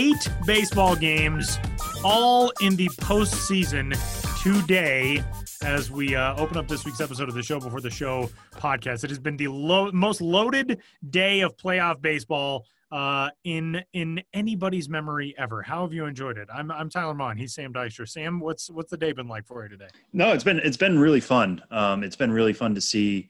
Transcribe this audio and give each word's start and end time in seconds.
eight 0.00 0.30
baseball 0.46 0.96
games, 0.96 1.58
all 2.02 2.50
in 2.62 2.74
the 2.74 2.88
postseason 3.00 3.94
today. 4.42 5.22
As 5.62 5.90
we 5.90 6.16
uh, 6.16 6.34
open 6.36 6.56
up 6.56 6.66
this 6.66 6.86
week's 6.86 7.02
episode 7.02 7.28
of 7.28 7.34
the 7.34 7.42
Show 7.42 7.60
Before 7.60 7.82
the 7.82 7.90
Show 7.90 8.30
podcast, 8.52 9.04
it 9.04 9.10
has 9.10 9.18
been 9.18 9.36
the 9.36 9.48
lo- 9.48 9.92
most 9.92 10.22
loaded 10.22 10.80
day 11.10 11.40
of 11.40 11.54
playoff 11.58 12.00
baseball 12.00 12.64
uh, 12.90 13.28
in 13.44 13.84
in 13.92 14.22
anybody's 14.32 14.88
memory 14.88 15.34
ever. 15.36 15.60
How 15.60 15.82
have 15.82 15.92
you 15.92 16.06
enjoyed 16.06 16.38
it? 16.38 16.48
I'm 16.50 16.70
I'm 16.70 16.88
Tyler 16.88 17.12
Maun. 17.12 17.36
He's 17.36 17.52
Sam 17.52 17.70
Dykstra. 17.70 18.08
Sam, 18.08 18.40
what's 18.40 18.70
what's 18.70 18.90
the 18.90 18.96
day 18.96 19.12
been 19.12 19.28
like 19.28 19.46
for 19.46 19.64
you 19.64 19.68
today? 19.68 19.88
No, 20.14 20.32
it's 20.32 20.44
been 20.44 20.60
it's 20.60 20.78
been 20.78 20.98
really 20.98 21.20
fun. 21.20 21.62
Um, 21.70 22.02
it's 22.02 22.16
been 22.16 22.32
really 22.32 22.54
fun 22.54 22.74
to 22.74 22.80
see 22.80 23.28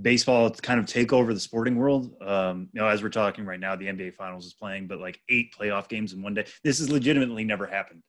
baseball 0.00 0.50
kind 0.50 0.78
of 0.78 0.86
take 0.86 1.12
over 1.12 1.32
the 1.32 1.40
sporting 1.40 1.76
world. 1.76 2.14
Um, 2.22 2.68
you 2.72 2.80
know, 2.80 2.88
as 2.88 3.02
we're 3.02 3.08
talking 3.08 3.44
right 3.44 3.60
now, 3.60 3.76
the 3.76 3.86
NBA 3.86 4.14
Finals 4.14 4.46
is 4.46 4.54
playing, 4.54 4.86
but 4.86 5.00
like 5.00 5.20
eight 5.28 5.54
playoff 5.58 5.88
games 5.88 6.12
in 6.12 6.22
one 6.22 6.34
day. 6.34 6.46
This 6.64 6.78
has 6.78 6.90
legitimately 6.90 7.44
never 7.44 7.66
happened 7.66 8.02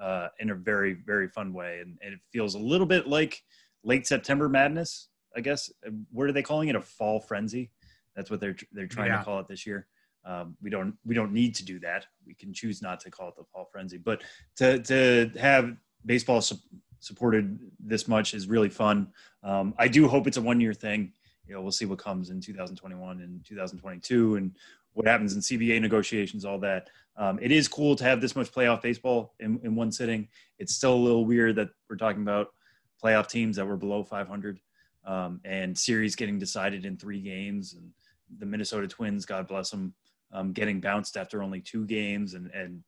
uh, 0.00 0.28
in 0.38 0.50
a 0.50 0.54
very 0.54 0.94
very 0.94 1.28
fun 1.28 1.52
way, 1.52 1.80
and, 1.80 1.98
and, 2.02 2.14
it 2.14 2.20
feels 2.32 2.54
a 2.54 2.58
little 2.58 2.86
bit 2.86 3.06
like 3.06 3.40
late 3.84 4.06
September 4.06 4.48
madness. 4.48 5.08
I 5.36 5.40
guess 5.40 5.70
what 6.10 6.28
are 6.28 6.32
they 6.32 6.42
calling 6.42 6.68
it? 6.68 6.76
A 6.76 6.80
fall 6.80 7.20
frenzy. 7.20 7.70
That's 8.16 8.30
what 8.30 8.40
they're 8.40 8.56
they're 8.72 8.86
trying 8.86 9.10
yeah. 9.10 9.18
to 9.18 9.24
call 9.24 9.40
it 9.40 9.48
this 9.48 9.66
year. 9.66 9.86
Um, 10.24 10.56
we 10.62 10.70
don't 10.70 10.94
we 11.04 11.14
don't 11.14 11.32
need 11.32 11.54
to 11.56 11.64
do 11.64 11.78
that. 11.80 12.06
We 12.26 12.34
can 12.34 12.54
choose 12.54 12.80
not 12.80 13.00
to 13.00 13.10
call 13.10 13.28
it 13.28 13.36
the 13.36 13.44
fall 13.44 13.68
frenzy, 13.70 13.98
but 13.98 14.22
to 14.56 14.78
to 14.80 15.30
have 15.38 15.76
baseball 16.06 16.40
su- 16.40 16.56
supported 17.00 17.58
this 17.78 18.08
much 18.08 18.32
is 18.32 18.48
really 18.48 18.70
fun. 18.70 19.08
Um, 19.42 19.74
I 19.78 19.88
do 19.88 20.08
hope 20.08 20.26
it's 20.26 20.38
a 20.38 20.42
one 20.42 20.60
year 20.60 20.72
thing 20.72 21.12
you 21.46 21.54
know, 21.54 21.60
we'll 21.60 21.72
see 21.72 21.84
what 21.84 21.98
comes 21.98 22.30
in 22.30 22.40
2021 22.40 23.20
and 23.20 23.44
2022 23.44 24.36
and 24.36 24.52
what 24.94 25.06
happens 25.06 25.34
in 25.34 25.40
CBA 25.40 25.80
negotiations, 25.80 26.44
all 26.44 26.58
that. 26.60 26.88
Um, 27.16 27.38
it 27.42 27.52
is 27.52 27.68
cool 27.68 27.94
to 27.96 28.04
have 28.04 28.20
this 28.20 28.34
much 28.34 28.50
playoff 28.52 28.82
baseball 28.82 29.34
in, 29.40 29.60
in 29.62 29.74
one 29.74 29.92
sitting. 29.92 30.28
It's 30.58 30.74
still 30.74 30.94
a 30.94 30.96
little 30.96 31.24
weird 31.24 31.56
that 31.56 31.70
we're 31.88 31.96
talking 31.96 32.22
about 32.22 32.54
playoff 33.02 33.28
teams 33.28 33.56
that 33.56 33.66
were 33.66 33.76
below 33.76 34.02
500 34.02 34.60
um, 35.04 35.40
and 35.44 35.76
series 35.76 36.16
getting 36.16 36.38
decided 36.38 36.86
in 36.86 36.96
three 36.96 37.20
games. 37.20 37.74
And 37.74 37.90
the 38.38 38.46
Minnesota 38.46 38.88
Twins, 38.88 39.26
God 39.26 39.46
bless 39.46 39.70
them, 39.70 39.94
um, 40.32 40.52
getting 40.52 40.80
bounced 40.80 41.16
after 41.16 41.42
only 41.42 41.60
two 41.60 41.84
games. 41.86 42.34
And, 42.34 42.50
and 42.52 42.82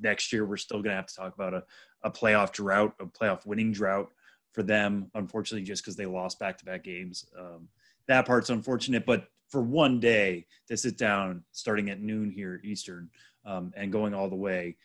next 0.00 0.32
year, 0.32 0.44
we're 0.44 0.56
still 0.56 0.78
going 0.78 0.90
to 0.90 0.96
have 0.96 1.06
to 1.06 1.14
talk 1.14 1.34
about 1.34 1.54
a, 1.54 1.64
a 2.02 2.10
playoff 2.10 2.52
drought, 2.52 2.94
a 3.00 3.06
playoff 3.06 3.46
winning 3.46 3.72
drought 3.72 4.10
for 4.52 4.62
them, 4.62 5.10
unfortunately, 5.14 5.64
just 5.64 5.82
because 5.82 5.96
they 5.96 6.06
lost 6.06 6.38
back 6.38 6.58
to 6.58 6.64
back 6.64 6.84
games. 6.84 7.24
Um, 7.38 7.68
that 8.10 8.26
part's 8.26 8.50
unfortunate. 8.50 9.06
But 9.06 9.28
for 9.48 9.62
one 9.62 10.00
day 10.00 10.46
to 10.68 10.76
sit 10.76 10.96
down, 10.96 11.44
starting 11.52 11.90
at 11.90 12.00
noon 12.00 12.30
here 12.30 12.60
Eastern, 12.64 13.08
um, 13.44 13.72
and 13.76 13.90
going 13.90 14.14
all 14.14 14.28
the 14.28 14.36
way, 14.36 14.76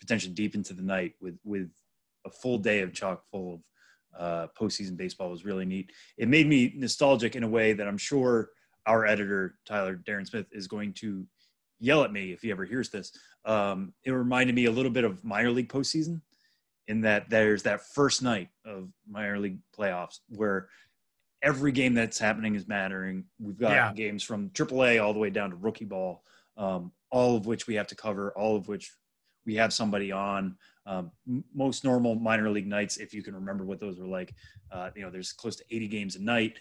potentially 0.00 0.34
deep 0.34 0.54
into 0.54 0.74
the 0.74 0.82
night 0.82 1.14
with 1.20 1.38
with 1.44 1.70
a 2.24 2.30
full 2.30 2.58
day 2.58 2.80
of 2.80 2.92
chock 2.92 3.22
full 3.30 3.54
of 3.54 3.60
uh, 4.18 4.46
postseason 4.58 4.96
baseball 4.96 5.30
was 5.30 5.44
really 5.44 5.64
neat. 5.64 5.90
It 6.16 6.28
made 6.28 6.46
me 6.46 6.72
nostalgic 6.76 7.36
in 7.36 7.44
a 7.44 7.48
way 7.48 7.72
that 7.72 7.86
I'm 7.86 7.98
sure 7.98 8.50
our 8.86 9.06
editor 9.06 9.56
Tyler 9.66 9.96
Darren 9.96 10.26
Smith 10.26 10.46
is 10.50 10.66
going 10.66 10.94
to 10.94 11.26
yell 11.78 12.02
at 12.02 12.12
me 12.12 12.32
if 12.32 12.42
he 12.42 12.50
ever 12.50 12.64
hears 12.64 12.88
this. 12.88 13.12
Um, 13.44 13.92
it 14.04 14.10
reminded 14.10 14.54
me 14.54 14.64
a 14.64 14.70
little 14.70 14.90
bit 14.90 15.04
of 15.04 15.24
minor 15.24 15.50
league 15.50 15.68
postseason 15.68 16.20
in 16.88 17.02
that 17.02 17.28
there's 17.28 17.62
that 17.62 17.82
first 17.94 18.22
night 18.22 18.48
of 18.64 18.88
minor 19.08 19.38
league 19.38 19.58
playoffs 19.78 20.20
where 20.30 20.68
every 21.42 21.72
game 21.72 21.94
that's 21.94 22.18
happening 22.18 22.54
is 22.54 22.66
mattering. 22.66 23.24
We've 23.38 23.58
got 23.58 23.72
yeah. 23.72 23.92
games 23.92 24.22
from 24.22 24.50
AAA 24.50 25.02
all 25.02 25.12
the 25.12 25.18
way 25.18 25.30
down 25.30 25.50
to 25.50 25.56
rookie 25.56 25.84
ball, 25.84 26.24
um, 26.56 26.92
all 27.10 27.36
of 27.36 27.46
which 27.46 27.66
we 27.66 27.74
have 27.74 27.86
to 27.88 27.94
cover, 27.94 28.32
all 28.36 28.56
of 28.56 28.68
which 28.68 28.92
we 29.46 29.54
have 29.54 29.72
somebody 29.72 30.12
on. 30.12 30.56
Um, 30.86 31.12
most 31.54 31.84
normal 31.84 32.14
minor 32.14 32.50
league 32.50 32.66
nights, 32.66 32.96
if 32.96 33.12
you 33.12 33.22
can 33.22 33.34
remember 33.34 33.64
what 33.64 33.78
those 33.78 33.98
were 33.98 34.06
like, 34.06 34.34
uh, 34.72 34.90
you 34.96 35.02
know, 35.02 35.10
there's 35.10 35.32
close 35.32 35.56
to 35.56 35.64
80 35.70 35.88
games 35.88 36.16
a 36.16 36.22
night, 36.22 36.58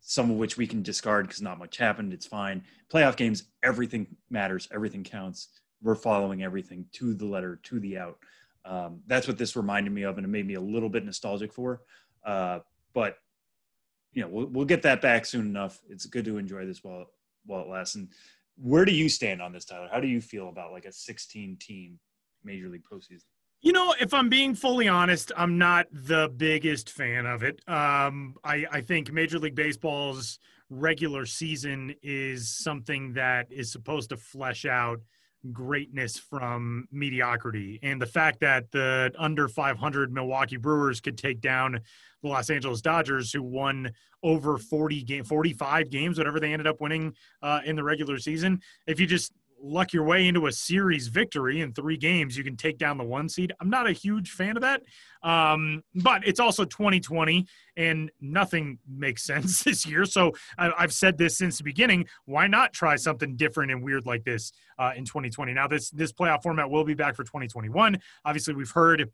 some 0.00 0.30
of 0.30 0.36
which 0.36 0.56
we 0.56 0.66
can 0.66 0.82
discard 0.82 1.26
because 1.26 1.42
not 1.42 1.58
much 1.58 1.76
happened. 1.76 2.12
It's 2.12 2.26
fine. 2.26 2.62
Playoff 2.92 3.16
games, 3.16 3.44
everything 3.62 4.06
matters, 4.30 4.68
everything 4.72 5.04
counts. 5.04 5.48
We're 5.82 5.96
following 5.96 6.42
everything 6.42 6.86
to 6.92 7.14
the 7.14 7.24
letter, 7.24 7.58
to 7.64 7.80
the 7.80 7.98
out. 7.98 8.18
Um, 8.64 9.00
that's 9.06 9.26
what 9.26 9.38
this 9.38 9.56
reminded 9.56 9.92
me 9.92 10.02
of, 10.02 10.16
and 10.16 10.24
it 10.24 10.28
made 10.28 10.46
me 10.46 10.54
a 10.54 10.60
little 10.60 10.88
bit 10.88 11.04
nostalgic 11.04 11.52
for. 11.52 11.82
Uh, 12.24 12.60
but 12.92 13.16
you 14.12 14.22
know, 14.22 14.28
we'll, 14.28 14.46
we'll 14.46 14.64
get 14.64 14.82
that 14.82 15.00
back 15.00 15.24
soon 15.24 15.46
enough. 15.46 15.80
It's 15.88 16.06
good 16.06 16.24
to 16.24 16.38
enjoy 16.38 16.66
this 16.66 16.82
while 16.82 17.06
while 17.46 17.62
it 17.62 17.68
lasts. 17.68 17.94
And 17.94 18.08
where 18.56 18.84
do 18.84 18.92
you 18.92 19.08
stand 19.08 19.40
on 19.40 19.52
this, 19.52 19.64
Tyler? 19.64 19.88
How 19.90 20.00
do 20.00 20.08
you 20.08 20.20
feel 20.20 20.48
about 20.48 20.72
like 20.72 20.84
a 20.84 20.92
16 20.92 21.56
team 21.60 21.98
Major 22.44 22.68
League 22.68 22.84
postseason? 22.90 23.24
You 23.62 23.72
know, 23.72 23.94
if 24.00 24.14
I'm 24.14 24.30
being 24.30 24.54
fully 24.54 24.88
honest, 24.88 25.32
I'm 25.36 25.58
not 25.58 25.86
the 25.92 26.32
biggest 26.34 26.90
fan 26.90 27.26
of 27.26 27.42
it. 27.42 27.60
Um, 27.68 28.36
I, 28.42 28.64
I 28.72 28.80
think 28.80 29.12
Major 29.12 29.38
League 29.38 29.54
Baseball's 29.54 30.38
regular 30.70 31.26
season 31.26 31.94
is 32.02 32.56
something 32.56 33.12
that 33.14 33.52
is 33.52 33.70
supposed 33.70 34.10
to 34.10 34.16
flesh 34.16 34.64
out 34.64 35.00
greatness 35.52 36.18
from 36.18 36.86
mediocrity. 36.92 37.78
And 37.82 38.00
the 38.00 38.06
fact 38.06 38.40
that 38.40 38.70
the 38.70 39.12
under 39.18 39.48
500 39.48 40.12
Milwaukee 40.12 40.56
Brewers 40.56 41.00
could 41.00 41.16
take 41.16 41.40
down 41.40 41.80
the 42.22 42.28
Los 42.28 42.50
Angeles 42.50 42.82
Dodgers, 42.82 43.32
who 43.32 43.42
won 43.42 43.92
over 44.22 44.58
40 44.58 45.02
game, 45.04 45.24
45 45.24 45.90
games, 45.90 46.18
whatever 46.18 46.40
they 46.40 46.52
ended 46.52 46.66
up 46.66 46.80
winning 46.80 47.14
uh, 47.42 47.60
in 47.64 47.76
the 47.76 47.82
regular 47.82 48.18
season. 48.18 48.60
If 48.86 49.00
you 49.00 49.06
just 49.06 49.32
luck 49.62 49.92
your 49.92 50.04
way 50.04 50.26
into 50.26 50.46
a 50.46 50.52
series 50.52 51.08
victory 51.08 51.60
in 51.60 51.72
three 51.72 51.96
games, 51.96 52.36
you 52.36 52.44
can 52.44 52.56
take 52.56 52.78
down 52.78 52.98
the 52.98 53.04
one 53.04 53.28
seed. 53.28 53.52
I'm 53.60 53.70
not 53.70 53.88
a 53.88 53.92
huge 53.92 54.30
fan 54.30 54.56
of 54.56 54.62
that, 54.62 54.82
um, 55.22 55.82
but 55.94 56.26
it's 56.26 56.40
also 56.40 56.64
2020 56.64 57.46
and 57.76 58.10
nothing 58.20 58.78
makes 58.88 59.22
sense 59.26 59.62
this 59.62 59.86
year. 59.86 60.04
So 60.04 60.32
I, 60.58 60.72
have 60.78 60.92
said 60.92 61.18
this 61.18 61.38
since 61.38 61.58
the 61.58 61.64
beginning. 61.64 62.06
Why 62.24 62.46
not 62.46 62.72
try 62.72 62.96
something 62.96 63.36
different 63.36 63.72
and 63.72 63.82
weird 63.82 64.06
like 64.06 64.24
this 64.24 64.52
uh, 64.78 64.92
in 64.96 65.04
2020? 65.04 65.52
Now 65.52 65.68
this 65.68 65.90
this 65.90 66.12
playoff 66.12 66.42
format 66.42 66.70
will 66.70 66.84
be 66.84 66.94
back 66.94 67.14
for 67.14 67.24
2021. 67.24 67.98
Obviously, 68.24 68.54
we've 68.54 68.70
heard 68.70 69.10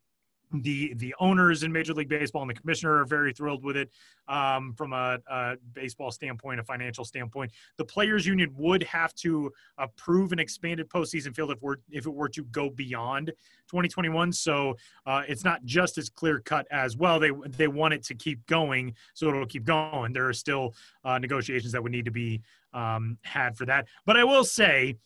the 0.53 0.95
the 0.95 1.15
owners 1.19 1.63
in 1.63 1.73
Major 1.73 1.93
League 1.93 2.09
Baseball 2.09 2.43
and 2.43 2.51
the 2.51 2.55
commissioner 2.55 3.01
are 3.01 3.05
very 3.05 3.33
thrilled 3.33 3.65
with 3.65 3.77
it 3.77 3.91
um, 4.29 4.73
from 4.75 4.93
a, 4.93 5.19
a, 5.29 5.57
baseball 5.73 6.11
standpoint, 6.11 6.61
a 6.61 6.65
financial 6.65 7.05
standpoint. 7.05 7.51
The 7.77 7.85
players' 7.85 8.27
union 8.27 8.53
would 8.57 8.83
have 8.85 9.15
to 9.17 9.53
approve 9.79 10.33
an 10.33 10.39
expanded 10.39 10.89
postseason 10.89 11.35
field 11.35 11.51
if 11.51 11.63
we're 11.63 11.77
if 11.91 12.07
it 12.07 12.15
were 12.15 12.29
to 12.31 12.45
go 12.45 12.71
beyond 12.71 13.29
2021. 13.69 14.33
So 14.33 14.77
uh, 15.07 15.23
it's 15.29 15.45
not 15.45 15.65
just 15.65 15.99
as 15.99 16.09
clear 16.09 16.41
cut 16.41 16.67
as 16.71 16.97
well. 16.97 17.19
They 17.19 17.31
they 17.49 17.69
want 17.69 17.95
it 17.95 18.05
to 18.05 18.15
keep 18.15 18.47
going, 18.47 18.95
so 19.15 19.29
it'll 19.29 19.47
keep 19.47 19.65
going. 19.65 20.13
There 20.13 20.29
are 20.29 20.35
still 20.35 20.75
uh, 21.05 21.19
negotiations 21.19 21.73
that 21.73 21.83
would 21.83 21.93
need 21.93 22.05
to 22.05 22.13
be 22.13 22.41
um, 22.73 23.19
had 23.23 23.57
for 23.57 23.67
that. 23.67 23.87
But 24.05 24.17
I 24.17 24.25
will 24.25 24.45
say, 24.45 24.97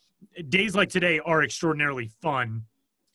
days 0.48 0.74
like 0.74 0.90
today 0.90 1.18
are 1.20 1.42
extraordinarily 1.42 2.10
fun 2.20 2.64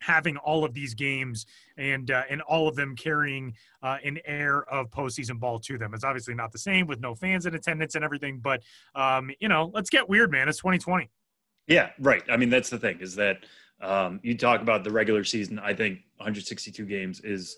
having 0.05 0.37
all 0.37 0.63
of 0.63 0.73
these 0.73 0.93
games 0.93 1.45
and 1.77 2.11
uh, 2.11 2.23
and 2.29 2.41
all 2.43 2.67
of 2.67 2.75
them 2.75 2.95
carrying 2.95 3.53
uh, 3.81 3.97
an 4.03 4.19
air 4.25 4.63
of 4.71 4.91
postseason 4.91 5.39
ball 5.39 5.59
to 5.59 5.77
them. 5.77 5.93
It's 5.93 6.03
obviously 6.03 6.35
not 6.35 6.51
the 6.51 6.59
same 6.59 6.85
with 6.85 6.99
no 6.99 7.15
fans 7.15 7.45
in 7.45 7.55
attendance 7.55 7.95
and 7.95 8.03
everything, 8.03 8.39
but 8.39 8.61
um, 8.93 9.31
you 9.39 9.49
know, 9.49 9.71
let's 9.73 9.89
get 9.89 10.07
weird, 10.07 10.31
man. 10.31 10.47
It's 10.47 10.59
2020. 10.59 11.09
Yeah, 11.67 11.89
right. 11.99 12.23
I 12.29 12.37
mean, 12.37 12.49
that's 12.49 12.69
the 12.69 12.77
thing 12.77 12.99
is 12.99 13.15
that 13.15 13.45
um, 13.81 14.19
you 14.21 14.37
talk 14.37 14.61
about 14.61 14.83
the 14.83 14.91
regular 14.91 15.23
season. 15.23 15.57
I 15.59 15.73
think 15.73 15.99
162 16.17 16.85
games 16.85 17.21
is 17.21 17.57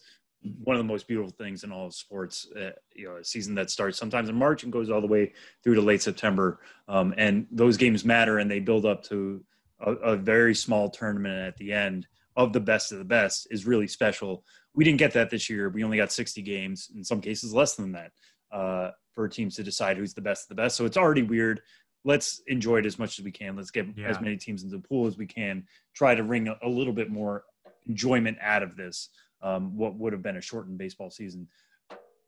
one 0.64 0.76
of 0.76 0.80
the 0.80 0.88
most 0.88 1.08
beautiful 1.08 1.32
things 1.32 1.66
in 1.66 1.72
all 1.72 1.88
of 1.88 1.94
sports. 1.94 2.48
Uh, 2.56 2.72
you 2.96 3.10
know, 3.10 3.18
a 3.18 3.24
season 3.24 3.56
that 3.56 3.70
starts 3.70 3.98
sometimes 3.98 4.30
in 4.30 4.36
March 4.36 4.64
and 4.64 4.72
goes 4.72 4.90
all 4.90 5.02
the 5.02 5.08
way 5.08 5.34
through 5.64 5.76
to 5.76 5.82
late 5.82 6.02
September, 6.02 6.62
um, 6.88 7.14
and 7.18 7.46
those 7.52 7.76
games 7.76 8.06
matter 8.06 8.40
and 8.40 8.50
they 8.50 8.60
build 8.60 8.86
up 8.86 9.04
to 9.04 9.44
a, 9.82 9.92
a 9.92 10.16
very 10.16 10.56
small 10.56 10.90
tournament 10.90 11.40
at 11.40 11.58
the 11.58 11.74
end 11.74 12.08
of 12.38 12.54
the 12.54 12.60
best 12.60 12.92
of 12.92 13.00
the 13.00 13.04
best 13.04 13.48
is 13.50 13.66
really 13.66 13.88
special. 13.88 14.46
We 14.76 14.84
didn't 14.84 15.00
get 15.00 15.12
that 15.14 15.32
this 15.32 15.50
year. 15.50 15.70
We 15.70 15.84
only 15.84 15.98
got 15.98 16.12
60 16.12 16.44
games, 16.44 16.90
in 16.96 17.04
some 17.04 17.20
cases 17.20 17.54
less 17.54 17.76
than 17.76 17.92
that, 17.94 18.12
uh, 18.52 18.92
for 19.12 19.28
teams 19.28 19.56
to 19.56 19.64
decide 19.64 19.98
who's 19.98 20.14
the 20.14 20.22
best 20.22 20.44
of 20.44 20.50
the 20.50 20.62
best. 20.62 20.78
So 20.78 20.86
it's 20.86 20.98
already 20.98 21.24
weird. 21.24 21.62
Let's 22.06 22.42
enjoy 22.46 22.78
it 22.78 22.86
as 22.86 23.00
much 23.00 23.18
as 23.18 23.26
we 23.26 23.32
can. 23.32 23.56
Let's 23.56 23.72
get 23.72 23.88
yeah. 23.98 24.08
as 24.08 24.22
many 24.22 24.38
teams 24.38 24.64
into 24.64 24.78
the 24.78 24.88
pool 24.88 25.08
as 25.08 25.18
we 25.18 25.26
can. 25.26 25.66
Try 25.96 26.14
to 26.14 26.24
wring 26.24 26.48
a, 26.48 26.56
a 26.62 26.70
little 26.70 26.94
bit 26.94 27.10
more 27.10 27.44
enjoyment 27.88 28.38
out 28.40 28.62
of 28.62 28.78
this. 28.78 29.10
Um, 29.42 29.76
what 29.76 29.96
would 29.96 30.14
have 30.14 30.22
been 30.22 30.38
a 30.38 30.42
shortened 30.42 30.78
baseball 30.78 31.10
season. 31.10 31.48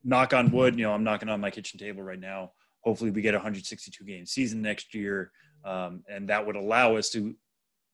Knock 0.03 0.33
on 0.33 0.51
wood, 0.51 0.77
you 0.77 0.85
know, 0.85 0.93
I'm 0.93 1.03
knocking 1.03 1.29
on 1.29 1.39
my 1.39 1.51
kitchen 1.51 1.79
table 1.79 2.01
right 2.01 2.19
now. 2.19 2.51
Hopefully, 2.81 3.11
we 3.11 3.21
get 3.21 3.33
a 3.33 3.37
162 3.37 4.03
game 4.05 4.25
season 4.25 4.61
next 4.61 4.95
year, 4.95 5.31
um, 5.65 6.03
and 6.09 6.29
that 6.29 6.45
would 6.47 6.55
allow 6.55 6.95
us 6.95 7.09
to 7.11 7.35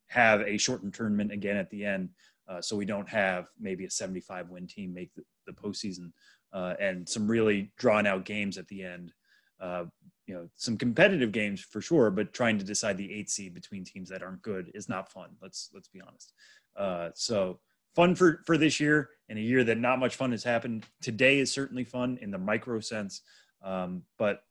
have 0.08 0.42
a 0.42 0.58
shortened 0.58 0.94
tournament 0.94 1.32
again 1.32 1.58
at 1.58 1.70
the 1.70 1.86
end, 1.86 2.10
uh, 2.48 2.62
so 2.62 2.76
we 2.76 2.86
don't 2.86 3.10
have 3.10 3.48
maybe 3.60 3.86
a 3.86 3.90
75 3.90 4.50
win 4.50 4.68
team 4.68 4.94
make 4.94 5.14
the, 5.16 5.24
the 5.48 5.54
postseason 5.54 6.12
uh, 6.54 6.74
and 6.80 7.08
some 7.08 7.28
really 7.28 7.72
drawn 7.78 8.06
out 8.08 8.26
games 8.26 8.58
at 8.58 8.68
the 8.68 8.84
end. 8.84 9.14
Uh, 9.60 9.86
you 10.28 10.34
know 10.34 10.50
some 10.56 10.78
competitive 10.78 11.32
games 11.32 11.62
for 11.62 11.82
sure, 11.82 12.10
but 12.10 12.34
trying 12.34 12.58
to 12.58 12.66
decide 12.66 12.98
the 12.98 13.14
eight 13.14 13.30
seed 13.30 13.54
between 13.54 13.84
teams 13.84 14.10
that 14.10 14.24
aren't 14.24 14.42
good 14.42 14.72
is 14.74 14.90
not 14.90 15.12
fun. 15.12 15.30
Let's 15.42 15.70
let's 15.74 15.88
be 15.88 16.02
honest. 16.02 16.34
Uh, 16.76 17.10
so 17.14 17.60
fun 17.96 18.16
for 18.16 18.42
for 18.46 18.58
this 18.58 18.80
year 18.80 19.10
in 19.30 19.38
a 19.38 19.42
year 19.42 19.64
that 19.64 19.78
not 19.78 20.00
much 20.00 20.16
fun 20.16 20.32
has 20.32 20.44
happened. 20.44 20.86
Today 21.02 21.40
is 21.40 21.52
certainly 21.52 21.84
fun 21.84 22.18
in 22.22 22.32
the 22.32 22.38
micro 22.38 22.80
sense, 22.80 23.22
um, 23.64 24.02
but 24.18 24.44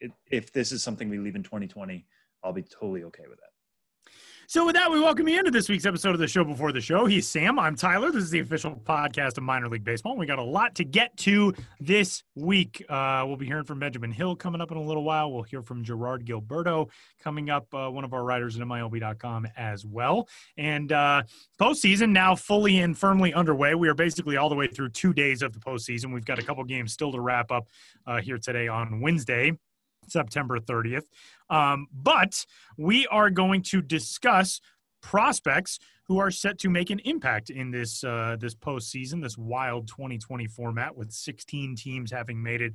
it, 0.00 0.12
if 0.30 0.52
this 0.52 0.72
is 0.72 0.82
something 0.82 1.08
we 1.08 1.18
leave 1.18 1.36
in 1.36 1.42
2020, 1.42 2.06
I'll 2.42 2.52
be 2.52 2.62
totally 2.62 3.04
okay 3.04 3.24
with 3.28 3.38
that. 3.38 4.12
So, 4.50 4.66
with 4.66 4.74
that, 4.74 4.90
we 4.90 4.98
welcome 4.98 5.28
you 5.28 5.38
into 5.38 5.52
this 5.52 5.68
week's 5.68 5.86
episode 5.86 6.10
of 6.10 6.18
the 6.18 6.26
show 6.26 6.42
before 6.42 6.72
the 6.72 6.80
show. 6.80 7.06
He's 7.06 7.28
Sam. 7.28 7.56
I'm 7.56 7.76
Tyler. 7.76 8.10
This 8.10 8.24
is 8.24 8.30
the 8.30 8.40
official 8.40 8.74
podcast 8.84 9.38
of 9.38 9.44
minor 9.44 9.68
league 9.68 9.84
baseball. 9.84 10.16
We 10.16 10.26
got 10.26 10.40
a 10.40 10.42
lot 10.42 10.74
to 10.74 10.84
get 10.84 11.16
to 11.18 11.54
this 11.78 12.24
week. 12.34 12.84
Uh, 12.88 13.22
we'll 13.28 13.36
be 13.36 13.46
hearing 13.46 13.62
from 13.62 13.78
Benjamin 13.78 14.10
Hill 14.10 14.34
coming 14.34 14.60
up 14.60 14.72
in 14.72 14.76
a 14.76 14.82
little 14.82 15.04
while. 15.04 15.30
We'll 15.30 15.44
hear 15.44 15.62
from 15.62 15.84
Gerard 15.84 16.26
Gilberto 16.26 16.90
coming 17.22 17.48
up, 17.48 17.72
uh, 17.72 17.90
one 17.90 18.02
of 18.02 18.12
our 18.12 18.24
writers 18.24 18.58
at 18.58 18.66
MILB.com 18.66 19.46
as 19.56 19.86
well. 19.86 20.28
And 20.58 20.90
uh, 20.90 21.22
postseason 21.60 22.10
now 22.10 22.34
fully 22.34 22.80
and 22.80 22.98
firmly 22.98 23.32
underway. 23.32 23.76
We 23.76 23.88
are 23.88 23.94
basically 23.94 24.36
all 24.36 24.48
the 24.48 24.56
way 24.56 24.66
through 24.66 24.88
two 24.88 25.12
days 25.12 25.42
of 25.42 25.52
the 25.52 25.60
postseason. 25.60 26.12
We've 26.12 26.24
got 26.24 26.40
a 26.40 26.42
couple 26.42 26.64
games 26.64 26.92
still 26.92 27.12
to 27.12 27.20
wrap 27.20 27.52
up 27.52 27.68
uh, 28.04 28.20
here 28.20 28.38
today 28.38 28.66
on 28.66 29.00
Wednesday. 29.00 29.52
September 30.08 30.58
30th. 30.58 31.04
Um, 31.48 31.86
but 31.92 32.44
we 32.76 33.06
are 33.08 33.30
going 33.30 33.62
to 33.62 33.82
discuss 33.82 34.60
prospects 35.02 35.78
who 36.04 36.18
are 36.18 36.30
set 36.30 36.58
to 36.58 36.68
make 36.68 36.90
an 36.90 36.98
impact 37.04 37.50
in 37.50 37.70
this 37.70 38.02
uh, 38.02 38.36
this 38.40 38.54
postseason, 38.54 39.22
this 39.22 39.38
wild 39.38 39.86
2020 39.88 40.46
format 40.48 40.96
with 40.96 41.12
16 41.12 41.76
teams 41.76 42.10
having 42.10 42.42
made 42.42 42.60
it 42.60 42.74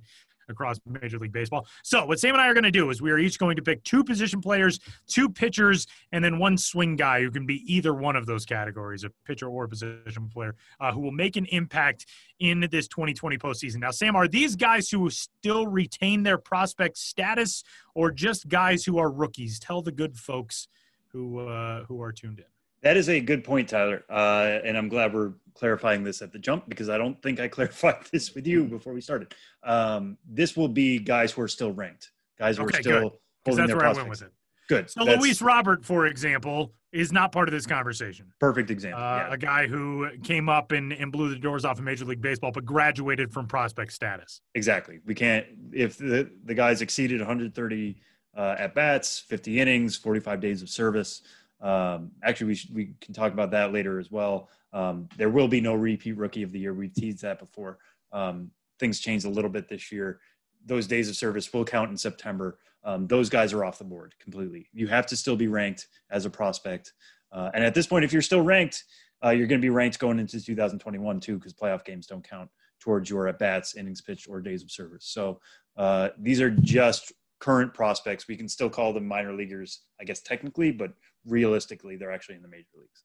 across 0.49 0.79
Major 0.85 1.19
League 1.19 1.31
Baseball. 1.31 1.67
So, 1.83 2.05
what 2.05 2.19
Sam 2.19 2.33
and 2.33 2.41
I 2.41 2.47
are 2.47 2.53
going 2.53 2.63
to 2.63 2.71
do 2.71 2.89
is 2.89 3.01
we 3.01 3.11
are 3.11 3.17
each 3.17 3.39
going 3.39 3.55
to 3.55 3.61
pick 3.61 3.83
two 3.83 4.03
position 4.03 4.41
players, 4.41 4.79
two 5.07 5.29
pitchers, 5.29 5.87
and 6.11 6.23
then 6.23 6.39
one 6.39 6.57
swing 6.57 6.95
guy 6.95 7.21
who 7.21 7.31
can 7.31 7.45
be 7.45 7.61
either 7.71 7.93
one 7.93 8.15
of 8.15 8.25
those 8.25 8.45
categories, 8.45 9.03
a 9.03 9.09
pitcher 9.25 9.47
or 9.47 9.65
a 9.65 9.69
position 9.69 10.29
player, 10.29 10.55
uh, 10.79 10.91
who 10.91 11.01
will 11.01 11.11
make 11.11 11.35
an 11.35 11.45
impact 11.47 12.05
in 12.39 12.67
this 12.71 12.87
2020 12.87 13.37
postseason. 13.37 13.77
Now, 13.77 13.91
Sam, 13.91 14.15
are 14.15 14.27
these 14.27 14.55
guys 14.55 14.89
who 14.89 15.09
still 15.09 15.67
retain 15.67 16.23
their 16.23 16.37
prospect 16.37 16.97
status 16.97 17.63
or 17.93 18.11
just 18.11 18.47
guys 18.47 18.83
who 18.83 18.97
are 18.97 19.11
rookies? 19.11 19.59
Tell 19.59 19.81
the 19.81 19.91
good 19.91 20.17
folks 20.17 20.67
who 21.07 21.39
uh, 21.39 21.83
who 21.85 22.01
are 22.01 22.11
tuned 22.11 22.39
in. 22.39 22.54
That 22.85 22.97
is 22.97 23.09
a 23.09 23.19
good 23.19 23.43
point, 23.43 23.67
Tyler. 23.67 24.03
Uh, 24.07 24.59
and 24.63 24.77
I'm 24.77 24.89
glad 24.89 25.11
we're 25.11 25.33
clarifying 25.55 26.03
this 26.03 26.21
at 26.21 26.31
the 26.31 26.37
jump 26.37 26.69
because 26.69 26.87
I 26.87 26.99
don't 26.99 27.19
think 27.23 27.39
I 27.39 27.47
clarified 27.57 28.05
this 28.11 28.35
with 28.35 28.45
you 28.45 28.65
before 28.65 28.93
we 28.93 29.01
started. 29.01 29.33
Um, 29.63 30.19
this 30.29 30.55
will 30.55 30.67
be 30.67 30.99
guys 30.99 31.31
who 31.31 31.41
are 31.41 31.47
still 31.47 31.73
ranked, 31.73 32.11
guys 32.37 32.57
who 32.57 32.63
okay, 32.65 32.77
are 32.77 32.81
still 32.81 33.01
good. 33.01 33.11
holding 33.43 33.67
their 33.67 33.77
prospects. 33.77 33.97
I 33.97 34.01
went 34.01 34.09
with 34.11 34.21
it. 34.21 34.31
Good. 34.69 34.89
So 34.91 35.03
that's, 35.03 35.19
Luis 35.19 35.41
Robert, 35.41 35.83
for 35.83 36.05
example, 36.05 36.73
is 36.91 37.11
not 37.11 37.31
part 37.31 37.47
of 37.47 37.53
this 37.53 37.65
conversation. 37.65 38.31
Perfect 38.39 38.69
example. 38.69 39.01
Uh, 39.01 39.17
yeah. 39.17 39.33
A 39.33 39.37
guy 39.37 39.65
who 39.65 40.07
came 40.23 40.47
up 40.47 40.71
and, 40.71 40.93
and 40.93 41.11
blew 41.11 41.29
the 41.29 41.39
doors 41.39 41.65
off 41.65 41.79
of 41.79 41.83
Major 41.83 42.05
League 42.05 42.21
Baseball, 42.21 42.51
but 42.51 42.65
graduated 42.65 43.33
from 43.33 43.47
prospect 43.47 43.93
status. 43.93 44.41
Exactly. 44.53 44.99
We 45.07 45.15
can't 45.15 45.47
if 45.73 45.97
the 45.97 46.29
the 46.43 46.53
guys 46.53 46.81
exceeded 46.81 47.19
130 47.19 47.95
uh, 48.37 48.55
at 48.59 48.75
bats, 48.75 49.19
50 49.19 49.59
innings, 49.59 49.95
45 49.95 50.39
days 50.39 50.61
of 50.61 50.69
service. 50.69 51.23
Um, 51.65 52.11
actually, 52.23 52.47
we, 52.47 52.75
we 52.75 52.93
can 53.01 53.13
talk 53.13 53.33
about 53.33 53.49
that 53.51 53.73
later 53.73 53.99
as 53.99 54.11
well. 54.11 54.49
Um, 54.71 55.09
there 55.17 55.29
will 55.29 55.47
be 55.47 55.59
no 55.59 55.73
repeat 55.73 56.15
rookie 56.15 56.43
of 56.43 56.51
the 56.51 56.59
year. 56.59 56.73
We've 56.73 56.93
teased 56.93 57.23
that 57.23 57.39
before. 57.39 57.79
Um, 58.11 58.51
things 58.79 58.99
changed 58.99 59.25
a 59.25 59.29
little 59.29 59.49
bit 59.49 59.67
this 59.67 59.91
year. 59.91 60.19
Those 60.65 60.85
days 60.85 61.09
of 61.09 61.15
service 61.15 61.51
will 61.51 61.65
count 61.65 61.89
in 61.89 61.97
September. 61.97 62.59
Um, 62.83 63.07
those 63.07 63.29
guys 63.29 63.51
are 63.51 63.65
off 63.65 63.79
the 63.79 63.83
board 63.83 64.13
completely. 64.21 64.69
You 64.73 64.87
have 64.87 65.07
to 65.07 65.17
still 65.17 65.35
be 65.35 65.47
ranked 65.47 65.87
as 66.11 66.25
a 66.25 66.29
prospect. 66.29 66.93
Uh, 67.31 67.49
and 67.55 67.63
at 67.63 67.73
this 67.73 67.87
point, 67.87 68.05
if 68.05 68.13
you're 68.13 68.21
still 68.21 68.41
ranked, 68.41 68.83
uh, 69.23 69.31
you're 69.31 69.47
going 69.47 69.59
to 69.59 69.65
be 69.65 69.71
ranked 69.71 69.97
going 69.97 70.19
into 70.19 70.39
2021 70.39 71.19
too, 71.19 71.37
because 71.37 71.53
playoff 71.53 71.83
games 71.83 72.05
don't 72.05 72.27
count 72.27 72.49
towards 72.79 73.09
your 73.09 73.27
at 73.27 73.39
bats, 73.39 73.75
innings 73.75 74.01
pitched, 74.01 74.27
or 74.29 74.39
days 74.39 74.61
of 74.61 74.69
service. 74.69 75.05
So 75.07 75.39
uh, 75.77 76.09
these 76.19 76.39
are 76.41 76.51
just 76.51 77.11
current 77.45 77.75
prospects. 77.75 78.27
We 78.27 78.35
can 78.35 78.49
still 78.49 78.71
call 78.71 78.91
them 78.91 79.07
minor 79.07 79.31
leaguers, 79.31 79.81
I 80.01 80.03
guess 80.03 80.21
technically, 80.21 80.71
but 80.71 80.93
realistically, 81.27 81.95
they're 81.95 82.11
actually 82.11 82.35
in 82.35 82.41
the 82.41 82.47
major 82.47 82.69
leagues. 82.75 83.03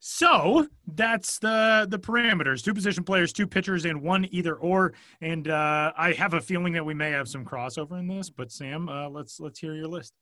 So 0.00 0.66
that's 0.94 1.38
the 1.38 1.86
the 1.90 1.98
parameters: 1.98 2.64
two 2.64 2.72
position 2.72 3.04
players, 3.04 3.34
two 3.34 3.46
pitchers, 3.46 3.84
and 3.84 4.00
one 4.00 4.26
either 4.30 4.54
or. 4.54 4.94
And 5.20 5.48
uh, 5.48 5.92
I 5.94 6.12
have 6.12 6.32
a 6.32 6.40
feeling 6.40 6.72
that 6.72 6.86
we 6.86 6.94
may 6.94 7.10
have 7.10 7.28
some 7.28 7.44
crossover 7.44 7.98
in 7.98 8.08
this. 8.08 8.30
But 8.30 8.50
Sam, 8.50 8.88
uh, 8.88 9.10
let's 9.10 9.38
let's 9.38 9.58
hear 9.58 9.74
your 9.74 9.88
list. 9.88 10.14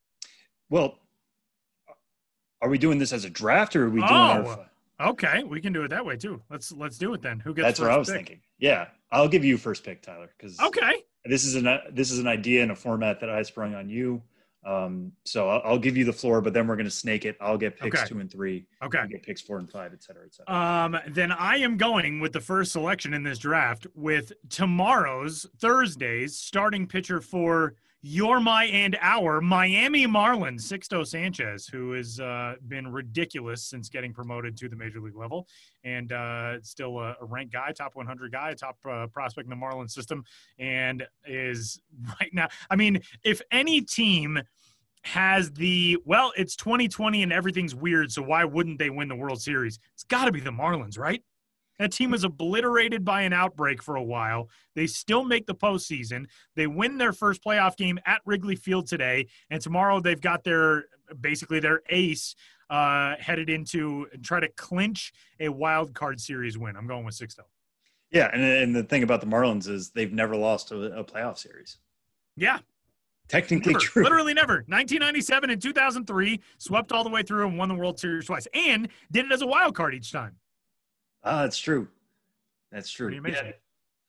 Well, 0.68 0.98
are 2.60 2.68
we 2.68 2.76
doing 2.76 2.98
this 2.98 3.12
as 3.12 3.24
a 3.24 3.30
draft, 3.30 3.76
or 3.76 3.84
are 3.84 3.90
we 3.90 4.00
doing 4.00 4.10
oh, 4.10 4.66
our? 5.00 5.10
Okay, 5.10 5.44
we 5.44 5.60
can 5.60 5.72
do 5.72 5.84
it 5.84 5.88
that 5.90 6.04
way 6.04 6.16
too. 6.16 6.42
Let's 6.50 6.72
let's 6.72 6.98
do 6.98 7.14
it 7.14 7.22
then. 7.22 7.38
Who 7.38 7.54
gets? 7.54 7.66
That's 7.66 7.80
what 7.80 7.90
I 7.92 7.96
was 7.96 8.08
pick? 8.08 8.16
thinking. 8.16 8.40
Yeah, 8.58 8.88
I'll 9.12 9.28
give 9.28 9.44
you 9.44 9.56
first 9.56 9.84
pick, 9.84 10.02
Tyler. 10.02 10.28
Because 10.36 10.58
okay, 10.58 11.04
this 11.28 11.44
is 11.44 11.54
an 11.54 11.78
this 11.92 12.10
is 12.10 12.18
an 12.18 12.26
idea 12.26 12.62
and 12.62 12.72
a 12.72 12.76
format 12.76 13.20
that 13.20 13.30
I 13.30 13.42
sprung 13.42 13.74
on 13.74 13.88
you. 13.88 14.22
Um, 14.66 15.12
so 15.24 15.48
I'll, 15.48 15.62
I'll, 15.64 15.78
give 15.78 15.96
you 15.96 16.04
the 16.04 16.12
floor, 16.12 16.40
but 16.40 16.52
then 16.52 16.66
we're 16.66 16.74
going 16.74 16.84
to 16.84 16.90
snake 16.90 17.24
it. 17.24 17.36
I'll 17.40 17.56
get 17.56 17.78
picks 17.78 18.00
okay. 18.00 18.08
two 18.08 18.18
and 18.18 18.30
three. 18.30 18.66
Okay. 18.82 19.06
get 19.08 19.22
picks 19.22 19.40
four 19.40 19.58
and 19.58 19.70
five, 19.70 19.92
et 19.92 20.02
cetera, 20.02 20.24
et 20.26 20.34
cetera. 20.34 20.54
Um, 20.54 20.98
then 21.14 21.30
I 21.30 21.56
am 21.58 21.76
going 21.76 22.20
with 22.20 22.32
the 22.32 22.40
first 22.40 22.72
selection 22.72 23.14
in 23.14 23.22
this 23.22 23.38
draft 23.38 23.86
with 23.94 24.32
tomorrow's 24.50 25.46
Thursday's 25.58 26.36
starting 26.36 26.86
pitcher 26.86 27.20
for 27.20 27.76
your, 28.02 28.38
my, 28.38 28.64
and 28.64 28.96
our 29.00 29.40
Miami 29.40 30.06
Marlins, 30.06 30.60
Sixto 30.60 31.06
Sanchez, 31.06 31.66
who 31.66 31.92
has 31.92 32.20
uh, 32.20 32.54
been 32.68 32.86
ridiculous 32.92 33.64
since 33.64 33.88
getting 33.88 34.12
promoted 34.12 34.56
to 34.58 34.68
the 34.68 34.76
major 34.76 35.00
league 35.00 35.16
level, 35.16 35.48
and 35.84 36.12
uh, 36.12 36.60
still 36.62 36.98
a, 36.98 37.16
a, 37.20 37.24
ranked 37.24 37.52
guy, 37.52 37.72
top 37.72 37.96
100 37.96 38.30
guy, 38.30 38.54
top 38.54 38.76
uh, 38.88 39.06
prospect 39.08 39.46
in 39.46 39.50
the 39.50 39.56
Marlins 39.56 39.90
system, 39.90 40.24
and 40.58 41.06
is 41.26 41.80
right 42.20 42.32
now. 42.32 42.48
I 42.70 42.76
mean, 42.76 43.00
if 43.24 43.40
any 43.50 43.80
team 43.80 44.40
has 45.02 45.50
the 45.52 45.96
well, 46.04 46.32
it's 46.36 46.54
2020 46.56 47.22
and 47.22 47.32
everything's 47.32 47.74
weird, 47.74 48.12
so 48.12 48.22
why 48.22 48.44
wouldn't 48.44 48.78
they 48.78 48.90
win 48.90 49.08
the 49.08 49.16
World 49.16 49.40
Series? 49.40 49.78
It's 49.94 50.04
got 50.04 50.26
to 50.26 50.32
be 50.32 50.40
the 50.40 50.50
Marlins, 50.50 50.98
right? 50.98 51.22
That 51.78 51.92
team 51.92 52.10
was 52.10 52.24
obliterated 52.24 53.04
by 53.04 53.22
an 53.22 53.32
outbreak 53.32 53.82
for 53.82 53.96
a 53.96 54.02
while. 54.02 54.48
They 54.74 54.86
still 54.86 55.24
make 55.24 55.46
the 55.46 55.54
postseason. 55.54 56.26
They 56.56 56.66
win 56.66 56.98
their 56.98 57.12
first 57.12 57.42
playoff 57.42 57.76
game 57.76 57.98
at 58.04 58.20
Wrigley 58.24 58.56
Field 58.56 58.86
today, 58.86 59.28
and 59.50 59.62
tomorrow 59.62 60.00
they've 60.00 60.20
got 60.20 60.44
their 60.44 60.86
basically 61.20 61.60
their 61.60 61.82
ace 61.88 62.34
uh, 62.70 63.14
headed 63.18 63.48
into 63.48 64.06
try 64.22 64.40
to 64.40 64.48
clinch 64.48 65.12
a 65.40 65.48
wild 65.48 65.94
card 65.94 66.20
series 66.20 66.58
win. 66.58 66.76
I'm 66.76 66.86
going 66.86 67.04
with 67.04 67.14
Sixto. 67.14 67.40
Yeah, 68.10 68.30
and, 68.32 68.42
and 68.42 68.76
the 68.76 68.82
thing 68.82 69.02
about 69.02 69.20
the 69.20 69.26
Marlins 69.26 69.68
is 69.68 69.90
they've 69.90 70.12
never 70.12 70.34
lost 70.36 70.70
a, 70.72 70.98
a 70.98 71.04
playoff 71.04 71.38
series. 71.38 71.78
Yeah, 72.36 72.58
technically 73.28 73.74
never, 73.74 73.84
true. 73.84 74.02
Literally 74.02 74.34
never. 74.34 74.64
1997 74.68 75.50
and 75.50 75.60
2003 75.60 76.40
swept 76.58 76.92
all 76.92 77.04
the 77.04 77.10
way 77.10 77.22
through 77.22 77.46
and 77.46 77.58
won 77.58 77.68
the 77.68 77.74
World 77.74 77.98
Series 77.98 78.26
twice, 78.26 78.46
and 78.54 78.88
did 79.12 79.26
it 79.26 79.32
as 79.32 79.42
a 79.42 79.46
wild 79.46 79.74
card 79.74 79.94
each 79.94 80.10
time. 80.10 80.36
Ah, 81.24 81.42
that's 81.42 81.58
true. 81.58 81.88
That's 82.72 82.90
true. 82.90 83.20
Yeah, 83.26 83.52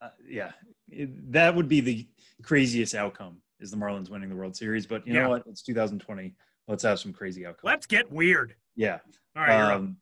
uh, 0.02 0.10
yeah. 0.28 0.52
It, 0.90 1.32
that 1.32 1.56
would 1.56 1.68
be 1.68 1.82
the 1.82 2.08
craziest 2.44 2.96
outcome 2.96 3.38
is 3.60 3.72
the 3.72 3.78
Marlins 3.78 4.10
winning 4.10 4.30
the 4.30 4.36
World 4.36 4.56
Series. 4.56 4.86
But 4.86 5.06
you 5.08 5.14
yeah. 5.14 5.24
know 5.24 5.30
what? 5.30 5.44
It's 5.48 5.62
2020. 5.62 6.34
Let's 6.68 6.84
have 6.84 7.00
some 7.00 7.14
crazy 7.14 7.46
outcomes. 7.46 7.64
Let's 7.64 7.86
get 7.86 8.12
weird. 8.12 8.56
Yeah. 8.76 9.00
All 9.36 9.44
right. 9.44 9.74
Um, 9.74 9.98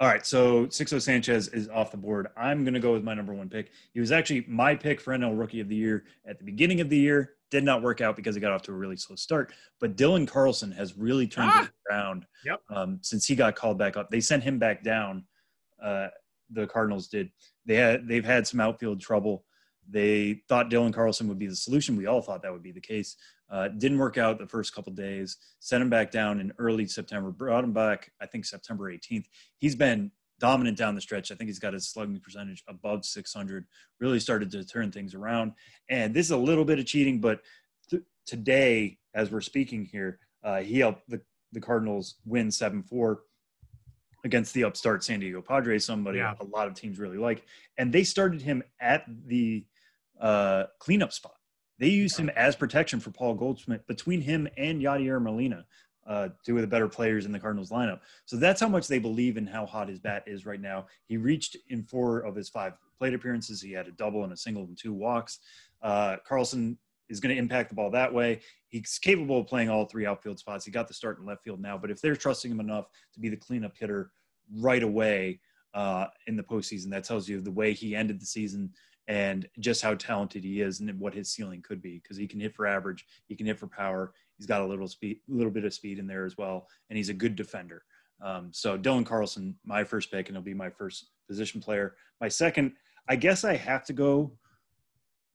all 0.00 0.08
right. 0.08 0.24
So 0.24 0.66
Sixto 0.66 1.00
Sanchez 1.00 1.48
is 1.48 1.68
off 1.68 1.90
the 1.90 1.96
board. 1.96 2.28
I'm 2.36 2.64
going 2.64 2.74
to 2.74 2.80
go 2.80 2.92
with 2.92 3.04
my 3.04 3.14
number 3.14 3.34
one 3.34 3.48
pick. 3.48 3.70
He 3.92 4.00
was 4.00 4.12
actually 4.12 4.44
my 4.48 4.74
pick 4.74 5.00
for 5.00 5.16
NL 5.16 5.38
Rookie 5.38 5.60
of 5.60 5.68
the 5.68 5.76
Year 5.76 6.04
at 6.26 6.38
the 6.38 6.44
beginning 6.44 6.80
of 6.80 6.88
the 6.88 6.96
year. 6.96 7.34
Did 7.50 7.64
not 7.64 7.82
work 7.82 8.00
out 8.00 8.14
because 8.14 8.34
he 8.34 8.40
got 8.40 8.52
off 8.52 8.62
to 8.62 8.72
a 8.72 8.74
really 8.74 8.96
slow 8.96 9.16
start. 9.16 9.52
But 9.80 9.96
Dylan 9.96 10.28
Carlson 10.28 10.70
has 10.72 10.98
really 10.98 11.26
turned 11.26 11.50
ah! 11.52 11.64
it 11.64 11.70
around 11.90 12.26
yep. 12.44 12.60
um, 12.68 12.98
since 13.02 13.26
he 13.26 13.34
got 13.34 13.56
called 13.56 13.78
back 13.78 13.96
up. 13.96 14.10
They 14.10 14.20
sent 14.20 14.42
him 14.42 14.58
back 14.58 14.84
down 14.84 15.24
uh, 15.82 16.08
the 16.50 16.66
Cardinals 16.66 17.08
did. 17.08 17.30
They 17.66 17.76
had 17.76 18.08
they've 18.08 18.24
had 18.24 18.46
some 18.46 18.60
outfield 18.60 19.00
trouble. 19.00 19.44
They 19.90 20.42
thought 20.48 20.70
Dylan 20.70 20.92
Carlson 20.92 21.28
would 21.28 21.38
be 21.38 21.46
the 21.46 21.56
solution. 21.56 21.96
We 21.96 22.06
all 22.06 22.20
thought 22.20 22.42
that 22.42 22.52
would 22.52 22.62
be 22.62 22.72
the 22.72 22.80
case. 22.80 23.16
Uh, 23.50 23.68
didn't 23.68 23.98
work 23.98 24.18
out 24.18 24.38
the 24.38 24.46
first 24.46 24.74
couple 24.74 24.92
days. 24.92 25.38
Sent 25.60 25.82
him 25.82 25.88
back 25.88 26.10
down 26.10 26.40
in 26.40 26.52
early 26.58 26.86
September. 26.86 27.30
Brought 27.30 27.64
him 27.64 27.72
back, 27.72 28.12
I 28.20 28.26
think 28.26 28.44
September 28.44 28.92
18th. 28.92 29.24
He's 29.56 29.74
been 29.74 30.10
dominant 30.38 30.76
down 30.76 30.94
the 30.94 31.00
stretch. 31.00 31.32
I 31.32 31.34
think 31.34 31.48
he's 31.48 31.58
got 31.58 31.72
his 31.72 31.88
slugging 31.88 32.20
percentage 32.20 32.62
above 32.68 33.04
600. 33.04 33.66
Really 34.00 34.20
started 34.20 34.50
to 34.52 34.64
turn 34.64 34.92
things 34.92 35.14
around. 35.14 35.52
And 35.88 36.14
this 36.14 36.26
is 36.26 36.32
a 36.32 36.36
little 36.36 36.64
bit 36.64 36.78
of 36.78 36.86
cheating, 36.86 37.20
but 37.20 37.40
th- 37.90 38.02
today, 38.26 38.98
as 39.14 39.30
we're 39.30 39.40
speaking 39.40 39.84
here, 39.84 40.18
uh, 40.44 40.58
he 40.58 40.78
helped 40.78 41.08
the, 41.08 41.20
the 41.52 41.60
Cardinals 41.60 42.16
win 42.24 42.50
7 42.50 42.82
4 42.82 43.20
against 44.24 44.54
the 44.54 44.64
upstart 44.64 45.04
San 45.04 45.20
Diego 45.20 45.40
Padres, 45.40 45.84
somebody 45.84 46.18
yeah. 46.18 46.34
a 46.40 46.44
lot 46.44 46.66
of 46.66 46.74
teams 46.74 46.98
really 46.98 47.18
like. 47.18 47.44
And 47.76 47.92
they 47.92 48.04
started 48.04 48.42
him 48.42 48.62
at 48.80 49.04
the 49.26 49.64
uh, 50.20 50.64
cleanup 50.78 51.12
spot. 51.12 51.34
They 51.78 51.88
used 51.88 52.18
him 52.18 52.28
as 52.30 52.56
protection 52.56 52.98
for 52.98 53.10
Paul 53.10 53.34
Goldschmidt 53.34 53.86
between 53.86 54.20
him 54.20 54.48
and 54.56 54.82
Yadier 54.82 55.22
Molina, 55.22 55.64
uh, 56.06 56.30
two 56.44 56.56
of 56.56 56.62
the 56.62 56.66
better 56.66 56.88
players 56.88 57.24
in 57.24 57.30
the 57.30 57.38
Cardinals 57.38 57.70
lineup. 57.70 58.00
So 58.24 58.36
that's 58.36 58.60
how 58.60 58.68
much 58.68 58.88
they 58.88 58.98
believe 58.98 59.36
in 59.36 59.46
how 59.46 59.64
hot 59.64 59.88
his 59.88 60.00
bat 60.00 60.24
is 60.26 60.44
right 60.44 60.60
now. 60.60 60.86
He 61.06 61.16
reached 61.16 61.56
in 61.68 61.84
four 61.84 62.20
of 62.20 62.34
his 62.34 62.48
five 62.48 62.72
plate 62.98 63.14
appearances. 63.14 63.62
He 63.62 63.72
had 63.72 63.86
a 63.86 63.92
double 63.92 64.24
and 64.24 64.32
a 64.32 64.36
single 64.36 64.64
and 64.64 64.76
two 64.76 64.92
walks. 64.92 65.38
Uh, 65.80 66.16
Carlson 66.26 66.76
is 67.08 67.20
going 67.20 67.34
to 67.34 67.40
impact 67.40 67.68
the 67.70 67.74
ball 67.74 67.90
that 67.90 68.12
way. 68.12 68.40
He's 68.68 68.98
capable 68.98 69.40
of 69.40 69.46
playing 69.46 69.70
all 69.70 69.86
three 69.86 70.06
outfield 70.06 70.38
spots. 70.38 70.64
He 70.64 70.70
got 70.70 70.88
the 70.88 70.94
start 70.94 71.18
in 71.18 71.26
left 71.26 71.42
field 71.42 71.60
now, 71.60 71.78
but 71.78 71.90
if 71.90 72.00
they're 72.00 72.16
trusting 72.16 72.50
him 72.50 72.60
enough 72.60 72.86
to 73.14 73.20
be 73.20 73.28
the 73.28 73.36
cleanup 73.36 73.76
hitter 73.76 74.12
right 74.54 74.82
away 74.82 75.40
uh, 75.74 76.06
in 76.26 76.36
the 76.36 76.42
postseason, 76.42 76.90
that 76.90 77.04
tells 77.04 77.28
you 77.28 77.40
the 77.40 77.50
way 77.50 77.72
he 77.72 77.96
ended 77.96 78.20
the 78.20 78.26
season 78.26 78.70
and 79.08 79.48
just 79.58 79.80
how 79.80 79.94
talented 79.94 80.44
he 80.44 80.60
is 80.60 80.80
and 80.80 81.00
what 81.00 81.14
his 81.14 81.30
ceiling 81.32 81.62
could 81.62 81.80
be 81.80 81.98
because 81.98 82.16
he 82.16 82.26
can 82.26 82.40
hit 82.40 82.54
for 82.54 82.66
average, 82.66 83.06
he 83.26 83.34
can 83.34 83.46
hit 83.46 83.58
for 83.58 83.66
power. 83.66 84.12
He's 84.36 84.46
got 84.46 84.60
a 84.60 84.66
little 84.66 84.86
speed, 84.86 85.20
little 85.26 85.50
bit 85.50 85.64
of 85.64 85.72
speed 85.72 85.98
in 85.98 86.06
there 86.06 86.26
as 86.26 86.36
well, 86.36 86.68
and 86.90 86.96
he's 86.96 87.08
a 87.08 87.14
good 87.14 87.34
defender. 87.34 87.82
Um, 88.20 88.50
so 88.52 88.76
Dylan 88.76 89.06
Carlson, 89.06 89.56
my 89.64 89.82
first 89.82 90.10
pick, 90.10 90.28
and 90.28 90.36
he'll 90.36 90.44
be 90.44 90.54
my 90.54 90.70
first 90.70 91.10
position 91.26 91.60
player. 91.60 91.94
My 92.20 92.28
second, 92.28 92.72
I 93.08 93.16
guess 93.16 93.44
I 93.44 93.56
have 93.56 93.84
to 93.86 93.92
go 93.92 94.32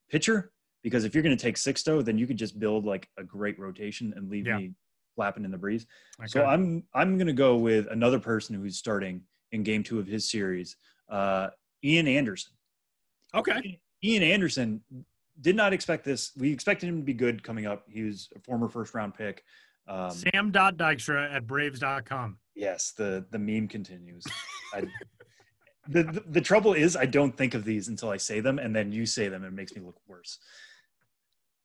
pitcher 0.10 0.52
because 0.84 1.06
if 1.06 1.14
you're 1.14 1.24
going 1.24 1.36
to 1.36 1.42
take 1.42 1.56
Sixto, 1.56 2.04
then 2.04 2.18
you 2.18 2.28
could 2.28 2.38
just 2.38 2.60
build 2.60 2.86
like 2.86 3.10
a 3.18 3.24
great 3.24 3.58
rotation 3.58 4.14
and 4.16 4.30
leave 4.30 4.46
yeah. 4.46 4.58
me 4.58 4.74
flapping 5.16 5.46
in 5.46 5.52
the 5.52 5.58
breeze. 5.58 5.86
Okay. 6.20 6.28
So 6.28 6.46
I'm 6.46 6.84
I'm 6.94 7.18
going 7.18 7.28
to 7.28 7.34
go 7.34 7.56
with 7.56 7.88
another 7.90 8.20
person 8.20 8.56
who's 8.56 8.78
starting 8.78 9.22
in 9.52 9.64
Game 9.64 9.84
Two 9.84 10.00
of 10.00 10.08
his 10.08 10.30
series, 10.30 10.76
uh, 11.10 11.50
Ian 11.84 12.08
Anderson. 12.08 12.54
Okay. 13.34 13.80
Ian 14.04 14.24
Anderson 14.24 14.82
did 15.40 15.56
not 15.56 15.74
expect 15.74 16.04
this. 16.04 16.32
We 16.38 16.52
expected 16.52 16.90
him 16.90 16.98
to 16.98 17.04
be 17.04 17.14
good 17.14 17.42
coming 17.42 17.66
up. 17.66 17.86
He 17.90 18.04
was 18.04 18.30
a 18.36 18.40
former 18.40 18.68
first 18.68 18.94
round 18.94 19.16
pick. 19.16 19.44
Um, 19.88 20.12
Sam 20.12 20.52
Dykstra 20.52 21.34
at 21.34 21.48
Braves.com. 21.48 22.38
Yes, 22.56 22.94
the 22.96 23.26
the 23.32 23.40
meme 23.40 23.68
continues. 23.68 24.26
I, 24.74 24.82
the, 25.88 26.04
the, 26.04 26.24
the 26.28 26.42
trouble 26.42 26.74
is, 26.74 26.96
I 26.96 27.06
don't 27.06 27.36
think 27.36 27.54
of 27.54 27.66
these 27.66 27.88
until 27.88 28.10
I 28.10 28.18
say 28.18 28.40
them, 28.40 28.60
and 28.60 28.76
then 28.76 28.92
you 28.92 29.06
say 29.06 29.28
them, 29.28 29.44
and 29.44 29.54
it 29.54 29.56
makes 29.56 29.76
me 29.76 29.82
look 29.82 30.00
worse. 30.08 30.40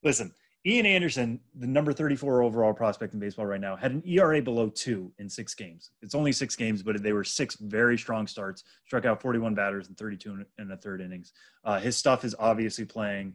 Listen, 0.03 0.33
Ian 0.67 0.87
Anderson, 0.87 1.41
the 1.55 1.67
number 1.67 1.93
34 1.93 2.43
overall 2.43 2.75
prospect 2.75 3.15
in 3.15 3.21
baseball 3.21 3.47
right 3.47 3.61
now, 3.61 3.77
had 3.77 3.93
an 3.93 4.03
ERA 4.05 4.43
below 4.43 4.69
two 4.69 5.13
in 5.19 5.29
six 5.29 5.55
games. 5.55 5.93
It's 6.03 6.15
only 6.15 6.33
six 6.33 6.57
games, 6.57 6.83
but 6.83 7.03
they 7.03 7.13
were 7.13 7.25
six 7.25 7.55
very 7.57 7.97
strong 7.97 8.27
starts. 8.27 8.65
Struck 8.85 9.05
out 9.05 9.23
41 9.23 9.55
batters 9.55 9.89
in 9.89 9.95
32 9.95 10.45
and 10.59 10.73
a 10.73 10.77
third 10.77 11.01
innings. 11.01 11.33
Uh, 11.65 11.79
his 11.79 11.97
stuff 11.97 12.25
is 12.25 12.35
obviously 12.39 12.85
playing 12.85 13.35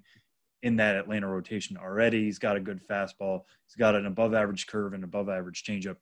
in 0.64 0.76
that 0.78 0.96
Atlanta 0.96 1.28
rotation 1.28 1.78
already. 1.78 2.26
He's 2.26 2.40
got 2.40 2.58
a 2.58 2.60
good 2.60 2.86
fastball. 2.88 3.44
He's 3.68 3.76
got 3.78 3.96
an 3.96 4.06
above 4.06 4.34
average 4.34 4.68
curve 4.68 4.94
and 4.94 5.04
above 5.04 5.30
average 5.30 5.64
changeup. 5.64 5.98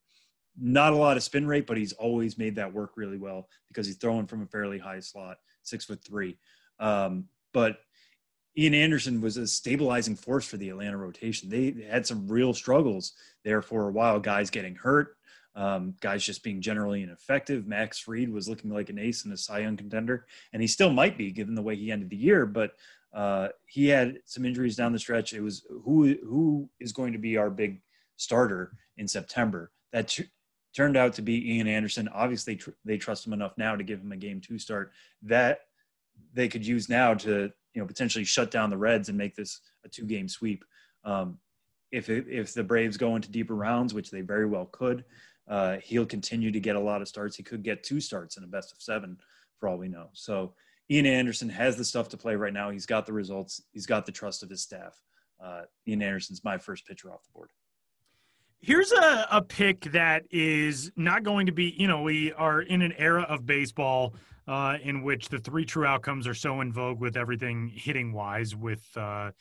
Not 0.60 0.94
a 0.94 0.98
lot 0.98 1.18
of 1.18 1.24
spin 1.24 1.48
rate, 1.48 1.66
but 1.66 1.78
he's 1.78 1.94
always 1.94 2.38
made 2.38 2.56
that 2.56 2.74
work 2.74 2.92
really 2.96 3.18
well 3.18 3.48
because 3.70 3.88
he's 3.88 3.96
throwing 3.96 4.28
from 4.28 4.42
a 4.42 4.48
fairly 4.48 4.80
high 4.80 5.00
slot, 5.00 5.38
six 5.64 5.86
foot 5.86 6.04
three. 6.04 6.38
Um, 6.80 7.26
but 7.54 7.78
Ian 8.58 8.74
Anderson 8.74 9.22
was 9.22 9.38
a 9.38 9.48
stabilizing 9.48 10.16
force 10.16 10.46
for 10.46 10.58
the 10.58 10.70
Atlanta 10.70 10.98
rotation. 10.98 11.50
They 11.50 11.86
had 11.90 12.06
some 12.06 12.28
real 12.28 12.54
struggles 12.54 13.14
there 13.44 13.62
for 13.62 13.88
a 13.88 13.92
while. 13.92 14.20
Guys 14.20 14.50
getting 14.50 14.76
hurt, 14.76 15.16
um, 15.56 15.96
guys 16.02 16.24
just 16.24 16.44
being 16.44 16.62
generally 16.62 17.02
ineffective. 17.02 17.66
Max 17.66 18.00
Fried 18.00 18.30
was 18.30 18.50
looking 18.50 18.72
like 18.72 18.90
an 18.90 19.00
ace 19.00 19.24
and 19.24 19.34
a 19.34 19.38
Cy 19.38 19.60
Young 19.60 19.78
contender, 19.78 20.26
and 20.52 20.62
he 20.62 20.68
still 20.68 20.92
might 20.92 21.18
be 21.18 21.32
given 21.32 21.56
the 21.56 21.62
way 21.62 21.76
he 21.76 21.92
ended 21.92 22.10
the 22.10 22.18
year. 22.18 22.46
But 22.46 22.74
uh, 23.14 23.50
he 23.66 23.88
had 23.88 24.20
some 24.26 24.46
injuries 24.46 24.76
down 24.76 24.92
the 24.92 25.00
stretch. 25.00 25.34
It 25.34 25.42
was 25.42 25.66
who 25.70 26.16
who 26.24 26.70
is 26.80 26.92
going 26.92 27.14
to 27.14 27.20
be 27.20 27.38
our 27.38 27.50
big 27.50 27.82
starter 28.18 28.74
in 28.98 29.08
September. 29.08 29.72
That 29.94 30.10
t- 30.10 30.30
turned 30.76 30.98
out 30.98 31.14
to 31.14 31.22
be 31.22 31.56
Ian 31.56 31.68
Anderson. 31.68 32.10
Obviously, 32.10 32.58
tr- 32.58 32.72
they 32.84 32.98
trust 32.98 33.26
him 33.26 33.34
enough 33.34 33.58
now 33.58 33.76
to 33.76 33.84
give 33.84 34.02
him 34.02 34.12
a 34.12 34.18
game 34.18 34.42
two 34.42 34.60
start 34.60 34.92
that 35.24 35.62
they 36.34 36.48
could 36.48 36.66
use 36.66 36.88
now 36.88 37.14
to 37.14 37.52
you 37.74 37.82
know 37.82 37.88
potentially 37.88 38.26
shut 38.26 38.52
down 38.52 38.70
the 38.70 38.78
Reds 38.78 39.10
and 39.10 39.18
make 39.18 39.36
this 39.36 39.62
a 39.86 39.90
two 39.90 40.06
game 40.06 40.28
sweep. 40.28 40.64
Um, 41.04 41.38
if 41.92 42.10
it, 42.10 42.26
if 42.30 42.54
the 42.54 42.64
Braves 42.64 42.98
go 42.98 43.16
into 43.16 43.32
deeper 43.32 43.56
rounds, 43.56 43.94
which 43.94 44.12
they 44.12 44.22
very 44.22 44.46
well 44.46 44.66
could, 44.72 45.04
uh, 45.50 45.78
he'll 45.84 46.06
continue 46.06 46.52
to 46.52 46.60
get 46.60 46.76
a 46.76 46.80
lot 46.80 47.02
of 47.02 47.08
starts. 47.08 47.36
He 47.36 47.44
could 47.44 47.64
get 47.64 47.84
two 47.84 48.00
starts 48.00 48.38
in 48.38 48.44
a 48.44 48.48
best 48.48 48.72
of 48.72 48.82
seven, 48.82 49.18
for 49.60 49.68
all 49.68 49.78
we 49.78 49.90
know. 49.90 50.08
So 50.14 50.54
Ian 50.90 51.06
Anderson 51.06 51.50
has 51.50 51.76
the 51.76 51.86
stuff 51.86 52.10
to 52.10 52.18
play 52.18 52.36
right 52.36 52.54
now. 52.54 52.70
He's 52.70 52.86
got 52.86 53.06
the 53.06 53.14
results. 53.14 53.62
He's 53.72 53.86
got 53.86 54.06
the 54.06 54.12
trust 54.12 54.44
of 54.44 54.50
his 54.50 54.62
staff. 54.62 55.02
Uh, 55.44 55.62
Ian 55.88 56.02
Anderson's 56.02 56.44
my 56.44 56.58
first 56.58 56.86
pitcher 56.86 57.12
off 57.12 57.24
the 57.24 57.32
board. 57.34 57.50
Here's 58.64 58.92
a, 58.92 59.28
a 59.32 59.42
pick 59.42 59.86
that 59.86 60.26
is 60.30 60.92
not 60.96 61.24
going 61.24 61.48
to 61.48 61.52
be, 61.52 61.74
you 61.80 61.88
know, 61.88 62.04
we 62.04 62.32
are 62.34 62.62
in 62.62 62.84
an 62.84 62.94
era 62.96 63.24
of 63.24 63.44
baseball 63.44 64.14
uh, 64.48 64.78
in 64.84 65.02
which 65.02 65.30
the 65.30 65.40
three 65.40 65.66
true 65.66 65.88
outcomes 65.88 66.28
are 66.28 66.36
so 66.36 66.62
in 66.62 66.72
vogue 66.72 67.00
with 67.00 67.18
everything 67.18 67.72
hitting 67.74 68.14
wise, 68.14 68.56
with 68.56 68.86
uh, 68.96 69.32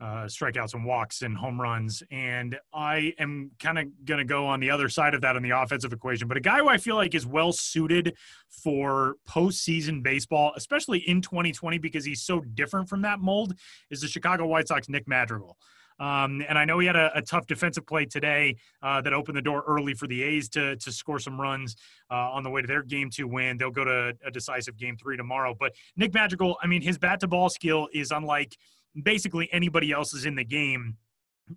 uh, 0.00 0.26
strikeouts 0.26 0.74
and 0.74 0.84
walks 0.84 1.22
and 1.22 1.36
home 1.36 1.60
runs. 1.60 2.04
And 2.12 2.60
I 2.72 3.12
am 3.18 3.50
kind 3.58 3.76
of 3.76 3.86
going 4.04 4.18
to 4.18 4.24
go 4.24 4.46
on 4.46 4.60
the 4.60 4.70
other 4.70 4.88
side 4.88 5.14
of 5.14 5.20
that 5.22 5.34
on 5.34 5.42
the 5.42 5.50
offensive 5.50 5.92
equation. 5.92 6.28
But 6.28 6.36
a 6.36 6.40
guy 6.40 6.58
who 6.58 6.68
I 6.68 6.78
feel 6.78 6.94
like 6.94 7.16
is 7.16 7.26
well 7.26 7.50
suited 7.50 8.14
for 8.48 9.16
postseason 9.28 10.00
baseball, 10.00 10.52
especially 10.54 11.00
in 11.08 11.22
2020, 11.22 11.78
because 11.78 12.04
he's 12.04 12.22
so 12.22 12.38
different 12.40 12.88
from 12.88 13.02
that 13.02 13.18
mold, 13.18 13.56
is 13.90 14.00
the 14.00 14.06
Chicago 14.06 14.46
White 14.46 14.68
Sox 14.68 14.88
Nick 14.88 15.08
Madrigal. 15.08 15.58
Um, 16.00 16.42
and 16.48 16.58
I 16.58 16.64
know 16.64 16.78
he 16.78 16.86
had 16.86 16.96
a, 16.96 17.10
a 17.14 17.22
tough 17.22 17.46
defensive 17.46 17.86
play 17.86 18.06
today 18.06 18.56
uh, 18.82 19.02
that 19.02 19.12
opened 19.12 19.36
the 19.36 19.42
door 19.42 19.62
early 19.68 19.92
for 19.94 20.06
the 20.06 20.22
A's 20.22 20.48
to 20.50 20.74
to 20.76 20.90
score 20.90 21.18
some 21.18 21.40
runs 21.40 21.76
uh, 22.10 22.14
on 22.14 22.42
the 22.42 22.50
way 22.50 22.62
to 22.62 22.66
their 22.66 22.82
game 22.82 23.10
two 23.10 23.28
win. 23.28 23.58
They'll 23.58 23.70
go 23.70 23.84
to 23.84 24.16
a 24.24 24.30
decisive 24.30 24.76
game 24.78 24.96
three 24.96 25.16
tomorrow. 25.16 25.54
But 25.58 25.74
Nick 25.96 26.14
Madrigal, 26.14 26.56
I 26.62 26.66
mean, 26.66 26.80
his 26.80 26.98
bat 26.98 27.20
to 27.20 27.28
ball 27.28 27.50
skill 27.50 27.88
is 27.92 28.10
unlike 28.10 28.56
basically 29.00 29.48
anybody 29.52 29.92
else's 29.92 30.24
in 30.24 30.34
the 30.34 30.44
game. 30.44 30.96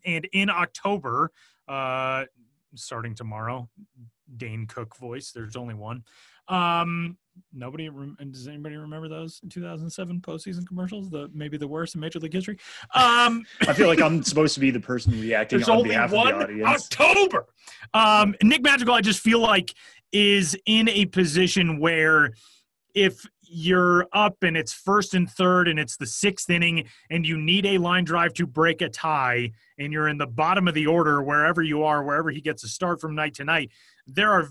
And 0.06 0.26
in 0.34 0.50
October, 0.50 1.32
uh, 1.68 2.26
starting 2.76 3.16
tomorrow, 3.16 3.70
Dane 4.36 4.66
Cook 4.66 4.98
voice. 4.98 5.32
There's 5.32 5.56
only 5.56 5.76
one. 5.76 6.04
Um, 6.48 7.18
nobody 7.52 7.90
does 8.32 8.48
anybody 8.48 8.76
remember 8.76 9.08
those 9.08 9.42
2007 9.50 10.22
postseason 10.22 10.68
commercials 10.68 11.10
the 11.10 11.30
maybe 11.34 11.58
the 11.58 11.68
worst 11.68 11.96
in 11.96 12.02
major 12.02 12.20
league 12.20 12.34
history? 12.34 12.58
Um 12.94 13.44
i 13.62 13.74
feel 13.74 13.88
like 13.88 14.02
i'm 14.02 14.24
supposed 14.24 14.54
to 14.54 14.60
be 14.60 14.72
the 14.72 14.80
person 14.80 15.20
reacting 15.20 15.60
There's 15.60 15.70
on 15.70 15.78
only 15.78 15.90
behalf 15.90 16.12
one 16.12 16.28
of 16.28 16.40
the 16.40 16.64
audience. 16.64 16.90
October. 16.92 17.46
Um 17.94 18.36
nick 18.44 18.62
madrigal 18.62 18.96
i 18.96 19.02
just 19.02 19.20
feel 19.20 19.40
like 19.40 19.74
is 20.12 20.58
in 20.66 20.90
a 20.90 21.06
position 21.08 21.80
where 21.80 22.34
if 22.94 23.26
you're 23.42 24.08
up 24.14 24.38
and 24.42 24.58
it's 24.58 24.74
first 24.74 25.14
and 25.14 25.30
third 25.30 25.68
and 25.68 25.80
it's 25.80 25.98
the 25.98 26.06
sixth 26.08 26.50
inning 26.50 26.88
and 27.12 27.26
you 27.26 27.38
need 27.38 27.66
a 27.66 27.78
line 27.78 28.04
drive 28.04 28.34
to 28.34 28.48
break 28.48 28.82
a 28.82 28.90
tie 28.90 29.52
and 29.78 29.94
you're 29.94 30.08
in 30.08 30.18
the 30.18 30.26
bottom 30.26 30.68
of 30.68 30.74
the 30.74 30.88
order 30.88 31.22
wherever 31.22 31.62
you 31.62 31.84
are 31.84 32.04
wherever 32.04 32.32
he 32.32 32.42
gets 32.42 32.64
a 32.64 32.68
start 32.68 33.00
from 33.00 33.14
night 33.14 33.36
to 33.36 33.44
night 33.44 33.70
there 34.08 34.32
are 34.32 34.50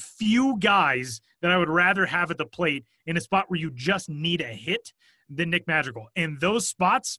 few 0.00 0.58
guys 0.58 1.20
that 1.42 1.50
I 1.50 1.56
would 1.56 1.68
rather 1.68 2.06
have 2.06 2.30
at 2.30 2.38
the 2.38 2.46
plate 2.46 2.84
in 3.06 3.16
a 3.16 3.20
spot 3.20 3.48
where 3.48 3.58
you 3.58 3.70
just 3.70 4.08
need 4.08 4.40
a 4.40 4.44
hit 4.44 4.92
than 5.28 5.50
Nick 5.50 5.66
Madrigal. 5.66 6.08
And 6.16 6.40
those 6.40 6.68
spots 6.68 7.18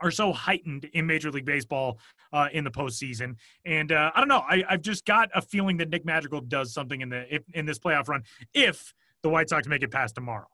are 0.00 0.10
so 0.10 0.32
heightened 0.32 0.84
in 0.92 1.06
Major 1.06 1.30
League 1.30 1.44
Baseball 1.44 1.98
uh, 2.32 2.48
in 2.52 2.64
the 2.64 2.70
postseason. 2.70 3.36
And 3.64 3.92
uh, 3.92 4.10
I 4.14 4.20
don't 4.20 4.28
know. 4.28 4.44
I, 4.48 4.64
have 4.68 4.82
just 4.82 5.06
got 5.06 5.30
a 5.34 5.40
feeling 5.40 5.76
that 5.78 5.88
Nick 5.88 6.04
Madrigal 6.04 6.40
does 6.42 6.74
something 6.74 7.00
in 7.00 7.08
the 7.08 7.34
if, 7.34 7.42
in 7.54 7.66
this 7.66 7.78
playoff 7.78 8.08
run 8.08 8.24
if 8.52 8.92
the 9.22 9.28
White 9.28 9.48
Sox 9.48 9.66
make 9.66 9.82
it 9.82 9.90
past 9.90 10.14
tomorrow. 10.14 10.48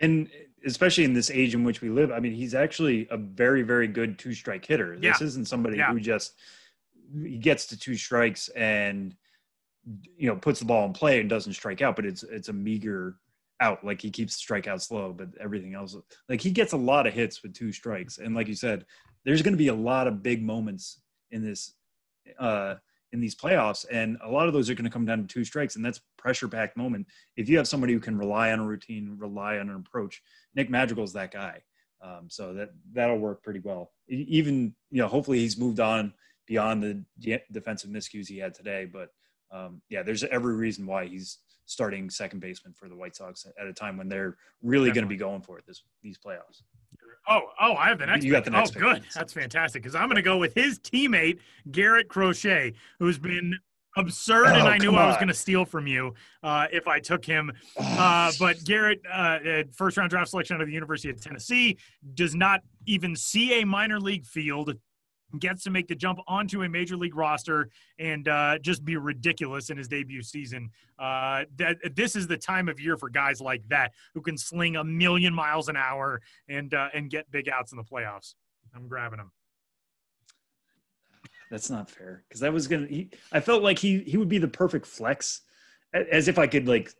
And 0.00 0.30
especially 0.64 1.04
in 1.04 1.12
this 1.12 1.30
age 1.30 1.54
in 1.54 1.64
which 1.64 1.80
we 1.80 1.88
live, 1.88 2.12
I 2.12 2.20
mean, 2.20 2.32
he's 2.32 2.54
actually 2.54 3.08
a 3.10 3.16
very, 3.16 3.62
very 3.62 3.88
good 3.88 4.18
two 4.18 4.32
strike 4.32 4.64
hitter. 4.64 4.96
This 4.96 5.20
yeah. 5.20 5.26
isn't 5.26 5.48
somebody 5.48 5.78
yeah. 5.78 5.90
who 5.90 5.98
just 5.98 6.34
gets 7.40 7.66
to 7.66 7.78
two 7.78 7.96
strikes 7.96 8.48
and– 8.48 9.16
you 10.16 10.28
know 10.28 10.36
puts 10.36 10.60
the 10.60 10.66
ball 10.66 10.86
in 10.86 10.92
play 10.92 11.20
and 11.20 11.30
doesn't 11.30 11.54
strike 11.54 11.82
out, 11.82 11.96
but 11.96 12.06
it's 12.06 12.22
it's 12.22 12.48
a 12.48 12.52
meager 12.52 13.16
out. 13.60 13.84
Like 13.84 14.00
he 14.00 14.10
keeps 14.10 14.36
the 14.36 14.54
strikeouts 14.54 14.90
low, 14.90 15.12
but 15.12 15.28
everything 15.40 15.74
else 15.74 15.96
like 16.28 16.40
he 16.40 16.50
gets 16.50 16.72
a 16.72 16.76
lot 16.76 17.06
of 17.06 17.14
hits 17.14 17.42
with 17.42 17.54
two 17.54 17.72
strikes. 17.72 18.18
And 18.18 18.34
like 18.34 18.48
you 18.48 18.54
said, 18.54 18.84
there's 19.24 19.42
going 19.42 19.54
to 19.54 19.58
be 19.58 19.68
a 19.68 19.74
lot 19.74 20.06
of 20.06 20.22
big 20.22 20.42
moments 20.42 21.00
in 21.30 21.44
this 21.44 21.74
uh 22.38 22.74
in 23.12 23.20
these 23.20 23.34
playoffs 23.34 23.86
and 23.90 24.18
a 24.22 24.30
lot 24.30 24.48
of 24.48 24.52
those 24.52 24.68
are 24.68 24.74
going 24.74 24.84
to 24.84 24.90
come 24.90 25.06
down 25.06 25.18
to 25.18 25.26
two 25.26 25.44
strikes 25.44 25.76
and 25.76 25.84
that's 25.84 26.00
pressure 26.18 26.48
packed 26.48 26.76
moment 26.76 27.06
if 27.36 27.48
you 27.48 27.56
have 27.56 27.66
somebody 27.66 27.92
who 27.92 28.00
can 28.00 28.18
rely 28.18 28.52
on 28.52 28.60
a 28.60 28.66
routine 28.66 29.16
rely 29.18 29.58
on 29.58 29.70
an 29.70 29.76
approach 29.76 30.22
nick 30.54 30.68
madrigal's 30.68 31.12
that 31.12 31.32
guy 31.32 31.62
um, 32.02 32.28
so 32.28 32.52
that 32.52 32.70
that'll 32.92 33.18
work 33.18 33.42
pretty 33.42 33.60
well 33.60 33.92
even 34.08 34.74
you 34.90 35.00
know 35.00 35.08
hopefully 35.08 35.38
he's 35.38 35.58
moved 35.58 35.80
on 35.80 36.12
beyond 36.46 36.82
the 36.82 37.40
defensive 37.50 37.90
miscues 37.90 38.28
he 38.28 38.38
had 38.38 38.52
today 38.52 38.84
but 38.84 39.08
um, 39.50 39.80
yeah, 39.88 40.02
there's 40.02 40.24
every 40.24 40.54
reason 40.54 40.86
why 40.86 41.06
he's 41.06 41.38
starting 41.66 42.08
second 42.08 42.40
baseman 42.40 42.72
for 42.72 42.88
the 42.88 42.96
White 42.96 43.14
Sox 43.14 43.46
at 43.60 43.66
a 43.66 43.72
time 43.72 43.96
when 43.96 44.08
they're 44.08 44.36
really 44.62 44.90
going 44.90 45.04
to 45.04 45.08
be 45.08 45.16
going 45.16 45.42
for 45.42 45.58
it 45.58 45.66
this 45.66 45.82
these 46.02 46.18
playoffs. 46.18 46.62
Oh, 47.28 47.42
oh, 47.60 47.74
I 47.74 47.88
have 47.88 47.98
the 47.98 48.06
next. 48.06 48.24
You 48.24 48.32
got 48.32 48.44
the 48.44 48.50
next. 48.50 48.70
Oh, 48.70 48.72
pick. 48.72 48.82
good. 48.82 49.02
That's 49.14 49.32
fantastic. 49.32 49.82
Because 49.82 49.94
I'm 49.94 50.06
going 50.06 50.16
to 50.16 50.22
go 50.22 50.38
with 50.38 50.54
his 50.54 50.78
teammate 50.78 51.38
Garrett 51.70 52.08
Crochet, 52.08 52.72
who's 52.98 53.18
been 53.18 53.58
absurd, 53.98 54.46
and 54.46 54.62
Oh, 54.62 54.66
I 54.66 54.78
knew 54.78 54.90
come 54.90 54.98
I 54.98 55.06
was 55.06 55.16
going 55.16 55.28
to 55.28 55.34
steal 55.34 55.64
from 55.64 55.86
you 55.86 56.14
uh, 56.42 56.68
if 56.72 56.88
I 56.88 57.00
took 57.00 57.24
him. 57.24 57.52
Uh, 57.76 58.32
but 58.38 58.64
Garrett, 58.64 59.00
uh, 59.12 59.38
uh, 59.46 59.62
first 59.74 59.96
round 59.96 60.10
draft 60.10 60.30
selection 60.30 60.56
out 60.56 60.62
of 60.62 60.68
the 60.68 60.72
University 60.72 61.10
of 61.10 61.20
Tennessee, 61.20 61.76
does 62.14 62.34
not 62.34 62.62
even 62.86 63.14
see 63.14 63.60
a 63.60 63.66
minor 63.66 64.00
league 64.00 64.24
field. 64.24 64.74
Gets 65.38 65.64
to 65.64 65.70
make 65.70 65.88
the 65.88 65.94
jump 65.94 66.20
onto 66.26 66.62
a 66.62 66.68
major 66.68 66.96
league 66.96 67.14
roster 67.14 67.68
and 67.98 68.26
uh, 68.28 68.58
just 68.60 68.82
be 68.82 68.96
ridiculous 68.96 69.68
in 69.68 69.76
his 69.76 69.86
debut 69.86 70.22
season. 70.22 70.70
Uh, 70.98 71.44
that 71.56 71.76
this 71.94 72.16
is 72.16 72.26
the 72.26 72.36
time 72.38 72.66
of 72.66 72.80
year 72.80 72.96
for 72.96 73.10
guys 73.10 73.38
like 73.38 73.62
that 73.68 73.92
who 74.14 74.22
can 74.22 74.38
sling 74.38 74.76
a 74.76 74.84
million 74.84 75.34
miles 75.34 75.68
an 75.68 75.76
hour 75.76 76.22
and 76.48 76.72
uh, 76.72 76.88
and 76.94 77.10
get 77.10 77.30
big 77.30 77.46
outs 77.48 77.72
in 77.72 77.76
the 77.76 77.84
playoffs. 77.84 78.34
I'm 78.74 78.88
grabbing 78.88 79.18
him. 79.18 79.30
That's 81.50 81.70
not 81.70 81.90
fair 81.90 82.24
because 82.28 82.42
I 82.42 82.48
was 82.48 82.66
gonna. 82.66 82.86
He, 82.86 83.10
I 83.32 83.40
felt 83.40 83.62
like 83.62 83.78
he 83.78 84.00
he 84.00 84.16
would 84.16 84.28
be 84.28 84.38
the 84.38 84.48
perfect 84.48 84.86
flex, 84.86 85.42
as 85.92 86.28
if 86.28 86.38
I 86.38 86.46
could 86.46 86.68
like 86.68 86.90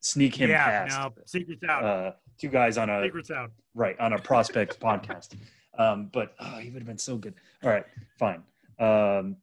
sneak 0.00 0.34
him 0.34 0.50
yeah, 0.50 0.86
past 0.86 0.98
no, 0.98 1.22
secrets 1.26 1.64
out. 1.68 1.84
uh, 1.84 2.12
two 2.38 2.48
guys 2.48 2.78
on 2.78 2.90
a 2.90 3.02
secrets 3.02 3.30
out. 3.30 3.50
right 3.74 3.98
on 4.00 4.12
a 4.12 4.18
prospects 4.18 4.76
podcast. 4.80 5.34
Um, 5.78 6.10
but 6.12 6.34
oh, 6.38 6.58
he 6.58 6.70
would 6.70 6.80
have 6.80 6.86
been 6.86 6.98
so 6.98 7.16
good. 7.16 7.34
All 7.62 7.70
right, 7.70 7.84
fine. 8.18 8.42
Um, 8.78 9.36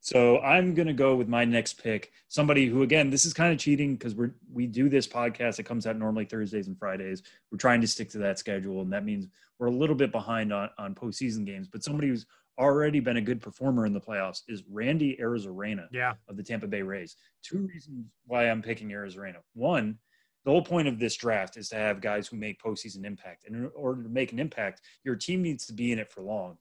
so 0.00 0.38
I'm 0.40 0.74
gonna 0.74 0.92
go 0.92 1.16
with 1.16 1.28
my 1.28 1.44
next 1.44 1.82
pick. 1.82 2.12
Somebody 2.28 2.66
who, 2.66 2.82
again, 2.82 3.10
this 3.10 3.24
is 3.24 3.34
kind 3.34 3.52
of 3.52 3.58
cheating 3.58 3.96
because 3.96 4.14
we're 4.14 4.34
we 4.52 4.66
do 4.66 4.88
this 4.88 5.08
podcast. 5.08 5.58
It 5.58 5.64
comes 5.64 5.86
out 5.86 5.96
normally 5.96 6.24
Thursdays 6.24 6.68
and 6.68 6.78
Fridays. 6.78 7.22
We're 7.50 7.58
trying 7.58 7.80
to 7.80 7.88
stick 7.88 8.10
to 8.10 8.18
that 8.18 8.38
schedule, 8.38 8.82
and 8.82 8.92
that 8.92 9.04
means 9.04 9.26
we're 9.58 9.66
a 9.66 9.72
little 9.72 9.96
bit 9.96 10.12
behind 10.12 10.52
on 10.52 10.70
on 10.78 10.94
postseason 10.94 11.44
games. 11.44 11.66
But 11.66 11.82
somebody 11.82 12.08
who's 12.08 12.26
already 12.58 13.00
been 13.00 13.16
a 13.16 13.20
good 13.20 13.40
performer 13.40 13.84
in 13.84 13.92
the 13.92 14.00
playoffs 14.00 14.42
is 14.48 14.62
Randy 14.70 15.16
Arozarena 15.20 15.88
Yeah, 15.92 16.14
of 16.28 16.36
the 16.36 16.42
Tampa 16.42 16.66
Bay 16.66 16.82
Rays. 16.82 17.16
Two 17.42 17.68
reasons 17.72 18.06
why 18.26 18.48
I'm 18.48 18.62
picking 18.62 18.88
Arozarena. 18.90 19.38
One, 19.54 19.98
the 20.46 20.52
whole 20.52 20.62
point 20.62 20.86
of 20.86 21.00
this 21.00 21.16
draft 21.16 21.56
is 21.56 21.68
to 21.70 21.76
have 21.76 22.00
guys 22.00 22.28
who 22.28 22.36
make 22.36 22.62
postseason 22.62 23.04
impact. 23.04 23.46
And 23.46 23.56
in 23.56 23.70
order 23.74 24.04
to 24.04 24.08
make 24.08 24.30
an 24.30 24.38
impact, 24.38 24.80
your 25.02 25.16
team 25.16 25.42
needs 25.42 25.66
to 25.66 25.72
be 25.72 25.90
in 25.90 25.98
it 25.98 26.12
for 26.12 26.22
long, 26.22 26.56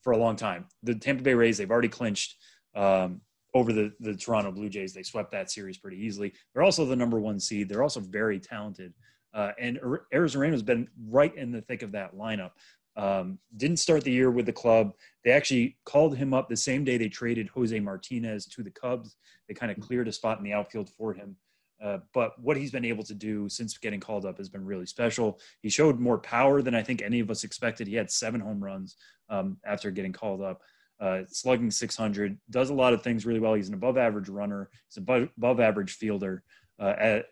for 0.00 0.14
a 0.14 0.16
long 0.16 0.36
time. 0.36 0.64
The 0.82 0.94
Tampa 0.94 1.22
Bay 1.22 1.34
Rays, 1.34 1.58
they've 1.58 1.70
already 1.70 1.90
clinched 1.90 2.36
um, 2.74 3.20
over 3.52 3.74
the, 3.74 3.92
the 4.00 4.14
Toronto 4.14 4.52
Blue 4.52 4.70
Jays. 4.70 4.94
They 4.94 5.02
swept 5.02 5.32
that 5.32 5.50
series 5.50 5.76
pretty 5.76 5.98
easily. 5.98 6.32
They're 6.54 6.62
also 6.62 6.86
the 6.86 6.96
number 6.96 7.20
one 7.20 7.38
seed. 7.38 7.68
They're 7.68 7.82
also 7.82 8.00
very 8.00 8.40
talented. 8.40 8.94
Uh, 9.34 9.52
and 9.60 9.78
Arozarena 10.14 10.52
has 10.52 10.62
been 10.62 10.88
right 11.06 11.36
in 11.36 11.52
the 11.52 11.60
thick 11.60 11.82
of 11.82 11.92
that 11.92 12.16
lineup. 12.16 12.52
Um, 12.96 13.38
didn't 13.54 13.80
start 13.80 14.02
the 14.02 14.12
year 14.12 14.30
with 14.30 14.46
the 14.46 14.52
club. 14.54 14.94
They 15.24 15.32
actually 15.32 15.76
called 15.84 16.16
him 16.16 16.32
up 16.32 16.48
the 16.48 16.56
same 16.56 16.84
day 16.84 16.96
they 16.96 17.10
traded 17.10 17.48
Jose 17.48 17.78
Martinez 17.80 18.46
to 18.46 18.62
the 18.62 18.70
Cubs. 18.70 19.16
They 19.46 19.52
kind 19.52 19.70
of 19.70 19.78
cleared 19.78 20.08
a 20.08 20.12
spot 20.12 20.38
in 20.38 20.44
the 20.44 20.54
outfield 20.54 20.88
for 20.96 21.12
him. 21.12 21.36
Uh, 21.82 21.98
but 22.14 22.40
what 22.40 22.56
he's 22.56 22.70
been 22.70 22.84
able 22.84 23.04
to 23.04 23.14
do 23.14 23.48
since 23.48 23.76
getting 23.76 24.00
called 24.00 24.24
up 24.24 24.38
has 24.38 24.48
been 24.48 24.64
really 24.64 24.86
special. 24.86 25.38
He 25.60 25.68
showed 25.68 26.00
more 26.00 26.18
power 26.18 26.62
than 26.62 26.74
I 26.74 26.82
think 26.82 27.02
any 27.02 27.20
of 27.20 27.30
us 27.30 27.44
expected. 27.44 27.86
He 27.86 27.94
had 27.94 28.10
seven 28.10 28.40
home 28.40 28.62
runs 28.62 28.96
um, 29.28 29.58
after 29.64 29.90
getting 29.90 30.12
called 30.12 30.40
up. 30.40 30.62
Uh, 30.98 31.20
slugging 31.28 31.70
600, 31.70 32.38
does 32.48 32.70
a 32.70 32.74
lot 32.74 32.94
of 32.94 33.02
things 33.02 33.26
really 33.26 33.40
well. 33.40 33.52
He's 33.52 33.68
an 33.68 33.74
above 33.74 33.98
average 33.98 34.30
runner. 34.30 34.70
He's 34.88 34.96
above, 34.96 35.28
above 35.36 35.60
average 35.60 35.92
fielder. 35.92 36.42
Uh, 36.80 36.94
at 36.96 37.26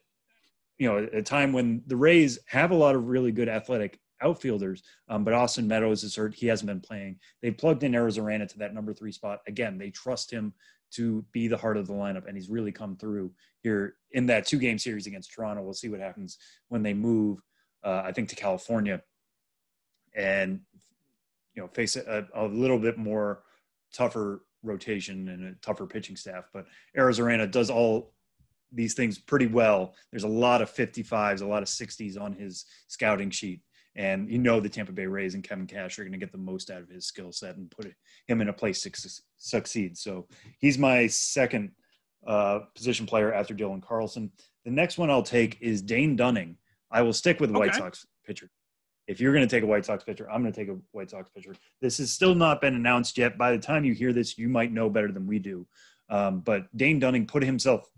you 0.78 0.88
know, 0.88 0.98
at 0.98 1.14
a 1.14 1.22
time 1.22 1.52
when 1.52 1.82
the 1.86 1.96
Rays 1.96 2.38
have 2.46 2.72
a 2.72 2.76
lot 2.76 2.94
of 2.94 3.06
really 3.06 3.32
good 3.32 3.48
athletic 3.48 4.00
outfielders, 4.22 4.82
um, 5.08 5.24
but 5.24 5.34
Austin 5.34 5.68
Meadows 5.68 6.04
is 6.04 6.16
hurt. 6.16 6.34
He 6.34 6.46
hasn't 6.46 6.68
been 6.68 6.80
playing. 6.80 7.18
They 7.42 7.50
plugged 7.50 7.82
in 7.82 7.92
Arozarena 7.92 8.48
to 8.48 8.58
that 8.58 8.74
number 8.74 8.92
three 8.92 9.12
spot. 9.12 9.40
Again, 9.46 9.78
they 9.78 9.90
trust 9.90 10.30
him 10.30 10.52
to 10.92 11.24
be 11.32 11.48
the 11.48 11.56
heart 11.56 11.76
of 11.76 11.86
the 11.86 11.92
lineup, 11.92 12.26
and 12.26 12.36
he's 12.36 12.48
really 12.48 12.72
come 12.72 12.96
through 12.96 13.32
here 13.62 13.96
in 14.12 14.26
that 14.26 14.46
two 14.46 14.58
game 14.58 14.78
series 14.78 15.06
against 15.06 15.32
Toronto. 15.32 15.62
We'll 15.62 15.74
see 15.74 15.88
what 15.88 16.00
happens 16.00 16.38
when 16.68 16.82
they 16.82 16.94
move, 16.94 17.40
uh, 17.82 18.02
I 18.04 18.12
think, 18.12 18.28
to 18.28 18.36
California 18.36 19.02
and, 20.14 20.60
you 21.54 21.62
know, 21.62 21.68
face 21.68 21.96
a, 21.96 22.26
a 22.34 22.46
little 22.46 22.78
bit 22.78 22.96
more 22.96 23.42
tougher 23.92 24.42
rotation 24.62 25.28
and 25.28 25.44
a 25.44 25.54
tougher 25.62 25.86
pitching 25.86 26.16
staff. 26.16 26.44
But 26.52 26.66
Arozarena 26.96 27.50
does 27.50 27.70
all 27.70 28.12
these 28.72 28.94
things 28.94 29.18
pretty 29.18 29.46
well. 29.46 29.94
There's 30.10 30.24
a 30.24 30.28
lot 30.28 30.62
of 30.62 30.72
55s, 30.72 31.42
a 31.42 31.46
lot 31.46 31.62
of 31.62 31.68
60s 31.68 32.20
on 32.20 32.32
his 32.32 32.66
scouting 32.88 33.30
sheet. 33.30 33.60
And 33.96 34.28
you 34.30 34.38
know 34.38 34.58
the 34.58 34.68
Tampa 34.68 34.92
Bay 34.92 35.06
Rays 35.06 35.34
and 35.34 35.44
Kevin 35.44 35.66
Cash 35.66 35.98
are 35.98 36.02
going 36.02 36.12
to 36.12 36.18
get 36.18 36.32
the 36.32 36.38
most 36.38 36.70
out 36.70 36.82
of 36.82 36.88
his 36.88 37.06
skill 37.06 37.30
set 37.30 37.56
and 37.56 37.70
put 37.70 37.92
him 38.26 38.40
in 38.40 38.48
a 38.48 38.52
place 38.52 38.82
to 38.82 38.90
su- 38.92 39.22
succeed. 39.36 39.96
So 39.96 40.26
he's 40.58 40.78
my 40.78 41.06
second 41.06 41.70
uh, 42.26 42.60
position 42.74 43.06
player 43.06 43.32
after 43.32 43.54
Dylan 43.54 43.82
Carlson. 43.82 44.32
The 44.64 44.70
next 44.70 44.98
one 44.98 45.10
I'll 45.10 45.22
take 45.22 45.58
is 45.60 45.80
Dane 45.82 46.16
Dunning. 46.16 46.56
I 46.90 47.02
will 47.02 47.12
stick 47.12 47.40
with 47.40 47.52
the 47.52 47.58
White 47.58 47.74
Sox 47.74 48.06
pitcher. 48.26 48.50
If 49.06 49.20
you're 49.20 49.34
going 49.34 49.46
to 49.46 49.54
take 49.54 49.62
a 49.62 49.66
White 49.66 49.84
Sox 49.84 50.02
pitcher, 50.02 50.30
I'm 50.30 50.40
going 50.40 50.52
to 50.52 50.58
take 50.58 50.70
a 50.70 50.78
White 50.92 51.10
Sox 51.10 51.28
pitcher. 51.28 51.54
This 51.80 51.98
has 51.98 52.10
still 52.10 52.34
not 52.34 52.60
been 52.60 52.74
announced 52.74 53.18
yet. 53.18 53.36
By 53.36 53.52
the 53.52 53.58
time 53.58 53.84
you 53.84 53.92
hear 53.92 54.12
this, 54.12 54.38
you 54.38 54.48
might 54.48 54.72
know 54.72 54.88
better 54.88 55.12
than 55.12 55.26
we 55.26 55.38
do. 55.38 55.66
Um, 56.08 56.40
but 56.40 56.74
Dane 56.76 56.98
Dunning 56.98 57.26
put 57.26 57.42
himself 57.42 57.88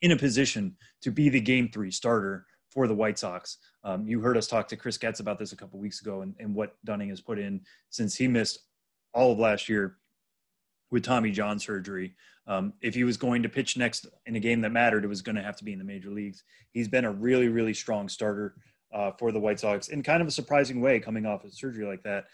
in 0.00 0.10
a 0.10 0.16
position 0.16 0.76
to 1.02 1.10
be 1.10 1.28
the 1.28 1.40
game 1.40 1.70
three 1.72 1.90
starter 1.90 2.46
for 2.72 2.88
the 2.88 2.94
White 2.94 3.18
Sox. 3.18 3.58
Um, 3.84 4.06
you 4.06 4.20
heard 4.20 4.36
us 4.36 4.46
talk 4.46 4.66
to 4.68 4.76
Chris 4.76 4.96
Getz 4.96 5.20
about 5.20 5.38
this 5.38 5.52
a 5.52 5.56
couple 5.56 5.78
weeks 5.78 6.00
ago 6.00 6.22
and, 6.22 6.34
and 6.38 6.54
what 6.54 6.76
Dunning 6.84 7.10
has 7.10 7.20
put 7.20 7.38
in 7.38 7.60
since 7.90 8.16
he 8.16 8.26
missed 8.26 8.60
all 9.12 9.32
of 9.32 9.38
last 9.38 9.68
year 9.68 9.98
with 10.90 11.04
Tommy 11.04 11.30
John 11.30 11.58
surgery. 11.58 12.14
Um, 12.46 12.72
if 12.80 12.94
he 12.94 13.04
was 13.04 13.16
going 13.16 13.42
to 13.42 13.48
pitch 13.48 13.76
next 13.76 14.06
in 14.26 14.36
a 14.36 14.40
game 14.40 14.62
that 14.62 14.70
mattered, 14.70 15.04
it 15.04 15.08
was 15.08 15.22
going 15.22 15.36
to 15.36 15.42
have 15.42 15.56
to 15.56 15.64
be 15.64 15.72
in 15.72 15.78
the 15.78 15.84
major 15.84 16.10
leagues. 16.10 16.44
He's 16.72 16.88
been 16.88 17.04
a 17.04 17.12
really, 17.12 17.48
really 17.48 17.74
strong 17.74 18.08
starter 18.08 18.54
uh, 18.92 19.12
for 19.12 19.32
the 19.32 19.38
White 19.38 19.60
Sox 19.60 19.88
in 19.88 20.02
kind 20.02 20.22
of 20.22 20.28
a 20.28 20.32
surprising 20.32 20.80
way 20.80 20.98
coming 20.98 21.26
off 21.26 21.44
of 21.44 21.52
surgery 21.52 21.86
like 21.86 22.02
that. 22.02 22.24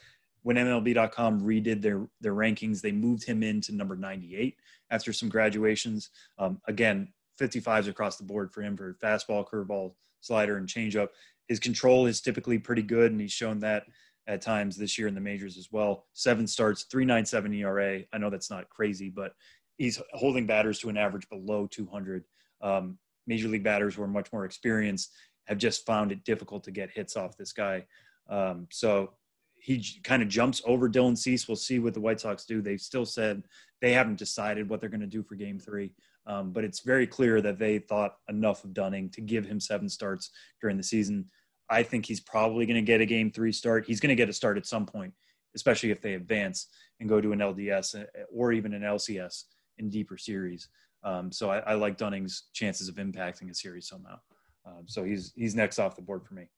When 0.43 0.57
MLB.com 0.57 1.41
redid 1.41 1.83
their 1.83 2.09
their 2.21 2.35
rankings, 2.35 2.81
they 2.81 2.93
moved 2.93 3.25
him 3.25 3.43
into 3.43 3.75
number 3.75 3.97
98 3.97 4.57
after 4.91 5.13
some 5.13 5.29
graduations. 5.29 6.11
Um, 6.39 6.61
again, 6.67 7.13
55s 7.39 7.89
across 7.89 8.17
the 8.17 8.25
board 8.25 8.53
for 8.53 8.63
him 8.63 8.77
for 8.77 8.97
fastball, 9.03 9.47
curveball, 9.47 9.93
slider, 10.21 10.57
and 10.57 10.69
changeup. 10.69 11.09
His 11.49 11.59
control 11.59 12.07
is 12.07 12.21
typically 12.21 12.59
pretty 12.59 12.83
good, 12.83 13.13
and 13.13 13.21
he's 13.21 13.33
shown 13.33 13.59
that 13.61 13.85
at 14.27 14.43
times 14.43 14.77
this 14.77 14.99
year 14.99 15.09
in 15.09 15.15
the 15.15 15.21
majors 15.21 15.57
as 15.57 15.69
well. 15.73 16.07
Seven 16.13 16.47
starts, 16.47 16.85
3.97 16.93 17.59
ERA. 17.59 18.03
I 18.13 18.19
know 18.19 18.29
that's 18.29 18.51
not 18.51 18.69
crazy, 18.69 19.09
but 19.09 19.33
he's 19.79 20.01
holding 20.13 20.47
batters 20.47 20.79
to 20.81 20.91
an 20.91 20.99
average 20.99 21.29
below 21.31 21.67
200. 21.67 22.25
Um, 22.61 22.99
major 23.27 23.49
league 23.49 23.65
batters 23.65 23.95
who 23.95 24.03
are 24.03 24.09
much 24.09 24.33
more 24.33 24.45
experienced 24.45 25.13
have 25.47 25.59
just 25.59 25.87
found 25.87 26.13
it 26.13 26.25
difficult 26.25 26.63
to 26.65 26.71
get 26.71 26.91
hits 26.91 27.17
off 27.17 27.37
this 27.37 27.53
guy. 27.53 27.87
Um, 28.29 28.67
so 28.71 29.13
he 29.61 29.79
j- 29.79 30.01
kind 30.03 30.23
of 30.23 30.29
jumps 30.29 30.61
over 30.67 30.89
Dylan 30.91 31.17
Cease. 31.17 31.49
We'll 31.49 31.57
see 31.57 31.79
what 31.79 31.95
the 31.95 32.01
White 32.01 32.21
Sox 32.21 32.45
do. 32.45 32.61
They've 32.61 32.81
still 32.81 33.07
said 33.07 33.45
they 33.81 33.93
haven't 33.93 34.19
decided 34.19 34.69
what 34.69 34.81
they're 34.81 34.91
going 34.91 35.01
to 35.01 35.07
do 35.07 35.23
for 35.23 35.37
game 35.37 35.59
three. 35.59 35.95
Um, 36.29 36.53
but 36.53 36.63
it's 36.63 36.81
very 36.81 37.07
clear 37.07 37.41
that 37.41 37.59
they 37.59 37.79
thought 37.79 38.17
enough 38.29 38.63
of 38.63 38.75
Dunning 38.75 39.09
to 39.11 39.23
give 39.23 39.47
him 39.47 39.59
seven 39.59 39.89
starts 39.89 40.31
during 40.61 40.77
the 40.77 40.83
season. 40.83 41.25
I 41.71 41.83
think 41.83 42.05
he's 42.05 42.21
probably 42.21 42.67
going 42.67 42.77
to 42.77 42.83
get 42.83 43.01
a 43.01 43.07
game 43.07 43.31
three 43.31 43.53
start. 43.53 43.87
He's 43.87 43.99
going 43.99 44.11
to 44.11 44.15
get 44.15 44.29
a 44.29 44.33
start 44.33 44.59
at 44.59 44.67
some 44.67 44.85
point, 44.85 45.15
especially 45.57 45.91
if 45.91 46.03
they 46.03 46.15
advance 46.15 46.69
and 47.01 47.09
go 47.09 47.21
to 47.21 47.33
an 47.33 47.39
LDS 47.39 48.01
uh, 48.01 48.05
or 48.31 48.53
even 48.53 48.75
an 48.75 48.83
LCS 48.83 49.45
in 49.79 49.89
deeper 49.89 50.19
series. 50.19 50.69
Um, 51.03 51.33
so 51.33 51.51
I, 51.51 51.59
I 51.61 51.75
like 51.75 51.97
Dunning's 51.97 52.45
chances 52.53 52.89
of 52.89 52.97
impacting 52.97 53.51
a 53.51 53.55
series 53.55 53.89
somehow. 53.89 54.19
Um, 54.67 54.85
so 54.87 55.05
he's 55.05 55.33
he's 55.35 55.55
next 55.55 55.79
off 55.79 55.97
the 55.97 56.03
board 56.03 56.25
for 56.25 56.35
me. 56.35 56.51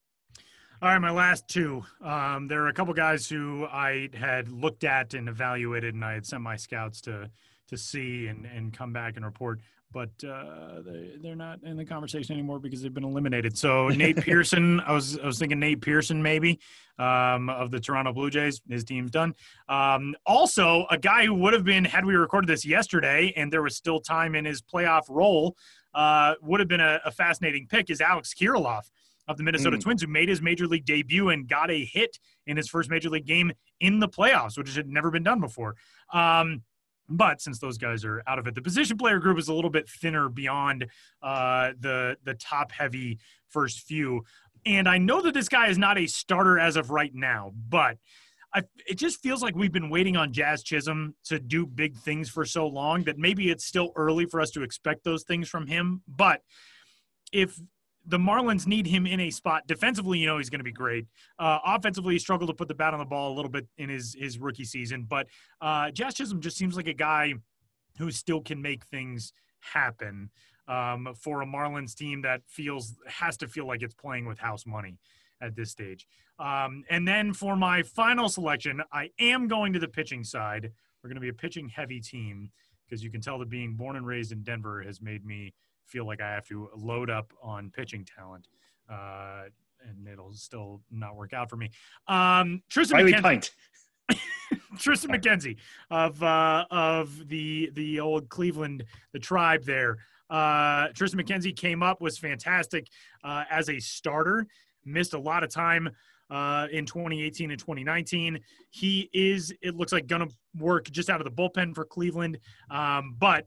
All 0.83 0.89
right, 0.89 0.99
my 0.99 1.11
last 1.11 1.47
two. 1.47 1.85
Um, 2.03 2.49
there 2.49 2.63
are 2.65 2.69
a 2.69 2.73
couple 2.73 2.95
guys 2.95 3.29
who 3.29 3.67
I 3.67 4.09
had 4.15 4.51
looked 4.51 4.83
at 4.83 5.13
and 5.13 5.29
evaluated, 5.29 5.95
and 5.95 6.05
I 6.05 6.15
had 6.15 6.27
sent 6.27 6.43
my 6.43 6.57
scouts 6.57 7.03
to 7.03 7.31
to 7.71 7.79
see 7.79 8.27
and 8.27 8.47
and 8.47 8.73
come 8.77 8.93
back 8.93 9.17
and 9.17 9.25
report. 9.25 9.61
But 9.93 10.11
uh, 10.23 10.83
they 10.85 11.15
they're 11.21 11.35
not 11.35 11.65
in 11.65 11.77
the 11.77 11.85
conversation 11.85 12.35
anymore 12.35 12.61
because 12.61 12.83
they've 12.83 12.95
been 12.95 13.05
eliminated. 13.05 13.59
So 13.59 13.89
Nate 14.03 14.19
Pearson, 14.19 14.81
I 14.81 14.93
was 14.93 15.19
I 15.19 15.27
was 15.27 15.39
thinking 15.39 15.59
Nate 15.59 15.81
Pearson 15.81 16.23
maybe 16.23 16.61
um, 16.99 17.49
of 17.49 17.73
the 17.73 17.81
Toronto 17.81 18.13
Blue 18.13 18.31
Jays. 18.31 18.61
His 18.69 18.85
team's 18.85 19.11
done. 19.11 19.35
Um, 19.69 20.15
also, 20.27 20.87
a 20.91 20.99
guy 20.99 21.25
who 21.25 21.35
would 21.35 21.55
have 21.55 21.65
been 21.65 21.85
had 21.85 22.05
we 22.05 22.15
recorded 22.15 22.49
this 22.49 22.65
yesterday 22.65 23.33
and 23.37 23.53
there 23.53 23.63
was 23.63 23.75
still 23.75 23.99
time 24.01 24.35
in 24.37 24.45
his 24.45 24.63
playoff 24.63 25.05
role 25.09 25.57
uh, 25.95 26.35
would 26.41 26.61
have 26.61 26.69
been 26.69 26.81
a, 26.81 27.01
a 27.05 27.11
fascinating 27.11 27.67
pick 27.67 27.91
is 27.91 28.01
Alex 28.01 28.33
Kirilloff 28.33 28.91
of 29.27 29.37
the 29.37 29.43
Minnesota 29.43 29.77
Mm. 29.77 29.81
Twins, 29.81 30.03
who 30.03 30.09
made 30.09 30.29
his 30.29 30.43
major 30.43 30.67
league 30.67 30.85
debut 30.85 31.29
and 31.29 31.49
got 31.49 31.71
a 31.71 31.85
hit 31.85 32.19
in 32.47 32.57
his 32.57 32.69
first 32.69 32.91
major 32.91 33.09
league 33.09 33.27
game 33.27 33.53
in 33.79 34.01
the 34.01 34.09
playoffs, 34.09 34.59
which 34.59 34.75
had 34.75 34.89
never 34.89 35.11
been 35.11 35.23
done 35.23 35.41
before. 35.41 35.77
Um, 36.13 36.63
but 37.11 37.41
since 37.41 37.59
those 37.59 37.77
guys 37.77 38.05
are 38.05 38.23
out 38.27 38.39
of 38.39 38.47
it, 38.47 38.55
the 38.55 38.63
position 38.63 38.97
player 38.97 39.19
group 39.19 39.39
is 39.39 39.49
a 39.49 39.55
little 39.55 39.71
bit 39.71 39.89
thinner 39.89 40.29
beyond 40.29 40.87
uh, 41.23 41.73
the 41.79 42.17
the 42.25 42.35
top 42.35 42.73
heavy 42.73 43.19
first 43.49 43.81
few. 43.81 44.25
And 44.65 44.89
I 44.89 44.99
know 44.99 45.23
that 45.23 45.35
this 45.35 45.49
guy 45.49 45.69
is 45.69 45.79
not 45.79 45.99
a 45.99 46.07
starter 46.07 46.59
as 46.59 46.77
of 46.77 46.91
right 46.91 47.15
now, 47.15 47.53
but 47.69 47.97
I, 48.55 48.63
it 48.87 48.95
just 48.95 49.23
feels 49.23 49.43
like 49.43 49.55
we've 49.55 49.73
been 49.73 49.91
waiting 49.91 50.17
on 50.17 50.33
Jazz 50.33 50.63
Chisholm 50.63 51.15
to 51.25 51.39
do 51.39 51.67
big 51.67 51.97
things 51.97 52.29
for 52.29 52.45
so 52.45 52.67
long 52.67 53.05
that 53.05 53.17
maybe 53.17 53.51
it's 53.51 53.65
still 53.65 53.93
early 53.97 54.27
for 54.27 54.41
us 54.41 54.51
to 54.53 54.63
expect 54.63 55.05
those 55.05 55.23
things 55.23 55.49
from 55.49 55.67
him. 55.67 56.03
But 56.09 56.43
if 57.33 57.59
the 58.11 58.19
Marlins 58.19 58.67
need 58.67 58.87
him 58.87 59.07
in 59.07 59.21
a 59.21 59.31
spot 59.31 59.67
defensively, 59.67 60.19
you 60.19 60.27
know 60.27 60.39
he's 60.39 60.51
going 60.51 60.61
to 60.61 60.65
be 60.65 60.73
great. 60.73 61.07
Uh, 61.39 61.59
offensively, 61.65 62.15
he 62.15 62.19
struggled 62.19 62.49
to 62.49 62.55
put 62.55 62.69
the 62.69 62.75
bat 62.75 62.93
on 62.93 62.99
the 62.99 63.07
ball 63.07 63.33
a 63.33 63.35
little 63.35 63.51
bit 63.51 63.67
in 63.79 63.89
his 63.89 64.17
his 64.19 64.39
rookie 64.39 64.65
season, 64.65 65.07
but 65.09 65.27
uh, 65.61 65.91
Jazz 65.91 66.15
Chisholm 66.15 66.41
just 66.41 66.57
seems 66.57 66.77
like 66.77 66.89
a 66.89 66.95
guy 66.95 67.35
who 67.99 68.11
still 68.11 68.41
can 68.41 68.61
make 68.61 68.85
things 68.87 69.33
happen 69.61 70.31
um, 70.69 71.15
for 71.19 71.43
a 71.43 71.47
Marlins 71.47 71.95
team 71.95 72.23
that 72.23 72.43
feels 72.47 72.97
has 73.07 73.37
to 73.39 73.49
feel 73.49 73.67
like 73.67 73.83
it's 73.83 73.95
playing 73.95 74.27
with 74.27 74.39
house 74.39 74.67
money 74.67 74.99
at 75.41 75.55
this 75.55 75.71
stage. 75.71 76.07
Um, 76.39 76.85
and 76.91 77.07
then 77.07 77.33
for 77.33 77.57
my 77.57 77.83
final 77.83 78.29
selection, 78.29 78.83
I 78.93 79.11
am 79.19 79.49
going 79.49 79.73
to 79.75 79.79
the 79.79 79.89
pitching 79.89 80.25
side. 80.25 80.71
We're 81.03 81.09
going 81.09 81.17
to 81.17 81.21
be 81.21 81.29
a 81.29 81.35
pitching 81.35 81.69
heavy 81.69 82.01
team 82.01 82.51
because 82.85 83.05
you 83.05 83.11
can 83.11 83.21
tell 83.21 83.39
that 83.39 83.49
being 83.49 83.75
born 83.75 83.97
and 83.97 84.07
raised 84.07 84.33
in 84.33 84.43
Denver 84.43 84.83
has 84.83 85.01
made 85.01 85.25
me 85.25 85.53
feel 85.91 86.07
like 86.07 86.21
I 86.21 86.31
have 86.31 86.47
to 86.49 86.69
load 86.77 87.11
up 87.11 87.33
on 87.43 87.71
pitching 87.71 88.05
talent. 88.05 88.49
Uh, 88.89 89.45
and 89.89 90.07
it'll 90.09 90.33
still 90.33 90.81
not 90.91 91.17
work 91.17 91.33
out 91.33 91.49
for 91.49 91.57
me. 91.57 91.71
Um, 92.07 92.63
Triston 92.71 92.93
Riley 92.93 93.13
McKenzie, 93.13 93.23
Pint. 93.23 93.51
Triston 94.77 95.11
McKenzie 95.15 95.57
of 95.91 96.23
uh, 96.23 96.67
of 96.71 97.29
the 97.29 97.71
the 97.75 98.01
old 98.01 98.29
Cleveland 98.29 98.85
the 99.13 99.19
tribe 99.19 99.65
there. 99.65 99.99
Uh, 100.29 100.89
Triston 100.89 101.21
McKenzie 101.21 101.57
came 101.57 101.83
up 101.83 102.01
was 102.01 102.19
fantastic 102.19 102.89
uh, 103.25 103.45
as 103.51 103.69
a 103.69 103.79
starter. 103.81 104.47
Missed 104.85 105.15
a 105.15 105.19
lot 105.19 105.45
of 105.45 105.51
time 105.51 105.91
uh, 106.31 106.69
in 106.71 106.87
2018 106.87 107.51
and 107.51 107.59
2019. 107.59 108.41
He 108.71 109.11
is 109.13 109.53
it 109.63 109.77
looks 109.77 109.93
like 109.93 110.07
going 110.07 110.29
to 110.29 110.35
work 110.59 110.91
just 110.91 111.11
out 111.11 111.21
of 111.21 111.25
the 111.25 111.31
bullpen 111.31 111.75
for 111.75 111.85
Cleveland, 111.85 112.39
um, 112.71 113.17
but 113.19 113.47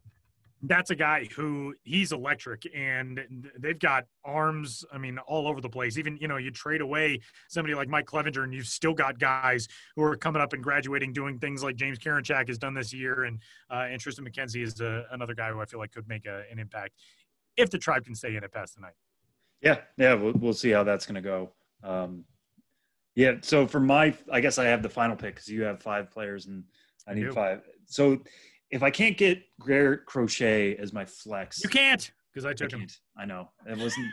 that's 0.64 0.90
a 0.92 0.96
guy 0.96 1.28
who 1.36 1.74
he's 1.84 2.12
electric 2.12 2.64
and 2.76 3.20
they've 3.60 3.80
got 3.80 4.06
arms 4.24 4.84
i 4.94 4.98
mean 4.98 5.18
all 5.20 5.48
over 5.48 5.60
the 5.62 5.70
place 5.70 5.98
even 5.98 6.18
you 6.18 6.28
know 6.28 6.38
you 6.38 6.50
trade 6.52 6.82
away 6.82 7.20
somebody 7.50 7.76
like 7.76 7.90
mike 7.90 8.06
clevinger 8.06 8.44
and 8.44 8.54
you've 8.54 8.68
still 8.68 8.94
got 8.94 9.20
guys 9.20 9.68
who 9.96 10.04
are 10.04 10.16
coming 10.16 10.42
up 10.42 10.54
and 10.54 10.64
graduating 10.64 11.12
doing 11.14 11.38
things 11.38 11.64
like 11.64 11.76
james 11.76 12.00
karinchak 12.00 12.48
has 12.48 12.58
done 12.58 12.74
this 12.74 12.94
year 12.94 13.26
and 13.26 13.40
uh, 13.72 13.86
and 13.90 14.02
triston 14.02 14.28
mckenzie 14.28 14.64
is 14.64 14.80
a, 14.82 15.06
another 15.12 15.34
guy 15.36 15.52
who 15.52 15.60
i 15.62 15.66
feel 15.66 15.80
like 15.80 15.92
could 15.92 16.08
make 16.08 16.26
a, 16.26 16.44
an 16.52 16.60
impact 16.60 16.94
if 17.58 17.70
the 17.70 17.78
tribe 17.78 18.04
can 18.06 18.16
stay 18.16 18.36
in 18.36 18.44
it 18.44 18.52
past 18.52 18.76
the 18.76 18.82
night 18.82 18.94
Yeah, 19.62 19.78
yeah, 19.98 20.14
we'll, 20.14 20.34
we'll 20.34 20.54
see 20.54 20.72
how 20.72 20.84
that's 20.84 21.06
going 21.06 21.16
to 21.16 21.22
go. 21.22 21.52
Um, 21.84 22.26
yeah, 23.16 23.36
so 23.42 23.66
for 23.68 23.80
my, 23.80 24.14
I 24.32 24.42
guess 24.42 24.58
I 24.58 24.66
have 24.66 24.82
the 24.84 24.90
final 24.90 25.16
pick 25.16 25.36
because 25.36 25.48
you 25.48 25.64
have 25.64 25.82
five 25.82 26.12
players 26.12 26.48
and 26.48 26.64
I 27.08 27.12
I 27.12 27.14
need 27.14 27.26
do. 27.26 27.32
five. 27.32 27.62
So 27.86 28.22
if 28.74 28.82
I 28.82 28.90
can't 28.90 29.16
get 29.16 29.44
Garrett 29.66 30.08
Crochet 30.08 30.76
as 30.78 30.92
my 30.94 31.06
flex, 31.06 31.64
you 31.64 31.70
can't 31.70 32.12
because 32.34 32.44
i 32.44 32.50
I 32.50 32.54
took 32.54 32.72
him. 32.72 32.88
I 33.16 33.24
know 33.24 33.52
it 33.68 33.78
wasn't. 33.78 34.08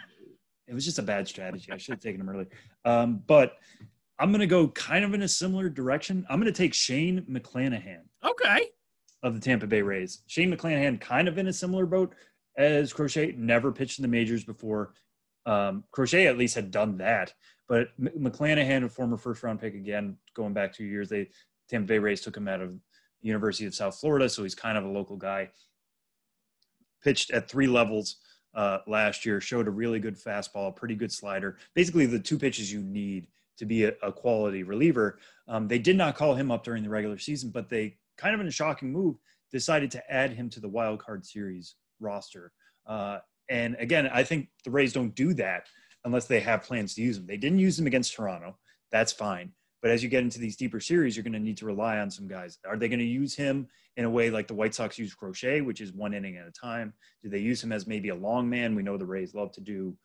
it 0.68 0.74
was 0.74 0.84
just 0.84 0.98
a 0.98 1.02
bad 1.02 1.26
strategy. 1.26 1.72
I 1.72 1.78
should 1.78 1.94
have 1.94 2.00
taken 2.00 2.20
him 2.20 2.28
early. 2.28 2.46
Um, 2.84 3.22
but 3.26 3.54
I'm 4.18 4.30
going 4.30 4.40
to 4.40 4.46
go 4.46 4.68
kind 4.68 5.02
of 5.02 5.14
in 5.14 5.22
a 5.22 5.28
similar 5.28 5.70
direction. 5.70 6.26
I'm 6.28 6.38
going 6.38 6.52
to 6.52 6.56
take 6.56 6.74
Shane 6.74 7.22
McClanahan 7.22 8.02
okay 8.22 8.66
of 9.22 9.32
the 9.32 9.40
Tampa 9.40 9.66
Bay 9.66 9.80
Rays. 9.80 10.22
Shane 10.26 10.54
McClanahan 10.54 11.00
kind 11.00 11.26
of 11.26 11.38
in 11.38 11.46
a 11.46 11.52
similar 11.54 11.86
boat 11.86 12.14
as 12.58 12.92
Crochet, 12.92 13.34
never 13.38 13.72
pitched 13.72 13.98
in 13.98 14.02
the 14.02 14.08
majors 14.08 14.44
before. 14.44 14.92
Um, 15.46 15.84
Crochet 15.90 16.26
at 16.26 16.36
least 16.36 16.54
had 16.54 16.70
done 16.70 16.98
that, 16.98 17.32
but 17.66 17.88
McClanahan, 17.98 18.84
a 18.84 18.90
former 18.90 19.16
first 19.16 19.42
round 19.42 19.58
pick 19.58 19.74
again, 19.74 20.18
going 20.34 20.52
back 20.52 20.74
two 20.74 20.84
years, 20.84 21.08
they 21.08 21.30
Tampa 21.70 21.86
Bay 21.86 21.98
Rays 21.98 22.20
took 22.20 22.36
him 22.36 22.46
out 22.46 22.60
of 22.60 22.78
University 23.22 23.66
of 23.66 23.74
South 23.74 23.98
Florida, 23.98 24.28
so 24.28 24.42
he's 24.42 24.54
kind 24.54 24.78
of 24.78 24.84
a 24.84 24.88
local 24.88 25.16
guy. 25.16 25.50
Pitched 27.02 27.30
at 27.30 27.48
three 27.48 27.66
levels 27.66 28.16
uh, 28.54 28.78
last 28.86 29.24
year, 29.24 29.40
showed 29.40 29.68
a 29.68 29.70
really 29.70 30.00
good 30.00 30.16
fastball, 30.16 30.74
pretty 30.74 30.94
good 30.94 31.12
slider. 31.12 31.56
Basically, 31.74 32.06
the 32.06 32.18
two 32.18 32.38
pitches 32.38 32.72
you 32.72 32.82
need 32.82 33.28
to 33.58 33.66
be 33.66 33.84
a, 33.84 33.92
a 34.02 34.12
quality 34.12 34.62
reliever. 34.62 35.18
Um, 35.48 35.68
they 35.68 35.78
did 35.78 35.96
not 35.96 36.16
call 36.16 36.34
him 36.34 36.50
up 36.50 36.64
during 36.64 36.82
the 36.82 36.88
regular 36.88 37.18
season, 37.18 37.50
but 37.50 37.68
they 37.68 37.96
kind 38.16 38.34
of 38.34 38.40
in 38.40 38.46
a 38.46 38.52
shocking 38.52 38.92
move 38.92 39.16
decided 39.52 39.90
to 39.90 40.12
add 40.12 40.32
him 40.32 40.48
to 40.50 40.60
the 40.60 40.68
wild 40.68 40.98
card 40.98 41.24
series 41.24 41.74
roster. 42.00 42.52
Uh, 42.86 43.18
and 43.48 43.76
again, 43.78 44.08
I 44.12 44.22
think 44.22 44.48
the 44.64 44.70
Rays 44.70 44.92
don't 44.92 45.14
do 45.14 45.34
that 45.34 45.66
unless 46.04 46.26
they 46.26 46.40
have 46.40 46.62
plans 46.62 46.94
to 46.94 47.02
use 47.02 47.18
him. 47.18 47.26
They 47.26 47.36
didn't 47.36 47.58
use 47.58 47.78
him 47.78 47.86
against 47.86 48.14
Toronto. 48.14 48.56
That's 48.90 49.12
fine. 49.12 49.52
But 49.82 49.90
as 49.90 50.02
you 50.02 50.08
get 50.08 50.22
into 50.22 50.38
these 50.38 50.56
deeper 50.56 50.80
series, 50.80 51.16
you're 51.16 51.22
going 51.22 51.32
to 51.32 51.38
need 51.38 51.56
to 51.58 51.66
rely 51.66 51.98
on 51.98 52.10
some 52.10 52.28
guys. 52.28 52.58
Are 52.66 52.76
they 52.76 52.88
going 52.88 52.98
to 52.98 53.04
use 53.04 53.34
him 53.34 53.66
in 53.96 54.04
a 54.04 54.10
way 54.10 54.30
like 54.30 54.46
the 54.46 54.54
White 54.54 54.74
Sox 54.74 54.98
use 54.98 55.14
Crochet, 55.14 55.62
which 55.62 55.80
is 55.80 55.92
one 55.92 56.12
inning 56.12 56.36
at 56.36 56.46
a 56.46 56.52
time? 56.52 56.92
Do 57.22 57.30
they 57.30 57.38
use 57.38 57.62
him 57.62 57.72
as 57.72 57.86
maybe 57.86 58.10
a 58.10 58.14
long 58.14 58.48
man? 58.48 58.74
We 58.74 58.82
know 58.82 58.98
the 58.98 59.06
Rays 59.06 59.34
love 59.34 59.52
to 59.52 59.60
do, 59.60 59.96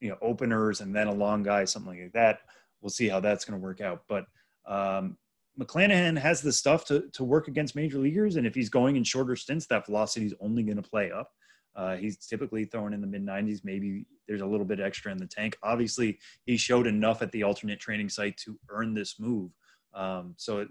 you 0.00 0.08
know, 0.10 0.16
openers 0.20 0.80
and 0.80 0.94
then 0.94 1.06
a 1.06 1.14
long 1.14 1.42
guy, 1.42 1.64
something 1.64 2.02
like 2.02 2.12
that. 2.12 2.40
We'll 2.80 2.90
see 2.90 3.08
how 3.08 3.20
that's 3.20 3.44
going 3.44 3.58
to 3.58 3.64
work 3.64 3.80
out. 3.80 4.02
But 4.08 4.26
um, 4.66 5.16
McClanahan 5.58 6.18
has 6.18 6.42
the 6.42 6.52
stuff 6.52 6.84
to 6.86 7.08
to 7.14 7.24
work 7.24 7.48
against 7.48 7.76
major 7.76 7.98
leaguers, 7.98 8.36
and 8.36 8.46
if 8.46 8.54
he's 8.54 8.68
going 8.68 8.96
in 8.96 9.04
shorter 9.04 9.36
stints, 9.36 9.66
that 9.66 9.86
velocity 9.86 10.26
is 10.26 10.34
only 10.40 10.62
going 10.62 10.76
to 10.76 10.88
play 10.88 11.10
up. 11.10 11.30
Uh, 11.76 11.96
he's 11.96 12.16
typically 12.16 12.64
throwing 12.64 12.94
in 12.94 13.00
the 13.00 13.06
mid 13.06 13.24
90s. 13.24 13.60
Maybe 13.62 14.06
there's 14.26 14.40
a 14.40 14.46
little 14.46 14.66
bit 14.66 14.80
extra 14.80 15.12
in 15.12 15.18
the 15.18 15.26
tank. 15.26 15.56
Obviously, 15.62 16.18
he 16.46 16.56
showed 16.56 16.86
enough 16.86 17.22
at 17.22 17.30
the 17.32 17.42
alternate 17.42 17.78
training 17.78 18.08
site 18.08 18.36
to 18.38 18.58
earn 18.70 18.94
this 18.94 19.20
move. 19.20 19.50
Um, 19.94 20.34
so, 20.36 20.60
it, 20.60 20.68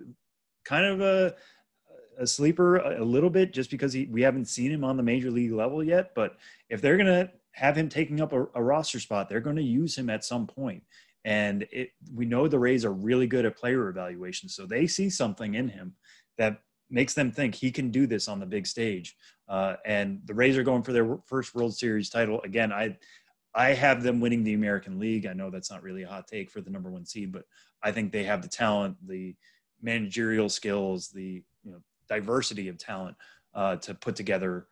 kind 0.66 0.86
of 0.86 1.02
a, 1.02 1.36
a 2.18 2.28
sleeper 2.28 2.78
a, 2.78 3.02
a 3.02 3.06
little 3.06 3.30
bit 3.30 3.54
just 3.54 3.70
because 3.70 3.94
he, 3.94 4.08
we 4.08 4.22
haven't 4.22 4.46
seen 4.46 4.72
him 4.72 4.84
on 4.84 4.98
the 4.98 5.04
major 5.04 5.32
league 5.32 5.54
level 5.54 5.84
yet. 5.84 6.14
But 6.16 6.38
if 6.70 6.82
they're 6.82 6.98
going 6.98 7.08
to 7.08 7.32
have 7.54 7.78
him 7.78 7.88
taking 7.88 8.20
up 8.20 8.34
a, 8.34 8.48
a 8.56 8.64
roster 8.64 9.00
spot, 9.00 9.30
they're 9.30 9.40
going 9.40 9.56
to 9.56 9.64
use 9.64 9.98
him 9.98 10.10
at 10.10 10.26
some 10.26 10.48
point. 10.48 10.84
And 11.24 11.66
it, 11.72 11.92
we 12.14 12.26
know 12.26 12.48
the 12.48 12.60
Rays 12.60 12.86
are 12.86 12.92
really 12.92 13.28
good 13.28 13.46
at 13.46 13.58
player 13.58 13.88
evaluation. 13.90 14.50
So 14.50 14.66
they 14.66 14.86
see 14.88 15.10
something 15.10 15.56
in 15.56 15.70
him 15.70 15.94
that 16.38 16.62
makes 16.90 17.14
them 17.14 17.32
think 17.32 17.56
he 17.56 17.72
can 17.72 17.90
do 17.90 18.06
this 18.06 18.28
on 18.28 18.40
the 18.40 18.46
big 18.46 18.68
stage. 18.68 19.16
Uh, 19.48 19.76
and 19.86 20.22
the 20.26 20.34
Rays 20.34 20.58
are 20.58 20.64
going 20.64 20.84
for 20.84 20.94
their 20.94 21.18
first 21.26 21.54
World 21.54 21.76
Series 21.76 22.10
title 22.10 22.42
again. 22.42 22.72
I 22.72 22.98
I 23.54 23.70
have 23.74 24.04
them 24.04 24.20
winning 24.20 24.44
the 24.44 24.54
American 24.54 25.00
League. 25.00 25.26
I 25.26 25.34
know 25.34 25.50
that's 25.50 25.72
not 25.72 25.82
really 25.82 26.04
a 26.04 26.10
hot 26.10 26.28
take 26.28 26.52
for 26.52 26.62
the 26.62 26.70
number 26.70 26.90
one 26.90 27.06
seed, 27.06 27.32
but 27.32 27.46
I 27.82 27.92
think 27.92 28.12
they 28.12 28.24
have 28.26 28.42
the 28.42 28.50
talent, 28.50 28.98
the 29.08 29.36
managerial 29.82 30.50
skills, 30.50 31.10
the 31.10 31.44
you 31.64 31.72
know 31.72 31.80
diversity 32.10 32.68
of 32.68 32.78
talent 32.78 33.16
uh, 33.54 33.78
to 33.78 33.94
put 33.94 34.16
together 34.16 34.68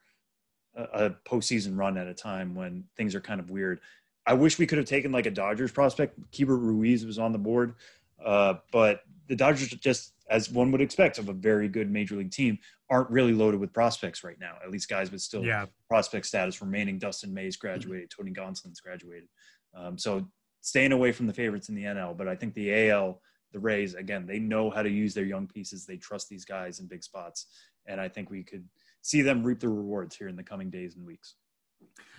a, 0.75 0.83
a 1.05 1.09
postseason 1.25 1.77
run 1.77 1.97
at 1.97 2.07
a 2.07 2.13
time 2.13 2.55
when 2.55 2.83
things 2.97 3.15
are 3.15 3.21
kind 3.21 3.39
of 3.39 3.49
weird. 3.49 3.79
I 4.25 4.33
wish 4.33 4.57
we 4.57 4.65
could 4.65 4.77
have 4.77 4.87
taken 4.87 5.11
like 5.11 5.25
a 5.25 5.31
Dodgers 5.31 5.71
prospect. 5.71 6.19
Keibert 6.31 6.61
Ruiz 6.61 7.05
was 7.05 7.19
on 7.19 7.31
the 7.31 7.37
board, 7.37 7.75
uh, 8.23 8.55
but 8.71 9.01
the 9.27 9.35
Dodgers 9.35 9.69
just, 9.69 10.13
as 10.29 10.49
one 10.49 10.71
would 10.71 10.81
expect 10.81 11.17
of 11.17 11.29
a 11.29 11.33
very 11.33 11.67
good 11.67 11.89
major 11.89 12.15
league 12.15 12.31
team, 12.31 12.57
aren't 12.89 13.09
really 13.09 13.33
loaded 13.33 13.59
with 13.59 13.73
prospects 13.73 14.23
right 14.23 14.39
now. 14.39 14.55
At 14.63 14.71
least 14.71 14.89
guys 14.89 15.11
with 15.11 15.21
still 15.21 15.43
yeah 15.43 15.65
prospect 15.89 16.25
status 16.25 16.61
remaining. 16.61 16.99
Dustin 16.99 17.33
May's 17.33 17.55
graduated, 17.55 18.11
Tony 18.15 18.31
Gonsolin's 18.31 18.81
graduated. 18.81 19.29
Um, 19.75 19.97
so 19.97 20.27
staying 20.61 20.91
away 20.91 21.11
from 21.11 21.27
the 21.27 21.33
favorites 21.33 21.69
in 21.69 21.75
the 21.75 21.83
NL, 21.83 22.17
but 22.17 22.27
I 22.27 22.35
think 22.35 22.53
the 22.53 22.89
AL, 22.89 23.21
the 23.51 23.59
Rays, 23.59 23.95
again, 23.95 24.25
they 24.25 24.39
know 24.39 24.69
how 24.69 24.81
to 24.81 24.89
use 24.89 25.13
their 25.13 25.25
young 25.25 25.47
pieces. 25.47 25.85
They 25.85 25.97
trust 25.97 26.29
these 26.29 26.45
guys 26.45 26.79
in 26.79 26.87
big 26.87 27.03
spots, 27.03 27.47
and 27.85 27.99
I 27.99 28.07
think 28.07 28.29
we 28.29 28.43
could 28.43 28.67
see 29.01 29.21
them 29.21 29.43
reap 29.43 29.59
the 29.59 29.69
rewards 29.69 30.15
here 30.15 30.27
in 30.27 30.35
the 30.35 30.43
coming 30.43 30.69
days 30.69 30.95
and 30.95 31.05
weeks. 31.05 31.35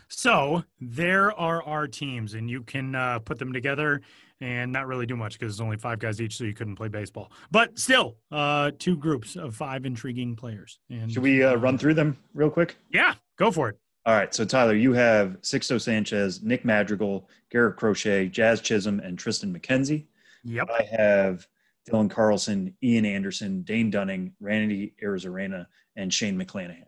So 0.08 0.64
there 0.80 1.32
are 1.38 1.62
our 1.62 1.86
teams, 1.86 2.34
and 2.34 2.48
you 2.48 2.62
can 2.62 2.94
uh, 2.94 3.18
put 3.20 3.38
them 3.38 3.52
together 3.52 4.02
and 4.40 4.72
not 4.72 4.86
really 4.86 5.06
do 5.06 5.16
much 5.16 5.38
because 5.38 5.56
there's 5.56 5.64
only 5.64 5.76
five 5.76 5.98
guys 5.98 6.20
each, 6.20 6.36
so 6.36 6.44
you 6.44 6.54
couldn't 6.54 6.76
play 6.76 6.88
baseball. 6.88 7.32
But 7.50 7.78
still, 7.78 8.16
uh, 8.30 8.72
two 8.78 8.96
groups 8.96 9.36
of 9.36 9.54
five 9.54 9.86
intriguing 9.86 10.36
players. 10.36 10.78
And 10.90 11.10
Should 11.10 11.22
we 11.22 11.42
uh, 11.42 11.54
run 11.56 11.78
through 11.78 11.94
them 11.94 12.16
real 12.34 12.50
quick? 12.50 12.76
Yeah, 12.90 13.14
go 13.36 13.50
for 13.50 13.70
it. 13.70 13.78
All 14.06 14.14
right. 14.14 14.34
So 14.34 14.44
Tyler, 14.44 14.74
you 14.74 14.92
have 14.92 15.40
Sixto 15.40 15.80
Sanchez, 15.80 16.42
Nick 16.42 16.64
Madrigal, 16.64 17.28
Garrett 17.50 17.76
Crochet, 17.76 18.28
Jazz 18.28 18.60
Chisholm, 18.60 19.00
and 19.00 19.18
Triston 19.18 19.56
McKenzie. 19.56 20.06
Yep. 20.44 20.68
I 20.70 20.82
have 20.82 21.46
Dylan 21.88 22.10
Carlson, 22.10 22.76
Ian 22.82 23.06
Anderson, 23.06 23.62
Dane 23.62 23.90
Dunning, 23.90 24.34
Randy 24.40 24.94
Arozarena, 25.02 25.66
and 25.96 26.12
Shane 26.12 26.38
McClanahan. 26.38 26.84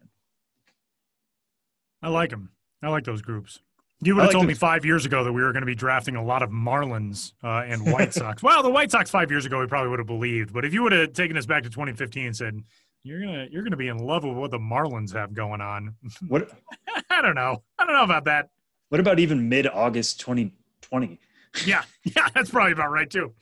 I 2.02 2.08
like 2.10 2.30
them. 2.30 2.50
I 2.82 2.88
like 2.88 3.04
those 3.04 3.22
groups. 3.22 3.60
You 4.02 4.14
would 4.14 4.20
have 4.22 4.28
like 4.28 4.34
told 4.34 4.46
me 4.46 4.52
five 4.54 4.84
years 4.84 5.06
ago 5.06 5.24
that 5.24 5.32
we 5.32 5.42
were 5.42 5.52
going 5.52 5.62
to 5.62 5.66
be 5.66 5.74
drafting 5.74 6.16
a 6.16 6.22
lot 6.22 6.42
of 6.42 6.50
Marlins 6.50 7.32
uh, 7.42 7.64
and 7.66 7.90
White 7.90 8.12
Sox. 8.14 8.42
well, 8.42 8.62
the 8.62 8.70
White 8.70 8.90
Sox 8.90 9.08
five 9.10 9.30
years 9.30 9.46
ago 9.46 9.58
we 9.60 9.66
probably 9.66 9.88
would 9.88 9.98
have 9.98 10.06
believed, 10.06 10.52
but 10.52 10.64
if 10.66 10.74
you 10.74 10.82
would 10.82 10.92
have 10.92 11.14
taken 11.14 11.36
us 11.38 11.46
back 11.46 11.62
to 11.62 11.70
2015 11.70 12.26
and 12.26 12.36
said 12.36 12.60
you're 13.02 13.20
gonna 13.20 13.46
you're 13.50 13.62
gonna 13.62 13.76
be 13.76 13.88
in 13.88 13.98
love 13.98 14.24
with 14.24 14.36
what 14.36 14.50
the 14.50 14.58
Marlins 14.58 15.14
have 15.14 15.32
going 15.32 15.60
on, 15.62 15.94
What 16.28 16.50
I 17.08 17.22
don't 17.22 17.34
know. 17.34 17.62
I 17.78 17.86
don't 17.86 17.94
know 17.94 18.04
about 18.04 18.24
that. 18.24 18.50
What 18.90 19.00
about 19.00 19.18
even 19.18 19.48
mid 19.48 19.66
August 19.66 20.20
2020? 20.20 21.18
Yeah, 21.64 21.82
yeah, 22.04 22.28
that's 22.34 22.50
probably 22.50 22.72
about 22.72 22.90
right 22.90 23.08
too. 23.08 23.32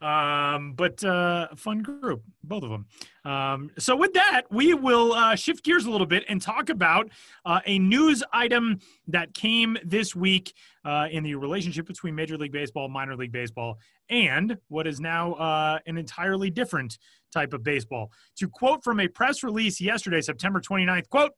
Um, 0.00 0.72
but 0.74 1.02
uh, 1.04 1.48
fun 1.56 1.82
group, 1.82 2.22
both 2.44 2.62
of 2.62 2.70
them. 2.70 2.86
Um, 3.24 3.70
so 3.78 3.96
with 3.96 4.12
that, 4.14 4.42
we 4.50 4.74
will 4.74 5.12
uh, 5.12 5.34
shift 5.34 5.64
gears 5.64 5.86
a 5.86 5.90
little 5.90 6.06
bit 6.06 6.24
and 6.28 6.40
talk 6.40 6.68
about 6.68 7.10
uh, 7.44 7.60
a 7.66 7.78
news 7.78 8.22
item 8.32 8.80
that 9.08 9.34
came 9.34 9.76
this 9.84 10.14
week 10.14 10.54
uh, 10.84 11.08
in 11.10 11.24
the 11.24 11.34
relationship 11.34 11.86
between 11.86 12.14
Major 12.14 12.36
League 12.36 12.52
Baseball, 12.52 12.88
minor 12.88 13.16
league 13.16 13.32
baseball, 13.32 13.78
and 14.08 14.56
what 14.68 14.86
is 14.86 15.00
now 15.00 15.32
uh, 15.34 15.78
an 15.86 15.98
entirely 15.98 16.50
different 16.50 16.98
type 17.32 17.52
of 17.52 17.62
baseball. 17.62 18.12
To 18.38 18.48
quote 18.48 18.84
from 18.84 19.00
a 19.00 19.08
press 19.08 19.42
release 19.42 19.80
yesterday, 19.80 20.20
September 20.20 20.60
29th, 20.60 21.08
quote, 21.08 21.32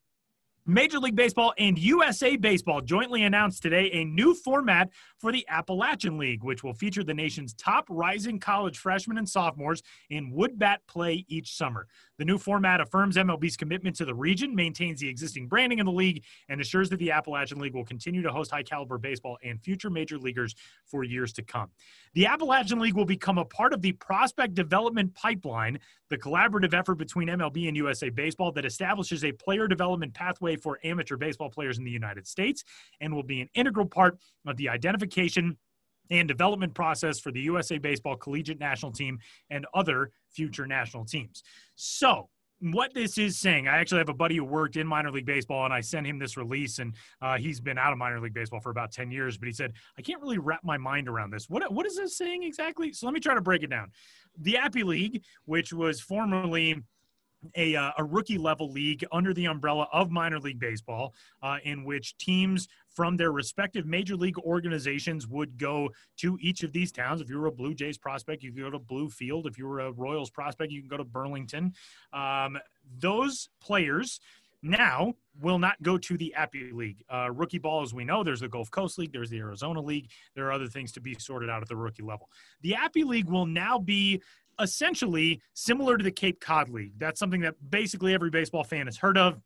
Major 0.65 0.99
League 0.99 1.15
Baseball 1.15 1.53
and 1.57 1.79
USA 1.79 2.35
Baseball 2.35 2.81
jointly 2.81 3.23
announced 3.23 3.63
today 3.63 3.89
a 3.91 4.03
new 4.03 4.35
format 4.35 4.89
for 5.17 5.31
the 5.31 5.45
Appalachian 5.49 6.17
League, 6.17 6.43
which 6.43 6.63
will 6.63 6.73
feature 6.73 7.03
the 7.03 7.13
nation's 7.13 7.53
top 7.53 7.85
rising 7.89 8.39
college 8.39 8.77
freshmen 8.77 9.17
and 9.17 9.27
sophomores 9.27 9.81
in 10.09 10.31
wood 10.31 10.59
bat 10.59 10.81
play 10.87 11.25
each 11.27 11.55
summer. 11.55 11.87
The 12.19 12.25
new 12.25 12.37
format 12.37 12.81
affirms 12.81 13.15
MLB's 13.15 13.57
commitment 13.57 13.95
to 13.95 14.05
the 14.05 14.13
region, 14.13 14.53
maintains 14.53 14.99
the 14.99 15.07
existing 15.07 15.47
branding 15.47 15.79
of 15.79 15.85
the 15.85 15.91
league, 15.91 16.23
and 16.49 16.61
assures 16.61 16.89
that 16.89 16.97
the 16.97 17.11
Appalachian 17.11 17.59
League 17.59 17.73
will 17.73 17.85
continue 17.85 18.21
to 18.21 18.31
host 18.31 18.51
high 18.51 18.63
caliber 18.63 18.97
baseball 18.97 19.37
and 19.43 19.61
future 19.61 19.89
major 19.89 20.17
leaguers 20.17 20.53
for 20.85 21.03
years 21.03 21.33
to 21.33 21.41
come. 21.41 21.69
The 22.13 22.25
Appalachian 22.25 22.79
League 22.79 22.95
will 22.95 23.05
become 23.05 23.37
a 23.37 23.45
part 23.45 23.73
of 23.73 23.81
the 23.81 23.93
prospect 23.93 24.53
development 24.53 25.15
pipeline, 25.15 25.79
the 26.09 26.17
collaborative 26.17 26.73
effort 26.73 26.95
between 26.95 27.27
MLB 27.29 27.67
and 27.67 27.77
USA 27.77 28.09
Baseball 28.09 28.51
that 28.51 28.65
establishes 28.65 29.23
a 29.23 29.31
player 29.31 29.67
development 29.67 30.13
pathway 30.13 30.48
for 30.55 30.79
amateur 30.83 31.17
baseball 31.17 31.49
players 31.49 31.77
in 31.77 31.83
the 31.83 31.91
United 31.91 32.27
States 32.27 32.63
and 33.01 33.13
will 33.13 33.23
be 33.23 33.41
an 33.41 33.49
integral 33.53 33.85
part 33.85 34.17
of 34.47 34.57
the 34.57 34.69
identification 34.69 35.57
and 36.11 36.27
development 36.27 36.73
process 36.73 37.19
for 37.19 37.31
the 37.31 37.41
USA 37.41 37.77
Baseball 37.77 38.15
collegiate 38.15 38.59
national 38.59 38.91
team 38.91 39.19
and 39.49 39.65
other 39.73 40.11
future 40.31 40.65
national 40.65 41.05
teams. 41.05 41.43
So, 41.75 42.29
what 42.61 42.93
this 42.93 43.17
is 43.17 43.39
saying, 43.39 43.69
I 43.69 43.77
actually 43.77 43.99
have 43.99 44.09
a 44.09 44.13
buddy 44.13 44.35
who 44.35 44.43
worked 44.43 44.75
in 44.75 44.85
minor 44.85 45.11
league 45.11 45.25
baseball, 45.25 45.63
and 45.63 45.73
I 45.73 45.79
sent 45.79 46.05
him 46.05 46.19
this 46.19 46.35
release, 46.35 46.79
and 46.79 46.93
uh, 47.21 47.37
he's 47.37 47.61
been 47.61 47.77
out 47.77 47.93
of 47.93 47.97
minor 47.97 48.19
league 48.19 48.33
baseball 48.33 48.59
for 48.59 48.69
about 48.69 48.91
ten 48.91 49.11
years. 49.11 49.37
But 49.37 49.47
he 49.47 49.53
said, 49.53 49.73
I 49.97 50.01
can't 50.01 50.21
really 50.21 50.39
wrap 50.39 50.61
my 50.63 50.77
mind 50.77 51.07
around 51.07 51.31
this. 51.31 51.49
What 51.49 51.71
what 51.71 51.85
is 51.85 51.95
this 51.95 52.17
saying 52.17 52.43
exactly? 52.43 52.91
So 52.91 53.05
let 53.05 53.13
me 53.13 53.21
try 53.21 53.33
to 53.33 53.41
break 53.41 53.63
it 53.63 53.69
down. 53.69 53.91
The 54.37 54.57
Appy 54.57 54.83
League, 54.83 55.23
which 55.45 55.71
was 55.71 56.01
formerly 56.01 56.83
a, 57.55 57.75
uh, 57.75 57.91
a 57.97 58.03
rookie 58.03 58.37
level 58.37 58.71
league 58.71 59.05
under 59.11 59.33
the 59.33 59.45
umbrella 59.45 59.87
of 59.91 60.11
minor 60.11 60.39
league 60.39 60.59
baseball, 60.59 61.13
uh, 61.41 61.57
in 61.63 61.83
which 61.83 62.17
teams 62.17 62.67
from 62.89 63.17
their 63.17 63.31
respective 63.31 63.85
major 63.85 64.15
league 64.15 64.37
organizations 64.39 65.27
would 65.27 65.57
go 65.57 65.89
to 66.17 66.37
each 66.41 66.63
of 66.63 66.73
these 66.73 66.91
towns. 66.91 67.21
If 67.21 67.29
you 67.29 67.39
were 67.39 67.47
a 67.47 67.51
Blue 67.51 67.73
Jays 67.73 67.97
prospect, 67.97 68.43
you 68.43 68.51
could 68.51 68.61
go 68.61 68.69
to 68.71 68.79
Bluefield. 68.79 69.45
If 69.45 69.57
you 69.57 69.67
were 69.67 69.81
a 69.81 69.91
Royals 69.91 70.29
prospect, 70.29 70.71
you 70.71 70.81
can 70.81 70.89
go 70.89 70.97
to 70.97 71.03
Burlington. 71.03 71.73
Um, 72.11 72.57
those 72.99 73.49
players 73.61 74.19
now 74.61 75.13
will 75.41 75.59
not 75.59 75.81
go 75.81 75.97
to 75.97 76.17
the 76.17 76.33
Appy 76.33 76.71
League. 76.71 77.03
Uh, 77.09 77.31
rookie 77.31 77.59
ball, 77.59 77.81
as 77.81 77.93
we 77.93 78.03
know, 78.03 78.23
there's 78.23 78.41
the 78.41 78.49
Gulf 78.49 78.69
Coast 78.71 78.97
League, 78.97 79.13
there's 79.13 79.29
the 79.29 79.37
Arizona 79.37 79.81
League. 79.81 80.09
There 80.35 80.47
are 80.47 80.51
other 80.51 80.67
things 80.67 80.91
to 80.93 80.99
be 80.99 81.15
sorted 81.17 81.49
out 81.49 81.61
at 81.61 81.69
the 81.69 81.77
rookie 81.77 82.03
level. 82.03 82.29
The 82.61 82.75
Appy 82.75 83.03
League 83.03 83.29
will 83.29 83.45
now 83.45 83.79
be 83.79 84.21
essentially 84.59 85.41
similar 85.53 85.97
to 85.97 86.03
the 86.03 86.11
Cape 86.11 86.39
Cod 86.39 86.69
League. 86.69 86.93
That's 86.97 87.19
something 87.19 87.41
that 87.41 87.55
basically 87.69 88.13
every 88.13 88.29
baseball 88.29 88.63
fan 88.63 88.87
has 88.87 88.97
heard 88.97 89.17
of. 89.17 89.41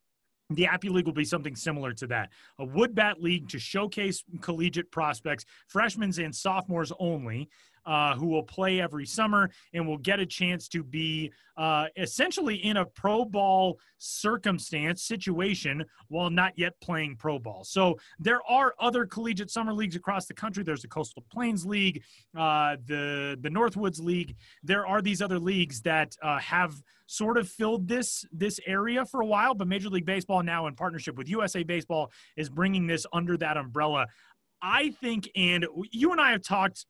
The 0.49 0.65
Appy 0.67 0.89
League 0.89 1.05
will 1.05 1.13
be 1.13 1.25
something 1.25 1.55
similar 1.55 1.93
to 1.93 2.07
that. 2.07 2.29
A 2.59 2.65
wood 2.65 2.93
bat 2.93 3.21
league 3.21 3.49
to 3.49 3.59
showcase 3.59 4.23
collegiate 4.41 4.91
prospects, 4.91 5.45
freshmen 5.67 6.11
and 6.19 6.35
sophomores 6.35 6.91
only 6.99 7.49
uh, 7.85 8.15
who 8.15 8.27
will 8.27 8.43
play 8.43 8.81
every 8.81 9.05
summer 9.05 9.49
and 9.73 9.87
will 9.87 9.97
get 9.97 10.19
a 10.19 10.25
chance 10.25 10.67
to 10.69 10.83
be 10.83 11.31
uh, 11.57 11.85
essentially 11.97 12.55
in 12.55 12.77
a 12.77 12.85
pro 12.85 13.25
ball 13.25 13.77
circumstance 13.97 15.03
situation 15.03 15.83
while 16.07 16.29
not 16.29 16.53
yet 16.57 16.73
playing 16.81 17.15
pro 17.15 17.37
ball. 17.37 17.63
So 17.63 17.97
there 18.19 18.41
are 18.49 18.73
other 18.79 19.05
collegiate 19.05 19.51
summer 19.51 19.73
leagues 19.73 19.95
across 19.95 20.25
the 20.25 20.33
country. 20.33 20.63
There's 20.63 20.81
the 20.81 20.87
Coastal 20.87 21.23
Plains 21.31 21.65
League, 21.65 22.03
uh, 22.35 22.77
the 22.85 23.37
the 23.39 23.49
Northwoods 23.49 24.01
League. 24.01 24.35
There 24.63 24.85
are 24.87 25.01
these 25.01 25.21
other 25.21 25.39
leagues 25.39 25.81
that 25.81 26.15
uh, 26.21 26.39
have 26.39 26.73
sort 27.05 27.37
of 27.37 27.47
filled 27.47 27.87
this 27.87 28.25
this 28.31 28.59
area 28.65 29.05
for 29.05 29.21
a 29.21 29.25
while, 29.25 29.53
but 29.53 29.67
Major 29.67 29.89
League 29.89 30.05
Baseball 30.05 30.41
now 30.43 30.67
in 30.67 30.75
partnership 30.75 31.15
with 31.17 31.29
USA 31.29 31.63
Baseball 31.63 32.11
is 32.35 32.49
bringing 32.49 32.87
this 32.87 33.05
under 33.13 33.37
that 33.37 33.57
umbrella. 33.57 34.07
I 34.61 34.91
think, 35.01 35.29
and 35.35 35.65
you 35.91 36.13
and 36.13 36.21
I 36.21 36.31
have 36.31 36.41
talked 36.41 36.85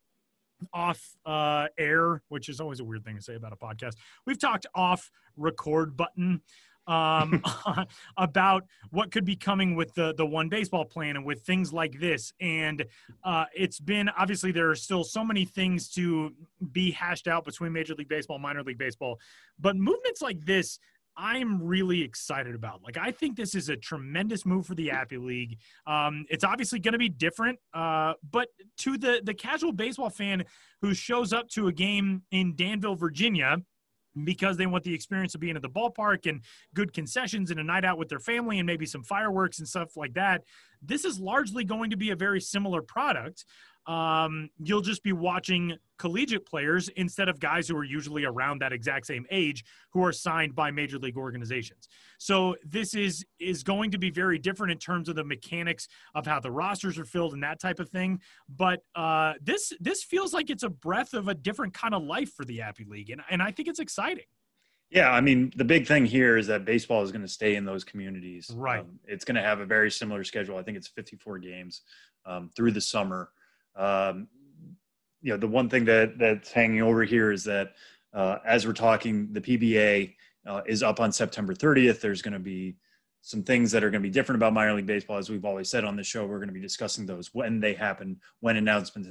off 0.74 1.02
uh, 1.26 1.68
air, 1.78 2.22
which 2.30 2.50
is 2.50 2.60
always 2.60 2.80
a 2.80 2.84
weird 2.84 3.04
thing 3.04 3.16
to 3.16 3.22
say 3.22 3.36
about 3.36 3.54
a 3.54 3.56
podcast. 3.56 3.94
We've 4.26 4.40
talked 4.40 4.66
off 4.76 5.10
record 5.36 5.98
button 5.98 6.42
um, 6.88 7.42
about 8.18 8.66
what 8.92 9.12
could 9.12 9.26
be 9.26 9.36
coming 9.36 9.76
with 9.76 9.94
the 9.96 10.14
the 10.16 10.26
one 10.26 10.50
baseball 10.50 10.86
plan 10.86 11.16
and 11.16 11.26
with 11.26 11.42
things 11.42 11.74
like 11.74 12.00
this. 12.00 12.34
And 12.40 12.86
uh, 13.24 13.46
it's 13.56 13.80
been 13.80 14.10
obviously 14.10 14.52
there 14.52 14.70
are 14.70 14.76
still 14.76 15.04
so 15.04 15.24
many 15.24 15.46
things 15.46 15.90
to 15.92 16.34
be 16.72 16.92
hashed 16.92 17.28
out 17.28 17.46
between 17.46 17.74
Major 17.74 17.96
League 17.96 18.10
Baseball, 18.10 18.40
minor 18.40 18.64
league 18.64 18.78
baseball, 18.78 19.20
but 19.60 19.76
movements 19.76 20.22
like 20.22 20.46
this 20.46 20.80
I'm 21.16 21.62
really 21.62 22.02
excited 22.02 22.56
about. 22.56 22.82
Like, 22.84 22.98
I 22.98 23.12
think 23.12 23.36
this 23.36 23.56
is 23.56 23.70
a 23.70 23.76
tremendous 23.76 24.46
move 24.46 24.66
for 24.66 24.76
the 24.76 24.92
Appy 24.92 25.18
League. 25.18 25.60
Um, 25.86 26.26
it's 26.30 26.44
obviously 26.44 26.80
going 26.80 26.94
to 26.94 27.00
be 27.00 27.10
different, 27.10 27.60
uh, 27.74 28.14
but 28.30 28.50
to 28.80 28.98
the 28.98 29.22
the 29.24 29.34
casual 29.34 29.72
baseball 29.72 30.10
fan 30.10 30.44
who 30.82 30.94
shows 30.94 31.34
up 31.34 31.50
to 31.50 31.68
a 31.68 31.72
game 31.72 32.24
in 32.32 32.56
Danville, 32.56 32.96
Virginia, 32.96 33.58
because 34.24 34.58
they 34.58 34.66
want 34.66 34.84
the 34.84 34.94
experience 34.94 35.34
of 35.36 35.42
being 35.42 35.56
at 35.56 35.62
the 35.62 35.70
ballpark 35.70 36.28
and 36.30 36.42
good 36.74 36.94
concessions 36.94 37.52
and 37.52 37.60
a 37.60 37.64
night 37.64 37.86
out 37.86 37.98
with 37.98 38.10
their 38.10 38.20
family 38.20 38.60
and 38.60 38.68
maybe 38.68 38.86
some 38.86 39.04
fireworks 39.04 39.60
and 39.60 39.68
stuff 39.68 39.96
like 39.96 40.14
that. 40.14 40.44
This 40.82 41.06
is 41.06 41.20
largely 41.20 41.64
going 41.64 41.90
to 41.90 41.98
be 41.98 42.12
a 42.12 42.16
very 42.16 42.42
similar 42.42 42.82
product 42.82 43.46
um, 43.86 44.50
you'll 44.60 44.82
just 44.82 45.04
be 45.04 45.14
watching 45.14 45.78
collegiate 45.98 46.46
players 46.46 46.90
instead 46.90 47.30
of 47.30 47.40
guys 47.40 47.68
who 47.68 47.78
are 47.78 47.84
usually 47.84 48.26
around 48.26 48.60
that 48.60 48.74
exact 48.74 49.06
same 49.06 49.26
age 49.32 49.64
who 49.92 50.04
are 50.04 50.12
signed 50.12 50.56
by 50.56 50.72
major 50.72 50.98
league 50.98 51.18
organizations. 51.18 51.88
So 52.18 52.56
this 52.66 52.94
is 52.94 53.26
is 53.40 53.64
going 53.64 53.92
to 53.92 53.98
be 53.98 54.10
very 54.10 54.40
different 54.40 54.72
in 54.72 54.80
terms 54.80 55.10
of 55.10 55.16
the 55.16 55.24
mechanics 55.24 55.88
of 56.16 56.26
how 56.26 56.40
the 56.40 56.52
rosters 56.52 56.98
are 56.98 57.06
filled 57.06 57.34
and 57.34 57.44
that 57.44 57.60
type 57.60 57.80
of 57.80 57.90
thing. 57.90 58.20
But 58.50 58.82
uh, 58.96 59.34
this 59.42 59.74
this 59.80 60.04
feels 60.04 60.34
like 60.34 60.50
it's 60.50 60.64
a 60.64 60.70
breath 60.70 61.14
of 61.14 61.28
a 61.28 61.34
different 61.34 61.74
kind 61.74 61.94
of 61.94 62.04
life 62.04 62.34
for 62.34 62.46
the 62.46 62.62
Appy 62.62 62.86
League, 62.86 63.10
and 63.10 63.22
and 63.30 63.42
I 63.42 63.52
think 63.52 63.68
it's 63.68 63.80
exciting. 63.80 64.26
Yeah, 64.90 65.10
I 65.10 65.22
mean, 65.22 65.52
the 65.56 65.64
big 65.66 65.88
thing 65.88 66.06
here 66.06 66.38
is 66.38 66.46
that 66.48 66.66
baseball 66.66 67.02
is 67.02 67.12
going 67.12 67.24
to 67.24 67.28
stay 67.28 67.56
in 67.56 67.66
those 67.66 67.84
communities. 67.84 68.52
Right. 68.54 68.82
Um, 68.82 69.00
it's 69.06 69.26
going 69.26 69.36
to 69.36 69.42
have 69.42 69.60
a 69.60 69.66
very 69.66 69.90
similar 69.90 70.24
schedule. 70.24 70.56
I 70.56 70.62
think 70.62 70.78
it's 70.78 70.88
54 70.88 71.40
games 71.40 71.82
um, 72.28 72.52
through 72.56 72.74
the 72.74 72.82
summer. 72.82 73.32
Um, 73.76 74.28
you 75.22 75.32
know, 75.32 75.38
the 75.38 75.48
one 75.48 75.70
thing 75.70 75.86
that 75.86 76.18
that's 76.18 76.52
hanging 76.52 76.82
over 76.82 77.04
here 77.04 77.32
is 77.32 77.44
that 77.46 77.74
uh, 78.14 78.38
as 78.46 78.68
we're 78.68 78.74
talking, 78.74 79.32
the 79.32 79.42
PBA 79.42 80.16
uh, 80.46 80.62
is 80.68 80.84
up 80.84 81.00
on 81.00 81.12
September 81.12 81.54
30th. 81.54 82.02
There's 82.02 82.22
going 82.22 82.34
to 82.34 82.40
be 82.40 82.76
some 83.22 83.42
things 83.42 83.72
that 83.72 83.84
are 83.84 83.90
going 83.90 84.04
to 84.04 84.08
be 84.08 84.14
different 84.14 84.38
about 84.38 84.54
minor 84.54 84.74
league 84.74 84.86
baseball, 84.86 85.18
as 85.18 85.30
we've 85.30 85.46
always 85.46 85.70
said 85.70 85.86
on 85.86 85.96
the 85.96 86.04
show. 86.04 86.26
We're 86.26 86.40
going 86.40 86.50
to 86.50 86.54
be 86.54 86.60
discussing 86.60 87.06
those 87.06 87.34
when 87.34 87.60
they 87.60 87.74
happen, 87.74 88.20
when 88.42 88.58
announcements 88.58 89.10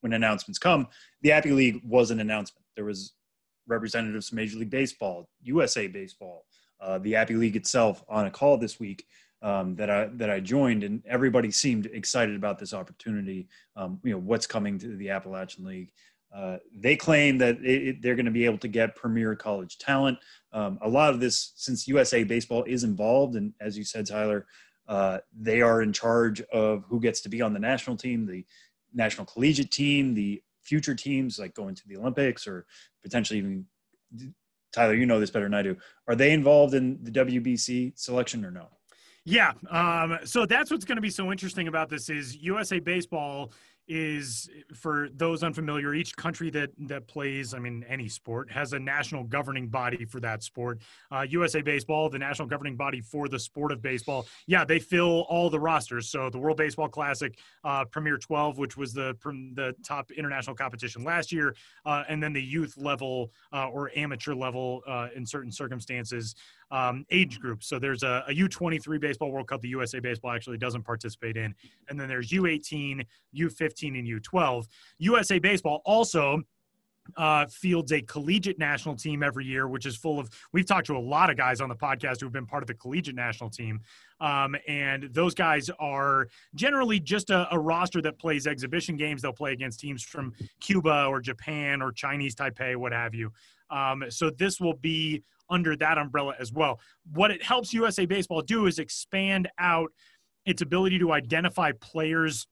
when 0.00 0.12
announcements 0.12 0.58
come. 0.58 0.88
The 1.22 1.30
Appy 1.30 1.52
League 1.52 1.80
was 1.84 2.10
an 2.10 2.18
announcement. 2.18 2.66
There 2.74 2.84
was 2.84 3.14
representatives 3.68 4.28
from 4.28 4.36
Major 4.36 4.58
League 4.58 4.70
Baseball, 4.70 5.28
USA 5.42 5.86
Baseball, 5.86 6.44
uh, 6.80 6.98
the 6.98 7.14
Appy 7.14 7.34
League 7.34 7.54
itself 7.54 8.02
on 8.08 8.26
a 8.26 8.30
call 8.30 8.58
this 8.58 8.80
week 8.80 9.06
um, 9.42 9.74
that 9.76 9.90
I 9.90 10.06
that 10.14 10.30
I 10.30 10.40
joined, 10.40 10.84
and 10.84 11.02
everybody 11.06 11.50
seemed 11.50 11.86
excited 11.86 12.36
about 12.36 12.58
this 12.58 12.72
opportunity. 12.72 13.48
Um, 13.76 13.98
you 14.04 14.12
know, 14.12 14.18
what's 14.18 14.46
coming 14.46 14.78
to 14.78 14.96
the 14.96 15.10
Appalachian 15.10 15.64
League. 15.64 15.92
Uh, 16.34 16.56
they 16.74 16.96
claim 16.96 17.36
that 17.38 17.58
it, 17.62 17.88
it, 17.88 18.02
they're 18.02 18.14
going 18.14 18.24
to 18.24 18.32
be 18.32 18.46
able 18.46 18.56
to 18.56 18.68
get 18.68 18.96
premier 18.96 19.36
college 19.36 19.76
talent. 19.76 20.16
Um, 20.52 20.78
a 20.80 20.88
lot 20.88 21.12
of 21.12 21.20
this, 21.20 21.52
since 21.56 21.86
USA 21.86 22.24
Baseball 22.24 22.64
is 22.64 22.84
involved, 22.84 23.36
and 23.36 23.52
as 23.60 23.76
you 23.76 23.84
said, 23.84 24.06
Tyler, 24.06 24.46
uh, 24.88 25.18
they 25.38 25.60
are 25.60 25.82
in 25.82 25.92
charge 25.92 26.40
of 26.52 26.84
who 26.88 27.00
gets 27.00 27.20
to 27.22 27.28
be 27.28 27.42
on 27.42 27.52
the 27.52 27.58
national 27.58 27.96
team, 27.96 28.24
the 28.24 28.46
national 28.94 29.26
collegiate 29.26 29.70
team, 29.70 30.14
the 30.14 30.42
future 30.62 30.94
teams 30.94 31.38
like 31.38 31.54
going 31.54 31.74
to 31.74 31.86
the 31.86 31.96
Olympics 31.96 32.46
or 32.46 32.66
potentially 33.02 33.38
even. 33.38 33.66
Tyler, 34.72 34.94
you 34.94 35.04
know 35.04 35.20
this 35.20 35.30
better 35.30 35.44
than 35.44 35.52
I 35.52 35.60
do. 35.60 35.76
Are 36.08 36.14
they 36.14 36.32
involved 36.32 36.72
in 36.72 36.98
the 37.02 37.10
WBC 37.10 37.98
selection 37.98 38.42
or 38.42 38.50
no? 38.50 38.68
Yeah. 39.24 39.52
Um, 39.70 40.18
so 40.24 40.46
that's 40.46 40.70
what's 40.70 40.84
going 40.84 40.96
to 40.96 41.02
be 41.02 41.10
so 41.10 41.30
interesting 41.30 41.68
about 41.68 41.88
this 41.88 42.08
is 42.08 42.36
USA 42.36 42.80
Baseball 42.80 43.52
is 43.88 44.48
for 44.74 45.08
those 45.14 45.42
unfamiliar 45.42 45.92
each 45.92 46.14
country 46.14 46.50
that 46.50 46.70
that 46.78 47.08
plays 47.08 47.52
i 47.52 47.58
mean 47.58 47.84
any 47.88 48.08
sport 48.08 48.50
has 48.50 48.72
a 48.74 48.78
national 48.78 49.24
governing 49.24 49.66
body 49.66 50.04
for 50.04 50.20
that 50.20 50.42
sport. 50.42 50.80
Uh, 51.10 51.26
usa 51.28 51.60
baseball 51.62 52.08
the 52.08 52.18
national 52.18 52.46
governing 52.46 52.76
body 52.76 53.00
for 53.00 53.28
the 53.28 53.38
sport 53.38 53.72
of 53.72 53.82
baseball. 53.82 54.26
Yeah 54.46 54.64
they 54.64 54.78
fill 54.78 55.22
all 55.28 55.50
the 55.50 55.58
rosters. 55.58 56.08
So 56.08 56.30
the 56.30 56.38
world 56.38 56.56
baseball 56.56 56.88
classic 56.88 57.38
uh, 57.64 57.84
premier 57.86 58.18
12 58.18 58.58
which 58.58 58.76
was 58.76 58.92
the 58.92 59.16
the 59.54 59.74
top 59.84 60.10
international 60.12 60.54
competition 60.54 61.02
last 61.02 61.32
year 61.32 61.56
uh, 61.84 62.04
and 62.08 62.22
then 62.22 62.32
the 62.32 62.42
youth 62.42 62.74
level 62.76 63.32
uh, 63.52 63.66
or 63.68 63.90
amateur 63.96 64.34
level 64.34 64.82
uh, 64.86 65.08
in 65.14 65.26
certain 65.26 65.50
circumstances 65.50 66.36
um, 66.72 67.06
age 67.10 67.38
groups. 67.38 67.68
So 67.68 67.78
there's 67.78 68.02
a 68.02 68.24
a 68.28 68.32
U23 68.32 69.00
Baseball 69.00 69.30
World 69.30 69.46
Cup 69.48 69.60
the 69.60 69.68
USA 69.68 70.00
Baseball 70.00 70.32
actually 70.32 70.58
doesn't 70.58 70.82
participate 70.82 71.36
in. 71.36 71.54
And 71.88 72.00
then 72.00 72.08
there's 72.08 72.30
U18, 72.30 73.04
U15, 73.36 73.98
and 73.98 74.22
U12. 74.22 74.66
USA 74.98 75.38
Baseball 75.38 75.82
also 75.84 76.42
uh, 77.16 77.46
fields 77.46 77.92
a 77.92 78.00
collegiate 78.02 78.58
national 78.58 78.94
team 78.94 79.22
every 79.22 79.44
year, 79.44 79.68
which 79.68 79.86
is 79.86 79.96
full 79.96 80.18
of. 80.18 80.30
We've 80.52 80.66
talked 80.66 80.86
to 80.86 80.96
a 80.96 80.98
lot 80.98 81.30
of 81.30 81.36
guys 81.36 81.60
on 81.60 81.68
the 81.68 81.74
podcast 81.74 82.20
who 82.20 82.26
have 82.26 82.32
been 82.32 82.46
part 82.46 82.62
of 82.62 82.68
the 82.68 82.74
collegiate 82.74 83.16
national 83.16 83.50
team, 83.50 83.80
um, 84.20 84.54
and 84.68 85.08
those 85.12 85.34
guys 85.34 85.68
are 85.80 86.28
generally 86.54 87.00
just 87.00 87.30
a, 87.30 87.52
a, 87.52 87.58
roster 87.58 88.00
that 88.02 88.18
plays 88.18 88.46
exhibition 88.46 88.96
games. 88.96 89.22
They'll 89.22 89.32
play 89.32 89.52
against 89.52 89.80
teams 89.80 90.02
from 90.02 90.32
Cuba 90.60 91.06
or 91.06 91.20
Japan 91.20 91.82
or 91.82 91.90
Chinese 91.90 92.34
Taipei, 92.34 92.76
what 92.76 92.92
have 92.92 93.14
you. 93.14 93.32
Um, 93.68 94.04
so 94.08 94.30
this 94.30 94.60
will 94.60 94.74
be 94.74 95.24
under 95.52 95.76
that 95.76 95.98
umbrella 95.98 96.34
as 96.40 96.50
well. 96.50 96.80
What 97.12 97.30
it 97.30 97.42
helps 97.42 97.72
USA 97.72 98.06
Baseball 98.06 98.40
do 98.40 98.66
is 98.66 98.78
expand 98.78 99.48
out 99.58 99.92
its 100.46 100.62
ability 100.62 100.98
to 100.98 101.12
identify 101.12 101.72
players 101.80 102.46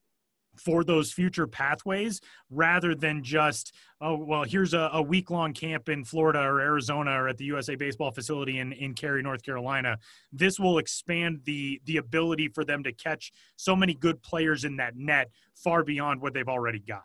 for 0.56 0.84
those 0.84 1.12
future 1.12 1.46
pathways 1.46 2.20
rather 2.50 2.94
than 2.94 3.22
just 3.22 3.72
oh 4.00 4.16
well 4.16 4.42
here's 4.42 4.74
a, 4.74 4.90
a 4.92 5.00
week 5.00 5.30
long 5.30 5.52
camp 5.52 5.88
in 5.88 6.04
florida 6.04 6.40
or 6.40 6.60
arizona 6.60 7.12
or 7.12 7.28
at 7.28 7.38
the 7.38 7.44
usa 7.44 7.76
baseball 7.76 8.10
facility 8.10 8.58
in, 8.58 8.72
in 8.72 8.92
cary 8.92 9.22
north 9.22 9.42
carolina 9.42 9.96
this 10.32 10.58
will 10.58 10.78
expand 10.78 11.40
the 11.44 11.80
the 11.84 11.98
ability 11.98 12.48
for 12.48 12.64
them 12.64 12.82
to 12.82 12.92
catch 12.92 13.32
so 13.56 13.76
many 13.76 13.94
good 13.94 14.20
players 14.22 14.64
in 14.64 14.76
that 14.76 14.96
net 14.96 15.30
far 15.54 15.84
beyond 15.84 16.20
what 16.20 16.34
they've 16.34 16.48
already 16.48 16.80
got 16.80 17.04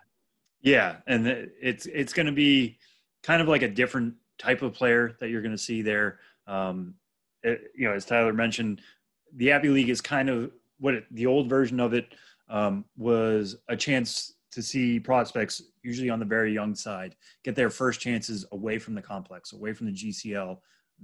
yeah 0.61 0.97
and 1.05 1.27
it's 1.61 1.85
it's 1.85 2.13
going 2.13 2.25
to 2.25 2.31
be 2.31 2.77
kind 3.21 3.41
of 3.41 3.47
like 3.47 3.61
a 3.61 3.69
different 3.69 4.15
type 4.37 4.61
of 4.61 4.73
player 4.73 5.15
that 5.19 5.29
you're 5.29 5.41
going 5.41 5.51
to 5.51 5.57
see 5.57 5.81
there. 5.81 6.19
Um, 6.47 6.95
it, 7.43 7.71
you 7.75 7.87
know, 7.87 7.93
as 7.93 8.05
Tyler 8.05 8.33
mentioned, 8.33 8.81
the 9.35 9.51
Appy 9.51 9.69
League 9.69 9.89
is 9.89 10.01
kind 10.01 10.29
of 10.29 10.51
what 10.79 10.93
it, 10.93 11.05
the 11.11 11.25
old 11.25 11.49
version 11.49 11.79
of 11.79 11.93
it 11.93 12.13
um, 12.49 12.85
was 12.97 13.57
a 13.69 13.75
chance 13.75 14.33
to 14.51 14.61
see 14.61 14.99
prospects, 14.99 15.61
usually 15.83 16.09
on 16.09 16.19
the 16.19 16.25
very 16.25 16.53
young 16.53 16.75
side, 16.75 17.15
get 17.43 17.55
their 17.55 17.69
first 17.69 17.99
chances 17.99 18.45
away 18.51 18.79
from 18.79 18.95
the 18.95 19.01
complex, 19.01 19.53
away 19.53 19.73
from 19.73 19.87
the 19.87 19.93
GCL, 19.93 20.57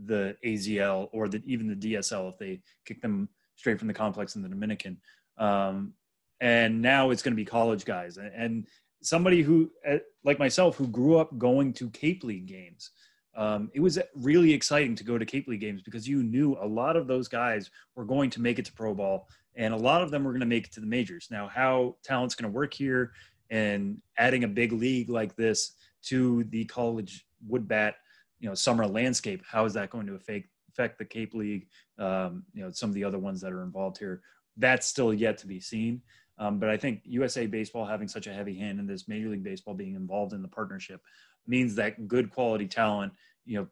the 0.05 0.35
AZL, 0.45 1.09
or 1.11 1.27
the, 1.27 1.41
even 1.45 1.67
the 1.67 1.75
DSL 1.75 2.31
if 2.31 2.37
they 2.37 2.61
kick 2.85 3.01
them 3.01 3.27
straight 3.55 3.77
from 3.77 3.89
the 3.89 3.93
complex 3.93 4.35
in 4.35 4.41
the 4.41 4.49
Dominican. 4.49 4.97
Um, 5.37 5.93
and 6.39 6.81
now 6.81 7.11
it's 7.11 7.21
going 7.21 7.33
to 7.33 7.35
be 7.35 7.45
college 7.45 7.85
guys, 7.85 8.17
and 8.17 8.67
somebody 9.03 9.41
who, 9.41 9.69
eh, 9.85 9.99
like 10.23 10.39
myself, 10.39 10.75
who 10.75 10.87
grew 10.87 11.17
up 11.17 11.37
going 11.37 11.73
to 11.73 11.89
Cape 11.89 12.23
League 12.23 12.47
games 12.47 12.91
um, 13.35 13.71
it 13.73 13.79
was 13.79 13.97
really 14.15 14.53
exciting 14.53 14.95
to 14.95 15.03
go 15.03 15.17
to 15.17 15.25
Cape 15.25 15.47
League 15.47 15.61
games 15.61 15.81
because 15.81 16.07
you 16.07 16.21
knew 16.23 16.57
a 16.59 16.67
lot 16.67 16.95
of 16.95 17.07
those 17.07 17.27
guys 17.27 17.69
were 17.95 18.05
going 18.05 18.29
to 18.31 18.41
make 18.41 18.59
it 18.59 18.65
to 18.65 18.73
pro 18.73 18.93
ball 18.93 19.27
and 19.55 19.73
a 19.73 19.77
lot 19.77 20.01
of 20.01 20.11
them 20.11 20.23
were 20.23 20.31
going 20.31 20.41
to 20.41 20.45
make 20.45 20.65
it 20.65 20.71
to 20.73 20.79
the 20.79 20.87
majors. 20.87 21.27
Now, 21.29 21.47
how 21.47 21.95
talent's 22.03 22.35
going 22.35 22.51
to 22.51 22.55
work 22.55 22.73
here 22.73 23.11
and 23.49 24.01
adding 24.17 24.43
a 24.43 24.47
big 24.47 24.71
league 24.71 25.09
like 25.09 25.35
this 25.35 25.73
to 26.03 26.45
the 26.45 26.65
college 26.65 27.25
wood 27.47 27.67
bat, 27.67 27.95
you 28.39 28.47
know, 28.47 28.55
summer 28.55 28.87
landscape, 28.87 29.43
how 29.49 29.65
is 29.65 29.73
that 29.73 29.89
going 29.89 30.07
to 30.07 30.15
affect, 30.15 30.47
affect 30.69 30.97
the 30.97 31.05
Cape 31.05 31.33
League, 31.33 31.67
um, 31.99 32.43
you 32.53 32.63
know, 32.63 32.71
some 32.71 32.89
of 32.89 32.93
the 32.93 33.03
other 33.03 33.19
ones 33.19 33.41
that 33.41 33.51
are 33.51 33.63
involved 33.63 33.97
here? 33.97 34.21
That's 34.57 34.87
still 34.87 35.13
yet 35.13 35.37
to 35.39 35.47
be 35.47 35.59
seen. 35.59 36.01
Um, 36.37 36.57
but 36.57 36.69
I 36.69 36.77
think 36.77 37.01
USA 37.03 37.45
Baseball 37.45 37.85
having 37.85 38.07
such 38.07 38.25
a 38.25 38.33
heavy 38.33 38.57
hand 38.57 38.79
in 38.79 38.87
this, 38.87 39.07
Major 39.07 39.29
League 39.29 39.43
Baseball 39.43 39.75
being 39.75 39.95
involved 39.95 40.33
in 40.33 40.41
the 40.41 40.47
partnership, 40.47 41.01
means 41.47 41.75
that 41.75 42.07
good 42.07 42.31
quality 42.31 42.67
talent, 42.67 43.13
you 43.45 43.59
know, 43.59 43.67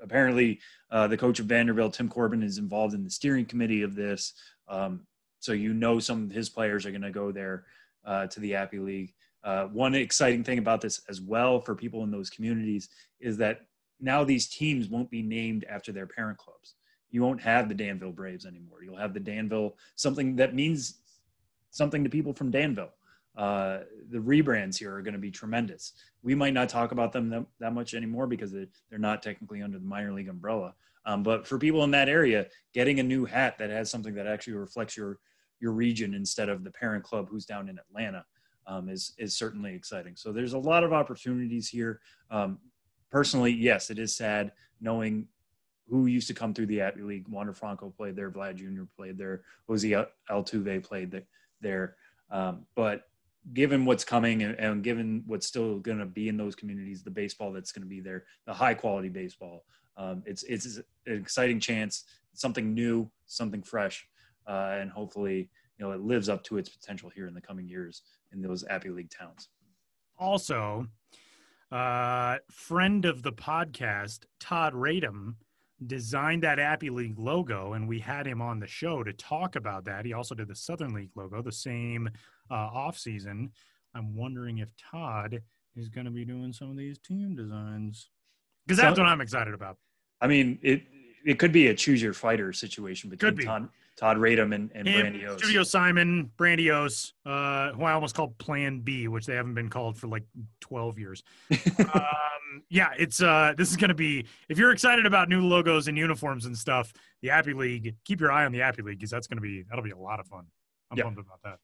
apparently 0.00 0.60
uh, 0.90 1.06
the 1.06 1.16
coach 1.16 1.38
of 1.40 1.46
Vanderbilt, 1.46 1.94
Tim 1.94 2.08
Corbin, 2.08 2.42
is 2.42 2.58
involved 2.58 2.94
in 2.94 3.04
the 3.04 3.10
steering 3.10 3.44
committee 3.44 3.82
of 3.82 3.94
this. 3.94 4.34
Um, 4.68 5.06
so 5.38 5.52
you 5.52 5.72
know 5.72 5.98
some 5.98 6.24
of 6.24 6.30
his 6.30 6.48
players 6.48 6.84
are 6.84 6.90
going 6.90 7.02
to 7.02 7.10
go 7.10 7.32
there 7.32 7.64
uh, 8.04 8.26
to 8.28 8.40
the 8.40 8.54
Appy 8.54 8.78
League. 8.78 9.14
Uh, 9.44 9.66
one 9.66 9.94
exciting 9.94 10.44
thing 10.44 10.58
about 10.58 10.80
this 10.80 11.02
as 11.08 11.20
well 11.20 11.60
for 11.60 11.74
people 11.74 12.04
in 12.04 12.10
those 12.10 12.30
communities 12.30 12.88
is 13.20 13.36
that 13.38 13.62
now 14.00 14.22
these 14.22 14.48
teams 14.48 14.88
won't 14.88 15.10
be 15.10 15.22
named 15.22 15.64
after 15.68 15.92
their 15.92 16.06
parent 16.06 16.38
clubs. 16.38 16.74
You 17.10 17.22
won't 17.22 17.40
have 17.40 17.68
the 17.68 17.74
Danville 17.74 18.12
Braves 18.12 18.46
anymore. 18.46 18.82
You'll 18.82 18.96
have 18.96 19.14
the 19.14 19.20
Danville, 19.20 19.76
something 19.96 20.36
that 20.36 20.54
means 20.54 20.98
something 21.70 22.04
to 22.04 22.10
people 22.10 22.32
from 22.32 22.50
Danville 22.50 22.92
uh, 23.36 23.80
the 24.10 24.18
rebrands 24.18 24.78
here 24.78 24.94
are 24.94 25.02
going 25.02 25.14
to 25.14 25.20
be 25.20 25.30
tremendous. 25.30 25.94
We 26.22 26.34
might 26.34 26.52
not 26.52 26.68
talk 26.68 26.92
about 26.92 27.12
them 27.12 27.30
that, 27.30 27.46
that 27.60 27.72
much 27.72 27.94
anymore 27.94 28.26
because 28.26 28.52
they're 28.52 28.68
not 28.98 29.22
technically 29.22 29.62
under 29.62 29.78
the 29.78 29.86
minor 29.86 30.12
league 30.12 30.28
umbrella. 30.28 30.74
Um, 31.06 31.22
but 31.22 31.46
for 31.46 31.58
people 31.58 31.82
in 31.84 31.90
that 31.92 32.08
area, 32.08 32.46
getting 32.74 33.00
a 33.00 33.02
new 33.02 33.24
hat 33.24 33.58
that 33.58 33.70
has 33.70 33.90
something 33.90 34.14
that 34.14 34.26
actually 34.26 34.54
reflects 34.54 34.96
your 34.96 35.18
your 35.60 35.72
region 35.72 36.12
instead 36.12 36.48
of 36.48 36.64
the 36.64 36.70
parent 36.72 37.04
club 37.04 37.28
who's 37.30 37.46
down 37.46 37.68
in 37.68 37.78
Atlanta 37.78 38.24
um, 38.66 38.88
is 38.88 39.14
is 39.18 39.36
certainly 39.36 39.74
exciting. 39.74 40.14
So 40.16 40.32
there's 40.32 40.52
a 40.52 40.58
lot 40.58 40.84
of 40.84 40.92
opportunities 40.92 41.68
here. 41.68 42.00
Um, 42.30 42.58
personally, 43.10 43.52
yes, 43.52 43.90
it 43.90 43.98
is 43.98 44.14
sad 44.14 44.52
knowing 44.80 45.26
who 45.88 46.06
used 46.06 46.28
to 46.28 46.34
come 46.34 46.54
through 46.54 46.66
the 46.66 46.80
Appy 46.80 47.02
League. 47.02 47.28
Wander 47.28 47.52
Franco 47.52 47.90
played 47.90 48.16
there, 48.16 48.30
Vlad 48.30 48.56
Jr. 48.56 48.84
played 48.96 49.18
there, 49.18 49.42
Jose 49.68 50.06
Altuve 50.30 50.82
played 50.82 51.22
there. 51.60 51.96
Um, 52.30 52.64
but 52.74 53.02
given 53.52 53.84
what's 53.84 54.04
coming 54.04 54.42
and, 54.42 54.58
and 54.58 54.82
given 54.82 55.24
what's 55.26 55.46
still 55.46 55.78
going 55.78 55.98
to 55.98 56.06
be 56.06 56.28
in 56.28 56.36
those 56.36 56.54
communities, 56.54 57.02
the 57.02 57.10
baseball 57.10 57.52
that's 57.52 57.72
going 57.72 57.82
to 57.82 57.88
be 57.88 58.00
there, 58.00 58.24
the 58.46 58.52
high 58.52 58.74
quality 58.74 59.08
baseball, 59.08 59.64
um, 59.96 60.22
it's 60.26 60.42
it's 60.44 60.76
an 60.76 60.84
exciting 61.06 61.60
chance, 61.60 62.04
something 62.34 62.72
new, 62.72 63.10
something 63.26 63.62
fresh, 63.62 64.06
uh, 64.46 64.76
and 64.78 64.90
hopefully 64.90 65.50
you 65.78 65.84
know 65.84 65.92
it 65.92 66.00
lives 66.00 66.28
up 66.28 66.42
to 66.44 66.56
its 66.56 66.68
potential 66.68 67.10
here 67.14 67.26
in 67.26 67.34
the 67.34 67.40
coming 67.40 67.68
years 67.68 68.02
in 68.32 68.40
those 68.40 68.64
Appy 68.68 68.88
League 68.88 69.10
towns. 69.10 69.48
Also, 70.18 70.86
uh, 71.70 72.38
friend 72.50 73.04
of 73.04 73.22
the 73.22 73.32
podcast, 73.32 74.20
Todd 74.40 74.72
Radom 74.72 75.34
designed 75.86 76.42
that 76.42 76.58
Appy 76.58 76.90
League 76.90 77.18
logo, 77.18 77.72
and 77.72 77.88
we 77.88 77.98
had 77.98 78.26
him 78.26 78.40
on 78.40 78.60
the 78.60 78.66
show 78.66 79.02
to 79.02 79.12
talk 79.12 79.56
about 79.56 79.84
that. 79.84 80.04
He 80.04 80.12
also 80.12 80.34
did 80.34 80.48
the 80.48 80.54
Southern 80.54 80.94
League 80.94 81.10
logo, 81.14 81.42
the 81.42 81.52
same 81.52 82.08
uh, 82.50 82.54
off 82.54 82.98
season. 82.98 83.50
I'm 83.94 84.14
wondering 84.16 84.58
if 84.58 84.68
Todd 84.76 85.42
is 85.76 85.88
going 85.88 86.06
to 86.06 86.10
be 86.10 86.24
doing 86.24 86.52
some 86.52 86.70
of 86.70 86.76
these 86.76 86.98
team 86.98 87.36
designs 87.36 88.10
because 88.66 88.78
that's 88.78 88.98
what 88.98 89.08
I'm 89.08 89.20
excited 89.20 89.54
about. 89.54 89.76
I 90.20 90.28
mean, 90.28 90.58
it 90.62 90.82
it 91.24 91.38
could 91.38 91.52
be 91.52 91.68
a 91.68 91.74
choose 91.74 92.02
your 92.02 92.12
fighter 92.12 92.52
situation 92.52 93.10
between 93.10 93.34
be. 93.34 93.44
Todd, 93.44 93.68
Todd 93.96 94.16
Radom 94.16 94.54
and, 94.54 94.70
and 94.74 94.86
Brandiose. 94.88 95.38
Studio 95.38 95.62
Simon, 95.62 96.30
Brandiose, 96.36 97.12
uh, 97.26 97.72
who 97.72 97.84
I 97.84 97.92
almost 97.92 98.14
called 98.14 98.36
Plan 98.38 98.80
B, 98.80 99.08
which 99.08 99.26
they 99.26 99.34
haven't 99.34 99.54
been 99.54 99.68
called 99.68 99.98
for 99.98 100.08
like 100.08 100.24
12 100.60 100.98
years. 100.98 101.22
um, 101.94 102.62
yeah, 102.68 102.90
it's 102.98 103.22
uh, 103.22 103.54
this 103.56 103.70
is 103.70 103.76
going 103.76 103.88
to 103.88 103.94
be. 103.94 104.26
If 104.48 104.58
you're 104.58 104.72
excited 104.72 105.06
about 105.06 105.28
new 105.28 105.40
logos 105.40 105.88
and 105.88 105.96
uniforms 105.96 106.46
and 106.46 106.56
stuff, 106.56 106.92
the 107.20 107.30
Appy 107.30 107.52
League, 107.54 107.94
keep 108.04 108.20
your 108.20 108.32
eye 108.32 108.44
on 108.44 108.52
the 108.52 108.62
Appy 108.62 108.82
League 108.82 108.98
because 108.98 109.10
that's 109.10 109.26
going 109.26 109.38
to 109.38 109.42
be 109.42 109.62
that'll 109.68 109.84
be 109.84 109.90
a 109.90 109.98
lot 109.98 110.20
of 110.20 110.26
fun. 110.26 110.46
I'm 110.90 110.98
yep. 110.98 111.06
pumped 111.06 111.20
about 111.20 111.42
that. 111.44 111.58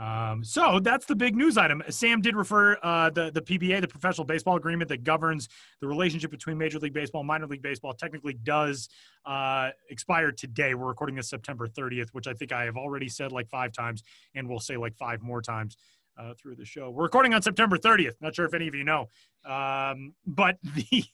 Um, 0.00 0.42
so 0.42 0.80
that's 0.80 1.04
the 1.04 1.14
big 1.14 1.36
news 1.36 1.58
item. 1.58 1.82
Sam 1.90 2.22
did 2.22 2.34
refer 2.34 2.78
uh, 2.82 3.10
the 3.10 3.30
the 3.30 3.42
PBA, 3.42 3.82
the 3.82 3.88
professional 3.88 4.24
baseball 4.24 4.56
agreement 4.56 4.88
that 4.88 5.04
governs 5.04 5.48
the 5.82 5.86
relationship 5.86 6.30
between 6.30 6.56
Major 6.56 6.78
League 6.78 6.94
Baseball 6.94 7.20
and 7.20 7.28
minor 7.28 7.46
league 7.46 7.60
baseball, 7.60 7.92
technically 7.92 8.32
does 8.32 8.88
uh, 9.26 9.70
expire 9.90 10.32
today. 10.32 10.72
We're 10.74 10.88
recording 10.88 11.16
this 11.16 11.28
September 11.28 11.68
30th, 11.68 12.08
which 12.12 12.26
I 12.26 12.32
think 12.32 12.50
I 12.50 12.64
have 12.64 12.78
already 12.78 13.10
said 13.10 13.30
like 13.30 13.50
five 13.50 13.72
times, 13.72 14.02
and 14.34 14.48
we'll 14.48 14.58
say 14.58 14.78
like 14.78 14.96
five 14.96 15.22
more 15.22 15.42
times. 15.42 15.76
Uh, 16.18 16.34
through 16.34 16.54
the 16.54 16.66
show, 16.66 16.90
we're 16.90 17.04
recording 17.04 17.32
on 17.32 17.40
September 17.40 17.78
30th. 17.78 18.12
Not 18.20 18.34
sure 18.34 18.44
if 18.44 18.52
any 18.52 18.68
of 18.68 18.74
you 18.74 18.84
know, 18.84 19.08
um, 19.46 20.12
but 20.26 20.58
the 20.74 21.04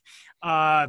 uh, 0.43 0.89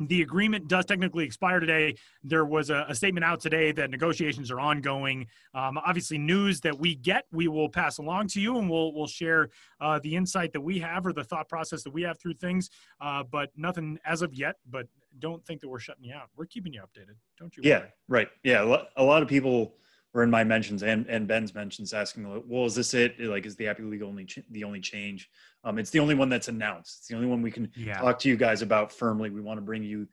the 0.00 0.22
agreement 0.22 0.68
does 0.68 0.84
technically 0.84 1.24
expire 1.24 1.60
today. 1.60 1.96
There 2.22 2.44
was 2.44 2.70
a, 2.70 2.86
a 2.88 2.94
statement 2.94 3.24
out 3.24 3.40
today 3.40 3.72
that 3.72 3.90
negotiations 3.90 4.50
are 4.50 4.60
ongoing. 4.60 5.26
Um, 5.54 5.78
obviously, 5.78 6.18
news 6.18 6.60
that 6.62 6.78
we 6.78 6.94
get, 6.94 7.24
we 7.32 7.48
will 7.48 7.68
pass 7.68 7.98
along 7.98 8.28
to 8.28 8.40
you, 8.40 8.58
and 8.58 8.68
we'll 8.68 8.92
we'll 8.92 9.06
share 9.06 9.48
uh, 9.80 9.98
the 10.02 10.14
insight 10.14 10.52
that 10.52 10.60
we 10.60 10.78
have 10.80 11.06
or 11.06 11.12
the 11.12 11.24
thought 11.24 11.48
process 11.48 11.82
that 11.82 11.92
we 11.92 12.02
have 12.02 12.18
through 12.18 12.34
things. 12.34 12.70
Uh, 13.00 13.22
but 13.22 13.50
nothing 13.56 13.98
as 14.04 14.22
of 14.22 14.34
yet. 14.34 14.56
But 14.70 14.86
don't 15.18 15.44
think 15.46 15.60
that 15.62 15.68
we're 15.68 15.78
shutting 15.78 16.04
you 16.04 16.14
out. 16.14 16.28
We're 16.36 16.46
keeping 16.46 16.72
you 16.72 16.80
updated. 16.80 17.16
Don't 17.38 17.56
you? 17.56 17.62
Yeah, 17.64 17.78
worry. 17.78 17.88
right. 18.08 18.28
Yeah, 18.44 18.84
a 18.96 19.02
lot 19.02 19.22
of 19.22 19.28
people 19.28 19.74
were 20.12 20.22
in 20.22 20.30
my 20.30 20.44
mentions 20.44 20.82
and, 20.82 21.06
and 21.08 21.28
Ben's 21.28 21.54
mentions 21.54 21.92
asking, 21.92 22.42
well, 22.46 22.64
is 22.64 22.74
this 22.74 22.94
it? 22.94 23.20
Like, 23.20 23.44
is 23.44 23.56
the 23.56 23.68
Appy 23.68 23.82
League 23.82 24.02
only 24.02 24.24
ch- 24.24 24.38
the 24.50 24.64
only 24.64 24.80
change? 24.80 25.28
Um, 25.64 25.78
it's 25.78 25.90
the 25.90 26.00
only 26.00 26.14
one 26.14 26.28
that's 26.28 26.48
announced. 26.48 26.98
It's 27.00 27.08
the 27.08 27.16
only 27.16 27.26
one 27.26 27.42
we 27.42 27.50
can 27.50 27.70
yeah. 27.76 27.98
talk 27.98 28.18
to 28.20 28.28
you 28.28 28.36
guys 28.36 28.62
about 28.62 28.92
firmly. 28.92 29.30
We 29.30 29.40
want 29.40 29.58
to 29.58 29.62
bring 29.62 29.82
you 29.82 30.08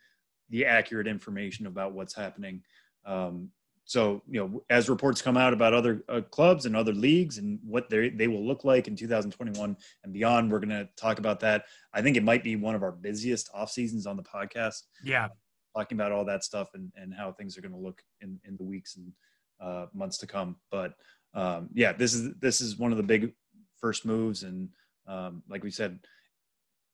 the 0.49 0.65
accurate 0.65 1.07
information 1.07 1.67
about 1.67 1.93
what's 1.93 2.13
happening. 2.13 2.63
Um, 3.05 3.49
so, 3.85 4.21
you 4.29 4.39
know, 4.39 4.63
as 4.69 4.89
reports 4.89 5.21
come 5.21 5.35
out 5.35 5.53
about 5.53 5.73
other 5.73 6.03
uh, 6.07 6.21
clubs 6.21 6.65
and 6.65 6.75
other 6.75 6.93
leagues 6.93 7.37
and 7.37 7.59
what 7.65 7.89
they 7.89 8.09
they 8.09 8.27
will 8.27 8.45
look 8.45 8.63
like 8.63 8.87
in 8.87 8.95
2021 8.95 9.75
and 10.03 10.13
beyond, 10.13 10.51
we're 10.51 10.59
going 10.59 10.69
to 10.69 10.87
talk 10.95 11.19
about 11.19 11.41
that. 11.41 11.65
I 11.93 12.01
think 12.01 12.15
it 12.15 12.23
might 12.23 12.43
be 12.43 12.55
one 12.55 12.75
of 12.75 12.83
our 12.83 12.93
busiest 12.93 13.49
off 13.53 13.71
seasons 13.71 14.05
on 14.05 14.15
the 14.15 14.23
podcast. 14.23 14.83
Yeah, 15.03 15.27
talking 15.75 15.97
about 15.97 16.13
all 16.13 16.23
that 16.25 16.43
stuff 16.43 16.69
and 16.75 16.91
and 16.95 17.13
how 17.13 17.33
things 17.33 17.57
are 17.57 17.61
going 17.61 17.73
to 17.73 17.77
look 17.77 18.01
in 18.21 18.39
in 18.45 18.55
the 18.55 18.63
weeks 18.63 18.95
and 18.95 19.11
uh, 19.59 19.87
months 19.93 20.17
to 20.19 20.27
come. 20.27 20.57
But 20.71 20.93
um, 21.33 21.69
yeah, 21.73 21.93
this 21.93 22.13
is 22.13 22.33
this 22.39 22.61
is 22.61 22.77
one 22.77 22.91
of 22.91 22.97
the 22.97 23.03
big 23.03 23.33
first 23.79 24.05
moves, 24.05 24.43
and 24.43 24.69
um, 25.07 25.43
like 25.49 25.63
we 25.63 25.71
said, 25.71 25.99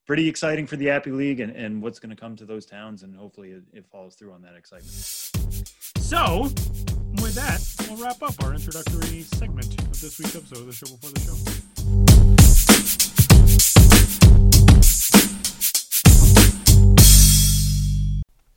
pretty 0.05 0.28
exciting 0.28 0.66
for 0.66 0.76
the 0.76 0.89
Appy 0.89 1.12
League 1.12 1.39
and, 1.39 1.55
and 1.55 1.82
what's 1.82 1.99
going 1.99 2.10
to 2.10 2.16
come 2.16 2.36
to 2.36 2.45
those 2.45 2.66
towns, 2.66 3.03
and 3.03 3.16
hopefully 3.16 3.51
it, 3.51 3.64
it 3.74 3.86
follows 3.91 4.16
through 4.16 4.34
on 4.34 4.41
that 4.41 4.55
excitement. 4.55 4.91
So, 5.99 6.43
with 7.22 7.36
that, 7.36 7.62
we'll 7.88 8.03
wrap 8.03 8.22
up 8.24 8.34
our 8.43 8.53
introductory 8.53 9.22
segment 9.22 9.80
of 9.82 10.01
this 10.01 10.18
week's 10.18 10.36
episode 10.36 10.60
of 10.60 10.66
the 10.66 10.74
show 10.74 10.88
before 10.88 11.12
the 11.12 11.20
show. 11.20 11.36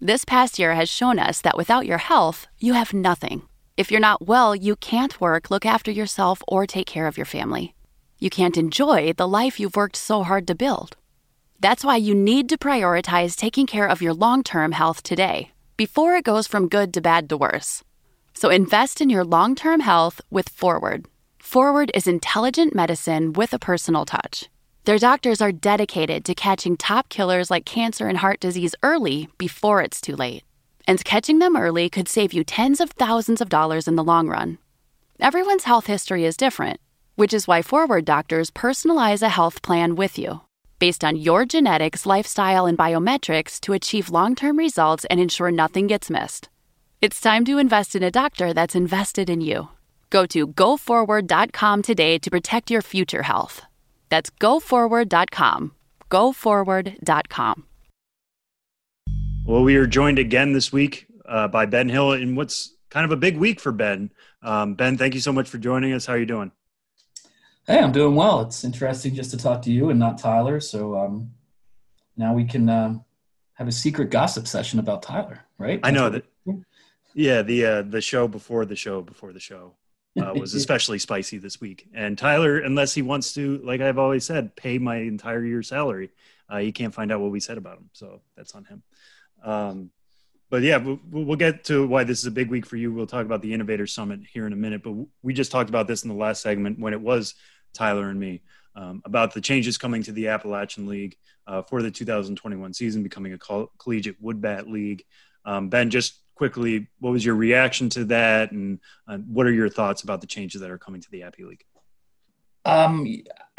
This 0.00 0.24
past 0.24 0.59
year 0.59 0.74
has 0.74 0.88
shown 0.88 1.18
us 1.20 1.40
that 1.42 1.57
without 1.57 1.86
your 1.86 1.98
health, 1.98 2.48
you 2.59 2.72
have 2.72 2.92
nothing. 2.92 3.42
If 3.74 3.90
you're 3.90 4.00
not 4.00 4.26
well, 4.26 4.54
you 4.54 4.76
can't 4.76 5.18
work, 5.18 5.50
look 5.50 5.64
after 5.64 5.90
yourself, 5.90 6.42
or 6.46 6.66
take 6.66 6.86
care 6.86 7.06
of 7.06 7.16
your 7.16 7.24
family. 7.24 7.74
You 8.18 8.28
can't 8.28 8.58
enjoy 8.58 9.14
the 9.14 9.26
life 9.26 9.58
you've 9.58 9.76
worked 9.76 9.96
so 9.96 10.22
hard 10.24 10.46
to 10.48 10.54
build. 10.54 10.96
That's 11.58 11.82
why 11.82 11.96
you 11.96 12.14
need 12.14 12.50
to 12.50 12.58
prioritize 12.58 13.34
taking 13.34 13.66
care 13.66 13.88
of 13.88 14.02
your 14.02 14.12
long 14.12 14.42
term 14.42 14.72
health 14.72 15.02
today, 15.02 15.52
before 15.78 16.16
it 16.16 16.24
goes 16.24 16.46
from 16.46 16.68
good 16.68 16.92
to 16.94 17.00
bad 17.00 17.30
to 17.30 17.36
worse. 17.38 17.82
So 18.34 18.50
invest 18.50 19.00
in 19.00 19.08
your 19.08 19.24
long 19.24 19.54
term 19.54 19.80
health 19.80 20.20
with 20.30 20.50
Forward. 20.50 21.06
Forward 21.38 21.90
is 21.94 22.06
intelligent 22.06 22.74
medicine 22.74 23.32
with 23.32 23.54
a 23.54 23.58
personal 23.58 24.04
touch. 24.04 24.50
Their 24.84 24.98
doctors 24.98 25.40
are 25.40 25.52
dedicated 25.52 26.26
to 26.26 26.34
catching 26.34 26.76
top 26.76 27.08
killers 27.08 27.50
like 27.50 27.64
cancer 27.64 28.06
and 28.06 28.18
heart 28.18 28.38
disease 28.38 28.74
early 28.82 29.28
before 29.38 29.80
it's 29.80 30.00
too 30.00 30.16
late 30.16 30.44
and 30.86 31.04
catching 31.04 31.38
them 31.38 31.56
early 31.56 31.88
could 31.88 32.08
save 32.08 32.32
you 32.32 32.44
tens 32.44 32.80
of 32.80 32.90
thousands 32.92 33.40
of 33.40 33.48
dollars 33.48 33.86
in 33.88 33.96
the 33.96 34.04
long 34.04 34.28
run. 34.28 34.58
Everyone's 35.20 35.64
health 35.64 35.86
history 35.86 36.24
is 36.24 36.36
different, 36.36 36.80
which 37.16 37.34
is 37.34 37.46
why 37.46 37.62
Forward 37.62 38.04
Doctors 38.04 38.50
personalize 38.50 39.22
a 39.22 39.28
health 39.28 39.62
plan 39.62 39.94
with 39.96 40.18
you 40.18 40.40
based 40.82 41.04
on 41.04 41.14
your 41.14 41.44
genetics, 41.46 42.06
lifestyle, 42.06 42.66
and 42.66 42.76
biometrics 42.76 43.60
to 43.60 43.72
achieve 43.72 44.10
long 44.10 44.34
term 44.34 44.58
results 44.58 45.06
and 45.08 45.20
ensure 45.20 45.52
nothing 45.52 45.86
gets 45.86 46.10
missed. 46.10 46.48
It's 47.00 47.20
time 47.20 47.44
to 47.44 47.58
invest 47.58 47.94
in 47.94 48.02
a 48.02 48.10
doctor 48.10 48.52
that's 48.52 48.74
invested 48.74 49.30
in 49.30 49.40
you. 49.40 49.68
Go 50.10 50.26
to 50.26 50.48
goforward.com 50.48 51.82
today 51.82 52.18
to 52.18 52.30
protect 52.30 52.68
your 52.68 52.82
future 52.82 53.22
health. 53.22 53.62
That's 54.08 54.30
goforward.com. 54.40 55.72
Goforward.com. 56.10 57.64
Well, 59.45 59.64
we 59.64 59.74
are 59.74 59.88
joined 59.88 60.20
again 60.20 60.53
this 60.53 60.72
week 60.72 61.07
uh, 61.26 61.49
by 61.49 61.66
Ben 61.66 61.88
Hill 61.88 62.12
in 62.12 62.36
what's 62.36 62.76
kind 62.90 63.05
of 63.05 63.11
a 63.11 63.16
big 63.16 63.36
week 63.36 63.59
for 63.59 63.72
Ben. 63.72 64.12
Um, 64.40 64.74
ben, 64.74 64.97
thank 64.97 65.14
you 65.14 65.20
so 65.20 65.32
much 65.32 65.49
for 65.49 65.59
joining 65.59 65.93
us. 65.93 66.07
How 66.07 66.12
are 66.12 66.18
you 66.18 66.26
doing? 66.26 66.53
Hey, 67.66 67.80
I'm 67.80 67.90
doing 67.90 68.14
well. 68.14 68.43
It's 68.43 68.62
interesting 68.62 69.16
just 69.16 69.32
to 69.32 69.36
talk 69.36 69.62
to 69.62 69.72
you 69.72 69.90
and 69.90 69.99
not 69.99 70.18
Tyler. 70.18 70.61
So 70.61 70.97
um, 70.97 71.32
now 72.16 72.34
we 72.34 72.45
can 72.45 72.68
uh, 72.68 72.99
have 73.55 73.66
a 73.66 73.72
secret 73.72 74.11
gossip 74.11 74.47
session 74.47 74.78
about 74.78 75.03
Tyler, 75.03 75.40
right? 75.59 75.80
I 75.82 75.90
know 75.90 76.09
that. 76.09 76.24
Yeah, 77.14 77.43
the 77.43 77.66
uh, 77.66 77.82
the 77.82 78.01
show 78.01 78.28
before 78.28 78.64
the 78.64 78.76
show 78.76 79.03
before 79.03 79.32
the 79.32 79.40
show 79.40 79.74
uh, 80.20 80.32
was 80.36 80.55
especially 80.55 81.01
spicy 81.01 81.38
this 81.38 81.61
week. 81.61 81.88
And 81.93 82.16
Tyler, 82.16 82.59
unless 82.59 82.95
he 82.95 83.03
wants 83.03 83.34
to, 83.34 83.59
like 83.59 83.80
I've 83.80 83.99
always 83.99 84.24
said, 84.24 84.55
pay 84.55 84.78
my 84.78 84.97
entire 84.97 85.45
year's 85.45 85.68
salary, 85.68 86.11
uh, 86.49 86.59
he 86.59 86.70
can't 86.70 86.95
find 86.95 87.11
out 87.11 87.20
what 87.20 87.32
we 87.32 87.40
said 87.40 87.59
about 87.59 87.78
him. 87.78 87.90
So 87.93 88.20
that's 88.36 88.55
on 88.55 88.64
him. 88.64 88.82
Um, 89.43 89.90
but 90.51 90.62
yeah, 90.62 90.76
we'll, 91.11 91.36
get 91.36 91.64
to 91.64 91.86
why 91.86 92.05
this 92.05 92.18
is 92.18 92.26
a 92.26 92.30
big 92.30 92.51
week 92.51 92.66
for 92.66 92.76
you. 92.76 92.93
We'll 92.93 93.07
talk 93.07 93.24
about 93.24 93.40
the 93.40 93.55
Innovator 93.55 93.86
Summit 93.86 94.20
here 94.30 94.47
in 94.47 94.53
a 94.53 94.57
minute. 94.57 94.82
But 94.82 94.95
we 95.22 95.32
just 95.32 95.51
talked 95.51 95.70
about 95.70 95.88
this 95.88 96.03
in 96.03 96.11
the 96.11 96.14
last 96.14 96.43
segment 96.43 96.78
when 96.78 96.93
it 96.93 97.01
was 97.01 97.34
Tyler 97.72 98.11
and 98.11 98.20
me 98.20 98.43
um, 98.76 99.01
about 99.07 99.32
the 99.32 99.40
changes 99.40 99.78
coming 99.78 100.03
to 100.03 100.12
the 100.12 100.28
Appalachian 100.28 100.86
League 100.86 101.16
uh, 101.47 101.62
for 101.62 101.80
the 101.80 101.90
2021 101.90 102.74
season, 102.74 103.03
becoming 103.03 103.32
a 103.32 103.38
coll- 103.38 103.72
collegiate 103.78 104.20
wood 104.20 104.43
bat 104.43 104.68
league. 104.68 105.03
Um, 105.47 105.70
ben, 105.70 105.88
just 105.88 106.20
quickly, 106.34 106.88
what 107.01 107.12
was 107.12 107.24
your 107.24 107.34
reaction 107.34 107.88
to 107.88 108.05
that, 108.07 108.53
and 108.53 108.78
uh, 109.09 109.16
what 109.18 109.47
are 109.47 109.53
your 109.53 109.68
thoughts 109.70 110.03
about 110.03 110.20
the 110.20 110.26
changes 110.26 110.61
that 110.61 110.70
are 110.70 110.78
coming 110.78 111.01
to 111.01 111.11
the 111.11 111.22
Appy 111.22 111.45
League? 111.45 111.64
Um, 112.64 113.07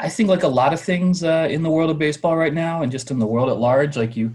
I 0.00 0.08
think 0.08 0.28
like 0.28 0.44
a 0.44 0.48
lot 0.48 0.72
of 0.72 0.80
things 0.80 1.22
uh, 1.24 1.48
in 1.50 1.62
the 1.62 1.70
world 1.70 1.90
of 1.90 1.98
baseball 1.98 2.36
right 2.36 2.54
now, 2.54 2.82
and 2.82 2.92
just 2.92 3.10
in 3.10 3.18
the 3.18 3.26
world 3.26 3.50
at 3.50 3.58
large, 3.58 3.96
like 3.96 4.16
you 4.16 4.34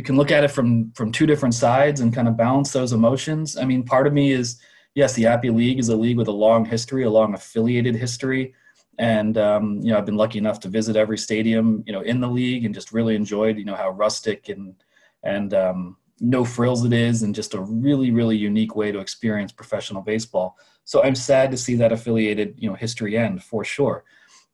you 0.00 0.04
can 0.04 0.16
look 0.16 0.30
at 0.30 0.44
it 0.44 0.50
from 0.50 0.90
from 0.92 1.12
two 1.12 1.26
different 1.26 1.54
sides 1.54 2.00
and 2.00 2.14
kind 2.14 2.26
of 2.26 2.34
balance 2.34 2.72
those 2.72 2.94
emotions. 2.94 3.58
I 3.58 3.66
mean, 3.66 3.82
part 3.82 4.06
of 4.06 4.14
me 4.14 4.32
is 4.32 4.58
yes, 4.94 5.12
the 5.12 5.26
Appy 5.26 5.50
League 5.50 5.78
is 5.78 5.90
a 5.90 5.96
league 5.96 6.16
with 6.16 6.28
a 6.28 6.32
long 6.46 6.64
history, 6.64 7.04
a 7.04 7.10
long 7.10 7.34
affiliated 7.34 7.94
history, 7.94 8.54
and 8.96 9.36
um, 9.36 9.78
you 9.82 9.92
know 9.92 9.98
I've 9.98 10.06
been 10.06 10.16
lucky 10.16 10.38
enough 10.38 10.58
to 10.60 10.68
visit 10.68 10.96
every 10.96 11.18
stadium 11.18 11.84
you 11.86 11.92
know 11.92 12.00
in 12.00 12.18
the 12.18 12.28
league 12.28 12.64
and 12.64 12.74
just 12.74 12.92
really 12.92 13.14
enjoyed 13.14 13.58
you 13.58 13.66
know 13.66 13.74
how 13.74 13.90
rustic 13.90 14.48
and 14.48 14.74
and 15.22 15.52
um, 15.52 15.98
no 16.18 16.46
frills 16.46 16.82
it 16.86 16.94
is 16.94 17.22
and 17.22 17.34
just 17.34 17.52
a 17.52 17.60
really 17.60 18.10
really 18.10 18.38
unique 18.38 18.74
way 18.74 18.90
to 18.90 19.00
experience 19.00 19.52
professional 19.52 20.00
baseball. 20.00 20.56
So 20.86 21.02
I'm 21.02 21.14
sad 21.14 21.50
to 21.50 21.58
see 21.58 21.74
that 21.76 21.92
affiliated 21.92 22.54
you 22.56 22.70
know 22.70 22.74
history 22.74 23.18
end 23.18 23.42
for 23.42 23.64
sure. 23.64 24.04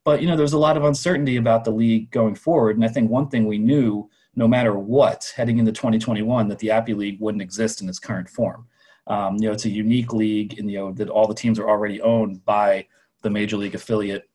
But 0.03 0.21
you 0.21 0.27
know 0.27 0.37
there's 0.37 0.55
a 0.55 0.67
lot 0.67 0.77
of 0.77 0.83
uncertainty 0.83 1.37
about 1.37 1.63
the 1.63 1.71
league 1.71 2.11
going 2.11 2.35
forward, 2.35 2.75
and 2.75 2.85
I 2.85 2.89
think 2.89 3.13
one 3.13 3.29
thing 3.29 3.47
we 3.47 3.59
knew 3.59 4.11
no 4.37 4.47
matter 4.47 4.79
what, 4.79 5.33
heading 5.35 5.59
into 5.59 5.73
2021, 5.73 6.49
that 6.49 6.59
the 6.59 6.71
Appy 6.71 6.93
League 6.93 7.19
wouldn't 7.21 7.43
exist 7.43 7.81
in 7.81 7.89
its 7.89 7.99
current 7.99 8.29
form. 8.29 8.67
Um, 9.07 9.37
you 9.37 9.49
know, 9.49 9.53
it's 9.53 9.65
a 9.65 9.71
unique 9.71 10.13
league, 10.13 10.59
and 10.59 10.71
you 10.71 10.79
know 10.79 10.93
that 10.93 11.09
all 11.09 11.27
the 11.27 11.35
teams 11.35 11.59
are 11.59 11.69
already 11.69 12.01
owned 12.03 12.45
by 12.45 12.87
the 13.23 13.31
major 13.31 13.57
league 13.57 13.75
affiliate, 13.75 14.29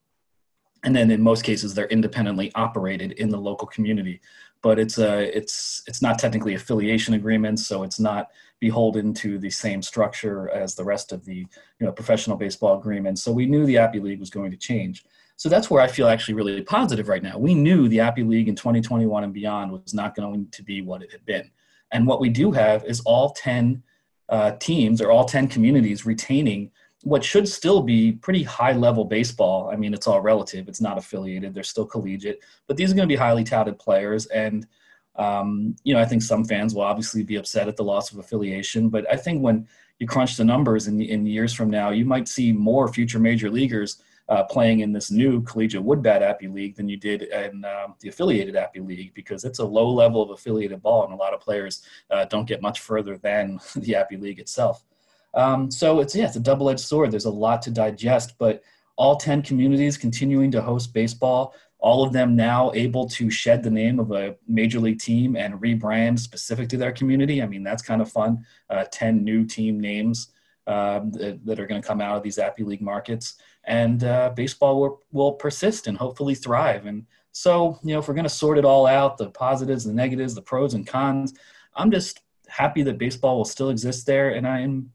and 0.84 0.96
then 0.96 1.12
in 1.12 1.22
most 1.22 1.44
cases 1.44 1.74
they're 1.74 1.88
independently 1.88 2.52
operated 2.56 3.12
in 3.14 3.30
the 3.30 3.38
local 3.38 3.68
community. 3.68 4.22
But 4.62 4.80
it's 4.80 4.98
a 4.98 5.14
uh, 5.14 5.32
it's 5.34 5.84
it's 5.88 6.02
not 6.02 6.20
technically 6.20 6.56
affiliation 6.56 7.14
agreements, 7.14 7.68
so 7.68 7.84
it's 7.84 8.00
not 8.00 8.30
beholden 8.60 9.14
to 9.16 9.38
the 9.38 9.50
same 9.50 9.82
structure 9.82 10.50
as 10.50 10.74
the 10.74 10.84
rest 10.84 11.12
of 11.12 11.26
the 11.26 11.36
you 11.36 11.86
know 11.86 11.92
professional 11.92 12.38
baseball 12.38 12.80
agreements. 12.80 13.22
So 13.22 13.32
we 13.32 13.46
knew 13.46 13.66
the 13.66 13.78
Appy 13.78 14.00
League 14.00 14.20
was 14.20 14.30
going 14.30 14.52
to 14.52 14.58
change. 14.58 15.04
So 15.42 15.50
that's 15.50 15.72
where 15.72 15.82
I 15.82 15.88
feel 15.88 16.08
actually 16.08 16.36
really 16.36 16.62
positive 16.62 17.08
right 17.08 17.24
now. 17.24 17.36
We 17.36 17.56
knew 17.56 17.88
the 17.88 18.00
Appy 18.00 18.22
League 18.22 18.48
in 18.48 18.54
2021 18.54 19.24
and 19.24 19.34
beyond 19.34 19.72
was 19.72 19.92
not 19.92 20.14
going 20.14 20.48
to 20.52 20.62
be 20.62 20.84
what 20.84 21.02
it 21.02 21.12
had 21.12 21.26
been. 21.26 21.50
And 21.92 22.06
what 22.06 22.22
we 22.22 22.30
do 22.30 22.52
have 22.52 22.86
is 22.86 23.02
all 23.08 23.32
10 23.32 23.82
uh, 24.30 24.52
teams 24.60 25.02
or 25.02 25.10
all 25.10 25.26
10 25.26 25.48
communities 25.48 26.06
retaining 26.06 26.70
what 27.02 27.24
should 27.24 27.50
still 27.50 27.82
be 27.82 28.12
pretty 28.12 28.44
high 28.44 28.74
level 28.74 29.04
baseball. 29.04 29.72
I 29.74 29.78
mean, 29.78 29.96
it's 29.96 30.06
all 30.06 30.22
relative, 30.22 30.68
it's 30.68 30.80
not 30.80 31.00
affiliated, 31.00 31.56
they're 31.56 31.64
still 31.64 31.88
collegiate, 31.88 32.44
but 32.68 32.78
these 32.78 32.92
are 32.92 32.96
going 32.96 33.10
to 33.10 33.12
be 33.12 33.18
highly 33.18 33.44
touted 33.44 33.80
players. 33.80 34.28
And, 34.28 34.68
um, 35.16 35.76
you 35.84 35.96
know, 35.96 36.00
I 36.00 36.06
think 36.06 36.22
some 36.22 36.46
fans 36.46 36.76
will 36.76 36.84
obviously 36.84 37.24
be 37.24 37.38
upset 37.38 37.68
at 37.68 37.78
the 37.78 37.84
loss 37.84 38.12
of 38.12 38.20
affiliation, 38.20 38.90
but 38.90 39.12
I 39.12 39.16
think 39.16 39.42
when 39.42 39.68
you 39.98 40.06
crunch 40.06 40.38
the 40.38 40.46
numbers 40.46 40.88
in, 40.88 41.02
in 41.02 41.26
years 41.26 41.52
from 41.52 41.72
now, 41.72 41.90
you 41.90 42.06
might 42.06 42.28
see 42.28 42.52
more 42.52 42.88
future 42.94 43.18
major 43.18 43.50
leaguers 43.50 44.04
uh, 44.32 44.44
playing 44.46 44.80
in 44.80 44.94
this 44.94 45.12
new 45.12 45.42
collegiate 45.44 45.84
woodbat 45.84 46.22
appy 46.22 46.48
league 46.48 46.76
than 46.78 46.88
you 46.88 46.96
did 46.96 47.24
in 47.24 47.66
um, 47.66 47.94
the 48.00 48.08
affiliated 48.08 48.56
appy 48.56 48.80
league 48.80 49.14
because 49.14 49.44
it's 49.44 49.60
a 49.60 49.66
low 49.66 49.92
level 49.92 50.22
of 50.22 50.30
affiliated 50.30 50.82
ball 50.82 51.04
and 51.04 51.14
a 51.14 51.18
lot 51.18 51.34
of 51.34 51.42
players 51.42 51.84
uh, 52.12 52.24
don't 52.26 52.48
get 52.48 52.62
much 52.62 52.80
further 52.80 53.18
than 53.18 53.60
the 53.76 53.94
appy 53.94 54.16
league 54.16 54.40
itself. 54.40 54.86
Um, 55.34 55.70
so 55.70 56.00
it's 56.00 56.16
yeah 56.16 56.26
it's 56.26 56.38
a 56.38 56.42
double-edged 56.42 56.80
sword. 56.80 57.12
There's 57.12 57.26
a 57.26 57.30
lot 57.30 57.62
to 57.64 57.72
digest 57.72 58.36
but 58.40 58.64
all 58.96 59.18
10 59.18 59.42
communities 59.42 59.98
continuing 59.98 60.50
to 60.52 60.62
host 60.62 60.94
baseball 60.94 61.54
all 61.80 62.04
of 62.04 62.14
them 62.14 62.36
now 62.36 62.72
able 62.76 63.10
to 63.10 63.30
shed 63.30 63.64
the 63.64 63.70
name 63.70 64.00
of 64.00 64.12
a 64.12 64.36
major 64.48 64.80
league 64.80 65.00
team 65.00 65.36
and 65.36 65.56
rebrand 65.56 66.20
specific 66.20 66.70
to 66.70 66.78
their 66.78 66.92
community. 66.92 67.42
I 67.42 67.48
mean 67.48 67.64
that's 67.64 67.82
kind 67.82 68.02
of 68.02 68.10
fun. 68.10 68.46
Uh, 68.70 68.86
10 68.92 69.24
new 69.24 69.46
team 69.46 69.80
names 69.80 70.30
um, 70.68 71.12
that, 71.12 71.44
that, 71.46 71.60
are 71.60 71.66
going 71.66 71.82
to 71.82 71.88
come 71.88 72.02
out 72.02 72.16
of 72.16 72.24
these 72.24 72.38
Appy 72.38 72.64
League 72.64 72.82
markets, 72.82 73.36
and 73.64 74.04
uh, 74.04 74.32
baseball 74.36 74.80
will, 74.80 75.02
will 75.12 75.34
persist 75.34 75.88
and 75.88 75.98
hopefully 75.98 76.36
thrive. 76.36 76.86
And 76.86 77.06
so, 77.32 77.80
you 77.84 77.94
know, 77.94 78.00
if 78.00 78.08
we're 78.08 78.14
going 78.14 78.24
to 78.24 78.30
sort 78.30 78.58
it 78.58 78.66
all 78.66 78.88
out, 78.88 79.18
the 79.18 79.30
positives, 79.30 79.86
the 79.86 79.94
negatives, 79.94 80.36
the 80.36 80.42
pros 80.42 80.74
and 80.74 80.86
cons, 80.86 81.34
I'm 81.76 81.92
just 81.92 82.22
happy 82.48 82.84
that 82.84 82.98
baseball 82.98 83.38
will 83.38 83.46
still 83.46 83.70
exist 83.70 84.06
there, 84.06 84.32
and 84.32 84.48
I'm 84.48 84.92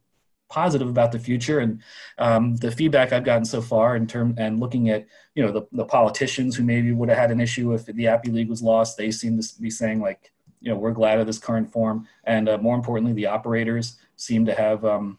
positive 0.49 0.89
about 0.89 1.11
the 1.11 1.19
future 1.19 1.59
and 1.59 1.83
um, 2.19 2.55
the 2.57 2.71
feedback 2.71 3.13
I've 3.13 3.25
gotten 3.25 3.45
so 3.45 3.61
far 3.61 3.97
in 3.97 4.07
term 4.07 4.33
and 4.39 4.61
looking 4.61 4.91
at 4.91 5.05
you 5.35 5.45
know 5.45 5.51
the, 5.51 5.63
the 5.73 5.85
politicians 5.85 6.55
who 6.55 6.63
maybe 6.63 6.93
would 6.93 7.09
have 7.09 7.19
had 7.19 7.31
an 7.33 7.41
issue 7.41 7.75
if 7.75 7.87
the 7.87 8.07
Appy 8.07 8.31
League 8.31 8.49
was 8.49 8.63
lost, 8.63 8.97
they 8.97 9.11
seem 9.11 9.41
to 9.41 9.61
be 9.61 9.71
saying 9.71 10.01
like 10.01 10.33
you 10.61 10.71
know 10.71 10.79
we're 10.79 10.93
glad 10.93 11.19
of 11.19 11.27
this 11.27 11.39
current 11.39 11.71
form, 11.71 12.07
and 12.25 12.49
uh, 12.49 12.59
more 12.59 12.77
importantly, 12.77 13.13
the 13.13 13.27
operators 13.27 13.97
seem 14.17 14.45
to 14.47 14.55
have 14.55 14.85
um, 14.85 15.19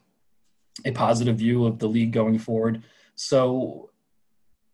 a 0.86 0.92
positive 0.92 1.38
view 1.38 1.66
of 1.66 1.80
the 1.80 1.88
league 1.88 2.12
going 2.12 2.40
forward. 2.40 2.84
So 3.18 3.90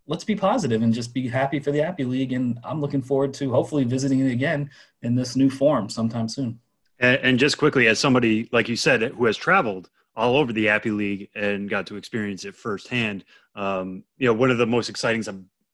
let's 0.06 0.24
be 0.24 0.36
positive 0.36 0.82
and 0.84 0.94
just 0.94 1.14
be 1.14 1.28
happy 1.28 1.60
for 1.60 1.72
the 1.72 1.82
Appy 1.82 2.04
League, 2.04 2.34
and 2.34 2.60
I'm 2.64 2.82
looking 2.82 3.02
forward 3.02 3.34
to 3.36 3.52
hopefully 3.52 3.86
visiting 3.86 4.20
it 4.20 4.32
again 4.32 4.70
in 5.02 5.16
this 5.16 5.36
new 5.36 5.50
form 5.50 5.90
sometime 5.90 6.30
soon. 6.30 6.60
And, 7.00 7.20
and 7.22 7.40
just 7.40 7.58
quickly, 7.58 7.88
as 7.88 8.00
somebody 8.00 8.50
like 8.52 8.70
you 8.70 8.76
said 8.76 9.02
who 9.02 9.26
has 9.26 9.38
traveled 9.38 9.90
all 10.16 10.38
over 10.38 10.54
the 10.54 10.70
Appy 10.70 10.92
League 10.92 11.30
and 11.36 11.70
got 11.70 11.88
to 11.88 11.96
experience 11.96 12.46
it 12.46 12.56
firsthand. 12.56 13.24
Um, 13.56 14.04
you 14.18 14.28
know, 14.28 14.34
one 14.34 14.52
of 14.52 14.58
the 14.58 14.68
most 14.68 14.90
exciting 14.90 15.24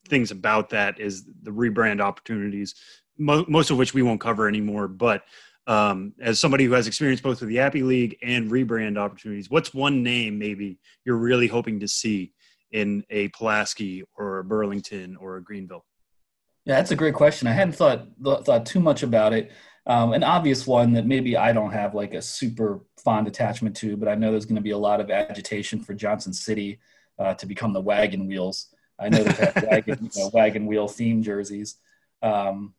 things 0.08 0.32
about 0.32 0.70
that 0.70 1.00
is 1.00 1.26
the 1.44 1.52
rebrand 1.52 2.00
opportunities, 2.00 2.76
mo- 3.18 3.46
most 3.48 3.70
of 3.70 3.78
which 3.78 3.94
we 3.94 4.02
won't 4.02 4.22
cover 4.22 4.48
anymore. 4.48 4.88
But 4.88 5.24
um, 5.68 6.14
as 6.22 6.40
somebody 6.40 6.66
who 6.66 6.72
has 6.72 6.88
experience 6.88 7.20
both 7.20 7.42
with 7.42 7.50
the 7.50 7.60
Appy 7.60 7.84
League 7.84 8.18
and 8.24 8.50
rebrand 8.50 8.98
opportunities, 8.98 9.50
what's 9.50 9.74
one 9.74 10.04
name 10.04 10.40
maybe 10.40 10.80
you're 11.04 11.18
really 11.18 11.48
hoping 11.48 11.82
to 11.82 11.88
see 11.88 12.32
in 12.72 13.04
a 13.10 13.30
Pulaski 13.30 14.04
or 14.18 14.40
a 14.40 14.44
Burlington 14.44 15.16
or 15.18 15.38
a 15.38 15.44
Greenville? 15.44 15.86
Yeah, 16.66 16.76
that's 16.76 16.92
a 16.92 16.96
great 16.96 17.16
question. 17.16 17.48
I 17.48 17.54
hadn't 17.54 17.74
thought 17.74 18.08
thought 18.46 18.66
too 18.66 18.80
much 18.80 19.04
about 19.04 19.34
it. 19.34 19.52
Um, 19.88 20.14
an 20.14 20.24
obvious 20.24 20.68
one 20.68 20.94
that 20.94 21.08
maybe 21.08 21.36
I 21.36 21.52
don't 21.52 21.72
have 21.72 21.96
like 21.96 22.14
a 22.14 22.22
super 22.22 22.82
fond 23.04 23.28
attachment 23.28 23.76
to, 23.78 23.98
but 23.98 24.08
I 24.08 24.16
know 24.16 24.32
there's 24.32 24.46
going 24.46 24.56
to 24.58 24.62
be 24.62 24.72
a 24.72 24.78
lot 24.78 25.02
of 25.02 25.10
agitation 25.10 25.80
for 25.80 25.94
Johnson 25.96 26.32
City 26.32 26.80
uh, 27.18 27.34
to 27.36 27.46
become 27.46 27.74
the 27.74 27.82
wagon 27.82 28.28
wheels. 28.28 28.68
I 29.00 29.10
know 29.10 29.24
they've 29.24 29.38
had 29.38 29.68
wagon, 29.72 30.10
you 30.14 30.22
know, 30.22 30.30
wagon 30.34 30.68
wheel 30.68 30.88
theme 30.88 31.24
jerseys, 31.24 31.78
um, 32.22 32.74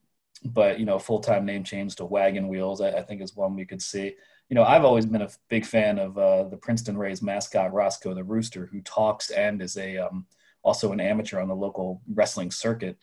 but 0.44 0.78
you 0.78 0.86
know, 0.86 0.98
full 0.98 1.20
time 1.20 1.44
name 1.44 1.64
change 1.64 1.96
to 1.96 2.04
wagon 2.04 2.48
wheels, 2.48 2.80
I, 2.80 2.90
I, 2.90 3.02
think 3.02 3.20
is 3.20 3.36
one 3.36 3.54
we 3.54 3.66
could 3.66 3.82
see. 3.82 4.14
You 4.48 4.54
know, 4.54 4.64
I've 4.64 4.84
always 4.84 5.06
been 5.06 5.22
a 5.22 5.30
big 5.48 5.64
fan 5.64 5.98
of 5.98 6.18
uh, 6.18 6.44
the 6.44 6.56
Princeton 6.56 6.96
Rays 6.96 7.22
mascot 7.22 7.72
Roscoe 7.72 8.14
the 8.14 8.24
Rooster, 8.24 8.66
who 8.66 8.80
talks 8.82 9.30
and 9.30 9.62
is 9.62 9.76
a 9.76 9.98
um, 9.98 10.26
also 10.62 10.92
an 10.92 11.00
amateur 11.00 11.40
on 11.40 11.48
the 11.48 11.54
local 11.54 12.02
wrestling 12.12 12.50
circuit. 12.50 12.96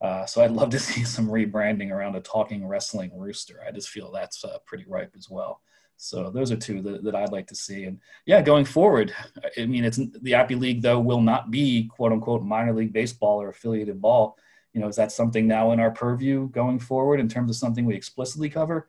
Uh, 0.00 0.26
so 0.26 0.42
I'd 0.42 0.50
love 0.50 0.70
to 0.70 0.78
see 0.80 1.04
some 1.04 1.28
rebranding 1.28 1.90
around 1.90 2.16
a 2.16 2.20
talking 2.20 2.66
wrestling 2.66 3.16
rooster. 3.16 3.62
I 3.66 3.70
just 3.70 3.88
feel 3.88 4.10
that's 4.10 4.44
uh, 4.44 4.58
pretty 4.66 4.84
ripe 4.86 5.14
as 5.16 5.28
well. 5.28 5.60
So 5.96 6.30
those 6.30 6.50
are 6.50 6.56
two 6.56 6.82
that, 6.82 7.04
that 7.04 7.14
I'd 7.14 7.32
like 7.32 7.46
to 7.48 7.54
see. 7.54 7.84
And 7.84 8.00
yeah, 8.26 8.42
going 8.42 8.64
forward, 8.64 9.14
I 9.56 9.66
mean, 9.66 9.84
it's 9.84 10.00
the 10.22 10.34
Appy 10.34 10.54
League 10.54 10.82
though 10.82 11.00
will 11.00 11.20
not 11.20 11.50
be 11.50 11.88
quote 11.88 12.12
unquote 12.12 12.42
minor 12.42 12.72
league 12.72 12.92
baseball 12.92 13.40
or 13.40 13.48
affiliated 13.48 14.00
ball. 14.00 14.36
You 14.74 14.80
know, 14.80 14.88
is 14.88 14.96
that 14.96 15.12
something 15.12 15.46
now 15.46 15.70
in 15.72 15.80
our 15.80 15.92
purview 15.92 16.48
going 16.50 16.80
forward 16.80 17.20
in 17.20 17.28
terms 17.28 17.48
of 17.50 17.56
something 17.56 17.86
we 17.86 17.94
explicitly 17.94 18.50
cover? 18.50 18.88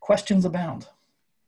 Questions 0.00 0.44
abound. 0.44 0.88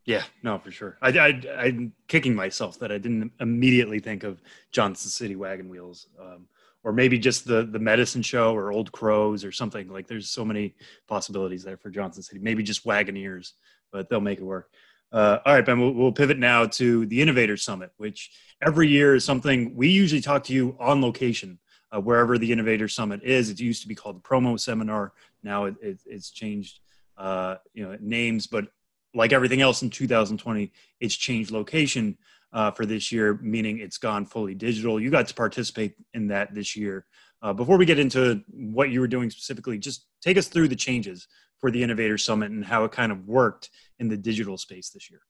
Yeah, 0.04 0.24
no, 0.42 0.58
for 0.58 0.70
sure. 0.70 0.98
I, 1.00 1.10
I, 1.10 1.42
I'm 1.58 1.92
kicking 2.06 2.34
myself 2.34 2.78
that 2.80 2.92
I 2.92 2.98
didn't 2.98 3.32
immediately 3.40 3.98
think 3.98 4.24
of 4.24 4.42
Johnson 4.72 5.10
City 5.10 5.36
Wagon 5.36 5.68
Wheels. 5.68 6.06
Um, 6.20 6.48
or 6.84 6.92
maybe 6.92 7.18
just 7.18 7.46
the 7.46 7.64
the 7.64 7.78
medicine 7.78 8.22
show 8.22 8.54
or 8.54 8.72
old 8.72 8.92
crows 8.92 9.44
or 9.44 9.52
something 9.52 9.88
like 9.88 10.06
there's 10.06 10.28
so 10.28 10.44
many 10.44 10.74
possibilities 11.06 11.62
there 11.62 11.76
for 11.76 11.90
johnson 11.90 12.22
city 12.22 12.40
maybe 12.40 12.62
just 12.62 12.84
wagoneers 12.84 13.52
but 13.92 14.08
they'll 14.08 14.20
make 14.20 14.38
it 14.38 14.44
work 14.44 14.70
uh, 15.12 15.38
all 15.44 15.54
right 15.54 15.64
ben 15.64 15.78
we'll, 15.78 15.92
we'll, 15.92 16.12
pivot 16.12 16.38
now 16.38 16.66
to 16.66 17.06
the 17.06 17.20
innovator 17.20 17.56
summit 17.56 17.92
which 17.98 18.30
every 18.60 18.88
year 18.88 19.14
is 19.14 19.24
something 19.24 19.74
we 19.76 19.88
usually 19.88 20.20
talk 20.20 20.42
to 20.44 20.52
you 20.52 20.76
on 20.80 21.00
location 21.00 21.58
uh, 21.94 22.00
wherever 22.00 22.38
the 22.38 22.50
innovator 22.50 22.88
summit 22.88 23.22
is 23.22 23.50
it 23.50 23.60
used 23.60 23.82
to 23.82 23.88
be 23.88 23.94
called 23.94 24.16
the 24.16 24.28
promo 24.28 24.58
seminar 24.58 25.12
now 25.42 25.64
it, 25.64 25.74
it, 25.80 26.00
it's 26.06 26.30
changed 26.30 26.80
uh, 27.18 27.56
you 27.74 27.84
know 27.84 27.96
names 28.00 28.46
but 28.46 28.66
like 29.14 29.32
everything 29.32 29.60
else 29.60 29.82
in 29.82 29.90
2020 29.90 30.72
it's 31.00 31.14
changed 31.14 31.50
location 31.50 32.16
uh, 32.52 32.70
for 32.70 32.86
this 32.86 33.10
year, 33.10 33.38
meaning 33.42 33.78
it's 33.78 33.98
gone 33.98 34.26
fully 34.26 34.54
digital. 34.54 35.00
You 35.00 35.10
got 35.10 35.26
to 35.28 35.34
participate 35.34 35.94
in 36.14 36.28
that 36.28 36.54
this 36.54 36.76
year. 36.76 37.06
Uh, 37.40 37.52
before 37.52 37.76
we 37.76 37.86
get 37.86 37.98
into 37.98 38.42
what 38.50 38.90
you 38.90 39.00
were 39.00 39.08
doing 39.08 39.30
specifically, 39.30 39.78
just 39.78 40.06
take 40.20 40.36
us 40.36 40.48
through 40.48 40.68
the 40.68 40.76
changes 40.76 41.26
for 41.58 41.70
the 41.70 41.82
Innovator 41.82 42.18
Summit 42.18 42.50
and 42.50 42.64
how 42.64 42.84
it 42.84 42.92
kind 42.92 43.10
of 43.10 43.26
worked 43.26 43.70
in 43.98 44.08
the 44.08 44.16
digital 44.16 44.56
space 44.56 44.90
this 44.90 45.10
year. 45.10 45.20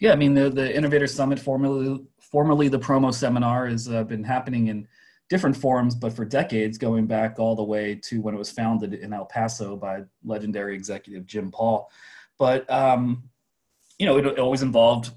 Yeah, 0.00 0.12
I 0.12 0.16
mean 0.16 0.34
the 0.34 0.50
the 0.50 0.74
Innovator 0.74 1.06
Summit, 1.06 1.38
formerly 1.38 2.04
formerly 2.18 2.68
the 2.68 2.78
promo 2.78 3.14
seminar, 3.14 3.66
has 3.66 3.88
uh, 3.88 4.02
been 4.02 4.24
happening 4.24 4.66
in 4.68 4.88
different 5.30 5.56
forms, 5.56 5.94
but 5.94 6.12
for 6.12 6.24
decades, 6.24 6.78
going 6.78 7.06
back 7.06 7.38
all 7.38 7.56
the 7.56 7.64
way 7.64 7.94
to 7.94 8.20
when 8.20 8.34
it 8.34 8.38
was 8.38 8.50
founded 8.50 8.94
in 8.94 9.12
El 9.12 9.24
Paso 9.24 9.76
by 9.76 10.02
legendary 10.24 10.74
executive 10.74 11.26
Jim 11.26 11.50
Paul. 11.50 11.90
But 12.38 12.68
um, 12.70 13.24
you 13.98 14.06
know, 14.06 14.18
it, 14.18 14.26
it 14.26 14.38
always 14.38 14.62
involved 14.62 15.10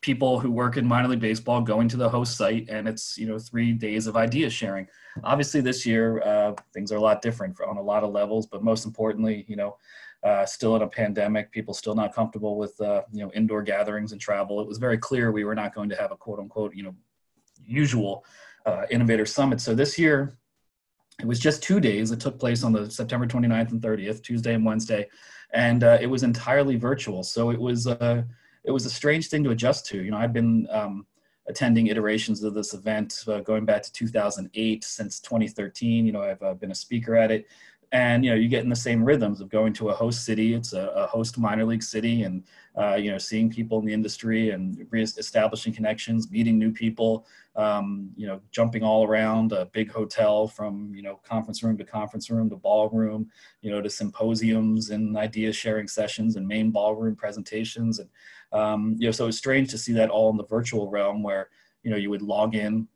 people 0.00 0.38
who 0.38 0.50
work 0.50 0.76
in 0.76 0.86
minor 0.86 1.08
league 1.08 1.20
baseball 1.20 1.60
going 1.60 1.88
to 1.88 1.96
the 1.96 2.08
host 2.08 2.36
site 2.36 2.68
and 2.68 2.86
it's 2.86 3.18
you 3.18 3.26
know 3.26 3.38
three 3.38 3.72
days 3.72 4.06
of 4.06 4.16
idea 4.16 4.48
sharing 4.48 4.86
obviously 5.24 5.60
this 5.60 5.84
year 5.84 6.22
uh, 6.22 6.54
things 6.72 6.92
are 6.92 6.96
a 6.96 7.00
lot 7.00 7.20
different 7.20 7.56
on 7.66 7.76
a 7.76 7.82
lot 7.82 8.04
of 8.04 8.12
levels 8.12 8.46
but 8.46 8.62
most 8.62 8.86
importantly 8.86 9.44
you 9.48 9.56
know 9.56 9.76
uh, 10.22 10.44
still 10.46 10.76
in 10.76 10.82
a 10.82 10.86
pandemic 10.86 11.50
people 11.50 11.74
still 11.74 11.94
not 11.94 12.14
comfortable 12.14 12.56
with 12.56 12.80
uh, 12.80 13.02
you 13.12 13.24
know 13.24 13.30
indoor 13.32 13.60
gatherings 13.60 14.12
and 14.12 14.20
travel 14.20 14.60
it 14.60 14.68
was 14.68 14.78
very 14.78 14.98
clear 14.98 15.32
we 15.32 15.44
were 15.44 15.54
not 15.54 15.74
going 15.74 15.88
to 15.88 15.96
have 15.96 16.12
a 16.12 16.16
quote 16.16 16.38
unquote 16.38 16.74
you 16.74 16.84
know 16.84 16.94
usual 17.66 18.24
uh, 18.68 18.86
innovator 18.90 19.26
summit 19.26 19.60
so 19.60 19.74
this 19.74 19.98
year 19.98 20.36
it 21.20 21.26
was 21.26 21.40
just 21.40 21.62
two 21.62 21.80
days 21.80 22.10
it 22.10 22.20
took 22.20 22.38
place 22.38 22.62
on 22.62 22.72
the 22.72 22.90
september 22.90 23.26
29th 23.26 23.70
and 23.72 23.82
30th 23.82 24.22
tuesday 24.22 24.54
and 24.54 24.64
wednesday 24.64 25.08
and 25.52 25.82
uh, 25.82 25.98
it 26.00 26.06
was 26.06 26.22
entirely 26.22 26.76
virtual 26.76 27.22
so 27.22 27.50
it 27.50 27.60
was 27.60 27.86
uh, 27.86 28.22
it 28.68 28.70
was 28.70 28.84
a 28.84 28.90
strange 28.90 29.28
thing 29.28 29.42
to 29.44 29.50
adjust 29.50 29.86
to. 29.86 30.02
You 30.02 30.10
know, 30.10 30.18
I've 30.18 30.34
been 30.34 30.68
um, 30.70 31.06
attending 31.48 31.86
iterations 31.86 32.42
of 32.42 32.52
this 32.52 32.74
event 32.74 33.24
uh, 33.26 33.40
going 33.40 33.64
back 33.64 33.82
to 33.82 33.92
2008 33.92 34.84
since 34.84 35.20
2013. 35.20 36.04
You 36.04 36.12
know, 36.12 36.22
I've 36.22 36.42
uh, 36.42 36.54
been 36.54 36.70
a 36.70 36.74
speaker 36.74 37.16
at 37.16 37.30
it 37.30 37.46
and 37.92 38.22
you 38.22 38.30
know 38.30 38.36
you 38.36 38.48
get 38.48 38.62
in 38.62 38.68
the 38.68 38.76
same 38.76 39.02
rhythms 39.02 39.40
of 39.40 39.48
going 39.48 39.72
to 39.72 39.88
a 39.88 39.94
host 39.94 40.24
city. 40.24 40.52
It's 40.54 40.74
a, 40.74 40.88
a 40.88 41.06
host 41.06 41.38
minor 41.38 41.64
league 41.64 41.82
city 41.82 42.24
and 42.24 42.44
uh, 42.78 42.96
you 42.96 43.10
know 43.10 43.18
seeing 43.18 43.48
people 43.48 43.78
in 43.78 43.86
the 43.86 43.92
industry 43.94 44.50
and 44.50 44.86
establishing 44.92 45.72
connections 45.72 46.30
meeting 46.30 46.58
new 46.58 46.70
people 46.70 47.26
um, 47.56 48.10
you 48.14 48.26
know 48.26 48.40
jumping 48.50 48.82
all 48.82 49.06
around 49.06 49.52
a 49.52 49.66
big 49.66 49.90
hotel 49.90 50.46
from 50.46 50.92
you 50.94 51.02
know 51.02 51.18
conference 51.24 51.62
room 51.62 51.78
to 51.78 51.84
conference 51.84 52.28
room 52.28 52.50
to 52.50 52.56
ballroom 52.56 53.30
you 53.62 53.70
know 53.70 53.80
to 53.80 53.88
symposiums 53.88 54.90
and 54.90 55.16
idea 55.16 55.50
sharing 55.50 55.88
sessions 55.88 56.36
and 56.36 56.46
main 56.46 56.70
ballroom 56.70 57.16
presentations. 57.16 58.00
And 58.00 58.10
um, 58.52 58.96
you 58.98 59.06
know 59.06 59.12
so 59.12 59.28
it's 59.28 59.38
strange 59.38 59.70
to 59.70 59.78
see 59.78 59.92
that 59.94 60.10
all 60.10 60.30
in 60.30 60.36
the 60.36 60.46
virtual 60.46 60.90
realm 60.90 61.22
where 61.22 61.48
you 61.82 61.90
know 61.90 61.96
you 61.96 62.10
would 62.10 62.22
log 62.22 62.54
in 62.54 62.86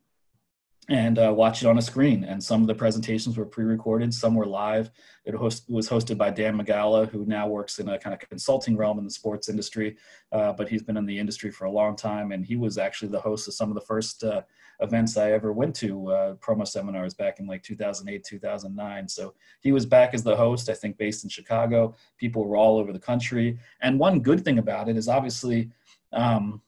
and 0.89 1.17
uh, 1.17 1.33
watch 1.33 1.63
it 1.63 1.67
on 1.67 1.77
a 1.77 1.81
screen. 1.81 2.25
And 2.25 2.43
some 2.43 2.61
of 2.61 2.67
the 2.67 2.75
presentations 2.75 3.37
were 3.37 3.45
pre-recorded, 3.45 4.13
some 4.13 4.35
were 4.35 4.45
live. 4.45 4.91
It 5.23 5.33
host, 5.33 5.69
was 5.69 5.87
hosted 5.87 6.17
by 6.17 6.29
Dan 6.29 6.57
Migala, 6.59 7.07
who 7.07 7.25
now 7.25 7.47
works 7.47 7.79
in 7.79 7.87
a 7.87 7.97
kind 7.97 8.13
of 8.13 8.27
consulting 8.27 8.75
realm 8.75 8.97
in 8.97 9.05
the 9.05 9.11
sports 9.11 9.47
industry, 9.47 9.95
uh, 10.33 10.51
but 10.51 10.67
he's 10.67 10.83
been 10.83 10.97
in 10.97 11.05
the 11.05 11.17
industry 11.17 11.51
for 11.51 11.65
a 11.65 11.71
long 11.71 11.95
time. 11.95 12.33
And 12.33 12.45
he 12.45 12.57
was 12.57 12.77
actually 12.77 13.11
the 13.11 13.21
host 13.21 13.47
of 13.47 13.53
some 13.53 13.69
of 13.69 13.75
the 13.75 13.81
first 13.81 14.25
uh, 14.25 14.41
events 14.81 15.15
I 15.15 15.31
ever 15.31 15.53
went 15.53 15.73
to, 15.77 16.11
uh, 16.11 16.35
promo 16.35 16.67
seminars 16.67 17.13
back 17.13 17.39
in 17.39 17.47
like 17.47 17.63
2008, 17.63 18.21
2009. 18.21 19.07
So 19.07 19.33
he 19.61 19.71
was 19.71 19.85
back 19.85 20.13
as 20.13 20.23
the 20.23 20.35
host, 20.35 20.69
I 20.69 20.73
think 20.73 20.97
based 20.97 21.23
in 21.23 21.29
Chicago. 21.29 21.95
People 22.17 22.45
were 22.45 22.57
all 22.57 22.77
over 22.77 22.91
the 22.91 22.99
country. 22.99 23.57
And 23.81 23.97
one 23.97 24.19
good 24.19 24.43
thing 24.43 24.59
about 24.59 24.89
it 24.89 24.97
is 24.97 25.07
obviously, 25.07 25.71
um, 26.11 26.61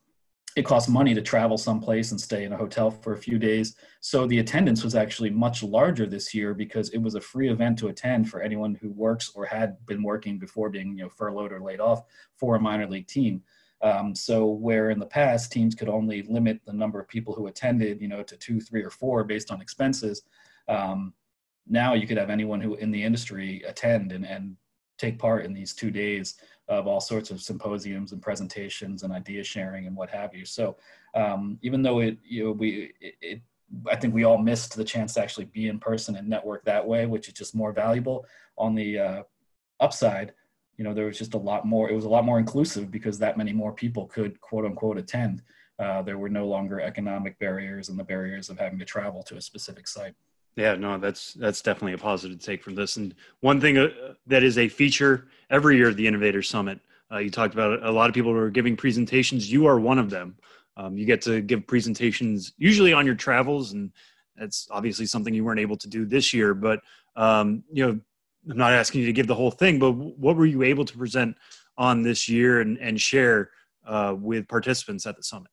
it 0.55 0.63
costs 0.63 0.89
money 0.89 1.13
to 1.13 1.21
travel 1.21 1.57
someplace 1.57 2.11
and 2.11 2.19
stay 2.19 2.45
in 2.45 2.53
a 2.53 2.57
hotel 2.57 2.89
for 2.89 3.13
a 3.13 3.17
few 3.17 3.37
days. 3.37 3.75
So 3.99 4.25
the 4.25 4.39
attendance 4.39 4.83
was 4.85 4.95
actually 4.95 5.29
much 5.29 5.63
larger 5.63 6.05
this 6.05 6.33
year 6.33 6.53
because 6.53 6.89
it 6.89 6.99
was 6.99 7.15
a 7.15 7.21
free 7.21 7.49
event 7.49 7.77
to 7.79 7.89
attend 7.89 8.29
for 8.29 8.41
anyone 8.41 8.75
who 8.75 8.91
works 8.91 9.31
or 9.35 9.45
had 9.45 9.85
been 9.85 10.01
working 10.01 10.39
before 10.39 10.69
being 10.69 10.97
you 10.97 11.03
know 11.03 11.09
furloughed 11.09 11.51
or 11.51 11.59
laid 11.59 11.81
off 11.81 12.03
for 12.37 12.55
a 12.55 12.59
minor 12.59 12.87
league 12.87 13.07
team. 13.07 13.43
Um, 13.81 14.15
so 14.15 14.45
where 14.45 14.89
in 14.89 14.99
the 14.99 15.05
past 15.05 15.51
teams 15.51 15.75
could 15.75 15.89
only 15.89 16.23
limit 16.23 16.61
the 16.65 16.73
number 16.73 16.99
of 16.99 17.09
people 17.09 17.33
who 17.33 17.47
attended, 17.47 18.01
you 18.01 18.07
know, 18.07 18.23
to 18.23 18.37
two, 18.37 18.61
three, 18.61 18.81
or 18.81 18.89
four 18.89 19.25
based 19.25 19.51
on 19.51 19.61
expenses, 19.61 20.23
um, 20.69 21.13
now 21.67 21.93
you 21.93 22.07
could 22.07 22.17
have 22.17 22.29
anyone 22.29 22.61
who 22.61 22.75
in 22.75 22.89
the 22.89 23.03
industry 23.03 23.61
attend 23.67 24.13
and, 24.13 24.25
and 24.25 24.55
take 24.97 25.19
part 25.19 25.43
in 25.43 25.53
these 25.53 25.73
two 25.73 25.91
days 25.91 26.35
of 26.67 26.87
all 26.87 26.99
sorts 26.99 27.31
of 27.31 27.41
symposiums 27.41 28.11
and 28.11 28.21
presentations 28.21 29.03
and 29.03 29.13
idea 29.13 29.43
sharing 29.43 29.85
and 29.87 29.95
what 29.95 30.09
have 30.09 30.33
you. 30.33 30.45
So 30.45 30.77
um, 31.13 31.59
even 31.61 31.81
though 31.83 31.99
it, 31.99 32.17
you 32.23 32.45
know, 32.45 32.51
we, 32.51 32.93
it, 32.99 33.15
it, 33.21 33.41
I 33.89 33.95
think 33.95 34.13
we 34.13 34.23
all 34.23 34.37
missed 34.37 34.75
the 34.75 34.83
chance 34.83 35.13
to 35.13 35.21
actually 35.21 35.45
be 35.45 35.67
in 35.67 35.79
person 35.79 36.15
and 36.15 36.27
network 36.27 36.65
that 36.65 36.85
way, 36.85 37.05
which 37.05 37.27
is 37.27 37.33
just 37.33 37.55
more 37.55 37.73
valuable. 37.73 38.25
On 38.57 38.75
the 38.75 38.99
uh, 38.99 39.23
upside, 39.79 40.33
you 40.77 40.83
know, 40.83 40.93
there 40.93 41.05
was 41.05 41.17
just 41.17 41.33
a 41.33 41.37
lot 41.37 41.65
more. 41.65 41.89
It 41.89 41.95
was 41.95 42.05
a 42.05 42.09
lot 42.09 42.25
more 42.25 42.39
inclusive 42.39 42.91
because 42.91 43.17
that 43.19 43.37
many 43.37 43.53
more 43.53 43.73
people 43.73 44.07
could 44.07 44.39
quote 44.41 44.65
unquote 44.65 44.97
attend. 44.97 45.41
uh, 45.79 46.01
there 46.01 46.17
were 46.17 46.29
no 46.29 46.47
longer 46.47 46.79
economic 46.79 47.37
barriers 47.39 47.89
and 47.89 47.99
the 47.99 48.03
barriers 48.03 48.49
of 48.49 48.57
having 48.57 48.79
to 48.79 48.85
travel 48.85 49.21
to 49.23 49.35
a 49.35 49.41
specific 49.41 49.87
site. 49.87 50.13
Yeah, 50.55 50.75
no, 50.75 50.97
that's 50.97 51.33
that's 51.33 51.61
definitely 51.61 51.93
a 51.93 51.97
positive 51.97 52.39
take 52.39 52.63
from 52.63 52.75
this. 52.75 52.95
And 52.95 53.13
one 53.41 53.59
thing 53.59 53.77
uh, 53.77 53.89
that 54.27 54.41
is 54.41 54.57
a 54.57 54.69
feature 54.69 55.27
every 55.49 55.75
year 55.75 55.89
at 55.89 55.97
the 55.97 56.07
Innovator 56.07 56.41
Summit, 56.41 56.79
uh, 57.11 57.17
you 57.17 57.29
talked 57.29 57.53
about 57.53 57.83
a 57.83 57.91
lot 57.91 58.09
of 58.09 58.13
people 58.13 58.31
are 58.31 58.49
giving 58.49 58.77
presentations. 58.77 59.51
You 59.51 59.65
are 59.65 59.79
one 59.79 59.99
of 59.99 60.09
them. 60.09 60.37
Um, 60.77 60.97
you 60.97 61.05
get 61.05 61.21
to 61.23 61.41
give 61.41 61.67
presentations 61.67 62.53
usually 62.57 62.93
on 62.93 63.05
your 63.05 63.15
travels, 63.15 63.73
and 63.73 63.91
that's 64.37 64.67
obviously 64.71 65.05
something 65.05 65.33
you 65.33 65.43
weren't 65.43 65.59
able 65.59 65.77
to 65.77 65.89
do 65.89 66.05
this 66.05 66.33
year. 66.33 66.53
But 66.53 66.79
um, 67.17 67.63
you 67.71 67.85
know, 67.85 67.99
I'm 68.49 68.57
not 68.57 68.71
asking 68.71 69.01
you 69.01 69.07
to 69.07 69.13
give 69.13 69.27
the 69.27 69.35
whole 69.35 69.51
thing, 69.51 69.77
but 69.77 69.91
what 69.91 70.37
were 70.37 70.45
you 70.45 70.63
able 70.63 70.85
to 70.85 70.97
present 70.97 71.35
on 71.77 72.01
this 72.01 72.29
year 72.29 72.61
and, 72.61 72.77
and 72.77 72.99
share 72.99 73.49
uh, 73.85 74.15
with 74.17 74.47
participants 74.47 75.05
at 75.05 75.17
the 75.17 75.23
summit? 75.23 75.51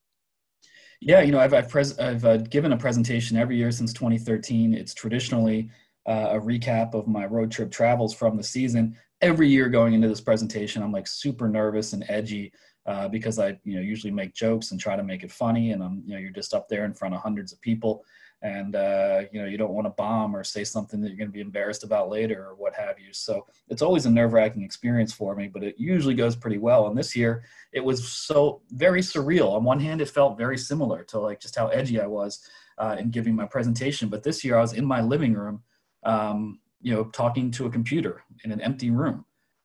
Yeah, 1.04 1.20
you 1.22 1.32
know, 1.32 1.40
I've 1.40 1.52
I've, 1.52 1.68
pres- 1.68 1.98
I've 1.98 2.24
uh, 2.24 2.36
given 2.36 2.72
a 2.72 2.76
presentation 2.76 3.36
every 3.36 3.56
year 3.56 3.72
since 3.72 3.92
2013. 3.92 4.72
It's 4.72 4.94
traditionally 4.94 5.68
uh, 6.06 6.28
a 6.30 6.40
recap 6.40 6.94
of 6.94 7.08
my 7.08 7.26
road 7.26 7.50
trip 7.50 7.72
travels 7.72 8.14
from 8.14 8.36
the 8.36 8.42
season. 8.44 8.96
Every 9.20 9.48
year 9.48 9.68
going 9.68 9.94
into 9.94 10.06
this 10.06 10.20
presentation, 10.20 10.80
I'm 10.80 10.92
like 10.92 11.08
super 11.08 11.48
nervous 11.48 11.92
and 11.92 12.04
edgy 12.08 12.52
uh, 12.86 13.08
because 13.08 13.40
I, 13.40 13.58
you 13.64 13.74
know, 13.74 13.80
usually 13.80 14.12
make 14.12 14.32
jokes 14.32 14.70
and 14.70 14.78
try 14.78 14.94
to 14.94 15.02
make 15.02 15.24
it 15.24 15.32
funny. 15.32 15.72
And 15.72 15.82
I'm, 15.82 16.04
you 16.06 16.14
know, 16.14 16.20
you're 16.20 16.30
just 16.30 16.54
up 16.54 16.68
there 16.68 16.84
in 16.84 16.94
front 16.94 17.16
of 17.16 17.20
hundreds 17.20 17.52
of 17.52 17.60
people 17.60 18.04
and 18.42 18.74
uh, 18.74 19.22
you 19.30 19.40
know 19.40 19.46
you 19.46 19.56
don't 19.56 19.72
want 19.72 19.86
to 19.86 19.90
bomb 19.90 20.34
or 20.34 20.42
say 20.42 20.64
something 20.64 21.00
that 21.00 21.08
you're 21.08 21.16
going 21.16 21.28
to 21.28 21.32
be 21.32 21.40
embarrassed 21.40 21.84
about 21.84 22.10
later 22.10 22.44
or 22.44 22.54
what 22.56 22.74
have 22.74 22.98
you. 22.98 23.12
So 23.12 23.46
it's 23.68 23.82
always 23.82 24.04
a 24.04 24.10
nerve-wracking 24.10 24.62
experience 24.62 25.12
for 25.12 25.34
me 25.34 25.48
but 25.48 25.62
it 25.62 25.76
usually 25.78 26.14
goes 26.14 26.36
pretty 26.36 26.58
well. 26.58 26.88
And 26.88 26.98
this 26.98 27.14
year 27.16 27.44
it 27.72 27.84
was 27.84 28.06
so 28.06 28.62
very 28.72 29.00
surreal. 29.00 29.52
On 29.52 29.64
one 29.64 29.80
hand 29.80 30.00
it 30.00 30.08
felt 30.08 30.36
very 30.36 30.58
similar 30.58 31.04
to 31.04 31.20
like 31.20 31.40
just 31.40 31.56
how 31.56 31.68
edgy 31.68 32.00
i 32.00 32.06
was 32.06 32.46
uh, 32.78 32.96
in 32.98 33.10
giving 33.10 33.34
my 33.34 33.46
presentation. 33.46 34.08
But 34.08 34.24
this 34.24 34.44
year 34.44 34.58
i 34.58 34.60
was 34.60 34.72
in 34.72 34.84
my 34.84 35.00
living 35.00 35.34
room 35.34 35.62
um, 36.04 36.58
you 36.80 36.92
know 36.92 37.04
talking 37.04 37.50
to 37.52 37.66
a 37.66 37.70
computer 37.70 38.24
in 38.44 38.50
an 38.50 38.60
empty 38.60 38.90
room. 38.90 39.24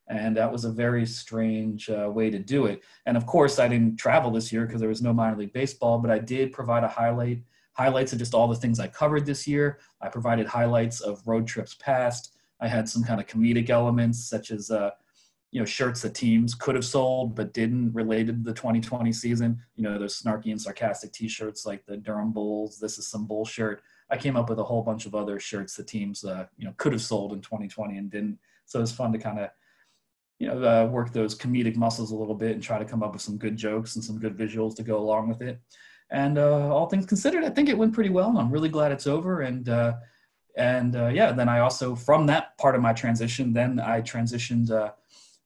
And 0.09 0.37
that 0.37 0.49
was 0.49 0.63
a 0.63 0.71
very 0.71 1.05
strange 1.05 1.89
uh, 1.89 2.09
way 2.09 2.29
to 2.29 2.39
do 2.39 2.67
it. 2.67 2.81
And 3.07 3.17
of 3.17 3.25
course 3.25 3.57
i 3.57 3.67
didn't 3.67 3.97
travel 3.97 4.29
this 4.29 4.53
year 4.53 4.67
because 4.67 4.81
there 4.81 4.89
was 4.89 5.01
no 5.01 5.13
minor 5.13 5.35
league 5.35 5.53
baseball 5.53 5.97
but 5.97 6.11
i 6.11 6.19
did 6.19 6.51
provide 6.51 6.83
a 6.83 6.87
highlight 6.87 7.41
highlights 7.77 8.11
of 8.11 8.19
just 8.19 8.33
all 8.33 8.47
the 8.47 8.55
things 8.55 8.79
I 8.79 8.87
covered 8.87 9.25
this 9.25 9.47
year. 9.47 9.79
I 10.01 10.09
provided 10.09 10.47
highlights 10.47 10.99
of 10.99 11.21
road 11.27 11.45
trips 11.45 11.75
past. 11.75 12.33
I 12.59 12.67
had 12.67 12.89
some 12.89 13.03
kind 13.03 13.21
of 13.21 13.27
comedic 13.27 13.69
elements, 13.69 14.27
such 14.27 14.49
as 14.51 14.71
uh, 14.71 14.91
you 15.51 15.59
know 15.59 15.65
shirts 15.65 16.01
that 16.01 16.15
teams 16.15 16.53
could 16.55 16.75
have 16.75 16.85
sold 16.85 17.35
but 17.35 17.53
didn't 17.53 17.93
related 17.93 18.43
to 18.43 18.51
the 18.51 18.55
2020 18.55 19.13
season. 19.13 19.61
You 19.75 19.83
know 19.83 19.97
those 19.97 20.21
snarky 20.21 20.51
and 20.51 20.61
sarcastic 20.61 21.13
T-shirts 21.13 21.65
like 21.65 21.85
the 21.85 21.97
Durham 21.97 22.31
Bulls. 22.31 22.79
This 22.79 22.97
is 22.97 23.07
some 23.07 23.25
bull 23.25 23.45
shirt. 23.45 23.81
I 24.09 24.17
came 24.17 24.35
up 24.35 24.49
with 24.49 24.59
a 24.59 24.63
whole 24.63 24.81
bunch 24.81 25.05
of 25.05 25.13
other 25.13 25.39
shirts 25.39 25.75
that 25.75 25.87
teams 25.87 26.23
uh, 26.25 26.47
you 26.57 26.65
know 26.65 26.73
could 26.77 26.93
have 26.93 27.01
sold 27.01 27.33
in 27.33 27.41
2020 27.41 27.97
and 27.97 28.09
didn't. 28.09 28.39
So 28.65 28.79
it 28.79 28.81
was 28.81 28.91
fun 28.91 29.13
to 29.13 29.19
kind 29.19 29.39
of 29.39 29.49
you 30.39 30.47
know 30.47 30.63
uh, 30.63 30.87
work 30.87 31.13
those 31.13 31.37
comedic 31.37 31.75
muscles 31.75 32.11
a 32.11 32.15
little 32.15 32.35
bit 32.35 32.51
and 32.51 32.63
try 32.63 32.79
to 32.79 32.85
come 32.85 33.03
up 33.03 33.13
with 33.13 33.21
some 33.21 33.37
good 33.37 33.55
jokes 33.55 33.95
and 33.95 34.03
some 34.03 34.19
good 34.19 34.35
visuals 34.35 34.75
to 34.77 34.83
go 34.83 34.97
along 34.97 35.29
with 35.29 35.41
it. 35.41 35.61
And 36.09 36.37
uh, 36.37 36.73
all 36.73 36.87
things 36.87 37.05
considered, 37.05 37.43
I 37.43 37.49
think 37.49 37.69
it 37.69 37.77
went 37.77 37.93
pretty 37.93 38.09
well. 38.09 38.37
I'm 38.37 38.51
really 38.51 38.69
glad 38.69 38.91
it's 38.91 39.07
over. 39.07 39.41
And 39.41 39.67
uh, 39.67 39.93
and 40.55 40.95
uh, 40.95 41.07
yeah, 41.07 41.31
then 41.31 41.49
I 41.49 41.59
also 41.59 41.95
from 41.95 42.25
that 42.27 42.57
part 42.57 42.75
of 42.75 42.81
my 42.81 42.93
transition, 42.93 43.53
then 43.53 43.79
I 43.79 44.01
transitioned. 44.01 44.71
Uh, 44.71 44.91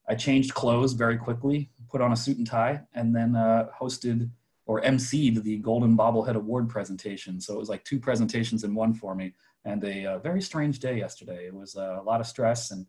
I 0.07 0.15
changed 0.15 0.53
clothes 0.53 0.93
very 0.93 1.17
quickly, 1.17 1.69
put 1.89 2.01
on 2.01 2.11
a 2.11 2.15
suit 2.15 2.37
and 2.37 2.47
tie, 2.47 2.81
and 2.93 3.15
then 3.15 3.35
uh, 3.35 3.67
hosted 3.79 4.29
or 4.65 4.81
emceed 4.81 5.41
the 5.43 5.57
Golden 5.57 5.95
Bobblehead 5.97 6.35
Award 6.35 6.69
presentation. 6.69 7.39
So 7.39 7.53
it 7.53 7.59
was 7.59 7.69
like 7.69 7.83
two 7.83 7.99
presentations 7.99 8.63
in 8.63 8.73
one 8.73 8.93
for 8.93 9.15
me, 9.15 9.33
and 9.63 9.83
a, 9.83 10.03
a 10.03 10.11
uh, 10.13 10.19
very 10.19 10.41
strange 10.41 10.79
day 10.79 10.97
yesterday. 10.97 11.45
It 11.47 11.53
was 11.53 11.75
a 11.75 12.01
lot 12.05 12.19
of 12.19 12.27
stress 12.27 12.71
and 12.71 12.85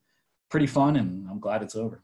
pretty 0.49 0.67
fun, 0.67 0.97
and 0.97 1.29
I'm 1.29 1.41
glad 1.41 1.63
it's 1.63 1.77
over. 1.77 2.03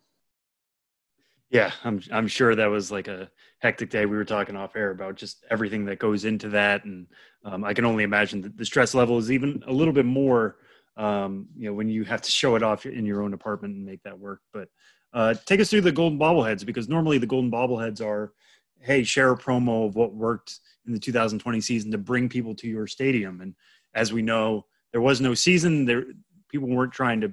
Yeah, 1.51 1.73
I'm 1.83 2.03
I'm 2.13 2.29
sure 2.29 2.55
that 2.55 2.67
was 2.67 2.91
like 2.93 3.09
a 3.09 3.31
hectic 3.61 3.91
day. 3.91 4.05
We 4.07 4.17
were 4.17 4.25
talking 4.25 4.57
off 4.57 4.77
air 4.77 4.91
about 4.91 5.17
just 5.17 5.45
everything 5.51 5.87
that 5.87 5.99
goes 5.99 6.25
into 6.25 6.51
that, 6.51 6.85
and 6.85 7.07
um, 7.45 7.65
I 7.65 7.73
can 7.73 7.87
only 7.87 8.05
imagine 8.05 8.43
that 8.43 8.57
the 8.57 8.67
stress 8.67 8.95
level 8.95 9.19
is 9.19 9.33
even 9.33 9.63
a 9.67 9.73
little 9.73 9.95
bit 9.95 10.05
more. 10.05 10.57
Um, 10.97 11.47
you 11.57 11.69
know, 11.69 11.75
when 11.75 11.89
you 11.89 12.05
have 12.05 12.23
to 12.23 12.31
show 12.31 12.57
it 12.57 12.63
off 12.63 12.85
in 12.85 13.07
your 13.07 13.23
own 13.23 13.33
apartment 13.33 13.77
and 13.77 13.87
make 13.87 14.03
that 14.03 14.19
work. 14.19 14.41
But 14.53 14.69
uh, 15.15 15.35
take 15.47 15.61
us 15.61 15.71
through 15.71 15.83
the 15.83 15.93
golden 15.93 16.19
bobbleheads 16.19 16.67
because 16.67 16.89
normally 16.89 17.19
the 17.19 17.27
golden 17.27 17.51
bobbleheads 17.51 18.05
are, 18.05 18.33
hey, 18.81 19.05
share 19.05 19.31
a 19.31 19.39
promo 19.39 19.87
of 19.87 19.95
what 19.95 20.13
worked 20.13 20.59
in 20.87 20.93
the 20.93 20.99
2020 20.99 21.61
season 21.61 21.91
to 21.93 21.99
bring 21.99 22.29
people 22.29 22.55
to 22.57 22.69
your 22.69 22.87
stadium. 22.87 23.41
And 23.41 23.55
as 23.95 24.13
we 24.13 24.23
know, 24.23 24.67
there 24.93 25.01
was 25.01 25.21
no 25.21 25.35
season. 25.35 25.85
There, 25.85 26.05
people 26.49 26.69
weren't 26.69 26.93
trying 26.93 27.21
to 27.21 27.33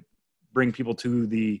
bring 0.52 0.72
people 0.72 0.94
to 0.94 1.26
the 1.26 1.60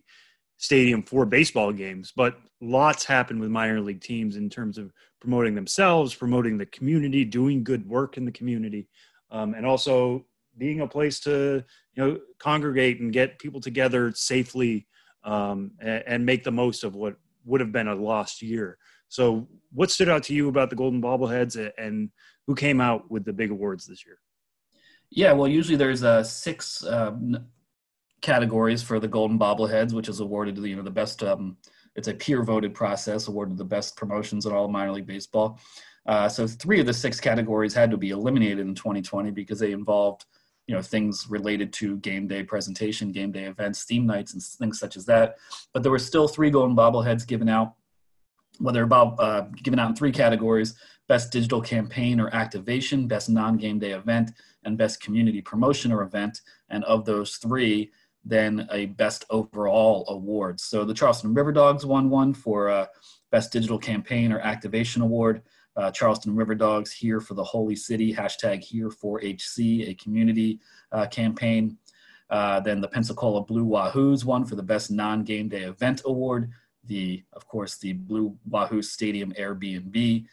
stadium 0.58 1.02
for 1.02 1.26
baseball 1.26 1.72
games, 1.72 2.12
but 2.14 2.38
lots 2.60 3.04
happen 3.04 3.38
with 3.38 3.50
minor 3.50 3.80
league 3.80 4.00
teams 4.00 4.36
in 4.36 4.48
terms 4.48 4.78
of 4.78 4.92
promoting 5.20 5.54
themselves, 5.54 6.14
promoting 6.14 6.56
the 6.58 6.66
community, 6.66 7.24
doing 7.24 7.62
good 7.62 7.86
work 7.88 8.16
in 8.16 8.24
the 8.24 8.32
community, 8.32 8.88
um, 9.30 9.54
and 9.54 9.66
also 9.66 10.24
being 10.58 10.80
a 10.80 10.86
place 10.86 11.20
to 11.20 11.62
you 11.94 12.04
know 12.04 12.18
congregate 12.38 13.00
and 13.00 13.12
get 13.12 13.38
people 13.38 13.60
together 13.60 14.12
safely 14.12 14.86
um, 15.24 15.72
and, 15.80 16.04
and, 16.06 16.26
make 16.26 16.44
the 16.44 16.52
most 16.52 16.84
of 16.84 16.94
what 16.94 17.16
would 17.44 17.60
have 17.60 17.72
been 17.72 17.88
a 17.88 17.94
lost 17.94 18.42
year. 18.42 18.78
So, 19.08 19.48
what 19.72 19.90
stood 19.90 20.08
out 20.08 20.22
to 20.24 20.34
you 20.34 20.48
about 20.48 20.70
the 20.70 20.76
Golden 20.76 21.02
Bobbleheads, 21.02 21.72
and 21.76 22.10
who 22.46 22.54
came 22.54 22.80
out 22.80 23.10
with 23.10 23.24
the 23.24 23.32
big 23.32 23.50
awards 23.50 23.86
this 23.86 24.06
year? 24.06 24.18
Yeah, 25.10 25.32
well, 25.32 25.48
usually 25.48 25.76
there's 25.76 26.02
uh, 26.02 26.22
six 26.22 26.84
um, 26.84 27.46
categories 28.20 28.82
for 28.82 28.98
the 28.98 29.08
Golden 29.08 29.38
Bobbleheads, 29.38 29.92
which 29.92 30.08
is 30.08 30.20
awarded 30.20 30.54
to 30.56 30.60
the, 30.60 30.70
you 30.70 30.76
know 30.76 30.82
the 30.82 30.90
best. 30.90 31.22
Um, 31.22 31.56
it's 31.94 32.08
a 32.08 32.14
peer 32.14 32.42
voted 32.42 32.74
process 32.74 33.28
awarded 33.28 33.56
the 33.56 33.64
best 33.64 33.96
promotions 33.96 34.44
in 34.44 34.52
all 34.52 34.68
minor 34.68 34.92
league 34.92 35.06
baseball. 35.06 35.58
Uh, 36.06 36.28
so 36.28 36.46
three 36.46 36.78
of 36.78 36.86
the 36.86 36.92
six 36.92 37.18
categories 37.18 37.74
had 37.74 37.90
to 37.90 37.96
be 37.96 38.10
eliminated 38.10 38.60
in 38.60 38.74
2020 38.74 39.30
because 39.30 39.58
they 39.58 39.72
involved 39.72 40.24
you 40.66 40.74
know 40.74 40.82
things 40.82 41.26
related 41.28 41.72
to 41.74 41.96
game 41.98 42.26
day 42.26 42.42
presentation, 42.42 43.12
game 43.12 43.32
day 43.32 43.44
events, 43.44 43.84
theme 43.84 44.06
nights, 44.06 44.32
and 44.32 44.42
things 44.42 44.78
such 44.78 44.96
as 44.96 45.06
that. 45.06 45.36
But 45.72 45.82
there 45.82 45.92
were 45.92 45.98
still 45.98 46.28
three 46.28 46.50
Golden 46.50 46.76
Bobbleheads 46.76 47.26
given 47.26 47.48
out. 47.48 47.74
Whether 48.58 48.82
about 48.82 49.20
uh, 49.20 49.42
given 49.62 49.78
out 49.78 49.90
in 49.90 49.96
three 49.96 50.12
categories: 50.12 50.74
best 51.08 51.30
digital 51.30 51.60
campaign 51.60 52.20
or 52.20 52.34
activation, 52.34 53.06
best 53.06 53.28
non-game 53.28 53.78
day 53.78 53.92
event, 53.92 54.32
and 54.64 54.76
best 54.76 55.00
community 55.00 55.40
promotion 55.40 55.92
or 55.92 56.02
event. 56.02 56.40
And 56.68 56.82
of 56.84 57.04
those 57.04 57.36
three, 57.36 57.92
then 58.26 58.68
a 58.72 58.86
best 58.86 59.24
overall 59.30 60.04
award. 60.08 60.60
So 60.60 60.84
the 60.84 60.92
Charleston 60.92 61.32
River 61.32 61.52
Dogs 61.52 61.86
won 61.86 62.10
one 62.10 62.34
for 62.34 62.68
uh, 62.68 62.86
best 63.30 63.52
digital 63.52 63.78
campaign 63.78 64.32
or 64.32 64.40
activation 64.40 65.00
award. 65.00 65.42
Uh, 65.76 65.90
Charleston 65.92 66.34
River 66.34 66.54
Dogs 66.54 66.90
here 66.90 67.20
for 67.20 67.34
the 67.34 67.44
Holy 67.44 67.76
City, 67.76 68.12
hashtag 68.12 68.64
here 68.64 68.90
for 68.90 69.20
HC, 69.20 69.88
a 69.88 69.94
community 69.94 70.58
uh, 70.90 71.06
campaign. 71.06 71.78
Uh, 72.28 72.58
then 72.60 72.80
the 72.80 72.88
Pensacola 72.88 73.42
Blue 73.42 73.64
Wahoos 73.64 74.24
won 74.24 74.44
for 74.44 74.56
the 74.56 74.62
best 74.62 74.90
non-game 74.90 75.48
day 75.48 75.62
event 75.62 76.02
award. 76.04 76.50
The, 76.84 77.22
of 77.32 77.46
course, 77.46 77.78
the 77.78 77.92
Blue 77.92 78.36
Wahoo 78.48 78.82
Stadium 78.82 79.32
Airbnb 79.32 80.26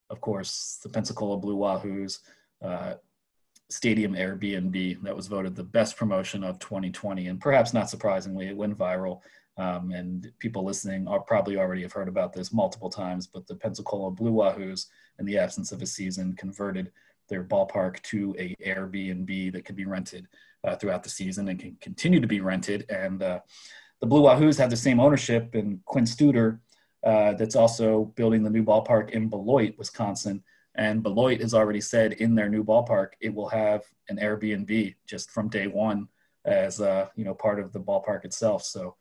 of 0.09 0.19
course, 0.19 0.77
the 0.83 0.89
Pensacola 0.89 1.37
Blue 1.37 1.55
Wahoos. 1.55 2.19
Uh, 2.61 2.95
Stadium 3.69 4.13
Airbnb 4.13 5.01
that 5.03 5.15
was 5.15 5.27
voted 5.27 5.55
the 5.55 5.63
best 5.63 5.97
promotion 5.97 6.43
of 6.43 6.59
2020. 6.59 7.27
And 7.27 7.39
perhaps 7.39 7.73
not 7.73 7.89
surprisingly, 7.89 8.47
it 8.47 8.57
went 8.57 8.77
viral 8.77 9.21
um, 9.57 9.91
and 9.91 10.31
people 10.39 10.65
listening 10.65 11.07
are 11.07 11.21
probably 11.21 11.57
already 11.57 11.81
have 11.83 11.93
heard 11.93 12.09
about 12.09 12.33
this 12.33 12.51
multiple 12.51 12.89
times, 12.89 13.25
but 13.27 13.47
the 13.47 13.55
Pensacola 13.55 14.11
Blue 14.11 14.33
Wahoos, 14.33 14.87
in 15.19 15.25
the 15.25 15.37
absence 15.37 15.71
of 15.71 15.81
a 15.81 15.85
season, 15.85 16.35
converted 16.35 16.91
their 17.29 17.43
ballpark 17.43 18.01
to 18.03 18.35
a 18.37 18.53
Airbnb 18.65 19.53
that 19.53 19.63
could 19.63 19.75
be 19.75 19.85
rented 19.85 20.27
uh, 20.65 20.75
throughout 20.75 21.03
the 21.03 21.09
season 21.09 21.47
and 21.47 21.59
can 21.59 21.77
continue 21.79 22.19
to 22.19 22.27
be 22.27 22.41
rented. 22.41 22.85
And 22.89 23.23
uh, 23.23 23.39
the 24.01 24.07
Blue 24.07 24.23
Wahoos 24.23 24.57
have 24.57 24.69
the 24.69 24.75
same 24.75 24.99
ownership, 24.99 25.55
and 25.55 25.83
Quint 25.85 26.07
Studer, 26.07 26.59
uh, 27.03 27.33
that's 27.35 27.55
also 27.55 28.05
building 28.15 28.43
the 28.43 28.49
new 28.49 28.63
ballpark 28.63 29.11
in 29.11 29.29
Beloit, 29.29 29.75
Wisconsin, 29.77 30.43
And 30.75 31.01
Beloit 31.01 31.41
has 31.41 31.53
already 31.53 31.81
said 31.81 32.13
in 32.13 32.35
their 32.35 32.49
new 32.49 32.63
ballpark 32.63 33.09
it 33.21 33.33
will 33.33 33.49
have 33.49 33.83
an 34.09 34.17
Airbnb 34.17 34.95
just 35.07 35.31
from 35.31 35.49
day 35.49 35.67
one 35.67 36.07
as 36.43 36.81
uh, 36.81 37.07
you 37.15 37.25
know 37.25 37.33
part 37.33 37.59
of 37.59 37.73
the 37.73 37.79
ballpark 37.79 38.25
itself. 38.25 38.63
So 38.63 38.95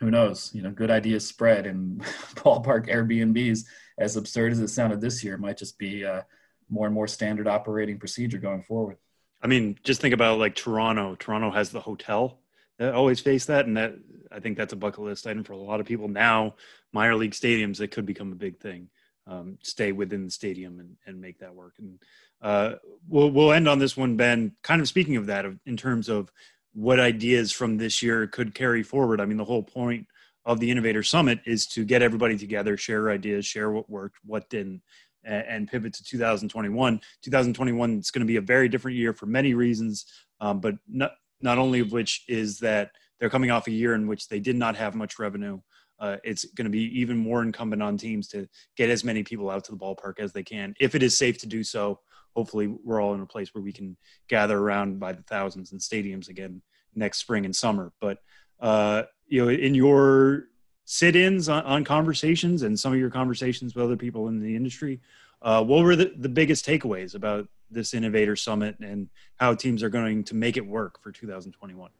who 0.00 0.10
knows? 0.10 0.50
You 0.54 0.62
know, 0.62 0.70
good 0.70 0.90
ideas 0.90 1.26
spread, 1.26 1.66
and 1.66 2.00
ballpark 2.36 2.88
Airbnbs, 2.88 3.64
as 3.98 4.16
absurd 4.16 4.52
as 4.52 4.60
it 4.60 4.68
sounded 4.68 5.00
this 5.00 5.22
year, 5.24 5.36
might 5.36 5.56
just 5.56 5.78
be 5.78 6.04
uh, 6.04 6.22
more 6.68 6.86
and 6.86 6.94
more 6.94 7.06
standard 7.06 7.48
operating 7.48 7.98
procedure 7.98 8.38
going 8.38 8.62
forward. 8.62 8.96
I 9.42 9.46
mean, 9.46 9.78
just 9.82 10.00
think 10.00 10.14
about 10.14 10.38
like 10.38 10.54
Toronto. 10.54 11.16
Toronto 11.16 11.50
has 11.50 11.70
the 11.70 11.80
hotel 11.80 12.38
that 12.78 12.94
always 12.94 13.20
face 13.20 13.46
that, 13.46 13.66
and 13.66 13.76
that 13.76 13.94
I 14.32 14.40
think 14.40 14.56
that's 14.56 14.72
a 14.72 14.76
bucket 14.76 15.00
list 15.00 15.26
item 15.26 15.44
for 15.44 15.52
a 15.52 15.58
lot 15.58 15.80
of 15.80 15.86
people. 15.86 16.08
Now, 16.08 16.56
minor 16.92 17.14
league 17.14 17.32
stadiums 17.32 17.78
that 17.78 17.90
could 17.90 18.06
become 18.06 18.32
a 18.32 18.36
big 18.36 18.58
thing. 18.58 18.88
Um, 19.26 19.58
stay 19.62 19.92
within 19.92 20.26
the 20.26 20.30
stadium 20.30 20.80
and, 20.80 20.96
and 21.06 21.18
make 21.18 21.38
that 21.38 21.54
work. 21.54 21.74
And 21.78 21.98
uh, 22.42 22.74
we'll 23.08 23.30
we'll 23.30 23.52
end 23.52 23.68
on 23.68 23.78
this 23.78 23.96
one, 23.96 24.16
Ben. 24.16 24.52
Kind 24.62 24.82
of 24.82 24.88
speaking 24.88 25.16
of 25.16 25.26
that, 25.26 25.46
in 25.64 25.76
terms 25.76 26.10
of 26.10 26.30
what 26.74 27.00
ideas 27.00 27.52
from 27.52 27.78
this 27.78 28.02
year 28.02 28.26
could 28.26 28.54
carry 28.54 28.82
forward. 28.82 29.20
I 29.20 29.24
mean, 29.24 29.38
the 29.38 29.44
whole 29.44 29.62
point 29.62 30.06
of 30.44 30.60
the 30.60 30.70
Innovator 30.70 31.02
Summit 31.02 31.40
is 31.46 31.66
to 31.68 31.84
get 31.84 32.02
everybody 32.02 32.36
together, 32.36 32.76
share 32.76 33.10
ideas, 33.10 33.46
share 33.46 33.70
what 33.70 33.88
worked, 33.88 34.18
what 34.24 34.50
didn't, 34.50 34.82
and 35.24 35.68
pivot 35.68 35.94
to 35.94 36.04
2021. 36.04 37.00
2021 37.22 37.98
is 37.98 38.10
going 38.10 38.20
to 38.20 38.26
be 38.26 38.36
a 38.36 38.42
very 38.42 38.68
different 38.68 38.96
year 38.96 39.12
for 39.14 39.26
many 39.26 39.54
reasons, 39.54 40.04
um, 40.40 40.60
but 40.60 40.74
not, 40.86 41.12
not 41.40 41.58
only 41.58 41.80
of 41.80 41.92
which 41.92 42.24
is 42.28 42.58
that 42.58 42.90
they're 43.18 43.30
coming 43.30 43.50
off 43.50 43.68
a 43.68 43.72
year 43.72 43.94
in 43.94 44.06
which 44.06 44.28
they 44.28 44.40
did 44.40 44.56
not 44.56 44.76
have 44.76 44.94
much 44.94 45.18
revenue. 45.18 45.60
Uh, 46.04 46.18
it's 46.22 46.44
going 46.44 46.66
to 46.66 46.70
be 46.70 47.00
even 47.00 47.16
more 47.16 47.42
incumbent 47.42 47.82
on 47.82 47.96
teams 47.96 48.28
to 48.28 48.46
get 48.76 48.90
as 48.90 49.04
many 49.04 49.22
people 49.22 49.48
out 49.48 49.64
to 49.64 49.72
the 49.72 49.78
ballpark 49.78 50.18
as 50.18 50.34
they 50.34 50.42
can, 50.42 50.74
if 50.78 50.94
it 50.94 51.02
is 51.02 51.16
safe 51.16 51.38
to 51.38 51.46
do 51.46 51.64
so. 51.64 51.98
Hopefully, 52.36 52.66
we're 52.66 53.00
all 53.00 53.14
in 53.14 53.22
a 53.22 53.26
place 53.26 53.54
where 53.54 53.62
we 53.62 53.72
can 53.72 53.96
gather 54.28 54.58
around 54.58 55.00
by 55.00 55.12
the 55.12 55.22
thousands 55.22 55.72
in 55.72 55.78
stadiums 55.78 56.28
again 56.28 56.60
next 56.94 57.20
spring 57.20 57.46
and 57.46 57.56
summer. 57.56 57.90
But 58.02 58.18
uh, 58.60 59.04
you 59.28 59.42
know, 59.42 59.48
in 59.48 59.74
your 59.74 60.48
sit-ins 60.84 61.48
on, 61.48 61.64
on, 61.64 61.84
conversations 61.84 62.64
and 62.64 62.78
some 62.78 62.92
of 62.92 62.98
your 62.98 63.08
conversations 63.08 63.74
with 63.74 63.82
other 63.82 63.96
people 63.96 64.28
in 64.28 64.40
the 64.40 64.54
industry, 64.54 65.00
uh, 65.40 65.64
what 65.64 65.84
were 65.84 65.96
the, 65.96 66.12
the 66.18 66.28
biggest 66.28 66.66
takeaways 66.66 67.14
about 67.14 67.48
this 67.70 67.94
Innovator 67.94 68.36
Summit 68.36 68.78
and 68.80 69.08
how 69.36 69.54
teams 69.54 69.82
are 69.82 69.88
going 69.88 70.22
to 70.24 70.34
make 70.34 70.58
it 70.58 70.66
work 70.66 71.00
for 71.00 71.12
2021? 71.12 71.90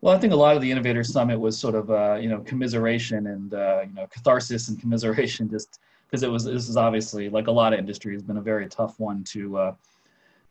Well, 0.00 0.14
I 0.14 0.18
think 0.18 0.32
a 0.32 0.36
lot 0.36 0.56
of 0.56 0.62
the 0.62 0.70
Innovator 0.70 1.02
Summit 1.02 1.40
was 1.40 1.58
sort 1.58 1.74
of 1.74 1.90
uh, 1.90 2.16
you 2.20 2.28
know 2.28 2.40
commiseration 2.40 3.28
and 3.28 3.54
uh, 3.54 3.82
you 3.86 3.94
know 3.94 4.06
catharsis 4.08 4.68
and 4.68 4.80
commiseration, 4.80 5.48
just 5.48 5.80
because 6.06 6.22
it 6.22 6.30
was 6.30 6.44
this 6.44 6.68
is 6.68 6.76
obviously 6.76 7.28
like 7.28 7.46
a 7.46 7.52
lot 7.52 7.72
of 7.72 7.78
industry 7.78 8.12
has 8.12 8.22
been 8.22 8.36
a 8.36 8.42
very 8.42 8.68
tough 8.68 8.98
one 9.00 9.24
to 9.24 9.58
uh, 9.58 9.74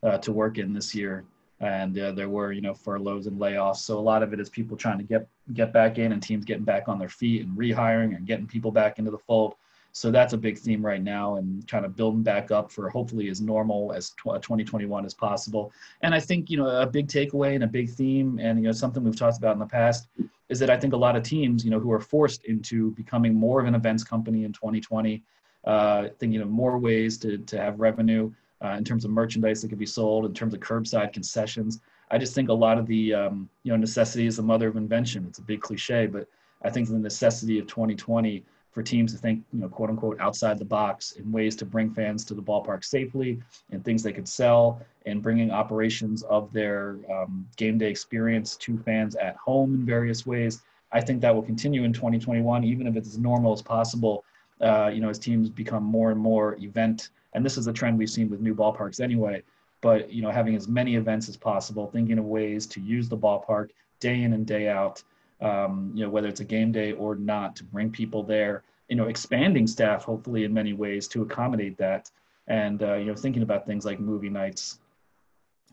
uh 0.04 0.18
to 0.20 0.32
work 0.32 0.58
in 0.58 0.74
this 0.74 0.96
year. 0.96 1.26
And 1.62 1.98
uh, 1.98 2.12
there 2.12 2.28
were 2.28 2.52
you 2.52 2.62
know 2.62 2.74
furloughs 2.74 3.28
and 3.28 3.40
layoffs. 3.40 3.78
So 3.78 3.98
a 3.98 4.02
lot 4.02 4.24
of 4.24 4.34
it 4.34 4.40
is 4.40 4.50
people 4.50 4.76
trying 4.76 4.98
to 4.98 5.04
get 5.04 5.28
get 5.54 5.72
back 5.72 6.00
in 6.00 6.12
and 6.12 6.22
teams 6.22 6.44
getting 6.44 6.66
back 6.66 6.90
on 6.90 7.00
their 7.00 7.10
feet 7.10 7.46
and 7.46 7.58
rehiring 7.58 8.16
and 8.16 8.26
getting 8.26 8.48
people 8.48 8.72
back 8.72 9.00
into 9.00 9.12
the 9.12 9.20
fold 9.20 9.56
so 9.96 10.12
that's 10.12 10.34
a 10.34 10.38
big 10.38 10.58
theme 10.58 10.86
right 10.86 11.02
now 11.02 11.38
and 11.38 11.66
kind 11.70 11.86
of 11.86 11.96
building 11.96 12.22
back 12.22 12.52
up 12.52 12.70
for 12.70 12.90
hopefully 12.90 13.30
as 13.30 13.40
normal 13.40 13.94
as 13.94 14.10
2021 14.10 15.06
as 15.06 15.14
possible 15.14 15.72
and 16.02 16.14
i 16.14 16.20
think 16.20 16.50
you 16.50 16.58
know 16.58 16.68
a 16.68 16.86
big 16.86 17.08
takeaway 17.08 17.56
and 17.56 17.64
a 17.64 17.68
big 17.68 17.90
theme 17.90 18.38
and 18.42 18.60
you 18.60 18.66
know 18.66 18.74
something 18.74 19.04
we've 19.04 19.16
talked 19.16 19.38
about 19.38 19.54
in 19.54 19.60
the 19.60 19.66
past 19.66 20.08
is 20.50 20.60
that 20.60 20.70
i 20.70 20.78
think 20.78 20.94
a 20.94 20.98
lot 20.98 21.16
of 21.16 21.24
teams 21.24 21.64
you 21.64 21.72
know 21.72 21.80
who 21.80 21.92
are 21.92 22.02
forced 22.02 22.44
into 22.44 22.92
becoming 22.92 23.34
more 23.34 23.62
of 23.62 23.68
an 23.68 23.76
events 23.76 24.04
company 24.04 24.44
in 24.44 24.52
2020 24.52 25.24
uh, 25.66 26.10
thinking 26.20 26.42
of 26.42 26.50
more 26.50 26.78
ways 26.78 27.18
to, 27.18 27.38
to 27.40 27.58
have 27.58 27.80
revenue 27.80 28.32
uh, 28.64 28.76
in 28.78 28.84
terms 28.84 29.04
of 29.04 29.12
merchandise 29.12 29.62
that 29.62 29.70
could 29.70 29.80
be 29.80 29.86
sold, 29.86 30.26
in 30.26 30.34
terms 30.34 30.54
of 30.54 30.60
curbside 30.60 31.12
concessions. 31.12 31.82
I 32.12 32.18
just 32.18 32.36
think 32.36 32.50
a 32.50 32.54
lot 32.54 32.78
of 32.78 32.86
the 32.86 33.14
um, 33.14 33.50
you 33.64 33.72
know 33.72 33.78
necessity 33.78 34.28
is 34.28 34.38
the 34.38 34.44
mother 34.44 34.68
of 34.68 34.78
invention. 34.78 35.26
It's 35.28 35.40
a 35.40 35.44
big 35.44 35.62
cliche, 35.62 36.06
but 36.06 36.28
I 36.64 36.70
think 36.70 36.88
the 36.88 37.00
necessity 37.00 37.58
of 37.60 37.68
2020 37.68 38.44
for 38.76 38.84
teams 38.84 39.14
to 39.14 39.18
think 39.18 39.42
you 39.54 39.62
know 39.62 39.70
quote 39.70 39.90
unquote 39.90 40.20
outside 40.20 40.60
the 40.60 40.66
box 40.66 41.14
in 41.14 41.32
ways 41.32 41.56
to 41.56 41.66
bring 41.66 41.90
fans 41.90 42.26
to 42.26 42.34
the 42.34 42.42
ballpark 42.42 42.84
safely 42.84 43.42
and 43.72 43.84
things 43.84 44.04
they 44.04 44.12
could 44.12 44.28
sell 44.28 44.82
and 45.06 45.24
bringing 45.24 45.50
operations 45.50 46.24
of 46.24 46.52
their 46.52 46.98
um, 47.10 47.48
game 47.56 47.78
day 47.78 47.90
experience 47.90 48.58
to 48.58 48.78
fans 48.80 49.16
at 49.16 49.38
home 49.38 49.74
in 49.76 49.86
various 49.86 50.26
ways. 50.28 50.62
I 50.92 51.00
think 51.00 51.22
that 51.22 51.34
will 51.34 51.42
continue 51.42 51.84
in 51.84 51.94
2021, 51.94 52.64
even 52.66 52.86
if 52.86 52.98
it's 52.98 53.08
as 53.08 53.18
normal 53.18 53.54
as 53.54 53.62
possible. 53.62 54.26
Uh, 54.62 54.90
you 54.94 55.02
know, 55.02 55.10
as 55.10 55.20
teams 55.20 55.50
become 55.50 55.84
more 55.84 56.12
and 56.12 56.20
more 56.20 56.56
event 56.60 57.10
and 57.36 57.46
this 57.46 57.58
is 57.58 57.68
a 57.68 57.74
trend 57.74 57.98
we've 57.98 58.10
seen 58.10 58.30
with 58.30 58.40
new 58.40 58.56
ballparks 58.56 59.00
anyway 59.00 59.44
but 59.82 60.12
you 60.12 60.22
know 60.22 60.32
having 60.32 60.56
as 60.56 60.68
many 60.68 60.96
events 60.96 61.30
as 61.30 61.38
possible 61.38 61.88
thinking 61.88 62.18
of 62.18 62.26
ways 62.26 62.66
to 62.66 62.80
use 62.82 63.08
the 63.08 63.18
ballpark 63.18 63.70
day 64.00 64.24
in 64.24 64.34
and 64.34 64.48
day 64.48 64.68
out 64.68 65.04
um, 65.42 65.92
you 65.94 66.04
know 66.04 66.10
whether 66.10 66.28
it's 66.28 66.40
a 66.40 66.46
game 66.46 66.72
day 66.72 66.94
or 66.94 67.16
not 67.16 67.56
to 67.56 67.64
bring 67.64 67.92
people 67.92 68.24
there 68.24 68.64
you 68.90 68.96
know 68.96 69.06
expanding 69.06 69.68
staff 69.68 70.04
hopefully 70.04 70.44
in 70.44 70.54
many 70.54 70.74
ways 70.74 71.08
to 71.08 71.22
accommodate 71.22 71.78
that 71.78 72.10
and 72.48 72.84
uh, 72.84 72.96
you 72.96 73.06
know 73.06 73.16
thinking 73.16 73.44
about 73.44 73.66
things 73.66 73.86
like 73.86 74.00
movie 74.00 74.30
nights 74.30 74.80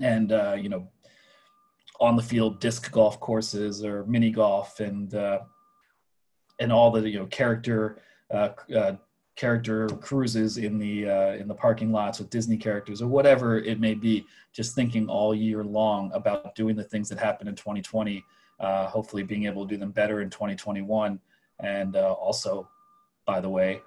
and 0.01 0.33
uh, 0.33 0.57
you 0.59 0.69
know 0.69 0.87
on 2.01 2.17
the 2.17 2.23
field 2.23 2.61
disc 2.61 2.91
golf 2.91 3.21
courses 3.21 3.85
or 3.85 4.05
mini 4.07 4.31
golf 4.31 4.81
and 4.81 5.15
uh, 5.15 5.41
and 6.59 6.73
all 6.73 6.91
the 6.91 7.09
you 7.09 7.19
know 7.19 7.27
character 7.27 7.99
uh, 8.31 8.51
uh, 8.75 8.93
character 9.37 9.89
cruises 9.89 10.59
in 10.59 10.79
the 10.79 11.09
uh, 11.09 11.33
in 11.35 11.49
the 11.49 11.55
parking 11.55 11.93
lots 11.93 12.19
with 12.19 12.31
Disney 12.31 12.57
characters 12.57 13.01
or 13.03 13.09
whatever 13.09 13.59
it 13.59 13.81
may 13.81 13.95
be. 13.95 14.27
Just 14.53 14.75
thinking 14.75 15.09
all 15.09 15.35
year 15.35 15.65
long 15.65 16.13
about 16.13 16.55
doing 16.55 16.77
the 16.77 16.85
things 16.85 17.09
that 17.09 17.19
happened 17.19 17.49
in 17.49 17.55
2020. 17.55 18.25
Uh, 18.63 18.87
hopefully, 18.87 19.23
being 19.23 19.47
able 19.47 19.67
to 19.67 19.75
do 19.75 19.79
them 19.79 19.91
better 19.91 20.23
in 20.23 20.31
2021, 20.31 21.21
and 21.61 21.97
uh, 21.97 22.13
also, 22.13 22.69
by 23.27 23.41
the 23.41 23.49
way, 23.49 23.83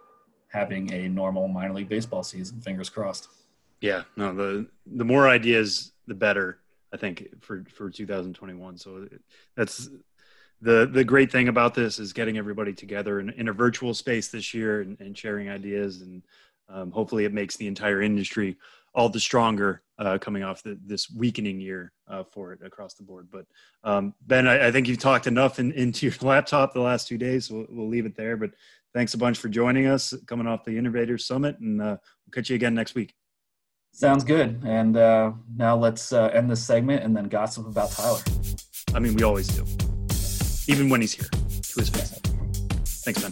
having 0.50 0.92
a 0.94 1.08
normal 1.08 1.48
minor 1.48 1.74
league 1.74 1.90
baseball 1.90 2.24
season. 2.24 2.60
Fingers 2.62 2.90
crossed. 2.90 3.30
Yeah, 3.82 4.04
no 4.16 4.34
the 4.34 4.68
the 4.86 5.06
more 5.06 5.30
ideas, 5.30 5.94
the 6.08 6.14
better. 6.14 6.60
I 6.94 6.98
think 6.98 7.28
for 7.42 7.66
for 7.74 7.90
2021. 7.90 8.78
So 8.78 9.08
that's 9.56 9.90
the 10.62 10.90
the 10.92 11.04
great 11.04 11.32
thing 11.32 11.48
about 11.48 11.74
this 11.74 12.00
is 12.00 12.14
getting 12.14 12.38
everybody 12.38 12.74
together 12.74 13.20
in, 13.20 13.30
in 13.32 13.48
a 13.50 13.54
virtual 13.54 13.94
space 13.94 14.30
this 14.30 14.54
year 14.54 14.82
and, 14.82 15.00
and 15.00 15.18
sharing 15.18 15.50
ideas 15.50 16.02
and 16.02 16.24
um, 16.70 16.92
hopefully 16.92 17.26
it 17.26 17.34
makes 17.34 17.58
the 17.58 17.68
entire 17.68 18.02
industry 18.02 18.58
all 18.96 19.10
the 19.10 19.20
stronger 19.20 19.84
uh, 20.00 20.18
coming 20.18 20.44
off 20.44 20.64
the, 20.64 20.80
this 20.86 21.10
weakening 21.12 21.60
year 21.60 21.92
uh, 22.08 22.24
for 22.24 22.54
it 22.54 22.60
across 22.66 22.96
the 22.96 23.04
board. 23.04 23.28
But 23.32 23.46
um, 23.84 24.14
Ben, 24.26 24.48
I, 24.48 24.68
I, 24.68 24.72
think 24.72 24.88
you've 24.88 25.00
talked 25.00 25.28
enough 25.28 25.60
in, 25.60 25.72
into 25.74 26.06
your 26.06 26.16
laptop 26.22 26.74
the 26.74 26.82
last 26.82 27.08
two 27.08 27.18
days. 27.18 27.48
So 27.48 27.56
we'll, 27.56 27.66
we'll, 27.70 27.88
leave 27.90 28.06
it 28.06 28.16
there. 28.16 28.38
But 28.38 28.52
thanks 28.94 29.14
a 29.14 29.18
bunch 29.18 29.38
for 29.38 29.50
joining 29.50 29.88
us 29.88 30.14
coming 30.26 30.48
off 30.48 30.64
the 30.64 30.78
Innovators 30.78 31.28
Summit, 31.28 31.60
and 31.60 31.82
uh, 31.82 31.98
we'll 32.26 32.32
catch 32.34 32.50
you 32.50 32.56
again 32.56 32.74
next 32.74 32.96
week. 32.96 33.14
Sounds 33.92 34.24
good. 34.24 34.62
And 34.66 34.98
uh, 34.98 35.32
now 35.56 35.78
let's 35.78 36.12
uh, 36.12 36.26
end 36.34 36.50
this 36.50 36.66
segment 36.66 37.04
and 37.04 37.16
then 37.16 37.26
gossip 37.26 37.68
about 37.68 37.92
Tyler. 37.92 38.20
I 38.94 39.00
mean, 39.00 39.16
we 39.16 39.24
always 39.24 39.48
do 39.48 39.66
even 40.68 40.90
when 40.90 41.02
he's 41.02 41.14
here 41.14 41.30
to 41.30 41.80
his 41.80 41.90
face. 41.90 42.20
Thanks, 43.04 43.22
Ben. 43.22 43.32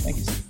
Thank 0.00 0.18
you. 0.18 0.43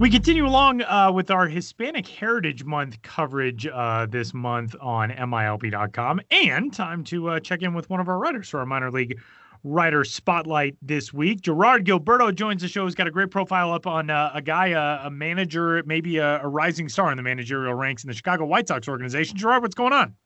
We 0.00 0.10
continue 0.10 0.44
along 0.44 0.82
uh, 0.82 1.12
with 1.14 1.30
our 1.30 1.46
Hispanic 1.46 2.08
Heritage 2.08 2.64
Month 2.64 3.00
coverage 3.02 3.64
uh, 3.64 4.06
this 4.06 4.34
month 4.34 4.74
on 4.80 5.10
MILB.com, 5.10 6.20
and 6.32 6.72
time 6.72 7.04
to 7.04 7.28
uh, 7.28 7.38
check 7.38 7.62
in 7.62 7.74
with 7.74 7.88
one 7.88 8.00
of 8.00 8.08
our 8.08 8.18
writers 8.18 8.48
for 8.48 8.58
our 8.58 8.66
minor 8.66 8.90
league 8.90 9.20
writer 9.62 10.02
spotlight 10.02 10.76
this 10.82 11.14
week. 11.14 11.42
Gerard 11.42 11.86
Gilberto 11.86 12.34
joins 12.34 12.62
the 12.62 12.68
show. 12.68 12.86
He's 12.86 12.96
got 12.96 13.06
a 13.06 13.10
great 13.12 13.30
profile 13.30 13.72
up 13.72 13.86
on 13.86 14.10
uh, 14.10 14.32
a 14.34 14.42
guy, 14.42 14.72
uh, 14.72 15.06
a 15.06 15.10
manager, 15.12 15.80
maybe 15.86 16.16
a, 16.16 16.42
a, 16.42 16.48
rising 16.48 16.88
star 16.88 17.12
in 17.12 17.16
the 17.16 17.22
managerial 17.22 17.74
ranks 17.74 18.02
in 18.02 18.08
the 18.08 18.14
Chicago 18.14 18.46
White 18.46 18.66
Sox 18.66 18.88
organization. 18.88 19.36
Gerard, 19.36 19.62
what's 19.62 19.76
going 19.76 19.92
on? 19.92 20.16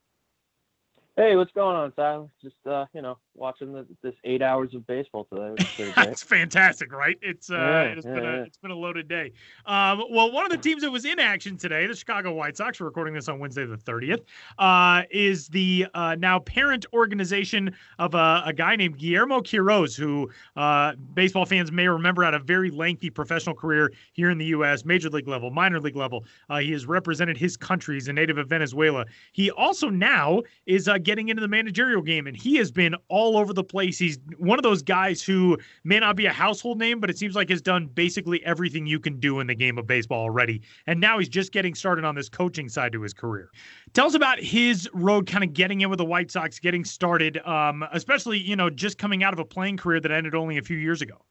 Hey, 1.19 1.35
what's 1.35 1.51
going 1.51 1.75
on, 1.75 1.93
Silas? 1.97 2.31
Just 2.41 2.55
uh, 2.65 2.87
you 2.95 3.03
know, 3.03 3.19
watching 3.35 3.73
the, 3.73 3.85
this 4.05 4.15
eight 4.23 4.41
hours 4.41 4.73
of 4.73 4.87
baseball 4.87 5.27
today. 5.33 5.65
It's 6.09 6.23
fantastic, 6.23 6.93
right? 6.93 7.17
It's 7.21 7.51
uh, 7.51 7.57
yeah, 7.57 7.83
it's 7.83 8.07
yeah, 8.07 8.15
been 8.15 8.25
a 8.25 8.37
yeah. 8.37 8.43
it's 8.45 8.59
been 8.59 8.71
a 8.71 8.77
loaded 8.77 9.09
day. 9.09 9.33
Um, 9.67 10.03
well, 10.11 10.31
one 10.31 10.45
of 10.45 10.53
the 10.53 10.59
teams 10.59 10.83
that 10.83 10.93
was 10.93 11.05
in 11.05 11.19
action 11.19 11.57
today, 11.57 11.89
the 11.89 11.97
Chicago 11.97 12.33
White 12.33 12.57
Sox, 12.57 12.79
we're 12.79 12.87
recording 12.87 13.15
this 13.15 13.29
on 13.29 13.41
Wednesday 13.41 13.67
the 13.67 13.77
thirtieth, 13.77 14.21
uh, 14.61 15.03
is 15.11 15.49
the 15.49 15.87
uh, 15.95 16.15
now 16.17 16.39
parent 16.39 16.87
organization 16.93 17.75
of 17.99 18.15
a, 18.15 18.43
a, 18.47 18.53
guy 18.53 18.77
named 18.77 18.97
Guillermo 18.99 19.41
Quiroz, 19.41 19.97
who 19.97 20.31
uh, 20.57 20.95
baseball 21.15 21.47
fans 21.47 21.73
may 21.73 21.89
remember 21.89 22.23
had 22.23 22.35
a 22.35 22.39
very 22.39 22.71
lengthy 22.71 23.11
professional 23.11 23.57
career 23.57 23.93
here 24.13 24.31
in 24.31 24.39
the 24.39 24.47
U.S., 24.47 24.85
major 24.85 25.11
league 25.11 25.27
level, 25.27 25.51
minor 25.51 25.81
league 25.81 25.97
level. 25.97 26.25
Uh, 26.49 26.59
he 26.59 26.71
has 26.73 26.87
represented 26.87 27.37
his 27.37 27.57
country. 27.57 27.97
He's 27.97 28.07
a 28.07 28.13
native 28.13 28.39
of 28.39 28.49
Venezuela. 28.49 29.05
He 29.33 29.51
also 29.51 29.91
now 29.91 30.43
is 30.67 30.87
uh, 30.87 30.99
getting 31.09 31.31
into 31.31 31.41
the 31.41 31.49
managerial 31.49 32.03
game, 32.03 32.27
and 32.27 32.37
he 32.37 32.57
has 32.57 32.71
been 32.71 32.95
all 33.09 33.39
over 33.39 33.55
the 33.55 33.65
place. 33.65 33.99
He's 33.99 34.19
one 34.37 34.59
of 34.59 34.63
those 34.63 34.83
guys 34.83 35.23
who 35.23 35.57
may 35.83 35.99
not 35.99 36.17
be 36.17 36.27
a 36.27 36.33
household 36.33 36.79
name, 36.79 37.01
but 37.01 37.09
it 37.09 37.17
seems 37.17 37.35
like 37.35 37.49
has 37.49 37.63
done 37.63 37.87
basically 37.87 38.45
everything 38.45 38.87
you 38.87 39.01
can 39.01 39.19
do 39.19 39.41
in 39.41 39.47
the 39.47 39.55
game 39.55 39.79
of 39.79 39.87
baseball 39.87 40.21
already. 40.21 40.61
And 40.87 41.01
now 41.01 41.19
he's 41.19 41.31
just 41.31 41.51
getting 41.51 41.75
started 41.75 42.05
on 42.05 42.15
this 42.15 42.29
coaching 42.29 42.69
side 42.69 42.93
to 42.93 43.01
his 43.01 43.15
career. 43.15 43.49
Tell 43.95 44.05
us 44.05 44.13
about 44.13 44.39
his 44.39 44.87
road, 44.93 45.27
kind 45.27 45.43
of 45.43 45.55
getting 45.55 45.81
in 45.81 45.89
with 45.89 45.97
the 45.97 46.05
White 46.05 46.31
Sox, 46.31 46.59
getting 46.59 46.85
started, 46.85 47.39
um, 47.47 47.83
especially 47.93 48.37
you 48.37 48.55
know 48.55 48.69
just 48.69 48.99
coming 48.99 49.25
out 49.25 49.33
of 49.33 49.39
a 49.39 49.47
playing 49.47 49.79
career 49.79 50.01
that 50.01 50.13
ended 50.13 50.35
only 50.35 50.59
a 50.59 50.63
few 50.63 50.77
years 50.77 51.01
ago. 51.01 51.25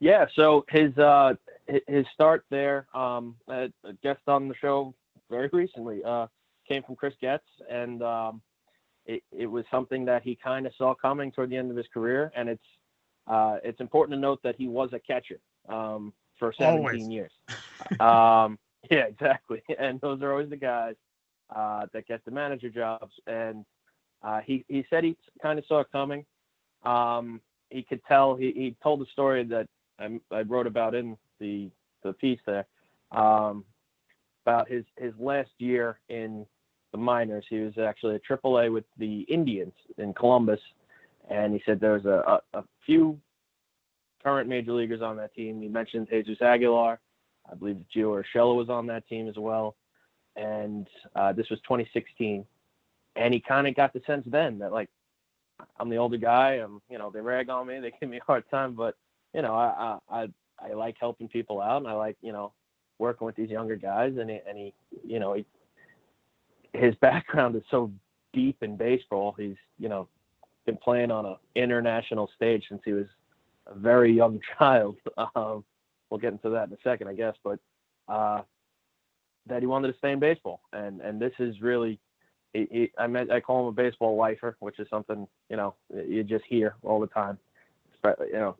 Yeah, 0.00 0.26
so 0.34 0.64
his 0.68 0.98
uh, 0.98 1.34
his 1.86 2.06
start 2.12 2.44
there, 2.50 2.88
um, 2.92 3.36
a 3.46 3.70
guest 4.02 4.22
on 4.26 4.48
the 4.48 4.54
show 4.60 4.94
very 5.30 5.48
recently, 5.52 6.02
uh, 6.02 6.26
came 6.70 6.82
from 6.84 6.94
Chris 6.94 7.14
Getz, 7.20 7.44
and 7.68 8.02
um, 8.02 8.40
it, 9.04 9.22
it 9.36 9.46
was 9.46 9.64
something 9.70 10.04
that 10.04 10.22
he 10.22 10.36
kind 10.36 10.66
of 10.66 10.72
saw 10.78 10.94
coming 10.94 11.32
toward 11.32 11.50
the 11.50 11.56
end 11.56 11.70
of 11.70 11.76
his 11.76 11.86
career. 11.92 12.32
And 12.36 12.48
it's 12.48 12.64
uh, 13.26 13.56
it's 13.64 13.80
important 13.80 14.16
to 14.16 14.20
note 14.20 14.40
that 14.44 14.56
he 14.56 14.68
was 14.68 14.90
a 14.92 14.98
catcher 14.98 15.40
um, 15.68 16.12
for 16.38 16.52
17 16.56 16.78
always. 16.78 17.08
years. 17.08 17.32
um, 18.00 18.58
yeah, 18.90 19.06
exactly. 19.08 19.62
And 19.78 20.00
those 20.00 20.22
are 20.22 20.30
always 20.30 20.50
the 20.50 20.56
guys 20.56 20.94
uh, 21.54 21.86
that 21.92 22.06
get 22.06 22.24
the 22.24 22.30
manager 22.30 22.70
jobs. 22.70 23.12
And 23.26 23.64
uh, 24.22 24.40
he 24.44 24.64
he 24.68 24.84
said 24.90 25.04
he 25.04 25.16
kind 25.42 25.58
of 25.58 25.64
saw 25.66 25.80
it 25.80 25.88
coming. 25.90 26.24
Um, 26.84 27.40
he 27.70 27.82
could 27.82 28.00
tell. 28.06 28.36
He, 28.36 28.52
he 28.54 28.76
told 28.82 29.00
the 29.00 29.06
story 29.12 29.44
that 29.44 29.66
I, 29.98 30.20
I 30.30 30.42
wrote 30.42 30.66
about 30.66 30.94
in 30.94 31.16
the 31.40 31.70
the 32.02 32.12
piece 32.14 32.40
there 32.46 32.66
um, 33.10 33.64
about 34.46 34.68
his 34.68 34.84
his 34.96 35.12
last 35.18 35.50
year 35.58 35.98
in 36.08 36.46
the 36.92 36.98
minors. 36.98 37.44
He 37.48 37.60
was 37.60 37.76
actually 37.78 38.16
a 38.16 38.20
AAA 38.20 38.72
with 38.72 38.84
the 38.98 39.20
Indians 39.22 39.72
in 39.98 40.14
Columbus, 40.14 40.60
and 41.28 41.52
he 41.52 41.62
said 41.64 41.80
there 41.80 41.92
was 41.92 42.04
a, 42.04 42.40
a, 42.54 42.58
a 42.60 42.64
few 42.84 43.18
current 44.22 44.48
major 44.48 44.72
leaguers 44.72 45.02
on 45.02 45.16
that 45.16 45.34
team. 45.34 45.60
He 45.60 45.68
mentioned 45.68 46.08
Jesus 46.10 46.40
Aguilar. 46.42 46.98
I 47.50 47.54
believe 47.54 47.82
Gio 47.94 48.22
Urshela 48.22 48.54
was 48.54 48.68
on 48.68 48.86
that 48.86 49.08
team 49.08 49.28
as 49.28 49.36
well. 49.36 49.76
And 50.36 50.86
uh, 51.16 51.32
this 51.32 51.48
was 51.50 51.58
2016. 51.60 52.44
And 53.16 53.34
he 53.34 53.40
kind 53.40 53.66
of 53.66 53.74
got 53.74 53.92
the 53.92 54.00
sense 54.06 54.24
then 54.26 54.58
that, 54.58 54.72
like, 54.72 54.88
I'm 55.78 55.90
the 55.90 55.96
older 55.96 56.16
guy. 56.16 56.54
I'm, 56.54 56.80
you 56.88 56.98
know, 56.98 57.10
they 57.10 57.20
rag 57.20 57.48
on 57.48 57.66
me. 57.66 57.80
They 57.80 57.92
give 57.98 58.08
me 58.08 58.18
a 58.18 58.24
hard 58.24 58.44
time. 58.50 58.74
But, 58.74 58.94
you 59.34 59.42
know, 59.42 59.54
I, 59.54 59.98
I, 60.10 60.22
I, 60.22 60.28
I 60.70 60.72
like 60.74 60.96
helping 61.00 61.28
people 61.28 61.60
out 61.60 61.78
and 61.78 61.88
I 61.88 61.92
like, 61.92 62.16
you 62.22 62.32
know, 62.32 62.52
working 62.98 63.26
with 63.26 63.36
these 63.36 63.50
younger 63.50 63.76
guys. 63.76 64.14
And 64.18 64.30
he, 64.30 64.38
and 64.48 64.56
he 64.56 64.74
you 65.04 65.18
know, 65.18 65.34
he, 65.34 65.44
his 66.72 66.94
background 66.96 67.56
is 67.56 67.62
so 67.70 67.90
deep 68.32 68.62
in 68.62 68.76
baseball. 68.76 69.34
He's, 69.36 69.56
you 69.78 69.88
know, 69.88 70.08
been 70.66 70.76
playing 70.76 71.10
on 71.10 71.26
an 71.26 71.36
international 71.54 72.30
stage 72.36 72.64
since 72.68 72.82
he 72.84 72.92
was 72.92 73.06
a 73.66 73.74
very 73.74 74.12
young 74.12 74.40
child. 74.58 74.96
Um, 75.34 75.64
we'll 76.08 76.20
get 76.20 76.32
into 76.32 76.50
that 76.50 76.68
in 76.68 76.74
a 76.74 76.78
second, 76.82 77.08
I 77.08 77.14
guess. 77.14 77.34
But 77.42 77.58
uh, 78.08 78.42
that 79.46 79.60
he 79.60 79.66
wanted 79.66 79.92
to 79.92 79.98
stay 79.98 80.12
in 80.12 80.20
baseball, 80.20 80.60
and 80.72 81.00
and 81.00 81.20
this 81.20 81.32
is 81.38 81.60
really, 81.60 81.98
he, 82.52 82.68
he, 82.70 82.92
I 82.98 83.06
meant 83.06 83.30
I 83.30 83.40
call 83.40 83.62
him 83.62 83.68
a 83.68 83.72
baseball 83.72 84.16
lifer, 84.16 84.56
which 84.60 84.78
is 84.78 84.88
something 84.90 85.26
you 85.48 85.56
know 85.56 85.74
you 85.92 86.22
just 86.24 86.44
hear 86.48 86.74
all 86.82 87.00
the 87.00 87.06
time. 87.06 87.38
You 88.04 88.32
know, 88.32 88.56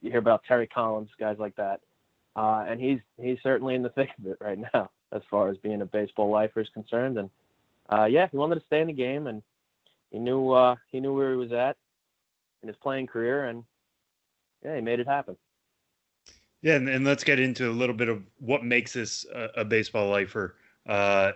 you 0.00 0.10
hear 0.10 0.18
about 0.18 0.42
Terry 0.48 0.66
Collins, 0.66 1.10
guys 1.20 1.36
like 1.38 1.56
that, 1.56 1.80
uh, 2.36 2.64
and 2.68 2.80
he's 2.80 3.00
he's 3.20 3.38
certainly 3.42 3.74
in 3.74 3.82
the 3.82 3.88
thick 3.96 4.10
of 4.18 4.26
it 4.26 4.38
right 4.40 4.58
now 4.74 4.90
as 5.12 5.22
far 5.30 5.48
as 5.48 5.56
being 5.58 5.82
a 5.82 5.86
baseball 5.86 6.30
lifer 6.30 6.60
is 6.60 6.68
concerned. 6.70 7.18
And 7.18 7.30
uh, 7.90 8.04
yeah, 8.06 8.28
he 8.30 8.36
wanted 8.36 8.56
to 8.56 8.66
stay 8.66 8.80
in 8.80 8.88
the 8.88 8.92
game, 8.92 9.26
and 9.26 9.42
he 10.10 10.18
knew 10.18 10.52
uh, 10.52 10.76
he 10.90 11.00
knew 11.00 11.14
where 11.14 11.30
he 11.30 11.36
was 11.36 11.52
at 11.52 11.76
in 12.62 12.68
his 12.68 12.76
playing 12.76 13.06
career, 13.06 13.46
and 13.46 13.64
yeah, 14.64 14.74
he 14.74 14.80
made 14.80 15.00
it 15.00 15.06
happen. 15.06 15.36
Yeah, 16.62 16.74
and, 16.74 16.88
and 16.88 17.04
let's 17.04 17.22
get 17.22 17.38
into 17.38 17.70
a 17.70 17.72
little 17.72 17.94
bit 17.94 18.08
of 18.08 18.22
what 18.38 18.64
makes 18.64 18.92
this 18.92 19.24
a, 19.32 19.60
a 19.60 19.64
baseball 19.64 20.08
lifer. 20.08 20.56
Uh, 20.86 21.32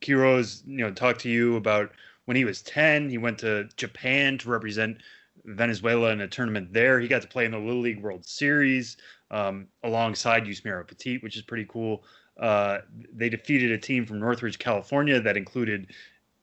Quiroz, 0.00 0.62
you 0.66 0.78
know, 0.78 0.90
talked 0.90 1.20
to 1.20 1.28
you 1.28 1.56
about 1.56 1.90
when 2.24 2.36
he 2.36 2.44
was 2.44 2.62
10, 2.62 3.10
he 3.10 3.18
went 3.18 3.38
to 3.38 3.68
Japan 3.76 4.38
to 4.38 4.48
represent 4.48 4.98
Venezuela 5.44 6.10
in 6.10 6.20
a 6.20 6.28
tournament 6.28 6.72
there. 6.72 7.00
He 7.00 7.08
got 7.08 7.22
to 7.22 7.28
play 7.28 7.44
in 7.44 7.50
the 7.50 7.58
Little 7.58 7.80
League 7.80 8.02
World 8.02 8.24
Series 8.24 8.96
um, 9.30 9.66
alongside 9.82 10.44
Yusmeiro 10.44 10.86
Petit, 10.86 11.18
which 11.18 11.36
is 11.36 11.42
pretty 11.42 11.66
cool. 11.68 12.04
Uh, 12.40 12.78
they 13.12 13.28
defeated 13.28 13.70
a 13.70 13.78
team 13.78 14.06
from 14.06 14.18
Northridge, 14.18 14.58
California 14.58 15.20
that 15.20 15.36
included 15.36 15.88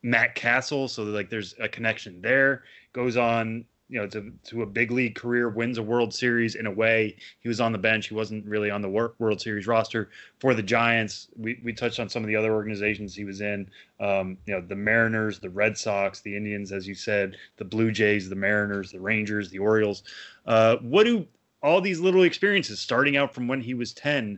Matt 0.04 0.36
Cassel. 0.36 0.88
So 0.88 1.04
like 1.04 1.30
there's 1.30 1.56
a 1.60 1.68
connection 1.68 2.22
there. 2.22 2.64
Goes 2.94 3.18
on, 3.18 3.66
you 3.90 4.00
know, 4.00 4.08
to, 4.08 4.32
to 4.46 4.62
a 4.62 4.66
big 4.66 4.92
league 4.92 5.16
career, 5.16 5.50
wins 5.50 5.78
a 5.78 5.84
World 5.84 6.14
Series 6.14 6.56
in 6.56 6.68
a 6.68 6.72
way. 6.72 7.16
He 7.40 7.48
was 7.48 7.60
on 7.60 7.72
the 7.72 7.78
bench. 7.78 8.08
He 8.08 8.14
wasn't 8.14 8.46
really 8.46 8.70
on 8.70 8.82
the 8.82 8.90
World 8.90 9.42
Series 9.42 9.66
roster 9.66 10.10
for 10.40 10.54
the 10.54 10.62
Giants. 10.62 11.30
We, 11.36 11.60
we 11.64 11.74
touched 11.74 12.00
on 12.00 12.10
some 12.10 12.24
of 12.24 12.28
the 12.28 12.36
other 12.36 12.54
organizations 12.54 13.16
he 13.16 13.24
was 13.24 13.42
in. 13.42 13.70
Um, 14.00 14.38
you 14.46 14.54
know, 14.54 14.62
the 14.62 14.76
Mariners, 14.76 15.40
the 15.40 15.50
Red 15.50 15.78
Sox, 15.78 16.22
the 16.22 16.36
Indians, 16.36 16.72
as 16.72 16.88
you 16.88 16.96
said, 16.96 17.38
the 17.58 17.66
Blue 17.66 17.92
Jays, 17.92 18.30
the 18.30 18.36
Mariners, 18.36 18.92
the 18.92 19.00
Rangers, 19.00 19.50
the 19.50 19.60
Orioles. 19.60 20.04
Uh, 20.46 20.78
what 20.78 21.06
do 21.06 21.26
all 21.64 21.82
these 21.82 22.00
little 22.00 22.24
experiences 22.24 22.80
starting 22.80 23.18
out 23.18 23.34
from 23.34 23.48
when 23.48 23.62
he 23.62 23.74
was 23.74 23.94
10 23.94 24.38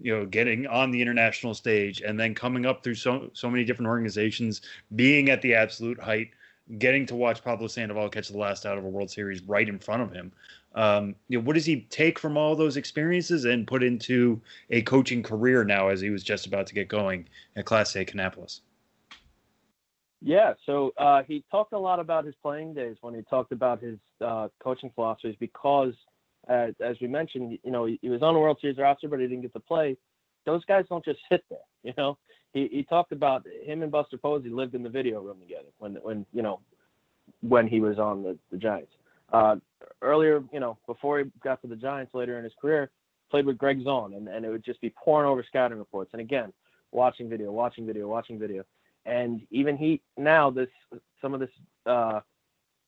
you 0.00 0.16
know, 0.16 0.26
getting 0.26 0.66
on 0.66 0.90
the 0.90 1.00
international 1.00 1.54
stage 1.54 2.00
and 2.00 2.18
then 2.18 2.34
coming 2.34 2.66
up 2.66 2.82
through 2.82 2.96
so 2.96 3.30
so 3.32 3.50
many 3.50 3.64
different 3.64 3.88
organizations, 3.88 4.62
being 4.94 5.30
at 5.30 5.42
the 5.42 5.54
absolute 5.54 6.00
height 6.00 6.30
getting 6.78 7.06
to 7.06 7.16
watch 7.16 7.42
Pablo 7.42 7.66
Sandoval 7.66 8.08
catch 8.08 8.28
the 8.28 8.38
last 8.38 8.64
out 8.64 8.78
of 8.78 8.84
a 8.84 8.88
World 8.88 9.10
Series 9.10 9.42
right 9.42 9.68
in 9.68 9.78
front 9.78 10.02
of 10.02 10.12
him. 10.12 10.32
Um, 10.74 11.16
you 11.28 11.38
know, 11.38 11.44
what 11.44 11.54
does 11.54 11.64
he 11.64 11.82
take 11.90 12.18
from 12.18 12.36
all 12.36 12.54
those 12.54 12.76
experiences 12.76 13.44
and 13.44 13.66
put 13.66 13.82
into 13.82 14.40
a 14.70 14.82
coaching 14.82 15.22
career 15.22 15.64
now 15.64 15.88
as 15.88 16.00
he 16.00 16.10
was 16.10 16.22
just 16.22 16.46
about 16.46 16.66
to 16.68 16.74
get 16.74 16.86
going 16.86 17.28
at 17.56 17.64
Class 17.64 17.96
A 17.96 18.04
Kannapolis? 18.04 18.60
Yeah, 20.22 20.52
so 20.66 20.92
uh, 20.96 21.22
he 21.26 21.44
talked 21.50 21.72
a 21.72 21.78
lot 21.78 21.98
about 21.98 22.24
his 22.24 22.34
playing 22.42 22.74
days 22.74 22.96
when 23.00 23.14
he 23.14 23.22
talked 23.22 23.52
about 23.52 23.82
his 23.82 23.98
uh, 24.20 24.48
coaching 24.62 24.92
philosophies 24.94 25.36
because, 25.40 25.94
uh, 26.48 26.68
as 26.80 26.96
we 27.00 27.08
mentioned, 27.08 27.58
you 27.62 27.70
know, 27.70 27.84
he, 27.84 27.98
he 28.02 28.08
was 28.08 28.22
on 28.22 28.34
a 28.34 28.38
World 28.38 28.58
Series 28.60 28.78
roster, 28.78 29.08
but 29.08 29.20
he 29.20 29.26
didn't 29.26 29.42
get 29.42 29.52
to 29.52 29.60
play. 29.60 29.96
Those 30.46 30.64
guys 30.64 30.84
don't 30.88 31.04
just 31.04 31.20
sit 31.30 31.44
there, 31.50 31.58
you 31.82 31.92
know 31.96 32.16
he, 32.52 32.68
he 32.70 32.82
talked 32.82 33.12
about 33.12 33.46
him 33.64 33.82
and 33.82 33.92
Buster 33.92 34.18
Posey 34.18 34.48
lived 34.48 34.74
in 34.74 34.82
the 34.82 34.88
video 34.88 35.20
room 35.20 35.38
together 35.40 35.68
when 35.78 35.94
when 36.02 36.26
you 36.32 36.42
know 36.42 36.60
when 37.40 37.66
he 37.66 37.80
was 37.80 37.98
on 37.98 38.22
the, 38.22 38.36
the 38.50 38.58
Giants. 38.58 38.92
Uh, 39.32 39.56
earlier, 40.02 40.42
you 40.52 40.58
know, 40.58 40.76
before 40.86 41.20
he 41.20 41.24
got 41.42 41.60
to 41.62 41.68
the 41.68 41.76
Giants 41.76 42.12
later 42.12 42.36
in 42.38 42.44
his 42.44 42.52
career, 42.60 42.90
played 43.30 43.46
with 43.46 43.56
Greg 43.56 43.84
Zaun, 43.84 44.16
and, 44.16 44.26
and 44.26 44.44
it 44.44 44.50
would 44.50 44.64
just 44.64 44.80
be 44.80 44.92
pouring 45.02 45.28
over 45.28 45.44
scouting 45.46 45.78
reports. 45.78 46.10
And 46.12 46.20
again, 46.20 46.52
watching 46.90 47.28
video, 47.28 47.52
watching 47.52 47.86
video, 47.86 48.08
watching 48.08 48.38
video. 48.38 48.64
And 49.06 49.42
even 49.50 49.76
he 49.76 50.02
now 50.18 50.50
this 50.50 50.68
some 51.22 51.32
of 51.34 51.40
this 51.40 51.50
uh, 51.86 52.20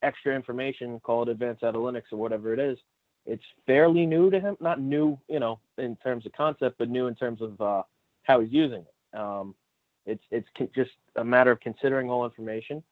extra 0.03 0.35
information 0.35 0.99
called 1.01 1.29
advanced 1.29 1.63
analytics 1.63 2.11
or 2.11 2.17
whatever 2.17 2.53
it 2.53 2.59
is, 2.59 2.79
it's 3.27 3.45
fairly 3.67 4.07
new 4.07 4.31
to 4.31 4.41
him. 4.41 4.57
Not 4.61 4.81
new, 4.81 5.19
you 5.29 5.41
know, 5.41 5.61
in 5.79 5.97
terms 5.97 6.27
of 6.27 6.33
concept, 6.33 6.79
but 6.79 6.89
new 6.89 7.07
in 7.07 7.15
terms 7.15 7.41
of 7.41 7.61
uh, 7.61 7.83
how 8.23 8.41
he's 8.41 8.53
using 8.53 8.85
it. 8.85 9.19
Um, 9.19 9.55
it's 10.07 10.23
it's 10.31 10.49
just 10.75 10.91
a 11.17 11.25
matter 11.25 11.51
of 11.51 11.61
considering 11.61 12.11
all 12.11 12.25
information, 12.25 12.83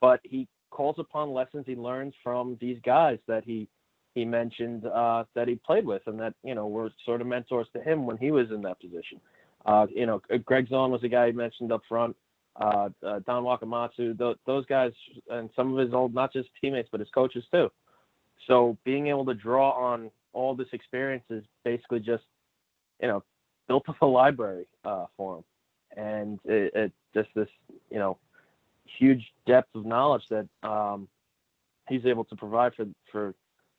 but 0.00 0.20
he 0.24 0.46
calls 0.70 0.96
upon 0.98 1.32
lessons 1.32 1.64
he 1.66 1.74
learns 1.74 2.14
from 2.22 2.58
these 2.60 2.78
guys 2.84 3.18
that 3.26 3.44
he 3.44 3.68
he 4.14 4.24
mentioned 4.24 4.84
uh, 4.86 5.24
that 5.34 5.48
he 5.48 5.54
played 5.54 5.86
with 5.86 6.02
and 6.06 6.18
that 6.20 6.34
you 6.42 6.54
know 6.54 6.66
were 6.66 6.90
sort 7.06 7.20
of 7.20 7.26
mentors 7.26 7.68
to 7.72 7.82
him 7.82 8.04
when 8.04 8.18
he 8.18 8.30
was 8.30 8.50
in 8.50 8.62
that 8.62 8.80
position. 8.80 9.20
Uh, 9.64 9.86
you 9.90 10.06
know, 10.06 10.20
Greg 10.44 10.68
Zaun 10.68 10.90
was 10.90 11.02
a 11.02 11.08
guy 11.08 11.26
he 11.26 11.32
mentioned 11.32 11.72
up 11.72 11.82
front. 11.88 12.16
Uh, 12.60 12.88
uh, 13.06 13.20
Don 13.20 13.44
Wakamatsu, 13.44 14.18
th- 14.18 14.36
those 14.44 14.66
guys, 14.66 14.92
and 15.30 15.48
some 15.54 15.72
of 15.72 15.78
his 15.78 15.94
old 15.94 16.12
not 16.12 16.32
just 16.32 16.48
teammates 16.60 16.88
but 16.90 17.00
his 17.00 17.08
coaches 17.10 17.44
too. 17.52 17.70
So 18.46 18.76
being 18.84 19.08
able 19.08 19.24
to 19.26 19.34
draw 19.34 19.72
on 19.72 20.10
all 20.32 20.54
this 20.54 20.68
experience 20.72 21.24
is 21.30 21.44
basically 21.64 22.00
just, 22.00 22.24
you 23.00 23.08
know, 23.08 23.22
built 23.66 23.88
up 23.88 24.00
a 24.00 24.06
library 24.06 24.66
uh, 24.84 25.06
for 25.16 25.38
him 25.38 25.44
and 25.96 26.38
it, 26.44 26.72
it 26.74 26.92
just 27.14 27.28
this 27.34 27.48
you 27.90 27.98
know 27.98 28.18
huge 28.98 29.22
depth 29.46 29.74
of 29.74 29.84
knowledge 29.84 30.22
that 30.30 30.46
um, 30.62 31.08
he's 31.88 32.06
able 32.06 32.24
to 32.24 32.36
provide 32.36 32.74
for 32.74 32.86
for 33.10 33.34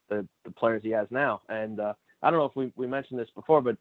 the, 0.10 0.28
the 0.44 0.52
players 0.52 0.82
he 0.84 0.90
has 0.90 1.08
now. 1.12 1.42
And 1.50 1.80
uh, 1.80 1.94
I 2.22 2.30
don't 2.30 2.40
know 2.40 2.46
if 2.46 2.56
we, 2.56 2.72
we 2.76 2.88
mentioned 2.88 3.20
this 3.20 3.30
before, 3.36 3.62
but 3.62 3.78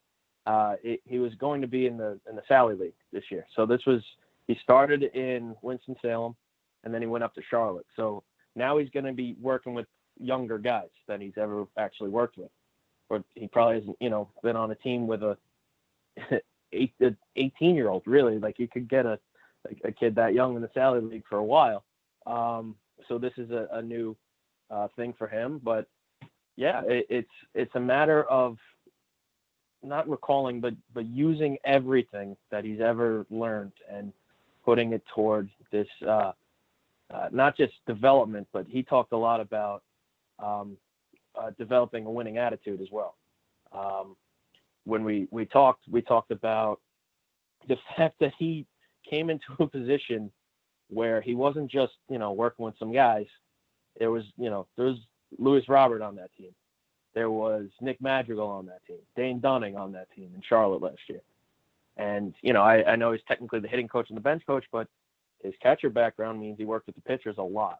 uh, 0.46 0.76
it, 0.82 1.00
he 1.04 1.18
was 1.18 1.34
going 1.34 1.60
to 1.60 1.66
be 1.66 1.86
in 1.86 1.96
the 1.96 2.18
in 2.28 2.36
the 2.36 2.42
Sally 2.48 2.74
League 2.74 2.94
this 3.12 3.24
year. 3.30 3.46
So 3.54 3.66
this 3.66 3.80
was 3.86 4.02
he 4.46 4.58
started 4.62 5.02
in 5.02 5.54
Winston 5.62 5.96
Salem, 6.00 6.34
and 6.84 6.94
then 6.94 7.02
he 7.02 7.08
went 7.08 7.24
up 7.24 7.34
to 7.34 7.42
Charlotte. 7.50 7.86
So 7.96 8.22
now 8.56 8.78
he's 8.78 8.90
going 8.90 9.04
to 9.06 9.12
be 9.12 9.36
working 9.40 9.74
with 9.74 9.86
younger 10.20 10.58
guys 10.58 10.88
than 11.06 11.20
he's 11.20 11.36
ever 11.36 11.66
actually 11.76 12.10
worked 12.10 12.38
with, 12.38 12.50
or 13.08 13.24
he 13.34 13.48
probably 13.48 13.76
hasn't 13.76 13.96
you 14.00 14.10
know 14.10 14.28
been 14.42 14.56
on 14.56 14.70
a 14.70 14.74
team 14.76 15.06
with 15.06 15.22
a 15.22 15.36
eight, 16.72 16.92
18 17.36 17.74
year 17.74 17.88
old 17.88 18.02
really 18.06 18.38
like 18.38 18.58
you 18.58 18.68
could 18.68 18.88
get 18.88 19.06
a 19.06 19.18
a, 19.84 19.92
kid 19.92 20.14
that 20.14 20.34
young 20.34 20.56
in 20.56 20.62
the 20.62 20.70
Sally 20.74 21.00
League 21.00 21.24
for 21.28 21.38
a 21.38 21.44
while. 21.44 21.84
Um, 22.26 22.76
so 23.08 23.18
this 23.18 23.32
is 23.36 23.50
a, 23.50 23.68
a 23.72 23.82
new 23.82 24.16
uh, 24.70 24.88
thing 24.96 25.14
for 25.16 25.26
him. 25.26 25.60
But 25.62 25.86
yeah, 26.56 26.82
it, 26.86 27.06
it's 27.08 27.30
it's 27.54 27.74
a 27.74 27.80
matter 27.80 28.24
of 28.24 28.56
not 29.82 30.08
recalling, 30.08 30.60
but 30.60 30.74
but 30.94 31.06
using 31.06 31.56
everything 31.64 32.36
that 32.50 32.64
he's 32.64 32.80
ever 32.80 33.26
learned 33.30 33.72
and 33.90 34.12
putting 34.64 34.92
it 34.92 35.02
toward 35.14 35.48
this 35.70 35.88
uh, 36.06 36.32
uh, 37.12 37.28
not 37.32 37.56
just 37.56 37.72
development, 37.86 38.46
but 38.52 38.66
he 38.68 38.82
talked 38.82 39.12
a 39.12 39.16
lot 39.16 39.40
about 39.40 39.82
um, 40.38 40.76
uh, 41.34 41.50
developing 41.58 42.06
a 42.06 42.10
winning 42.10 42.38
attitude 42.38 42.80
as 42.80 42.88
well. 42.90 43.16
Um, 43.72 44.16
when 44.84 45.04
we 45.04 45.28
we 45.30 45.44
talked, 45.44 45.84
we 45.88 46.02
talked 46.02 46.30
about 46.30 46.80
the 47.68 47.76
fact 47.96 48.16
that 48.20 48.32
he 48.38 48.66
came 49.08 49.30
into 49.30 49.46
a 49.60 49.66
position 49.66 50.30
where 50.88 51.20
he 51.20 51.34
wasn't 51.34 51.70
just 51.70 51.92
you 52.08 52.18
know 52.18 52.32
working 52.32 52.64
with 52.64 52.74
some 52.78 52.92
guys. 52.92 53.26
There 53.98 54.10
was 54.10 54.24
you 54.36 54.50
know 54.50 54.66
there 54.76 54.86
was 54.86 54.98
Luis 55.38 55.68
Robert 55.68 56.02
on 56.02 56.16
that 56.16 56.34
team. 56.36 56.54
There 57.14 57.30
was 57.30 57.66
Nick 57.80 58.00
Madrigal 58.00 58.48
on 58.48 58.66
that 58.66 58.84
team, 58.86 58.98
Dane 59.16 59.40
Dunning 59.40 59.76
on 59.76 59.92
that 59.92 60.10
team 60.14 60.30
in 60.34 60.42
Charlotte 60.46 60.82
last 60.82 61.00
year. 61.08 61.20
And 61.96 62.34
you 62.42 62.52
know 62.52 62.62
I, 62.62 62.92
I 62.92 62.96
know 62.96 63.12
he's 63.12 63.22
technically 63.28 63.60
the 63.60 63.68
hitting 63.68 63.88
coach 63.88 64.08
and 64.08 64.16
the 64.16 64.22
bench 64.22 64.42
coach, 64.46 64.64
but 64.72 64.88
his 65.42 65.54
catcher 65.62 65.90
background 65.90 66.40
means 66.40 66.58
he 66.58 66.64
worked 66.64 66.86
with 66.86 66.96
the 66.96 67.02
pitchers 67.02 67.36
a 67.38 67.42
lot. 67.42 67.78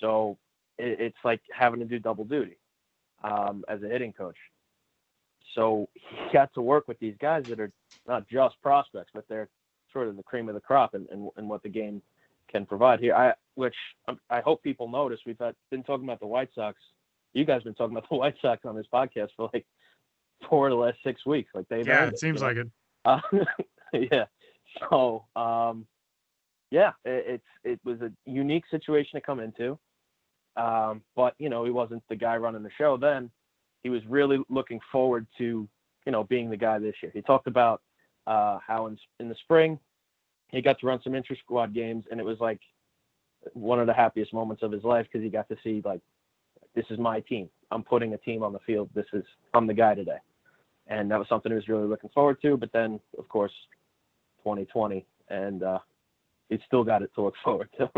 So 0.00 0.38
it, 0.78 1.00
it's 1.00 1.18
like 1.24 1.40
having 1.52 1.80
to 1.80 1.86
do 1.86 1.98
double 1.98 2.24
duty 2.24 2.58
um, 3.24 3.64
as 3.68 3.82
a 3.82 3.88
hitting 3.88 4.12
coach. 4.12 4.36
So 5.54 5.88
he 5.94 6.16
got 6.32 6.52
to 6.54 6.62
work 6.62 6.88
with 6.88 6.98
these 6.98 7.16
guys 7.20 7.44
that 7.46 7.60
are 7.60 7.72
not 8.06 8.28
just 8.28 8.60
prospects, 8.62 9.10
but 9.14 9.24
they're 9.28 9.48
sort 9.92 10.08
of 10.08 10.16
the 10.16 10.22
cream 10.22 10.48
of 10.48 10.54
the 10.54 10.60
crop 10.60 10.94
and, 10.94 11.08
and, 11.10 11.28
and 11.36 11.48
what 11.48 11.62
the 11.62 11.68
game 11.68 12.02
can 12.50 12.66
provide 12.66 13.00
here. 13.00 13.14
I 13.14 13.34
which 13.54 13.74
I 14.30 14.40
hope 14.40 14.62
people 14.62 14.88
notice. 14.88 15.20
We've 15.26 15.38
had, 15.38 15.54
been 15.70 15.82
talking 15.82 16.04
about 16.04 16.20
the 16.20 16.26
White 16.26 16.50
Sox. 16.54 16.78
You 17.34 17.44
guys 17.44 17.62
been 17.62 17.74
talking 17.74 17.96
about 17.96 18.08
the 18.08 18.16
White 18.16 18.36
Sox 18.40 18.64
on 18.64 18.76
this 18.76 18.86
podcast 18.92 19.28
for 19.36 19.50
like 19.52 19.66
four 20.48 20.68
of 20.68 20.72
the 20.72 20.76
last 20.76 20.98
six 21.04 21.24
weeks. 21.26 21.50
Like 21.54 21.68
they've 21.68 21.86
yeah, 21.86 22.06
it 22.06 22.18
seems 22.18 22.40
know? 22.40 22.46
like 22.46 22.56
it. 22.56 22.68
Uh, 23.04 23.20
yeah. 23.92 24.24
So 24.88 25.24
um, 25.36 25.86
yeah, 26.70 26.92
it, 27.04 27.24
it's 27.26 27.46
it 27.64 27.80
was 27.84 28.00
a 28.00 28.12
unique 28.26 28.64
situation 28.70 29.20
to 29.20 29.24
come 29.24 29.40
into. 29.40 29.78
Um, 30.58 31.02
but 31.14 31.34
you 31.38 31.48
know, 31.48 31.64
he 31.64 31.70
wasn't 31.70 32.02
the 32.08 32.16
guy 32.16 32.36
running 32.36 32.62
the 32.62 32.70
show 32.76 32.96
then. 32.96 33.30
He 33.84 33.90
was 33.90 34.02
really 34.08 34.38
looking 34.48 34.80
forward 34.90 35.26
to, 35.38 35.68
you 36.04 36.12
know, 36.12 36.24
being 36.24 36.50
the 36.50 36.56
guy 36.56 36.78
this 36.80 36.96
year. 37.00 37.12
He 37.14 37.22
talked 37.22 37.46
about 37.46 37.80
uh, 38.26 38.58
how 38.66 38.88
in, 38.88 38.98
in 39.20 39.28
the 39.28 39.36
spring 39.44 39.78
he 40.48 40.60
got 40.60 40.80
to 40.80 40.86
run 40.86 41.00
some 41.04 41.14
inter 41.14 41.36
squad 41.36 41.72
games, 41.72 42.04
and 42.10 42.18
it 42.18 42.26
was 42.26 42.38
like 42.40 42.60
one 43.52 43.78
of 43.78 43.86
the 43.86 43.94
happiest 43.94 44.34
moments 44.34 44.62
of 44.62 44.72
his 44.72 44.82
life 44.82 45.06
because 45.10 45.24
he 45.24 45.30
got 45.30 45.48
to 45.48 45.56
see 45.62 45.80
like, 45.84 46.00
this 46.74 46.86
is 46.90 46.98
my 46.98 47.20
team. 47.20 47.48
I'm 47.70 47.84
putting 47.84 48.14
a 48.14 48.18
team 48.18 48.42
on 48.42 48.52
the 48.52 48.58
field. 48.60 48.90
This 48.94 49.06
is 49.12 49.24
I'm 49.54 49.66
the 49.66 49.74
guy 49.74 49.94
today, 49.94 50.18
and 50.88 51.10
that 51.10 51.18
was 51.18 51.28
something 51.28 51.52
he 51.52 51.56
was 51.56 51.68
really 51.68 51.86
looking 51.86 52.10
forward 52.10 52.42
to. 52.42 52.56
But 52.56 52.72
then, 52.72 52.98
of 53.16 53.28
course, 53.28 53.52
2020, 54.38 55.06
and 55.28 55.62
uh, 55.62 55.78
he's 56.48 56.60
still 56.66 56.82
got 56.82 57.02
it 57.02 57.10
to 57.14 57.22
look 57.22 57.34
forward 57.44 57.68
to. 57.78 57.88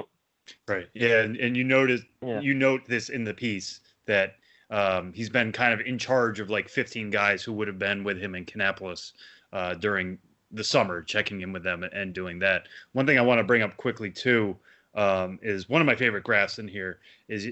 Right. 0.68 0.88
Yeah, 0.94 1.20
and, 1.20 1.36
and 1.36 1.56
you 1.56 1.64
notice 1.64 2.02
Yeah. 2.24 2.40
you 2.40 2.54
note 2.54 2.82
this 2.86 3.08
in 3.08 3.24
the 3.24 3.34
piece 3.34 3.80
that 4.06 4.36
um, 4.70 5.12
he's 5.12 5.30
been 5.30 5.52
kind 5.52 5.72
of 5.72 5.80
in 5.86 5.98
charge 5.98 6.40
of 6.40 6.48
like 6.48 6.68
15 6.68 7.10
guys 7.10 7.42
who 7.42 7.52
would 7.52 7.66
have 7.68 7.78
been 7.78 8.04
with 8.04 8.18
him 8.18 8.34
in 8.34 8.44
Kannapolis 8.44 9.12
uh, 9.52 9.74
during 9.74 10.18
the 10.52 10.64
summer, 10.64 11.02
checking 11.02 11.40
in 11.40 11.52
with 11.52 11.62
them 11.62 11.82
and 11.82 12.12
doing 12.12 12.38
that. 12.40 12.66
One 12.92 13.06
thing 13.06 13.18
I 13.18 13.22
want 13.22 13.38
to 13.38 13.44
bring 13.44 13.62
up 13.62 13.76
quickly 13.76 14.10
too 14.10 14.56
um, 14.94 15.38
is 15.42 15.68
one 15.68 15.80
of 15.80 15.86
my 15.86 15.94
favorite 15.94 16.24
graphs 16.24 16.58
in 16.58 16.68
here 16.68 17.00
is 17.28 17.48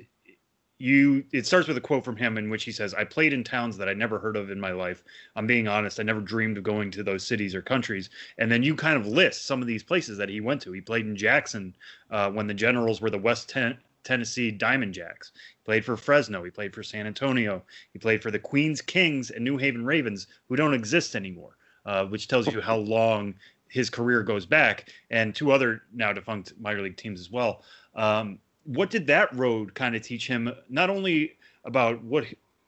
you. 0.78 1.24
It 1.32 1.46
starts 1.46 1.68
with 1.68 1.76
a 1.76 1.80
quote 1.80 2.04
from 2.04 2.16
him 2.16 2.38
in 2.38 2.50
which 2.50 2.64
he 2.64 2.72
says, 2.72 2.94
"I 2.94 3.04
played 3.04 3.32
in 3.32 3.44
towns 3.44 3.76
that 3.78 3.88
I 3.88 3.94
never 3.94 4.18
heard 4.18 4.36
of 4.36 4.50
in 4.50 4.60
my 4.60 4.70
life. 4.70 5.02
I'm 5.36 5.46
being 5.46 5.68
honest. 5.68 5.98
I 6.00 6.04
never 6.04 6.20
dreamed 6.20 6.56
of 6.56 6.64
going 6.64 6.90
to 6.92 7.02
those 7.02 7.26
cities 7.26 7.54
or 7.54 7.62
countries." 7.62 8.10
And 8.38 8.50
then 8.50 8.62
you 8.62 8.74
kind 8.74 8.96
of 8.96 9.06
list 9.06 9.46
some 9.46 9.60
of 9.60 9.66
these 9.66 9.82
places 9.82 10.18
that 10.18 10.28
he 10.28 10.40
went 10.40 10.62
to. 10.62 10.72
He 10.72 10.80
played 10.80 11.06
in 11.06 11.16
Jackson 11.16 11.74
uh, 12.10 12.30
when 12.30 12.46
the 12.46 12.54
Generals 12.54 13.00
were 13.00 13.10
the 13.10 13.18
West 13.18 13.48
Ten- 13.48 13.78
Tennessee 14.04 14.50
Diamond 14.50 14.94
Jacks. 14.94 15.32
He 15.34 15.64
played 15.64 15.84
for 15.84 15.96
Fresno. 15.96 16.42
He 16.44 16.50
played 16.50 16.74
for 16.74 16.82
San 16.82 17.06
Antonio. 17.06 17.62
He 17.92 17.98
played 17.98 18.22
for 18.22 18.30
the 18.30 18.38
Queens 18.38 18.80
Kings 18.80 19.30
and 19.30 19.44
New 19.44 19.58
Haven 19.58 19.84
Ravens, 19.84 20.28
who 20.48 20.56
don't 20.56 20.74
exist 20.74 21.14
anymore, 21.16 21.56
uh, 21.84 22.06
which 22.06 22.28
tells 22.28 22.46
you 22.46 22.60
how 22.60 22.76
long 22.76 23.34
his 23.68 23.90
career 23.90 24.22
goes 24.22 24.46
back, 24.46 24.90
and 25.10 25.34
two 25.34 25.52
other 25.52 25.82
now 25.92 26.12
defunct 26.12 26.54
minor 26.58 26.80
league 26.80 26.96
teams 26.96 27.20
as 27.20 27.30
well. 27.30 27.62
Um, 27.94 28.38
what 28.68 28.90
did 28.90 29.06
that 29.06 29.34
road 29.34 29.74
kind 29.74 29.96
of 29.96 30.02
teach 30.02 30.26
him, 30.26 30.52
not 30.68 30.90
only 30.90 31.36
about 31.64 32.02
what 32.04 32.26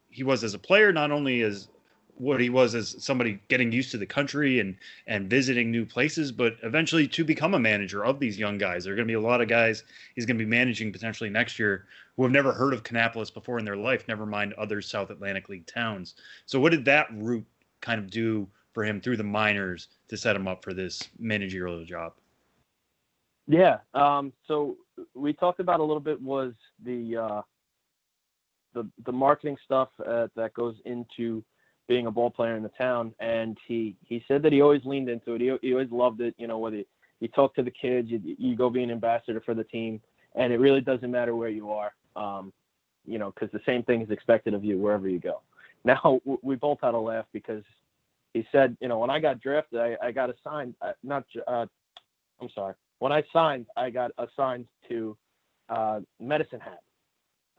he 0.08 0.22
was 0.24 0.42
as 0.42 0.54
a 0.54 0.58
player, 0.58 0.92
not 0.92 1.10
only 1.10 1.42
as 1.42 1.68
what 2.14 2.40
he 2.40 2.48
was 2.48 2.74
as 2.74 2.96
somebody 3.02 3.38
getting 3.48 3.70
used 3.70 3.90
to 3.90 3.98
the 3.98 4.06
country 4.06 4.60
and 4.60 4.76
and 5.06 5.28
visiting 5.28 5.70
new 5.70 5.84
places, 5.84 6.32
but 6.32 6.56
eventually 6.62 7.06
to 7.06 7.22
become 7.22 7.52
a 7.52 7.58
manager 7.58 8.02
of 8.02 8.18
these 8.18 8.38
young 8.38 8.56
guys. 8.56 8.84
There 8.84 8.94
are 8.94 8.96
going 8.96 9.08
to 9.08 9.12
be 9.12 9.16
a 9.16 9.20
lot 9.20 9.42
of 9.42 9.48
guys 9.48 9.84
he's 10.14 10.24
going 10.24 10.38
to 10.38 10.44
be 10.44 10.50
managing 10.50 10.90
potentially 10.90 11.28
next 11.28 11.58
year 11.58 11.86
who 12.16 12.22
have 12.22 12.32
never 12.32 12.52
heard 12.52 12.72
of 12.72 12.82
Kannapolis 12.82 13.32
before 13.32 13.58
in 13.58 13.64
their 13.66 13.76
life, 13.76 14.08
never 14.08 14.24
mind 14.24 14.54
other 14.54 14.80
South 14.80 15.10
Atlantic 15.10 15.50
League 15.50 15.66
towns. 15.66 16.14
So 16.46 16.60
what 16.60 16.72
did 16.72 16.86
that 16.86 17.08
route 17.12 17.46
kind 17.82 17.98
of 17.98 18.10
do 18.10 18.48
for 18.72 18.84
him 18.84 19.02
through 19.02 19.18
the 19.18 19.24
minors 19.24 19.88
to 20.08 20.16
set 20.16 20.36
him 20.36 20.48
up 20.48 20.64
for 20.64 20.72
this 20.72 21.08
managerial 21.18 21.84
job? 21.84 22.14
Yeah. 23.50 23.78
Um, 23.94 24.32
so 24.46 24.76
we 25.14 25.32
talked 25.32 25.58
about 25.58 25.80
a 25.80 25.82
little 25.82 26.00
bit 26.00 26.22
was 26.22 26.52
the 26.84 27.16
uh, 27.16 27.42
the 28.74 28.88
the 29.04 29.10
marketing 29.10 29.56
stuff 29.64 29.88
uh, 30.06 30.28
that 30.36 30.54
goes 30.54 30.76
into 30.84 31.42
being 31.88 32.06
a 32.06 32.10
ball 32.12 32.30
player 32.30 32.56
in 32.56 32.62
the 32.62 32.70
town, 32.70 33.12
and 33.18 33.58
he 33.66 33.96
he 34.04 34.24
said 34.28 34.42
that 34.44 34.52
he 34.52 34.62
always 34.62 34.84
leaned 34.84 35.08
into 35.08 35.34
it. 35.34 35.40
He, 35.40 35.52
he 35.62 35.72
always 35.72 35.90
loved 35.90 36.20
it. 36.20 36.32
You 36.38 36.46
know, 36.46 36.58
whether 36.58 36.84
you, 37.18 37.28
talk 37.28 37.56
to 37.56 37.64
the 37.64 37.72
kids, 37.72 38.08
you, 38.08 38.20
you 38.38 38.54
go 38.54 38.70
be 38.70 38.84
an 38.84 38.90
ambassador 38.92 39.42
for 39.44 39.54
the 39.54 39.64
team, 39.64 40.00
and 40.36 40.52
it 40.52 40.60
really 40.60 40.80
doesn't 40.80 41.10
matter 41.10 41.34
where 41.34 41.48
you 41.48 41.72
are. 41.72 41.92
Um, 42.14 42.52
you 43.04 43.18
know, 43.18 43.32
because 43.32 43.50
the 43.50 43.62
same 43.66 43.82
thing 43.82 44.00
is 44.00 44.10
expected 44.10 44.54
of 44.54 44.64
you 44.64 44.78
wherever 44.78 45.08
you 45.08 45.18
go. 45.18 45.40
Now 45.82 46.20
we 46.42 46.56
both 46.56 46.76
had 46.82 46.92
a 46.92 46.98
laugh 46.98 47.24
because 47.32 47.64
he 48.34 48.46
said, 48.52 48.76
you 48.82 48.88
know, 48.88 48.98
when 48.98 49.08
I 49.08 49.18
got 49.18 49.40
drafted, 49.40 49.80
I, 49.80 49.96
I 50.02 50.12
got 50.12 50.28
assigned, 50.28 50.74
uh, 50.82 50.92
not, 51.02 51.24
uh, 51.48 51.64
I'm 52.38 52.50
sorry, 52.54 52.74
when 53.00 53.12
I 53.12 53.24
signed, 53.32 53.66
I 53.76 53.90
got 53.90 54.12
assigned 54.18 54.66
to 54.88 55.16
uh, 55.68 56.00
Medicine 56.20 56.60
Hat. 56.60 56.80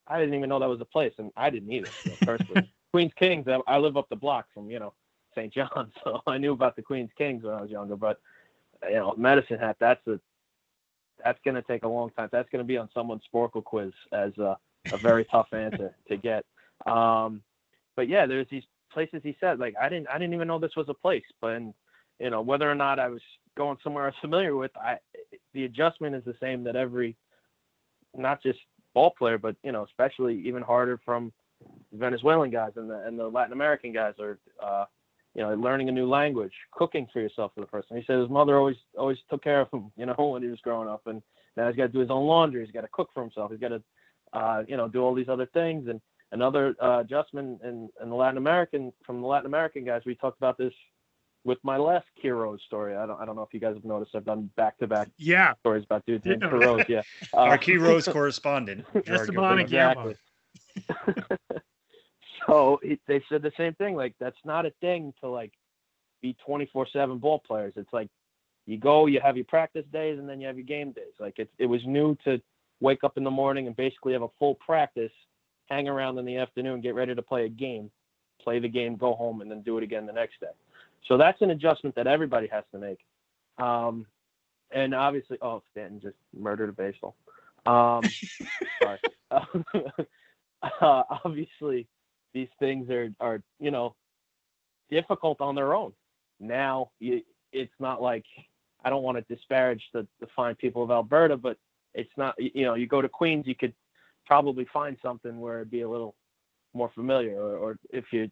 I 0.08 0.20
didn't 0.20 0.36
even 0.36 0.50
know 0.50 0.60
that 0.60 0.70
was 0.70 0.82
a 0.82 0.86
place, 0.86 1.14
and 1.18 1.32
I 1.36 1.50
didn't 1.50 1.72
either 1.72 1.90
know, 2.06 2.14
personally. 2.22 2.72
Queens 2.92 3.12
Kings, 3.18 3.48
I, 3.48 3.60
I 3.68 3.78
live 3.78 3.98
up 3.98 4.08
the 4.10 4.16
block 4.16 4.48
from 4.54 4.70
you 4.70 4.80
know 4.80 4.94
St. 5.36 5.54
John, 5.54 5.92
so 6.04 6.22
I 6.28 6.38
knew 6.38 6.54
about 6.54 6.76
the 6.76 6.82
Queens 6.82 7.10
Kings 7.18 7.44
when 7.44 7.54
I 7.54 7.62
was 7.62 7.72
younger. 7.72 7.96
But 7.96 8.20
you 8.88 8.96
know, 8.96 9.14
Medicine 9.18 9.60
Hat, 9.60 9.78
that's 9.80 10.06
a 10.08 10.20
that's 11.24 11.40
going 11.44 11.56
to 11.56 11.62
take 11.62 11.84
a 11.84 11.88
long 11.88 12.12
time. 12.12 12.30
That's 12.32 12.50
going 12.50 12.64
to 12.64 12.68
be 12.68 12.78
on 12.78 12.90
someone's 12.94 13.24
Sporcle 13.32 13.64
quiz 13.64 13.94
as 14.12 14.36
a, 14.38 14.58
a 14.92 14.98
very 14.98 15.26
tough 15.26 15.48
answer 15.54 15.96
to 16.08 16.18
get. 16.18 16.46
Um, 16.86 17.42
but 17.96 18.08
yeah, 18.08 18.26
there's 18.26 18.48
these 18.50 18.64
places 18.92 19.22
he 19.24 19.38
said 19.40 19.58
like 19.58 19.74
I 19.82 19.90
didn't 19.90 20.10
I 20.10 20.18
didn't 20.18 20.34
even 20.34 20.48
know 20.48 20.60
this 20.60 20.76
was 20.76 20.90
a 20.90 20.94
place, 20.94 21.24
but 21.40 21.56
and, 21.56 21.74
you 22.20 22.30
know 22.30 22.42
whether 22.42 22.70
or 22.70 22.76
not 22.76 23.00
I 23.00 23.08
was 23.08 23.22
going 23.58 23.78
somewhere 23.84 24.06
I 24.06 24.08
was 24.08 24.16
familiar 24.22 24.56
with, 24.56 24.72
I 24.78 24.98
the 25.54 25.66
adjustment 25.66 26.16
is 26.16 26.24
the 26.24 26.36
same 26.40 26.64
that 26.64 26.76
every 26.76 27.16
not 28.16 28.42
just 28.42 28.60
ball 28.94 29.14
player, 29.18 29.38
but 29.38 29.56
you 29.64 29.72
know 29.72 29.86
especially 29.86 30.42
even 30.46 30.62
harder 30.62 31.00
from 31.04 31.32
Venezuelan 31.94 32.52
guys 32.52 32.72
and 32.76 32.90
the 32.90 33.06
and 33.06 33.18
the 33.18 33.28
Latin 33.28 33.54
American 33.54 33.94
guys 33.94 34.14
are 34.20 34.40
uh, 34.64 34.86
you 35.36 35.42
know 35.42 35.54
learning 35.56 35.90
a 35.90 35.92
new 35.92 36.08
language, 36.08 36.54
cooking 36.72 37.08
for 37.12 37.20
yourself 37.20 37.52
for 37.54 37.62
the 37.62 37.68
first 37.68 37.90
time. 37.90 37.98
He 37.98 38.04
said 38.06 38.20
his 38.20 38.30
mother 38.30 38.58
always 38.58 38.78
always 38.98 39.18
took 39.30 39.44
care 39.44 39.62
of 39.62 39.70
him, 39.72 39.92
you 39.98 40.06
know, 40.06 40.16
when 40.18 40.42
he 40.42 40.50
was 40.50 40.60
growing 40.62 40.90
up, 40.90 41.08
and 41.08 41.22
now 41.58 41.68
he's 41.68 41.76
got 41.76 41.88
to 41.88 41.94
do 41.94 42.00
his 42.00 42.12
own 42.12 42.26
laundry. 42.26 42.64
He's 42.64 42.74
got 42.74 42.82
to 42.82 42.90
cook 42.92 43.10
for 43.14 43.22
himself. 43.22 43.52
He's 43.52 43.60
got 43.60 43.70
to 43.70 43.82
uh, 44.34 44.64
you 44.68 44.78
know 44.78 44.88
do 44.88 45.02
all 45.02 45.14
these 45.14 45.30
other 45.30 45.48
things 45.48 45.88
and 45.88 46.02
another 46.32 46.76
uh, 46.82 47.00
adjustment 47.00 47.62
in, 47.64 47.90
in 48.02 48.10
the 48.10 48.16
Latin 48.16 48.38
American 48.38 48.94
from 49.06 49.22
the 49.22 49.28
Latin 49.28 49.46
American 49.46 49.86
guys. 49.86 50.02
We 50.06 50.16
talked 50.16 50.38
about 50.38 50.58
this 50.58 50.74
with 51.44 51.58
my 51.64 51.78
last 51.78 52.06
Quiroz 52.24 52.60
story. 52.62 52.96
I 52.96 53.06
don't 53.06 53.20
I 53.22 53.26
don't 53.26 53.36
know 53.36 53.42
if 53.44 53.54
you 53.54 53.60
guys 53.60 53.76
have 53.76 53.86
noticed. 53.86 54.16
I've 54.16 54.26
done 54.26 54.50
back 54.56 54.78
to 54.80 54.88
back 54.88 55.10
Yeah, 55.18 55.54
stories 55.62 55.84
about 55.84 56.06
dudes 56.06 56.26
named 56.26 56.42
Yeah. 56.44 56.50
Quiroz. 56.50 56.88
Yeah, 56.88 57.02
Our 57.34 57.56
Uh, 57.56 57.58
Quiroz 57.58 58.10
correspondent. 58.14 58.86
Gerard 59.06 59.08
Esteban 59.08 59.58
Gilberto. 59.58 59.58
and 59.58 59.62
Exactly. 59.62 60.16
so 62.48 62.80
it, 62.84 63.00
they 63.08 63.24
said 63.30 63.42
the 63.42 63.52
same 63.58 63.74
thing. 63.76 63.96
Like 63.96 64.16
that's 64.20 64.38
not 64.46 64.66
a 64.66 64.72
thing 64.82 65.14
to 65.22 65.30
like 65.30 65.54
be 66.22 66.36
24/7 66.48 67.20
ball 67.20 67.40
players. 67.40 67.74
It's 67.76 67.92
like 67.94 68.10
you 68.68 68.78
go, 68.78 69.08
you 69.08 69.20
have 69.22 69.36
your 69.36 69.46
practice 69.46 69.86
days, 69.92 70.20
and 70.20 70.30
then 70.30 70.40
you 70.40 70.48
have 70.48 70.58
your 70.58 70.66
game 70.66 70.92
days. 70.92 71.14
Like 71.20 71.40
it 71.40 71.50
it 71.58 71.66
was 71.66 71.82
new 71.86 72.16
to 72.26 72.42
wake 72.80 73.04
up 73.04 73.18
in 73.18 73.24
the 73.24 73.32
morning 73.32 73.68
and 73.68 73.76
basically 73.76 74.14
have 74.14 74.22
a 74.24 74.30
full 74.40 74.56
practice, 74.56 75.12
hang 75.70 75.88
around 75.88 76.18
in 76.18 76.26
the 76.26 76.38
afternoon, 76.38 76.82
get 76.82 76.96
ready 76.96 77.14
to 77.14 77.22
play 77.22 77.46
a 77.46 77.50
game, 77.50 77.92
play 78.42 78.60
the 78.60 78.68
game, 78.68 78.96
go 78.96 79.14
home, 79.14 79.42
and 79.42 79.52
then 79.52 79.62
do 79.62 79.78
it 79.78 79.84
again 79.84 80.06
the 80.08 80.14
next 80.14 80.40
day. 80.40 80.48
So 81.08 81.18
that's 81.18 81.42
an 81.42 81.52
adjustment 81.52 81.96
that 81.96 82.08
everybody 82.08 82.48
has 82.48 82.64
to 82.72 82.80
make. 82.80 83.00
Um, 83.58 84.06
and 84.72 84.94
obviously, 84.94 85.38
oh, 85.42 85.62
Stanton 85.72 86.00
just 86.02 86.16
murdered 86.38 86.70
a 86.70 86.74
baseball. 86.74 87.16
Um, 87.66 88.04
sorry. 88.82 89.00
uh, 90.82 91.04
obviously, 91.26 91.88
these 92.34 92.48
things 92.60 92.90
are 92.90 93.10
are 93.20 93.42
you 93.60 93.72
know 93.72 93.96
difficult 94.90 95.42
on 95.42 95.56
their 95.56 95.74
own. 95.74 95.94
Now, 96.40 96.92
you, 97.00 97.22
it's 97.52 97.74
not 97.80 98.02
like 98.02 98.26
I 98.84 98.90
don't 98.90 99.04
want 99.04 99.18
to 99.18 99.34
disparage 99.34 99.84
the, 99.94 100.08
the 100.20 100.28
fine 100.36 100.56
people 100.56 100.84
of 100.84 100.92
Alberta, 100.92 101.38
but 101.38 101.58
it's 101.94 102.12
not 102.18 102.36
you 102.38 102.66
know 102.66 102.76
you 102.76 102.88
go 102.88 103.02
to 103.02 103.10
Queens, 103.10 103.46
you 103.48 103.56
could 103.56 103.74
probably 104.26 104.68
find 104.72 104.98
something 105.02 105.40
where 105.40 105.58
it'd 105.58 105.72
be 105.72 105.82
a 105.82 105.90
little 105.90 106.16
more 106.74 106.92
familiar, 106.94 107.36
or, 107.36 107.58
or 107.58 107.80
if 107.92 108.06
you 108.12 108.30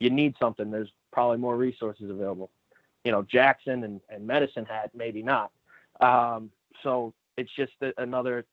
you 0.00 0.10
need 0.10 0.34
something, 0.38 0.70
there's 0.70 0.92
probably 1.12 1.38
more 1.38 1.56
resources 1.56 2.10
available. 2.10 2.50
You 3.04 3.12
know, 3.12 3.22
Jackson 3.22 3.84
and, 3.84 4.00
and 4.08 4.26
Medicine 4.26 4.64
Hat, 4.64 4.90
maybe 4.94 5.22
not. 5.22 5.50
Um, 6.00 6.50
so 6.82 7.14
it's 7.36 7.50
just 7.56 7.72
another 7.98 8.44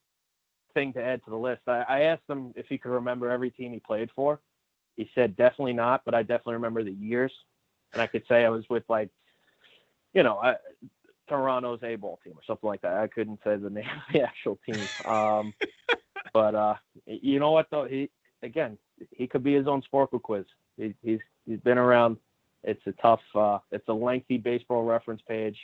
thing 0.74 0.94
to 0.94 1.04
add 1.04 1.24
to 1.26 1.30
the 1.30 1.38
list. 1.38 1.62
I, 1.68 1.84
I 1.88 2.02
asked 2.02 2.30
him 2.30 2.54
if 2.56 2.68
he 2.68 2.78
could 2.78 2.92
remember 2.92 3.30
every 3.30 3.50
team 3.50 3.74
he 3.74 3.80
played 3.80 4.10
for. 4.16 4.40
He 4.96 5.10
said 5.16 5.36
definitely 5.36 5.74
not, 5.74 6.04
but 6.06 6.14
I 6.14 6.22
definitely 6.22 6.56
remember 6.56 6.84
the 6.84 6.92
years, 6.92 7.32
and 7.94 8.02
I 8.02 8.08
could 8.08 8.24
say 8.28 8.46
I 8.46 8.50
was 8.50 8.66
with 8.70 8.84
like, 8.90 9.10
you 10.14 10.24
know, 10.24 10.38
I, 10.38 10.56
Toronto's 11.30 11.80
A 11.84 11.96
ball 11.96 12.20
team 12.24 12.34
or 12.34 12.42
something 12.46 12.68
like 12.68 12.82
that. 12.82 12.98
I 12.98 13.08
couldn't 13.08 13.40
say 13.44 13.56
the 13.56 13.70
name 13.70 13.86
of 13.86 14.14
the 14.14 14.22
actual 14.28 14.60
team. 14.66 14.86
Um, 15.06 15.54
but 16.34 16.56
uh, 16.56 16.76
you 17.06 17.40
know 17.40 17.52
what 17.52 17.68
though? 17.72 17.86
He 17.86 18.10
again, 18.44 18.78
he 19.12 19.28
could 19.28 19.44
be 19.44 19.54
his 19.54 19.68
own 19.68 19.82
Sporcle 19.92 20.22
quiz. 20.22 20.46
He, 20.78 20.94
he's 21.02 21.20
he's 21.46 21.60
been 21.60 21.78
around. 21.78 22.18
It's 22.64 22.82
a 22.86 22.92
tough. 22.94 23.22
Uh, 23.34 23.60
it's 23.72 23.88
a 23.88 23.94
lengthy 23.94 24.38
baseball 24.38 24.84
reference 24.84 25.22
page, 25.28 25.58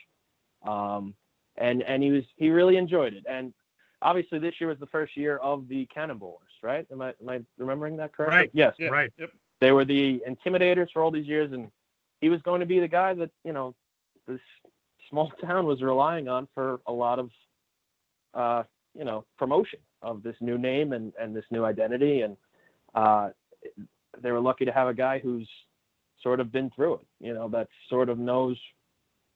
um, 0.66 1.14
and 1.58 1.84
and 1.84 2.02
he 2.02 2.12
was 2.12 2.24
he 2.36 2.50
really 2.50 2.78
enjoyed 2.78 3.14
it. 3.14 3.26
And 3.30 3.54
obviously, 4.02 4.40
this 4.40 4.56
year 4.60 4.70
was 4.70 4.80
the 4.80 4.88
first 4.88 5.16
year 5.16 5.38
of 5.38 5.68
the 5.68 5.88
Cannonballers, 5.96 6.54
right? 6.64 6.88
Am 6.92 7.02
I 7.02 7.14
am 7.22 7.30
I 7.30 7.42
remembering 7.58 7.98
that 7.98 8.14
correctly? 8.14 8.38
Right. 8.38 8.50
Yes. 8.54 8.74
Yeah. 8.80 8.90
Right. 8.90 9.12
Yep. 9.18 9.30
They 9.60 9.72
were 9.72 9.86
the 9.86 10.22
intimidators 10.28 10.88
for 10.94 11.02
all 11.02 11.12
these 11.12 11.28
years, 11.28 11.52
and 11.52 11.70
he 12.22 12.30
was 12.30 12.42
going 12.42 12.60
to 12.60 12.66
be 12.66 12.80
the 12.80 12.88
guy 12.88 13.14
that 13.14 13.32
you 13.44 13.54
know 13.54 13.76
this 14.28 14.40
small 15.10 15.32
town 15.46 15.66
was 15.66 15.82
relying 15.82 16.28
on 16.28 16.48
for 16.54 16.80
a 16.88 16.92
lot 16.92 17.20
of 17.20 17.30
uh, 18.34 18.64
you 18.98 19.06
know 19.06 19.26
promotion 19.38 19.80
of 20.02 20.24
this 20.24 20.36
new 20.42 20.58
name 20.58 20.94
and 20.94 21.14
and 21.20 21.36
this 21.36 21.46
new 21.52 21.66
identity 21.66 22.22
and 22.22 22.38
uh, 22.96 23.30
they 24.22 24.32
were 24.32 24.40
lucky 24.40 24.66
to 24.66 24.72
have 24.72 24.88
a 24.88 24.94
guy 24.94 25.20
who's 25.20 25.50
sort 26.22 26.40
of 26.40 26.52
been 26.52 26.70
through 26.72 26.96
it 26.96 27.06
you 27.20 27.34
know 27.34 27.48
that 27.48 27.68
sort 27.90 28.10
of 28.10 28.18
knows 28.18 28.58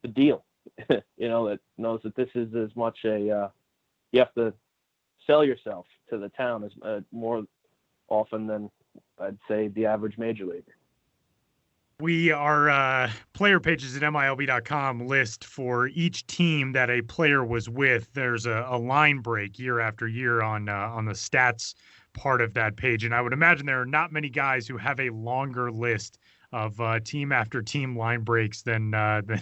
the 0.02 0.08
deal 0.08 0.44
you 0.90 1.28
know 1.28 1.48
that 1.48 1.60
knows 1.78 2.00
that 2.02 2.14
this 2.16 2.28
is 2.34 2.54
as 2.54 2.74
much 2.76 2.98
a 3.04 3.30
uh, 3.30 3.48
you 4.12 4.18
have 4.18 4.34
to 4.34 4.52
sell 5.26 5.44
yourself 5.44 5.86
to 6.10 6.18
the 6.18 6.28
town 6.30 6.64
as 6.64 6.72
uh, 6.82 7.00
more 7.10 7.44
often 8.08 8.46
than 8.46 8.70
I'd 9.18 9.38
say 9.48 9.68
the 9.68 9.86
average 9.86 10.18
major 10.18 10.44
leaguer. 10.44 10.76
We 12.00 12.32
our 12.32 12.68
uh, 12.68 13.10
player 13.32 13.60
pages 13.60 13.96
at 13.96 14.02
milb.com 14.02 15.06
list 15.06 15.44
for 15.44 15.86
each 15.88 16.26
team 16.26 16.72
that 16.72 16.90
a 16.90 17.00
player 17.02 17.44
was 17.44 17.68
with. 17.68 18.12
There's 18.12 18.46
a, 18.46 18.66
a 18.68 18.78
line 18.78 19.18
break 19.18 19.58
year 19.58 19.78
after 19.78 20.08
year 20.08 20.42
on 20.42 20.68
uh, 20.68 20.72
on 20.72 21.04
the 21.04 21.12
stats 21.12 21.74
part 22.14 22.40
of 22.40 22.54
that 22.54 22.76
page 22.76 23.04
and 23.04 23.14
i 23.14 23.20
would 23.20 23.32
imagine 23.32 23.66
there 23.66 23.80
are 23.80 23.86
not 23.86 24.12
many 24.12 24.28
guys 24.28 24.66
who 24.68 24.76
have 24.76 25.00
a 25.00 25.10
longer 25.10 25.70
list 25.70 26.18
of 26.52 26.78
uh, 26.80 27.00
team 27.00 27.32
after 27.32 27.62
team 27.62 27.96
line 27.96 28.20
breaks 28.20 28.62
than 28.62 28.92
uh, 28.94 29.22
than 29.26 29.40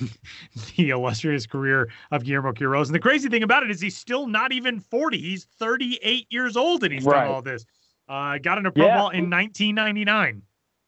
the 0.77 0.91
illustrious 0.91 1.47
career 1.47 1.91
of 2.13 2.25
Guillermo 2.25 2.53
Quiroz. 2.53 2.87
And 2.87 2.95
the 2.95 3.01
crazy 3.01 3.29
thing 3.29 3.43
about 3.43 3.65
it 3.65 3.71
is 3.73 3.81
he's 3.81 3.97
still 3.97 4.29
not 4.29 4.53
even 4.53 4.79
40. 4.79 5.19
He's 5.19 5.45
38 5.45 6.27
years 6.31 6.57
old 6.57 6.85
and 6.85 6.93
he's 6.93 7.05
Right. 7.05 7.25
done 7.25 7.35
all 7.35 7.43
this. 7.43 7.67
Uh, 8.09 8.39
got 8.39 8.59
into 8.59 8.71
pro 8.71 8.87
Yeah. 8.87 8.95
ball 8.95 9.11
in 9.11 9.29
1999. 9.29 10.43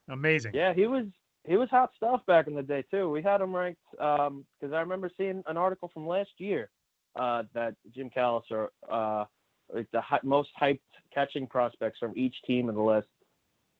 Amazing. 0.08 0.54
Yeah, 0.54 0.72
he 0.74 0.86
was 0.86 1.06
he 1.44 1.56
was 1.56 1.68
hot 1.70 1.90
stuff 1.96 2.24
back 2.26 2.46
in 2.46 2.54
the 2.54 2.62
day 2.62 2.84
too. 2.90 3.10
We 3.10 3.22
had 3.22 3.40
him 3.40 3.54
ranked 3.54 3.80
um 3.98 4.44
because 4.60 4.72
I 4.72 4.80
remember 4.80 5.10
seeing 5.16 5.42
an 5.46 5.56
article 5.56 5.90
from 5.92 6.06
last 6.06 6.30
year 6.38 6.70
uh, 7.16 7.42
that 7.54 7.74
Jim 7.94 8.10
Callis 8.10 8.44
or 8.50 8.70
uh, 8.88 9.24
like 9.72 9.90
the 9.92 10.02
most 10.22 10.50
hyped 10.60 10.80
catching 11.12 11.46
prospects 11.46 11.98
from 11.98 12.12
each 12.16 12.34
team 12.46 12.68
in 12.68 12.74
the 12.74 12.82
list. 12.82 13.08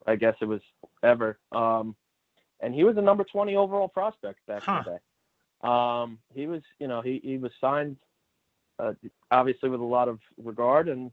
I 0.07 0.17
guess 0.17 0.35
it 0.41 0.47
was 0.47 0.61
ever. 1.03 1.39
Um, 1.53 1.95
and 2.61 2.75
he 2.75 2.85
was 2.85 2.97
a 2.97 3.03
number 3.03 3.25
20 3.25 3.55
overall 3.57 3.89
prospect 3.89 4.41
back 4.47 4.63
Huh. 4.63 4.79
in 4.79 4.85
the 4.85 4.91
day. 4.91 4.99
Um, 5.69 6.19
he 6.35 6.47
was, 6.47 6.63
you 6.81 6.89
know, 6.89 7.01
he, 7.03 7.21
he 7.23 7.39
was 7.39 7.53
signed 7.61 7.97
uh, 8.79 8.93
obviously 9.31 9.69
with 9.69 9.81
a 9.81 9.85
lot 9.85 10.09
of 10.09 10.19
regard. 10.43 10.89
And 10.89 11.13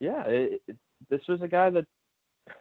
yeah, 0.00 0.24
it, 0.26 0.62
it, 0.66 0.76
this 1.08 1.20
was 1.28 1.40
a 1.42 1.48
guy 1.48 1.70
that 1.70 1.86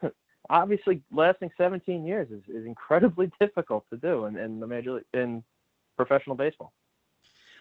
obviously 0.50 1.02
lasting 1.12 1.50
17 1.58 2.06
years 2.06 2.30
is, 2.30 2.44
is 2.48 2.66
incredibly 2.66 3.32
difficult 3.40 3.86
to 3.92 3.98
do 3.98 4.26
in, 4.26 4.38
in 4.38 4.60
the 4.60 4.68
major 4.68 4.94
league, 4.94 5.06
in 5.14 5.44
professional 5.98 6.36
baseball. 6.36 6.74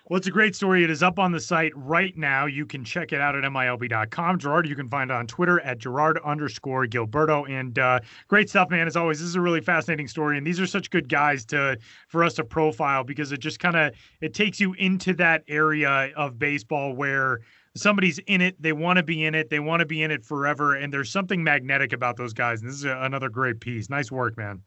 Well, 0.08 0.16
it's 0.16 0.26
a 0.26 0.30
great 0.30 0.56
story. 0.56 0.84
It 0.84 0.88
is 0.88 1.02
up 1.02 1.18
on 1.18 1.32
the 1.32 1.40
site 1.40 1.72
right 1.76 2.16
now. 2.16 2.46
You 2.46 2.64
can 2.64 2.82
check 2.82 3.12
it 3.12 3.20
out 3.20 3.36
at 3.36 3.44
MILB.com. 3.44 4.38
Gerard, 4.38 4.66
you 4.66 4.74
can 4.74 4.88
find 4.88 5.10
it 5.10 5.14
on 5.14 5.26
Twitter 5.26 5.60
at 5.60 5.76
Gerard 5.76 6.18
underscore 6.24 6.86
Gilberto. 6.86 7.46
And 7.46 7.78
uh, 7.78 8.00
great 8.26 8.48
stuff, 8.48 8.70
man. 8.70 8.86
As 8.86 8.96
always, 8.96 9.18
this 9.18 9.28
is 9.28 9.34
a 9.34 9.40
really 9.42 9.60
fascinating 9.60 10.08
story. 10.08 10.38
And 10.38 10.46
these 10.46 10.58
are 10.60 10.66
such 10.66 10.88
good 10.88 11.10
guys 11.10 11.44
to 11.46 11.78
for 12.08 12.24
us 12.24 12.32
to 12.34 12.44
profile 12.44 13.04
because 13.04 13.32
it 13.32 13.40
just 13.40 13.60
kind 13.60 13.76
of 13.76 13.92
it 14.22 14.32
takes 14.32 14.58
you 14.58 14.72
into 14.74 15.12
that 15.14 15.44
area 15.46 16.10
of 16.16 16.38
baseball 16.38 16.94
where 16.94 17.40
somebody's 17.76 18.18
in 18.20 18.40
it, 18.40 18.60
they 18.62 18.72
want 18.72 18.96
to 18.96 19.02
be 19.02 19.26
in 19.26 19.34
it, 19.34 19.50
they 19.50 19.60
want 19.60 19.80
to 19.80 19.86
be 19.86 20.02
in 20.02 20.10
it 20.10 20.24
forever, 20.24 20.74
and 20.74 20.90
there's 20.90 21.12
something 21.12 21.44
magnetic 21.44 21.92
about 21.92 22.16
those 22.16 22.32
guys. 22.32 22.62
And 22.62 22.70
this 22.70 22.76
is 22.76 22.84
a, 22.84 22.96
another 23.02 23.28
great 23.28 23.60
piece. 23.60 23.90
Nice 23.90 24.10
work, 24.10 24.38
man. 24.38 24.62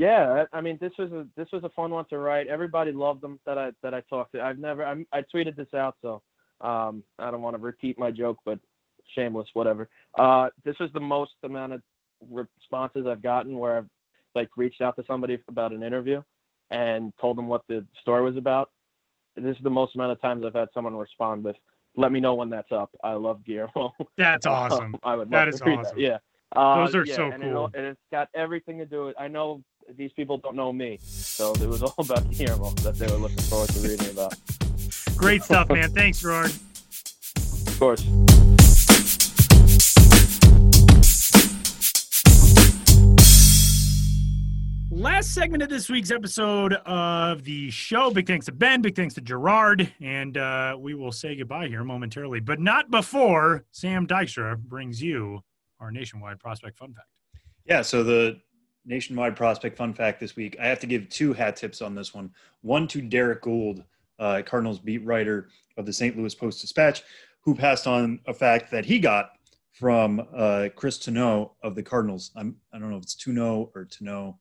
Yeah, 0.00 0.44
I 0.52 0.58
I 0.58 0.60
mean 0.62 0.78
this 0.80 0.92
was 0.98 1.12
a 1.12 1.26
this 1.36 1.48
was 1.52 1.62
a 1.62 1.68
fun 1.70 1.90
one 1.90 2.06
to 2.06 2.16
write. 2.18 2.46
Everybody 2.46 2.90
loved 2.90 3.20
them 3.20 3.38
that 3.44 3.58
I 3.58 3.70
that 3.82 3.92
I 3.92 4.00
talked 4.08 4.32
to. 4.32 4.40
I've 4.40 4.58
never 4.58 4.82
I, 4.84 5.04
I 5.12 5.22
tweeted 5.34 5.56
this 5.56 5.74
out, 5.74 5.96
so 6.00 6.22
um, 6.62 7.02
I 7.18 7.30
don't 7.30 7.42
want 7.42 7.54
to 7.56 7.62
repeat 7.62 7.98
my 7.98 8.10
joke, 8.10 8.38
but 8.46 8.58
shameless, 9.14 9.48
whatever. 9.52 9.90
Uh, 10.18 10.48
this 10.64 10.76
was 10.80 10.88
the 10.94 11.00
most 11.00 11.32
amount 11.42 11.74
of 11.74 11.82
responses 12.30 13.06
I've 13.06 13.22
gotten 13.22 13.58
where 13.58 13.76
I've 13.76 13.88
like 14.34 14.48
reached 14.56 14.80
out 14.80 14.96
to 14.96 15.04
somebody 15.06 15.38
about 15.48 15.72
an 15.72 15.82
interview 15.82 16.22
and 16.70 17.12
told 17.20 17.36
them 17.36 17.46
what 17.48 17.62
the 17.68 17.84
story 18.00 18.22
was 18.22 18.36
about. 18.38 18.70
This 19.36 19.56
is 19.56 19.62
the 19.62 19.70
most 19.70 19.94
amount 19.96 20.12
of 20.12 20.20
times 20.22 20.44
I've 20.46 20.54
had 20.54 20.68
someone 20.72 20.96
respond 20.96 21.44
with, 21.44 21.56
"Let 21.96 22.10
me 22.10 22.20
know 22.20 22.34
when 22.36 22.48
that's 22.48 22.72
up. 22.72 22.90
I 23.04 23.12
love 23.14 23.44
Guillermo." 23.44 23.92
That's 24.16 24.46
awesome. 24.56 24.96
I 25.02 25.14
would 25.16 25.30
That 25.30 25.48
is 25.48 25.60
awesome. 25.60 25.82
that. 25.82 25.98
Yeah. 25.98 26.18
Uh, 26.56 26.84
Those 26.86 26.94
are 26.94 27.04
yeah, 27.04 27.16
so 27.16 27.30
and 27.30 27.42
it- 27.42 27.52
cool. 27.52 27.70
and 27.74 27.84
it's 27.86 28.00
got 28.10 28.28
everything 28.34 28.78
to 28.78 28.86
do 28.86 29.04
with. 29.06 29.16
I 29.20 29.28
know 29.28 29.62
these 29.96 30.12
people 30.12 30.38
don't 30.38 30.56
know 30.56 30.72
me, 30.72 30.98
so 31.02 31.52
it 31.54 31.68
was 31.68 31.82
all 31.82 31.94
about 31.98 32.30
Guillermo 32.30 32.70
that 32.82 32.96
they 32.96 33.06
were 33.06 33.18
looking 33.18 33.38
forward 33.38 33.68
to 33.70 33.80
reading 33.80 34.10
about. 34.10 34.34
Great 35.16 35.42
stuff, 35.42 35.68
man. 35.68 35.92
Thanks, 35.92 36.20
Gerard. 36.20 36.52
Of 37.66 37.76
course. 37.78 38.06
Last 44.90 45.32
segment 45.32 45.62
of 45.62 45.70
this 45.70 45.88
week's 45.88 46.10
episode 46.10 46.74
of 46.74 47.42
the 47.44 47.70
show. 47.70 48.10
Big 48.10 48.26
thanks 48.26 48.46
to 48.46 48.52
Ben. 48.52 48.82
Big 48.82 48.94
thanks 48.94 49.14
to 49.14 49.22
Gerard. 49.22 49.90
And 50.00 50.36
uh, 50.36 50.76
we 50.78 50.94
will 50.94 51.12
say 51.12 51.34
goodbye 51.36 51.68
here 51.68 51.84
momentarily, 51.84 52.40
but 52.40 52.60
not 52.60 52.90
before 52.90 53.64
Sam 53.70 54.06
Dykstra 54.06 54.58
brings 54.58 55.02
you 55.02 55.40
our 55.80 55.90
nationwide 55.90 56.38
prospect 56.38 56.76
fun 56.76 56.92
fact. 56.92 57.08
Yeah, 57.64 57.82
so 57.82 58.02
the 58.02 58.40
nationwide 58.84 59.36
prospect 59.36 59.76
fun 59.76 59.94
fact 59.94 60.20
this 60.20 60.36
week, 60.36 60.56
I 60.60 60.66
have 60.66 60.80
to 60.80 60.86
give 60.86 61.08
two 61.08 61.32
hat 61.32 61.56
tips 61.56 61.82
on 61.82 61.94
this 61.94 62.14
one. 62.14 62.30
One 62.62 62.88
to 62.88 63.00
Derrick 63.00 63.42
Goold, 63.42 63.84
uh, 64.18 64.42
Cardinals 64.44 64.78
beat 64.78 65.04
writer 65.04 65.48
of 65.76 65.86
the 65.86 65.92
St. 65.92 66.16
Louis 66.16 66.34
Post 66.34 66.60
Dispatch, 66.60 67.02
who 67.42 67.54
passed 67.54 67.86
on 67.86 68.20
a 68.26 68.34
fact 68.34 68.70
that 68.70 68.84
he 68.84 68.98
got 68.98 69.32
from 69.72 70.26
uh, 70.36 70.68
Chris 70.76 70.98
Tano 70.98 71.52
of 71.62 71.74
the 71.74 71.82
Cardinals. 71.82 72.32
I'm, 72.36 72.56
I 72.72 72.78
don't 72.78 72.90
know 72.90 72.96
if 72.96 73.04
it's 73.04 73.14
Tuno 73.14 73.70
or 73.74 73.86
Tano. 73.86 74.36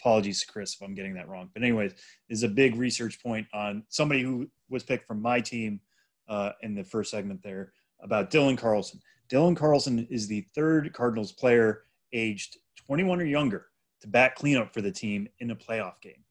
Apologies 0.00 0.40
to 0.42 0.46
Chris 0.46 0.74
if 0.74 0.82
I'm 0.82 0.94
getting 0.94 1.14
that 1.14 1.28
wrong. 1.28 1.48
But 1.54 1.62
anyways, 1.62 1.94
is 2.28 2.42
a 2.42 2.48
big 2.48 2.76
research 2.76 3.22
point 3.22 3.46
on 3.54 3.84
somebody 3.88 4.22
who 4.22 4.48
was 4.68 4.82
picked 4.82 5.06
from 5.06 5.22
my 5.22 5.40
team 5.40 5.80
uh, 6.28 6.50
in 6.62 6.74
the 6.74 6.84
first 6.84 7.10
segment 7.10 7.42
there 7.42 7.72
about 8.00 8.30
Dylan 8.30 8.58
Carlson. 8.58 9.00
Dylan 9.30 9.56
Carlson 9.56 10.06
is 10.10 10.28
the 10.28 10.46
third 10.54 10.92
Cardinals 10.92 11.32
player 11.32 11.84
aged 12.12 12.58
21 12.86 13.20
or 13.20 13.24
younger 13.24 13.66
to 14.04 14.08
bat 14.10 14.34
cleanup 14.34 14.72
for 14.74 14.82
the 14.82 14.92
team 14.92 15.26
in 15.40 15.50
a 15.50 15.56
playoff 15.56 15.98
game. 16.02 16.22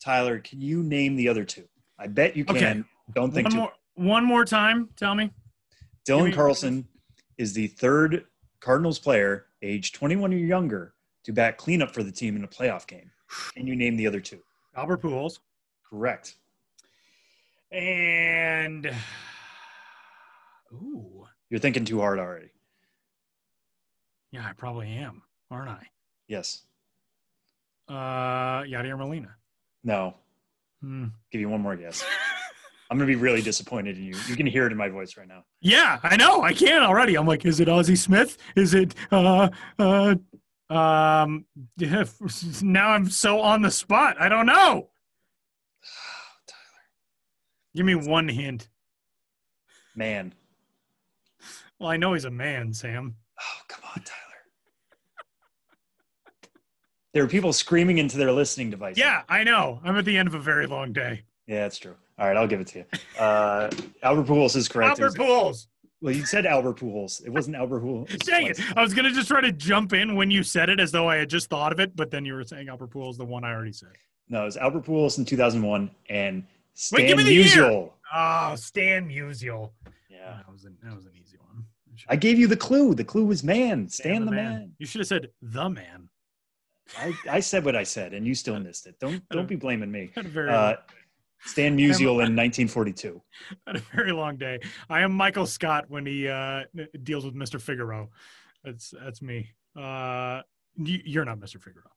Tyler, 0.00 0.38
can 0.38 0.60
you 0.60 0.84
name 0.84 1.16
the 1.16 1.28
other 1.28 1.44
two? 1.44 1.64
I 1.98 2.06
bet 2.06 2.36
you 2.36 2.44
can. 2.44 2.54
Okay. 2.56 2.82
Don't 3.14 3.34
think 3.34 3.46
One 3.46 3.50
too. 3.52 3.56
more, 3.58 3.72
one 3.96 4.24
more 4.24 4.44
time. 4.44 4.88
Tell 4.96 5.16
me. 5.16 5.32
Dylan 6.08 6.26
me- 6.26 6.32
Carlson 6.32 6.86
is 7.36 7.52
the 7.52 7.66
third 7.66 8.24
Cardinals 8.60 9.00
player 9.00 9.46
age 9.62 9.92
21 9.92 10.32
or 10.32 10.36
younger 10.36 10.94
to 11.24 11.32
bat 11.32 11.56
cleanup 11.58 11.92
for 11.92 12.04
the 12.04 12.12
team 12.12 12.36
in 12.36 12.44
a 12.44 12.48
playoff 12.48 12.86
game. 12.86 13.10
Can 13.56 13.66
you 13.66 13.74
name 13.74 13.96
the 13.96 14.06
other 14.06 14.20
two? 14.20 14.38
Albert 14.76 15.02
Pujols. 15.02 15.40
Correct. 15.90 16.36
And 17.72 18.94
ooh, 20.72 21.26
You're 21.50 21.58
thinking 21.60 21.84
too 21.84 21.98
hard 22.00 22.20
already. 22.20 22.50
yeah, 24.30 24.46
I 24.48 24.52
probably 24.52 24.88
am, 24.92 25.22
aren't 25.50 25.68
I? 25.70 25.86
Yes. 26.28 26.62
Uh, 27.88 28.62
Yadier 28.62 28.98
Molina. 28.98 29.34
No. 29.84 30.14
Hmm. 30.82 31.06
Give 31.32 31.40
you 31.40 31.48
one 31.48 31.60
more 31.60 31.76
guess. 31.76 32.04
I'm 32.90 32.96
gonna 32.96 33.06
be 33.06 33.16
really 33.16 33.42
disappointed 33.42 33.98
in 33.98 34.04
you. 34.04 34.16
You 34.28 34.36
can 34.36 34.46
hear 34.46 34.66
it 34.66 34.72
in 34.72 34.78
my 34.78 34.88
voice 34.88 35.16
right 35.16 35.28
now. 35.28 35.44
Yeah, 35.60 35.98
I 36.02 36.16
know. 36.16 36.42
I 36.42 36.54
can 36.54 36.82
already. 36.82 37.16
I'm 37.16 37.26
like, 37.26 37.44
is 37.44 37.60
it 37.60 37.68
Ozzie 37.68 37.96
Smith? 37.96 38.38
Is 38.56 38.72
it 38.72 38.94
uh 39.10 39.50
uh 39.78 40.14
um 40.70 41.44
yeah, 41.76 42.04
now 42.62 42.90
I'm 42.90 43.10
so 43.10 43.40
on 43.40 43.62
the 43.62 43.70
spot. 43.70 44.16
I 44.20 44.28
don't 44.28 44.46
know. 44.46 44.88
Tyler. 46.46 46.86
Give 47.74 47.84
me 47.84 47.94
one 47.94 48.28
hint. 48.28 48.68
Man. 49.94 50.32
Well, 51.78 51.90
I 51.90 51.96
know 51.96 52.14
he's 52.14 52.24
a 52.24 52.30
man, 52.30 52.72
Sam. 52.72 53.16
Oh, 53.38 53.60
come 53.68 53.84
on, 53.94 54.02
Tyler. 54.02 54.28
There 57.18 57.24
are 57.24 57.28
people 57.28 57.52
screaming 57.52 57.98
into 57.98 58.16
their 58.16 58.30
listening 58.30 58.70
device. 58.70 58.96
Yeah, 58.96 59.22
I 59.28 59.42
know. 59.42 59.80
I'm 59.82 59.96
at 59.96 60.04
the 60.04 60.16
end 60.16 60.28
of 60.28 60.34
a 60.34 60.38
very 60.38 60.68
long 60.68 60.92
day. 60.92 61.24
Yeah, 61.48 61.62
that's 61.62 61.76
true. 61.76 61.96
All 62.16 62.28
right, 62.28 62.36
I'll 62.36 62.46
give 62.46 62.60
it 62.60 62.68
to 62.68 62.78
you. 62.78 62.84
Uh, 63.18 63.68
Albert 64.04 64.28
Pujols 64.28 64.54
is 64.54 64.68
correct. 64.68 65.00
Albert 65.00 65.18
Pujols. 65.18 65.66
Well, 66.00 66.14
you 66.14 66.24
said 66.24 66.46
Albert 66.46 66.76
Pujols. 66.76 67.26
It 67.26 67.30
wasn't 67.30 67.56
Albert 67.56 67.82
Pujols. 67.82 68.16
Dang 68.24 68.46
it. 68.46 68.60
I 68.76 68.82
was 68.82 68.94
gonna 68.94 69.10
just 69.10 69.26
try 69.26 69.40
to 69.40 69.50
jump 69.50 69.94
in 69.94 70.14
when 70.14 70.30
you 70.30 70.44
said 70.44 70.68
it 70.68 70.78
as 70.78 70.92
though 70.92 71.08
I 71.08 71.16
had 71.16 71.28
just 71.28 71.50
thought 71.50 71.72
of 71.72 71.80
it, 71.80 71.96
but 71.96 72.12
then 72.12 72.24
you 72.24 72.34
were 72.34 72.44
saying 72.44 72.68
Albert 72.68 72.90
Pujols, 72.90 73.16
the 73.16 73.24
one 73.24 73.42
I 73.42 73.52
already 73.52 73.72
said. 73.72 73.88
No, 74.28 74.42
it 74.42 74.44
was 74.44 74.56
Albert 74.56 74.84
Pujols 74.84 75.18
in 75.18 75.24
2001 75.24 75.90
and 76.10 76.44
Stan 76.74 77.00
Wait, 77.00 77.08
give 77.08 77.16
me 77.16 77.24
the 77.24 77.34
year. 77.34 77.46
Musial. 77.46 77.90
Oh, 78.14 78.54
Stan 78.54 79.08
Musial. 79.08 79.72
Yeah. 80.08 80.36
That 80.36 80.52
was 80.52 80.66
an, 80.66 80.76
that 80.84 80.94
was 80.94 81.06
an 81.06 81.14
easy 81.20 81.36
one. 81.38 81.64
I 82.08 82.14
gave 82.14 82.38
you 82.38 82.46
the 82.46 82.56
clue. 82.56 82.94
The 82.94 83.02
clue 83.02 83.24
was 83.24 83.42
man. 83.42 83.88
Stan, 83.88 84.24
the, 84.24 84.30
man. 84.30 84.70
You 84.78 84.86
should 84.86 85.00
have 85.00 85.08
said 85.08 85.30
the 85.42 85.68
man. 85.68 86.10
I, 86.96 87.12
I 87.30 87.40
said 87.40 87.64
what 87.64 87.76
I 87.76 87.82
said, 87.82 88.14
and 88.14 88.26
you 88.26 88.34
still 88.34 88.58
missed 88.60 88.86
it. 88.86 88.98
Don't 89.00 89.22
don't 89.30 89.48
be 89.48 89.56
blaming 89.56 89.90
me. 89.90 90.10
Uh, 90.16 90.74
Stan 91.44 91.76
Musial 91.78 92.24
in 92.24 92.34
1942. 92.34 93.20
had 93.66 93.76
a 93.76 93.78
very 93.94 94.12
long 94.12 94.36
day. 94.36 94.58
I 94.88 95.00
am 95.02 95.12
Michael 95.12 95.46
Scott 95.46 95.86
when 95.88 96.06
he 96.06 96.28
uh, 96.28 96.62
deals 97.02 97.24
with 97.24 97.34
Mr. 97.34 97.60
Figaro. 97.60 98.10
That's 98.64 98.92
that's 99.02 99.22
me. 99.22 99.50
Uh, 99.76 100.42
you, 100.76 101.00
you're 101.04 101.24
not 101.24 101.38
Mr. 101.38 101.60
Figaro. 101.60 101.90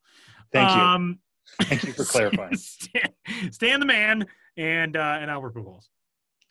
Thank 0.52 0.70
you. 0.72 0.82
Um, 0.82 1.20
Thank 1.64 1.84
you 1.84 1.94
for 1.94 2.04
clarifying. 2.06 2.56
Stan, 2.56 3.10
Stan 3.52 3.80
the 3.80 3.86
man 3.86 4.26
and 4.58 4.96
uh, 4.96 5.18
and 5.20 5.32
Albert 5.32 5.56
Pujols 5.56 5.86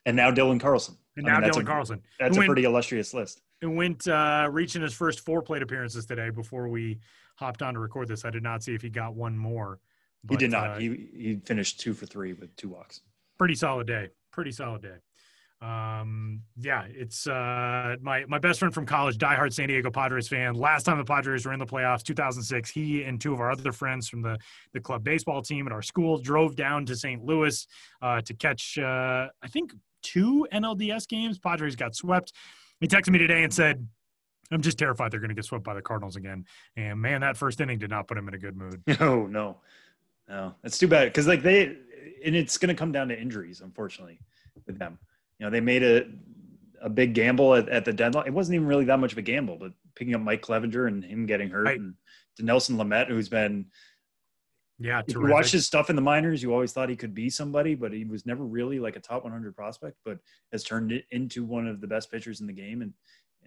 And 0.05 0.15
now 0.17 0.31
Dylan 0.31 0.59
Carlson. 0.59 0.97
and 1.15 1.25
I 1.27 1.31
mean, 1.31 1.39
now 1.41 1.45
that's 1.45 1.57
Dylan 1.57 1.61
a- 1.61 1.65
Carlson. 1.65 2.01
That's 2.19 2.35
who 2.35 2.39
a 2.39 2.41
went, 2.41 2.47
pretty 2.49 2.63
illustrious 2.65 3.13
list. 3.13 3.41
who 3.61 3.71
went 3.71 4.05
uh, 4.07 4.49
reaching 4.51 4.81
his 4.81 4.93
first 4.93 5.21
four 5.21 5.41
plate 5.41 5.61
appearances 5.61 6.05
today 6.05 6.29
before 6.29 6.67
we 6.67 6.99
hopped 7.35 7.61
on 7.61 7.73
to 7.73 7.79
record 7.79 8.07
this. 8.07 8.25
I 8.25 8.29
did 8.29 8.43
not 8.43 8.63
see 8.63 8.73
if 8.73 8.81
he 8.81 8.89
got 8.89 9.15
one 9.15 9.37
more. 9.37 9.79
he 10.29 10.37
did 10.37 10.51
not. 10.51 10.71
uh, 10.71 10.77
he 10.77 11.09
he 11.15 11.35
finished 11.45 11.79
two 11.79 11.93
for 11.93 12.05
three 12.05 12.33
with 12.33 12.55
two 12.55 12.69
walks. 12.69 13.01
pretty 13.37 13.55
solid 13.55 13.87
day. 13.87 14.09
Pretty 14.31 14.51
solid 14.51 14.81
day. 14.81 14.95
Um, 15.61 16.41
yeah, 16.57 16.85
it's 16.89 17.27
uh, 17.27 17.95
my 18.01 18.25
my 18.25 18.39
best 18.39 18.57
friend 18.57 18.73
from 18.73 18.85
college, 18.87 19.17
diehard 19.19 19.53
San 19.53 19.67
Diego 19.67 19.91
Padres 19.91 20.27
fan. 20.27 20.55
Last 20.55 20.83
time 20.83 20.97
the 20.97 21.03
Padres 21.03 21.45
were 21.45 21.53
in 21.53 21.59
the 21.59 21.67
playoffs, 21.67 22.01
2006, 22.01 22.71
he 22.71 23.03
and 23.03 23.21
two 23.21 23.31
of 23.31 23.39
our 23.39 23.51
other 23.51 23.71
friends 23.71 24.09
from 24.09 24.23
the 24.23 24.39
the 24.73 24.79
club 24.79 25.03
baseball 25.03 25.43
team 25.43 25.67
at 25.67 25.73
our 25.73 25.83
school 25.83 26.17
drove 26.17 26.55
down 26.55 26.85
to 26.87 26.95
St. 26.95 27.23
Louis 27.23 27.67
uh, 28.01 28.21
to 28.21 28.33
catch, 28.33 28.79
uh, 28.79 29.27
I 29.43 29.47
think, 29.49 29.73
two 30.01 30.47
NLDS 30.51 31.07
games. 31.07 31.37
Padres 31.37 31.75
got 31.75 31.95
swept. 31.95 32.33
He 32.79 32.87
texted 32.87 33.09
me 33.09 33.19
today 33.19 33.43
and 33.43 33.53
said, 33.53 33.87
"I'm 34.51 34.61
just 34.61 34.77
terrified 34.77 35.11
they're 35.11 35.19
going 35.19 35.29
to 35.29 35.35
get 35.35 35.45
swept 35.45 35.63
by 35.63 35.73
the 35.73 35.81
Cardinals 35.81 36.15
again." 36.15 36.45
And 36.75 36.99
man, 36.99 37.21
that 37.21 37.37
first 37.37 37.59
inning 37.61 37.79
did 37.79 37.89
not 37.89 38.07
put 38.07 38.17
him 38.17 38.27
in 38.27 38.33
a 38.33 38.39
good 38.39 38.55
mood. 38.55 38.81
No, 38.99 39.25
no, 39.25 39.57
no. 40.27 40.55
That's 40.61 40.77
too 40.77 40.87
bad 40.87 41.05
because 41.05 41.27
like 41.27 41.43
they, 41.43 41.77
and 42.25 42.35
it's 42.35 42.57
going 42.57 42.73
to 42.73 42.79
come 42.79 42.91
down 42.91 43.07
to 43.09 43.19
injuries, 43.19 43.61
unfortunately, 43.61 44.19
with 44.67 44.77
them. 44.77 44.99
You 45.39 45.45
know, 45.45 45.49
they 45.49 45.61
made 45.61 45.83
a 45.83 46.05
a 46.81 46.89
big 46.89 47.13
gamble 47.13 47.55
at, 47.55 47.69
at 47.69 47.85
the 47.85 47.93
deadline. 47.93 48.27
It 48.27 48.33
wasn't 48.33 48.55
even 48.55 48.67
really 48.67 48.85
that 48.85 48.99
much 48.99 49.11
of 49.11 49.17
a 49.17 49.21
gamble, 49.21 49.57
but 49.57 49.71
picking 49.95 50.15
up 50.15 50.21
Mike 50.21 50.41
Clevinger 50.41 50.87
and 50.87 51.03
him 51.03 51.25
getting 51.25 51.49
hurt, 51.49 51.77
and 51.77 51.93
Dinelson 52.39 52.75
Lamet, 52.75 53.07
who's 53.07 53.29
been 53.29 53.67
Yeah, 54.79 55.01
you 55.07 55.21
watch 55.21 55.51
his 55.51 55.65
stuff 55.65 55.89
in 55.89 55.95
the 55.95 56.01
minors, 56.01 56.41
you 56.41 56.53
always 56.53 56.73
thought 56.73 56.89
he 56.89 56.95
could 56.95 57.13
be 57.13 57.29
somebody, 57.29 57.75
but 57.75 57.93
he 57.93 58.03
was 58.03 58.25
never 58.25 58.43
really 58.43 58.79
like 58.79 58.95
a 58.95 58.99
top 58.99 59.23
100 59.23 59.55
prospect. 59.55 59.97
But 60.03 60.17
has 60.51 60.63
turned 60.63 60.91
it 60.91 61.05
into 61.11 61.45
one 61.45 61.67
of 61.67 61.81
the 61.81 61.87
best 61.87 62.11
pitchers 62.11 62.41
in 62.41 62.47
the 62.47 62.53
game, 62.53 62.81
and 62.81 62.93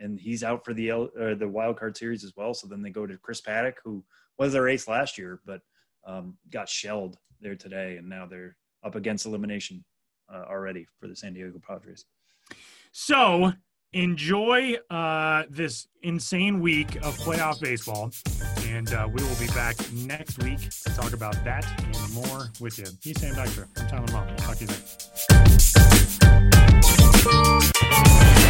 and 0.00 0.18
he's 0.18 0.42
out 0.42 0.64
for 0.64 0.74
the 0.74 0.90
uh, 0.90 1.34
the 1.34 1.48
wild 1.48 1.78
card 1.78 1.96
series 1.96 2.24
as 2.24 2.32
well. 2.36 2.54
So 2.54 2.66
then 2.66 2.82
they 2.82 2.90
go 2.90 3.06
to 3.06 3.18
Chris 3.18 3.40
Paddack, 3.40 3.74
who 3.84 4.04
was 4.38 4.52
their 4.52 4.68
ace 4.68 4.88
last 4.88 5.18
year, 5.18 5.40
but 5.46 5.60
um, 6.06 6.36
got 6.50 6.68
shelled 6.68 7.18
there 7.40 7.56
today, 7.56 7.96
and 7.96 8.08
now 8.08 8.26
they're 8.26 8.56
up 8.82 8.94
against 8.94 9.26
elimination 9.26 9.84
uh, 10.32 10.44
already 10.48 10.86
for 11.00 11.08
the 11.08 11.16
San 11.16 11.34
Diego 11.34 11.60
Padres. 11.66 12.04
So 12.92 13.52
enjoy 13.92 14.74
uh, 14.90 15.44
this 15.48 15.86
insane 16.02 16.60
week 16.60 16.96
of 16.96 17.16
playoff 17.18 17.60
baseball, 17.60 18.10
and 18.66 18.92
uh, 18.92 19.08
we 19.10 19.22
will 19.22 19.36
be 19.36 19.46
back 19.48 19.76
next 19.92 20.42
week 20.42 20.60
to 20.60 20.94
talk 20.94 21.12
about 21.12 21.42
that 21.44 21.64
and 21.82 22.12
more 22.12 22.50
with 22.60 22.78
you. 22.78 22.86
He's 23.02 23.20
Sam 23.20 23.34
Dykstra. 23.34 23.68
I'm 23.80 23.88
Tyler 23.88 24.12
Maun. 24.12 24.26
We'll 24.26 24.36
talk 24.36 24.56
to 24.56 24.64
you 24.64 24.70
then. 28.34 28.43